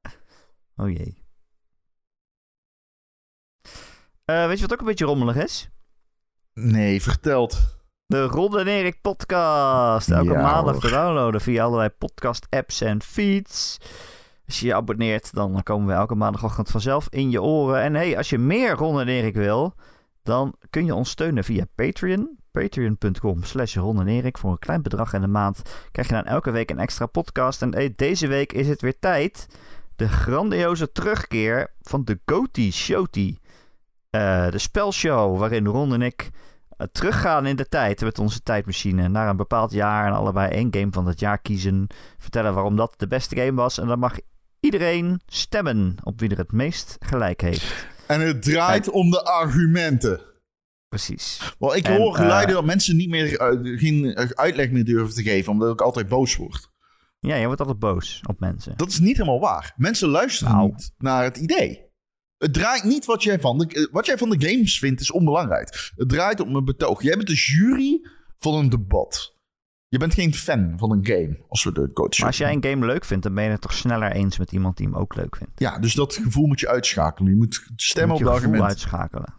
Oh 0.75 0.89
jee. 0.89 1.25
Eh, 4.25 4.47
weet 4.47 4.55
je 4.55 4.61
wat 4.61 4.73
ook 4.73 4.79
een 4.79 4.85
beetje 4.85 5.05
rommelig 5.05 5.35
is? 5.35 5.69
Nee, 6.53 7.01
verteld. 7.01 7.76
De 8.07 8.23
Ron 8.23 8.59
en 8.59 8.67
Erik 8.67 9.01
podcast. 9.01 10.09
Elke 10.11 10.31
Ja, 10.31 10.41
maandag 10.41 10.71
hoor. 10.73 10.81
te 10.81 10.89
downloaden 10.89 11.41
via 11.41 11.63
allerlei 11.63 11.89
podcast 11.89 12.47
apps 12.49 12.81
en 12.81 13.01
feeds. 13.01 13.77
Als 14.45 14.59
je 14.59 14.65
je 14.65 14.75
abonneert, 14.75 15.33
dan 15.33 15.63
komen 15.63 15.87
we 15.87 15.93
elke 15.93 16.15
maandagochtend 16.15 16.69
vanzelf 16.69 17.07
in 17.09 17.29
je 17.31 17.41
oren. 17.41 17.81
En 17.81 17.93
hey, 17.93 18.17
als 18.17 18.29
je 18.29 18.37
meer 18.37 18.71
Ron 18.71 18.99
en 18.99 19.07
Erik 19.07 19.35
wil, 19.35 19.73
dan 20.23 20.55
kun 20.69 20.85
je 20.85 20.95
ons 20.95 21.09
steunen 21.09 21.43
via 21.43 21.65
Patreon. 21.75 22.37
Patreon.com 22.51 23.43
slash 23.43 23.75
Ron 23.75 23.99
en 23.99 24.07
Erik. 24.07 24.37
Voor 24.37 24.51
een 24.51 24.59
klein 24.59 24.81
bedrag 24.81 25.13
in 25.13 25.21
de 25.21 25.27
maand 25.27 25.61
krijg 25.91 26.07
je 26.07 26.13
dan 26.13 26.25
elke 26.25 26.51
week 26.51 26.69
een 26.71 26.79
extra 26.79 27.05
podcast. 27.05 27.61
En 27.61 27.73
hey, 27.73 27.93
deze 27.95 28.27
week 28.27 28.53
is 28.53 28.67
het 28.67 28.81
weer 28.81 28.99
tijd. 28.99 29.47
De 29.95 30.07
grandioze 30.09 30.91
terugkeer 30.91 31.73
van 31.81 32.03
de 32.03 32.19
Goaty 32.25 32.71
Showty. 32.71 33.37
Eh, 34.09 34.49
de 34.51 34.57
spelshow 34.57 35.37
waarin 35.37 35.65
Ron 35.65 35.93
en 35.93 36.01
ik 36.01 36.29
teruggaan 36.91 37.45
in 37.45 37.55
de 37.55 37.67
tijd 37.67 38.01
met 38.01 38.19
onze 38.19 38.41
tijdmachine 38.41 39.07
naar 39.07 39.29
een 39.29 39.37
bepaald 39.37 39.71
jaar 39.71 40.07
en 40.07 40.13
allebei 40.13 40.49
één 40.51 40.73
game 40.73 40.91
van 40.91 41.07
het 41.07 41.19
jaar 41.19 41.39
kiezen. 41.39 41.87
Vertellen 42.17 42.53
waarom 42.53 42.75
dat 42.75 42.93
de 42.97 43.07
beste 43.07 43.35
game 43.35 43.53
was. 43.53 43.79
En 43.79 43.87
dan 43.87 43.99
mag 43.99 44.17
iedereen 44.59 45.21
stemmen 45.25 45.95
op 46.03 46.19
wie 46.19 46.29
er 46.29 46.37
het 46.37 46.51
meest 46.51 46.95
gelijk 46.99 47.41
heeft. 47.41 47.87
En 48.07 48.21
het 48.21 48.41
draait 48.41 48.89
om 48.89 49.09
de 49.09 49.23
argumenten. 49.23 50.21
Precies. 50.89 51.55
Want 51.59 51.75
ik 51.75 51.87
En, 51.87 51.97
hoor 51.97 52.15
geluiden 52.15 52.49
eh, 52.49 52.55
dat 52.55 52.65
mensen 52.65 52.95
niet 52.95 53.09
meer, 53.09 53.39
eh, 53.39 53.79
geen 53.79 54.13
eh, 54.15 54.29
uitleg 54.29 54.71
meer 54.71 54.85
durven 54.85 55.15
te 55.15 55.23
geven, 55.23 55.51
omdat 55.51 55.73
ik 55.73 55.81
altijd 55.81 56.07
boos 56.07 56.35
word. 56.35 56.69
Ja, 57.19 57.35
je 57.35 57.45
wordt 57.45 57.59
altijd 57.59 57.79
boos 57.79 58.21
op 58.27 58.39
mensen. 58.39 58.73
Dat 58.77 58.89
is 58.89 58.99
niet 58.99 59.17
helemaal 59.17 59.39
waar. 59.39 59.73
Mensen 59.75 60.09
luisteren 60.09 60.53
Nou. 60.53 60.67
niet 60.67 60.91
naar 60.97 61.23
het 61.23 61.37
idee. 61.37 61.86
Het 62.37 62.53
draait 62.53 62.83
niet 62.83 63.05
wat 63.05 63.23
jij, 63.23 63.39
van 63.39 63.57
de, 63.57 63.67
eh, 63.67 63.85
wat 63.91 64.05
jij 64.05 64.17
van 64.17 64.29
de 64.29 64.47
games 64.49 64.79
vindt, 64.79 65.01
is 65.01 65.11
onbelangrijk. 65.11 65.91
Het 65.95 66.09
draait 66.09 66.39
om 66.39 66.55
een 66.55 66.65
betoog. 66.65 67.01
Jij 67.01 67.15
bent 67.15 67.27
de 67.27 67.33
jury 67.35 68.07
van 68.37 68.53
een 68.53 68.69
debat. 68.69 69.35
Je 69.89 69.97
bent 69.97 70.13
geen 70.13 70.33
fan 70.33 70.73
van 70.77 70.91
een 70.91 71.05
game, 71.05 71.37
als 71.49 71.63
we 71.63 71.71
de 71.71 71.91
coach 71.93 72.17
Maar 72.17 72.27
als 72.27 72.37
jij 72.37 72.51
een 72.53 72.63
game 72.63 72.85
leuk 72.85 73.05
vindt, 73.05 73.23
dan 73.23 73.33
ben 73.33 73.43
je 73.43 73.49
het 73.49 73.61
toch 73.61 73.73
sneller 73.73 74.11
eens 74.11 74.37
met 74.37 74.51
iemand 74.51 74.77
die 74.77 74.87
hem 74.87 74.95
ook 74.95 75.15
leuk 75.15 75.35
vindt. 75.35 75.59
Ja, 75.59 75.79
dus 75.79 75.93
dat 75.93 76.13
gevoel 76.13 76.47
moet 76.47 76.59
je 76.59 76.67
uitschakelen. 76.69 77.31
Je 77.31 77.37
moet 77.37 77.53
Je 77.65 77.71
stemmen 77.75 78.17
moet 78.17 78.27
op 78.27 78.27
je 78.27 78.33
de 78.33 78.39
gevoel 78.39 78.53
argument. 78.53 78.69
uitschakelen. 78.71 79.33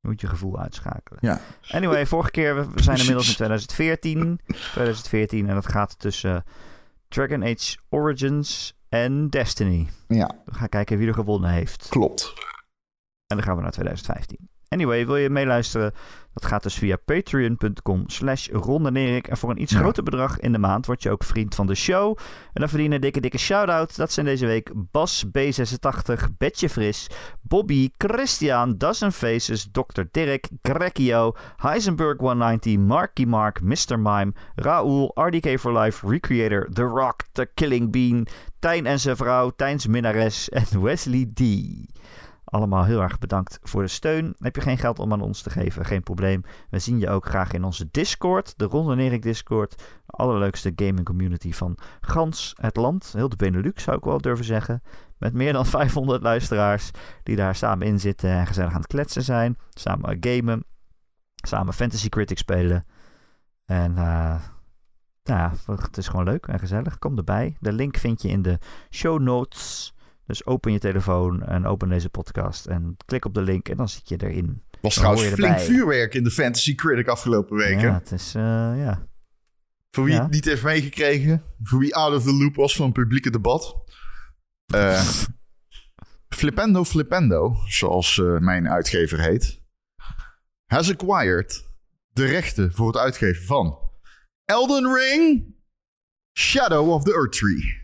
Je 0.00 0.08
moet 0.08 0.20
je 0.20 0.26
gevoel 0.26 0.58
uitschakelen. 0.58 1.18
Ja. 1.22 1.40
Anyway, 1.68 2.06
vorige 2.06 2.30
keer, 2.30 2.54
we 2.72 2.82
zijn 2.82 2.98
inmiddels 2.98 3.38
in 3.38 3.46
Precies. 3.46 3.66
2014. 3.66 4.40
2014 4.46 5.48
en 5.48 5.54
dat 5.54 5.66
gaat 5.68 5.98
tussen 5.98 6.44
Dragon 7.08 7.42
Age 7.42 7.76
Origins 7.88 8.76
en 8.94 9.30
Destiny. 9.30 9.88
ja, 10.08 10.30
We 10.44 10.54
gaan 10.54 10.68
kijken 10.68 10.98
wie 10.98 11.08
er 11.08 11.14
gewonnen 11.14 11.50
heeft. 11.50 11.86
klopt. 11.88 12.32
En 13.26 13.36
dan 13.36 13.42
gaan 13.42 13.56
we 13.56 13.62
naar 13.62 13.70
2015. 13.70 14.48
Anyway, 14.74 15.06
wil 15.06 15.16
je 15.16 15.30
meeluisteren? 15.30 15.92
Dat 16.32 16.46
gaat 16.46 16.62
dus 16.62 16.74
via 16.74 16.96
patreon.com 17.04 18.04
slash 18.06 18.48
Ron 18.48 18.96
en 18.96 19.36
voor 19.36 19.50
een 19.50 19.60
iets 19.60 19.72
Ja. 19.72 19.78
groter 19.78 20.02
bedrag 20.02 20.38
in 20.40 20.52
de 20.52 20.58
maand 20.58 20.86
word 20.86 21.02
je 21.02 21.10
ook 21.10 21.24
vriend 21.24 21.54
van 21.54 21.66
de 21.66 21.74
show. 21.74 22.18
En 22.52 22.60
dan 22.60 22.68
verdienen 22.68 23.00
dikke, 23.00 23.20
dikke 23.20 23.38
shout-out. 23.38 23.96
Dat 23.96 24.12
zijn 24.12 24.26
deze 24.26 24.46
week 24.46 24.70
Bas 24.74 25.24
B86, 25.26 26.36
Betje 26.38 26.68
Fris, 26.68 27.06
Bobby, 27.40 27.90
Christian, 27.96 28.78
Dozen 28.78 29.12
Faces, 29.12 29.68
Dr. 29.72 30.02
Dirk, 30.10 30.48
Grekio, 30.62 31.32
Heisenberg 31.56 32.18
190, 32.18 32.78
Marky 32.78 33.24
Mark, 33.24 33.60
Mr. 33.62 33.98
Mime, 33.98 34.32
Raoul, 34.54 35.10
RDK 35.14 35.58
for 35.58 35.78
Life, 35.78 36.08
Recreator, 36.08 36.68
The 36.72 36.82
Rock, 36.82 37.22
The 37.32 37.48
Killing 37.54 37.92
Bean, 37.92 38.26
Tijn 38.58 38.86
en 38.86 39.00
zijn 39.00 39.16
vrouw, 39.16 39.50
Tijns 39.50 39.86
minnares 39.86 40.48
en 40.48 40.82
Wesley 40.82 41.30
D. 41.34 41.40
Allemaal 42.54 42.84
heel 42.84 43.00
erg 43.02 43.18
bedankt 43.18 43.58
voor 43.62 43.82
de 43.82 43.88
steun. 43.88 44.34
Heb 44.38 44.54
je 44.54 44.60
geen 44.60 44.78
geld 44.78 44.98
om 44.98 45.12
aan 45.12 45.20
ons 45.20 45.42
te 45.42 45.50
geven? 45.50 45.84
Geen 45.84 46.02
probleem. 46.02 46.42
We 46.70 46.78
zien 46.78 46.98
je 46.98 47.10
ook 47.10 47.26
graag 47.26 47.52
in 47.52 47.64
onze 47.64 47.88
Discord, 47.90 48.58
de 48.58 48.64
Ron 48.64 48.90
en 48.90 48.98
Erik 48.98 49.22
Discord. 49.22 49.78
De 50.06 50.12
allerleukste 50.12 50.72
gaming 50.76 51.04
community 51.04 51.52
van 51.52 51.78
gans 52.00 52.54
het 52.60 52.76
land. 52.76 53.12
Heel 53.12 53.28
de 53.28 53.36
Benelux 53.36 53.82
zou 53.82 53.96
ik 53.96 54.04
wel 54.04 54.20
durven 54.20 54.44
zeggen. 54.44 54.82
Met 55.18 55.32
meer 55.32 55.52
dan 55.52 55.66
500 55.76 56.22
luisteraars 56.22 56.90
die 57.22 57.36
daar 57.36 57.54
samen 57.54 57.86
in 57.86 58.00
zitten 58.00 58.30
en 58.30 58.46
gezellig 58.46 58.72
aan 58.72 58.80
het 58.80 58.86
kletsen 58.86 59.22
zijn. 59.22 59.56
Samen 59.70 60.16
gamen. 60.20 60.64
Samen 61.34 61.74
Fantasy 61.74 62.08
Critic 62.08 62.38
spelen. 62.38 62.86
En 63.64 63.96
eh, 63.96 64.40
ja, 65.22 65.52
het 65.64 65.96
is 65.96 66.08
gewoon 66.08 66.24
leuk 66.24 66.46
en 66.46 66.58
gezellig. 66.58 66.98
Kom 66.98 67.16
erbij. 67.16 67.56
De 67.60 67.72
link 67.72 67.96
vind 67.96 68.22
je 68.22 68.28
in 68.28 68.42
de 68.42 68.58
show 68.90 69.20
notes. 69.20 69.94
Dus 70.26 70.46
open 70.46 70.72
je 70.72 70.78
telefoon 70.78 71.42
en 71.42 71.66
open 71.66 71.88
deze 71.88 72.08
podcast. 72.08 72.66
En 72.66 72.96
klik 73.06 73.24
op 73.24 73.34
de 73.34 73.42
link 73.42 73.68
en 73.68 73.76
dan 73.76 73.88
zit 73.88 74.08
je 74.08 74.16
erin. 74.22 74.62
Was 74.80 74.94
trouwens 74.94 75.22
je 75.24 75.30
flink 75.30 75.58
vuurwerk 75.58 76.14
in 76.14 76.24
de 76.24 76.30
Fantasy 76.30 76.74
Critic 76.74 77.08
afgelopen 77.08 77.56
weken. 77.56 77.80
Ja, 77.80 77.94
het 77.94 78.12
is, 78.12 78.34
eh, 78.34 78.42
ja. 78.76 79.06
Voor 79.90 80.04
wie 80.04 80.14
Ja. 80.14 80.22
het 80.22 80.30
niet 80.30 80.44
heeft 80.44 80.62
meegekregen, 80.62 81.42
voor 81.62 81.78
wie 81.78 81.94
out 81.94 82.14
of 82.16 82.22
the 82.22 82.32
loop 82.32 82.54
was 82.54 82.76
van 82.76 82.84
het 82.84 82.94
publieke 82.94 83.30
debat. 83.30 83.76
Eh 84.74 85.02
Flipendo 86.36 86.84
Flipendo, 86.84 87.54
zoals 87.66 88.18
eh, 88.18 88.38
mijn 88.38 88.68
uitgever 88.68 89.20
heet, 89.20 89.62
has 90.66 90.90
acquired 90.90 91.64
de 92.08 92.24
rechten 92.24 92.72
voor 92.72 92.86
het 92.86 92.96
uitgeven 92.96 93.44
van 93.44 93.78
Elden 94.44 94.94
Ring, 94.94 95.54
Shadow 96.38 96.88
of 96.90 97.02
the 97.04 97.12
Earth 97.14 97.32
Tree. 97.32 97.82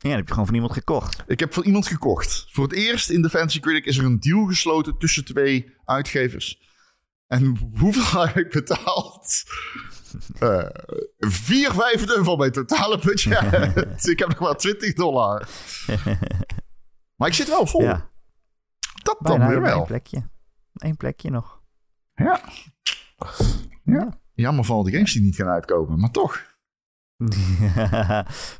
Ja, 0.00 0.08
dat 0.08 0.18
heb 0.18 0.26
je 0.26 0.32
gewoon 0.32 0.46
van 0.46 0.54
iemand 0.54 0.72
gekocht. 0.72 1.24
Ik 1.26 1.40
heb 1.40 1.54
van 1.54 1.62
iemand 1.62 1.86
gekocht. 1.86 2.46
Voor 2.50 2.64
het 2.64 2.72
eerst 2.72 3.10
in 3.10 3.22
de 3.22 3.30
Fantasy 3.30 3.60
Critic 3.60 3.84
is 3.84 3.98
er 3.98 4.04
een 4.04 4.20
deal 4.20 4.46
gesloten 4.46 4.98
tussen 4.98 5.24
twee 5.24 5.74
uitgevers. 5.84 6.66
En 7.26 7.56
hoeveel 7.78 8.20
heb 8.26 8.36
ik 8.36 8.50
betaald? 8.50 9.26
Eh 10.38 10.66
vier 11.18 11.72
vijfde 11.72 12.24
van 12.24 12.38
mijn 12.38 12.52
totale 12.52 12.98
budget. 12.98 14.06
ik 14.12 14.18
heb 14.18 14.28
nog 14.28 14.38
maar 14.38 14.56
20 14.56 14.94
dollar. 14.94 15.48
Maar 17.16 17.28
ik 17.28 17.34
zit 17.34 17.48
wel 17.48 17.66
vol. 17.66 17.82
Ja, 17.82 18.10
Dat 19.02 19.16
dan 19.20 19.38
bijna 19.38 19.48
weer 19.48 19.60
wel. 19.60 19.84
plekje. 19.84 20.28
Eén 20.72 20.96
plekje 20.96 21.30
nog. 21.30 21.60
Ja. 22.14 22.40
ja. 23.84 24.18
Jammer 24.34 24.64
van 24.64 24.76
al 24.76 24.82
die 24.82 24.92
games 24.94 25.12
die 25.12 25.22
niet 25.22 25.36
gaan 25.36 25.48
uitkomen. 25.48 25.98
Maar 26.00 26.10
toch. 26.10 26.42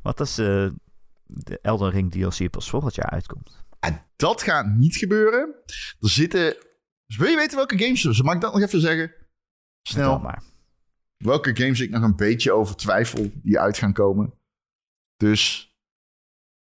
Wat 0.03 0.21
als 0.21 0.39
eh, 0.39 0.67
de 1.29 1.59
Elden 1.61 1.91
Ring 1.91 2.11
DLC 2.11 2.51
pas 2.51 2.71
volgend 2.71 2.95
jaar 2.95 3.11
uitkomt? 3.11 3.65
En 3.81 4.07
dat 4.17 4.43
gaat 4.43 4.67
niet 4.67 4.97
gebeuren. 4.97 5.55
Er 6.01 6.09
zitten... 6.09 6.57
Dus 7.07 7.17
wil 7.17 7.29
je 7.29 7.37
weten 7.37 7.57
welke 7.57 7.79
games 7.79 8.05
er 8.05 8.15
zijn? 8.15 8.27
Mag 8.27 8.35
ik 8.35 8.41
dat 8.41 8.53
nog 8.53 8.63
even 8.63 8.81
zeggen? 8.81 9.15
Snel. 9.83 10.19
Maar. 10.19 10.43
welke 11.17 11.57
games 11.57 11.81
ik 11.81 11.91
nog 11.91 12.03
een 12.03 12.17
beetje 12.17 12.53
over 12.53 12.77
twijfel 12.77 13.31
die 13.35 13.59
uit 13.59 13.79
gaan 13.79 13.93
komen. 13.93 14.35
Dus 15.17 15.73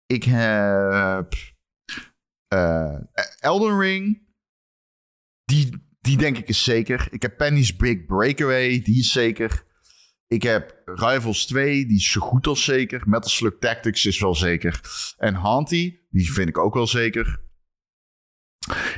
ik 0.06 0.24
heb 0.24 1.34
eh, 2.48 2.98
Elden 3.38 3.78
Ring. 3.78 4.22
Die, 5.44 5.88
die 6.00 6.16
denk 6.16 6.38
ik 6.38 6.48
is 6.48 6.64
zeker. 6.64 7.08
Ik 7.10 7.22
heb 7.22 7.36
Penny's 7.36 7.76
Big 7.76 8.04
Breakaway. 8.04 8.82
Die 8.82 8.98
is 8.98 9.12
zeker. 9.12 9.64
Ik 10.34 10.42
heb 10.42 10.82
Rivals 10.84 11.46
2. 11.46 11.86
Die 11.86 11.96
is 11.96 12.10
zo 12.10 12.20
goed 12.20 12.46
als 12.46 12.64
zeker. 12.64 13.02
Metal 13.06 13.30
Slug 13.30 13.52
Tactics 13.60 14.06
is 14.06 14.20
wel 14.20 14.34
zeker. 14.34 14.80
En 15.18 15.34
Haunty. 15.34 15.96
Die 16.10 16.32
vind 16.32 16.48
ik 16.48 16.58
ook 16.58 16.74
wel 16.74 16.86
zeker. 16.86 17.40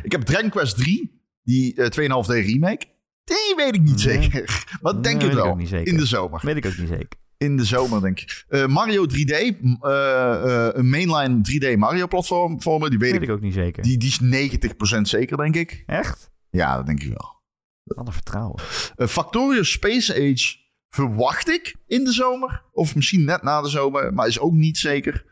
Ik 0.02 0.12
heb 0.12 0.22
Dragon 0.22 0.50
Quest 0.50 0.76
3. 0.76 1.20
Die 1.42 1.74
eh 1.74 1.90
2,5D 1.90 2.26
remake. 2.46 2.84
Die 3.24 3.54
weet 3.56 3.74
ik 3.74 3.82
niet 3.82 4.04
Nee. 4.04 4.22
zeker. 4.22 4.64
Maar 4.82 4.92
denk 4.92 5.04
Nee, 5.04 5.12
het 5.12 5.22
weet 5.22 5.30
ik 5.30 5.68
wel. 5.70 5.82
In 5.84 5.96
de 5.96 6.06
zomer. 6.06 6.40
Weet 6.44 6.56
ik 6.56 6.66
ook 6.66 6.76
niet 6.76 6.88
zeker. 6.88 7.08
In 7.38 7.56
de 7.56 7.64
zomer, 7.64 8.00
denk 8.00 8.20
ik. 8.20 8.44
Eh, 8.48 8.66
Mario 8.66 9.06
3D. 9.06 9.60
m- 9.60 9.76
eh, 9.86 10.68
een 10.72 10.88
mainline 10.88 11.40
3D 11.42 11.76
Mario 11.76 12.06
platform. 12.06 12.62
vormen, 12.62 12.90
Die 12.90 12.98
weet 12.98 13.10
Weet 13.12 13.22
ik. 13.22 13.28
ik 13.28 13.34
ook 13.34 13.40
niet 13.40 13.54
zeker. 13.54 13.82
Die, 13.82 13.96
die 13.98 14.08
is 14.08 14.20
90% 14.20 15.08
zeker, 15.08 15.36
denk 15.36 15.56
ik. 15.56 15.82
Echt? 15.86 16.30
Ja, 16.50 16.76
dat 16.76 16.86
denk 16.86 17.02
ik 17.02 17.08
wel. 17.08 17.34
Wat 17.82 18.06
een 18.06 18.12
vertrouwen. 18.12 18.60
Factorio 18.96 19.62
Space 19.62 20.12
Age 20.14 20.56
verwacht 20.97 21.48
ik 21.48 21.77
in 21.86 22.05
de 22.05 22.12
zomer. 22.12 22.62
Of 22.73 22.94
misschien 22.94 23.24
net 23.24 23.43
na 23.43 23.62
de 23.62 23.68
zomer, 23.68 24.14
maar 24.14 24.27
is 24.27 24.39
ook 24.39 24.52
niet 24.52 24.78
zeker. 24.78 25.24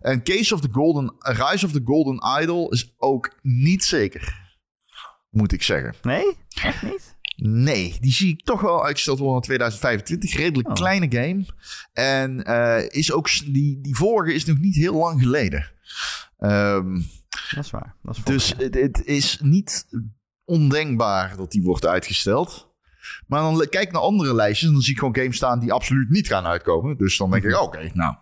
En 0.00 0.22
Case 0.22 0.54
of 0.54 0.60
the 0.60 0.68
Golden, 0.72 1.14
Rise 1.18 1.66
of 1.66 1.72
the 1.72 1.80
Golden 1.84 2.42
Idol 2.42 2.72
is 2.72 2.94
ook 2.96 3.34
niet 3.42 3.84
zeker. 3.84 4.42
Moet 5.30 5.52
ik 5.52 5.62
zeggen. 5.62 5.94
Nee? 6.02 6.36
Echt 6.62 6.82
niet? 6.82 7.16
Nee, 7.36 7.96
die 8.00 8.12
zie 8.12 8.28
ik 8.32 8.44
toch 8.44 8.60
wel 8.60 8.84
uitgesteld 8.84 9.18
worden 9.18 9.34
naar 9.34 9.44
2025. 9.44 10.34
Redelijk 10.34 10.68
Oh. 10.68 10.74
kleine 10.74 11.06
game. 11.10 11.46
En 11.92 12.44
eh, 12.44 12.88
is 12.88 13.12
ook, 13.12 13.28
die, 13.52 13.80
die 13.80 13.96
vorige 13.96 14.34
is 14.34 14.44
nog 14.44 14.58
niet 14.58 14.74
heel 14.74 14.94
lang 14.94 15.20
geleden. 15.22 15.70
Ehm, 16.38 16.94
Dat 17.54 17.64
is 17.64 17.70
waar. 17.70 17.96
Dat 18.02 18.16
is 18.16 18.24
dus 18.24 18.54
het, 18.56 18.74
het 18.74 19.02
is 19.04 19.38
niet 19.42 19.86
ondenkbaar 20.44 21.36
dat 21.36 21.50
die 21.50 21.62
wordt 21.62 21.86
uitgesteld. 21.86 22.72
Maar 23.26 23.40
dan 23.40 23.66
kijk 23.70 23.84
ik 23.86 23.92
naar 23.92 24.02
andere 24.02 24.34
lijstjes 24.34 24.68
en 24.68 24.74
dan 24.74 24.82
zie 24.82 24.92
ik 24.92 24.98
gewoon 24.98 25.16
games 25.16 25.36
staan 25.36 25.60
die 25.60 25.72
absoluut 25.72 26.10
niet 26.10 26.26
gaan 26.26 26.46
uitkomen. 26.46 26.96
Dus 26.96 27.16
dan 27.16 27.30
denk 27.30 27.44
ik, 27.44 27.60
oké, 27.60 27.90
nou, 27.92 28.14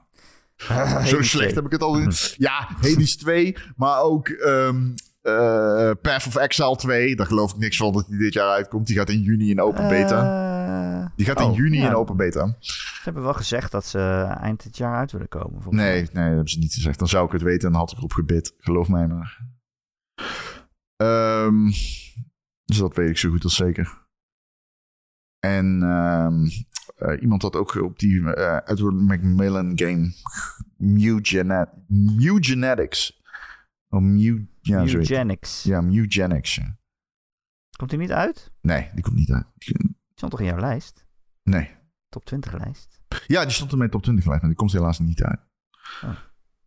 zo 1.06 1.22
slecht 1.22 1.30
2. 1.30 1.54
heb 1.54 1.64
ik 1.64 1.72
het 1.72 1.82
al 1.82 1.98
in. 1.98 2.12
Ja, 2.36 2.68
Hades 2.80 3.16
2, 3.16 3.56
maar 3.76 4.00
ook 4.02 4.28
ehm 4.28 4.90
eh, 5.22 5.90
Path 6.02 6.26
of 6.26 6.36
Exile 6.36 6.76
2. 6.76 7.16
Daar 7.16 7.26
geloof 7.26 7.52
ik 7.52 7.58
niks 7.58 7.76
van 7.76 7.92
dat 7.92 8.06
die 8.08 8.18
dit 8.18 8.32
jaar 8.32 8.48
uitkomt. 8.48 8.86
Die 8.86 8.96
gaat 8.96 9.08
in 9.10 9.20
juni 9.20 9.50
in 9.50 9.60
open 9.60 9.88
beta. 9.88 10.50
Eh, 11.02 11.06
Die 11.16 11.26
gaat 11.26 11.40
in 11.40 11.46
oh, 11.46 11.56
juni 11.56 11.76
ja, 11.78 11.86
in 11.86 11.94
open 11.94 12.16
beta. 12.16 12.56
Ze 12.58 13.00
hebben 13.04 13.22
wel 13.22 13.34
gezegd 13.34 13.72
dat 13.72 13.86
ze 13.86 13.98
eind 14.40 14.62
dit 14.62 14.76
jaar 14.76 14.96
uit 14.96 15.12
willen 15.12 15.28
komen. 15.28 15.62
Nee, 15.68 15.74
mij. 15.74 15.94
nee, 15.94 16.06
dat 16.12 16.24
hebben 16.24 16.48
ze 16.48 16.58
niet 16.58 16.72
gezegd. 16.72 16.98
Dan 16.98 17.08
zou 17.08 17.26
ik 17.26 17.32
het 17.32 17.42
weten 17.42 17.66
en 17.66 17.70
dan 17.72 17.80
had 17.80 17.90
ik 17.90 17.96
erop 17.96 18.12
gebid. 18.12 18.54
Geloof 18.58 18.88
mij 18.88 19.06
maar. 19.06 19.40
Ehm, 20.96 21.66
dus 22.64 22.76
dat 22.78 22.96
weet 22.96 23.08
ik 23.08 23.18
zo 23.18 23.30
goed 23.30 23.44
als 23.44 23.54
zeker. 23.56 24.01
En 25.44 25.82
ehm, 25.82 26.46
eh, 26.96 27.22
iemand 27.22 27.42
had 27.42 27.56
ook 27.56 27.74
op 27.74 27.98
die 27.98 28.34
eh, 28.34 28.72
Edward 28.72 28.94
Macmillan 28.94 29.72
game 29.74 30.14
Mew, 30.76 31.18
Genet 31.22 31.68
Mew 31.88 32.36
Genetics. 32.40 33.22
Oh, 33.88 34.00
Mew, 34.00 34.38
ja. 34.60 34.80
Eugenics. 34.80 35.62
Ja, 35.62 35.84
ja. 36.08 36.76
Komt 37.76 37.90
die 37.90 37.98
niet 37.98 38.12
uit? 38.12 38.52
Nee, 38.60 38.90
die 38.94 39.02
komt 39.02 39.16
niet 39.16 39.32
uit. 39.32 39.46
Die 39.54 39.96
stond 40.14 40.30
toch 40.30 40.40
in 40.40 40.46
jouw 40.46 40.60
lijst? 40.60 41.06
Nee. 41.42 41.70
Top 42.08 42.24
20 42.24 42.52
lijst? 42.58 43.00
Ja, 43.26 43.42
die 43.42 43.52
stond 43.52 43.72
in 43.72 43.78
mijn 43.78 43.90
top 43.90 44.02
20 44.02 44.24
lijst, 44.24 44.40
maar 44.40 44.50
die 44.50 44.58
komt 44.58 44.72
helaas 44.72 44.98
niet 44.98 45.22
uit. 45.22 45.40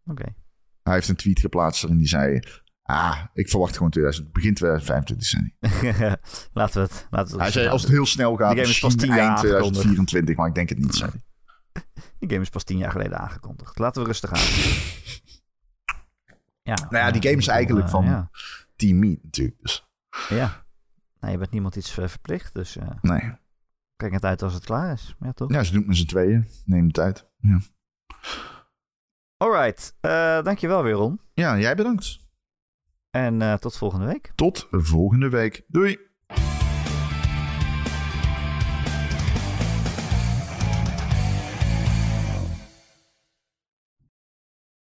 Oké. 0.05 0.35
Hij 0.83 0.93
heeft 0.93 1.09
een 1.09 1.15
tweet 1.15 1.39
geplaatst 1.39 1.81
waarin 1.81 1.99
die 1.99 2.07
zei... 2.07 2.39
Ah, 2.87 3.19
ik 3.33 3.49
verwacht 3.49 3.75
gewoon 3.75 3.89
2000, 3.91 4.31
begin 4.31 4.53
2025 4.53 5.27
zijn. 5.27 5.55
laten 6.53 6.81
we 6.81 6.87
het. 6.87 7.07
Laten 7.09 7.27
we 7.27 7.31
het 7.33 7.41
Hij 7.41 7.51
zei 7.51 7.67
als 7.67 7.81
het 7.81 7.91
heel 7.91 8.05
snel 8.05 8.35
gaat, 8.35 8.51
Die 8.51 8.59
game 8.61 8.73
is 8.73 8.79
pas 8.79 8.93
misschien 8.95 9.13
10 9.13 9.21
jaar 9.23 9.27
eind 9.35 9.37
aangekondigd. 9.39 9.71
2024, 9.81 10.35
maar 10.35 10.47
ik 10.47 10.55
denk 10.55 10.69
het 10.69 10.77
niet. 10.77 10.95
Zei. 10.95 11.11
Die 12.19 12.29
game 12.29 12.41
is 12.41 12.49
pas 12.49 12.63
tien 12.63 12.77
jaar 12.77 12.91
geleden 12.91 13.19
aangekondigd. 13.19 13.79
Laten 13.79 14.01
we 14.01 14.07
rustig 14.07 14.31
aan. 14.31 14.39
Ja, 16.61 16.73
Nou 16.89 16.95
ja, 17.05 17.11
die 17.11 17.21
game 17.21 17.37
is 17.37 17.47
eigenlijk 17.47 17.85
eh, 17.85 17.91
van- 17.91 18.05
Ja. 18.05 18.29
Team 18.75 18.99
Meat 18.99 19.23
natuurlijk, 19.23 19.57
dus 19.61 19.87
ja. 20.29 20.65
Nou, 21.19 21.31
je 21.33 21.37
bent 21.39 21.51
niemand 21.51 21.75
iets 21.75 21.97
eh, 21.97 22.07
verplicht, 22.07 22.53
dus 22.53 22.77
eh, 22.77 22.87
nee. 23.01 23.33
kijk 23.95 24.13
het 24.13 24.25
uit 24.25 24.41
als 24.41 24.53
het 24.53 24.65
klaar 24.65 24.93
is. 24.93 25.15
Ja, 25.19 25.31
toch? 25.31 25.51
Ja, 25.51 25.63
ze 25.63 25.69
doen 25.71 25.79
het 25.79 25.87
met 25.87 25.97
z'n 25.97 26.05
tweeën. 26.05 26.47
Neem 26.65 26.85
de 26.87 26.93
tijd. 26.93 27.27
Ja, 27.39 27.59
Alright. 29.37 29.95
eh 30.01 30.41
dankjewel 30.43 30.83
weer, 30.83 30.93
Ron. 30.93 31.19
ja 31.33 31.57
jij 31.59 31.75
bedankt. 31.75 32.23
En 33.15 33.41
eh, 33.41 33.53
tot 33.53 33.77
volgende 33.77 34.05
week. 34.05 34.31
Tot 34.35 34.67
volgende 34.71 35.29
week. 35.29 35.61
Doei. 35.67 35.97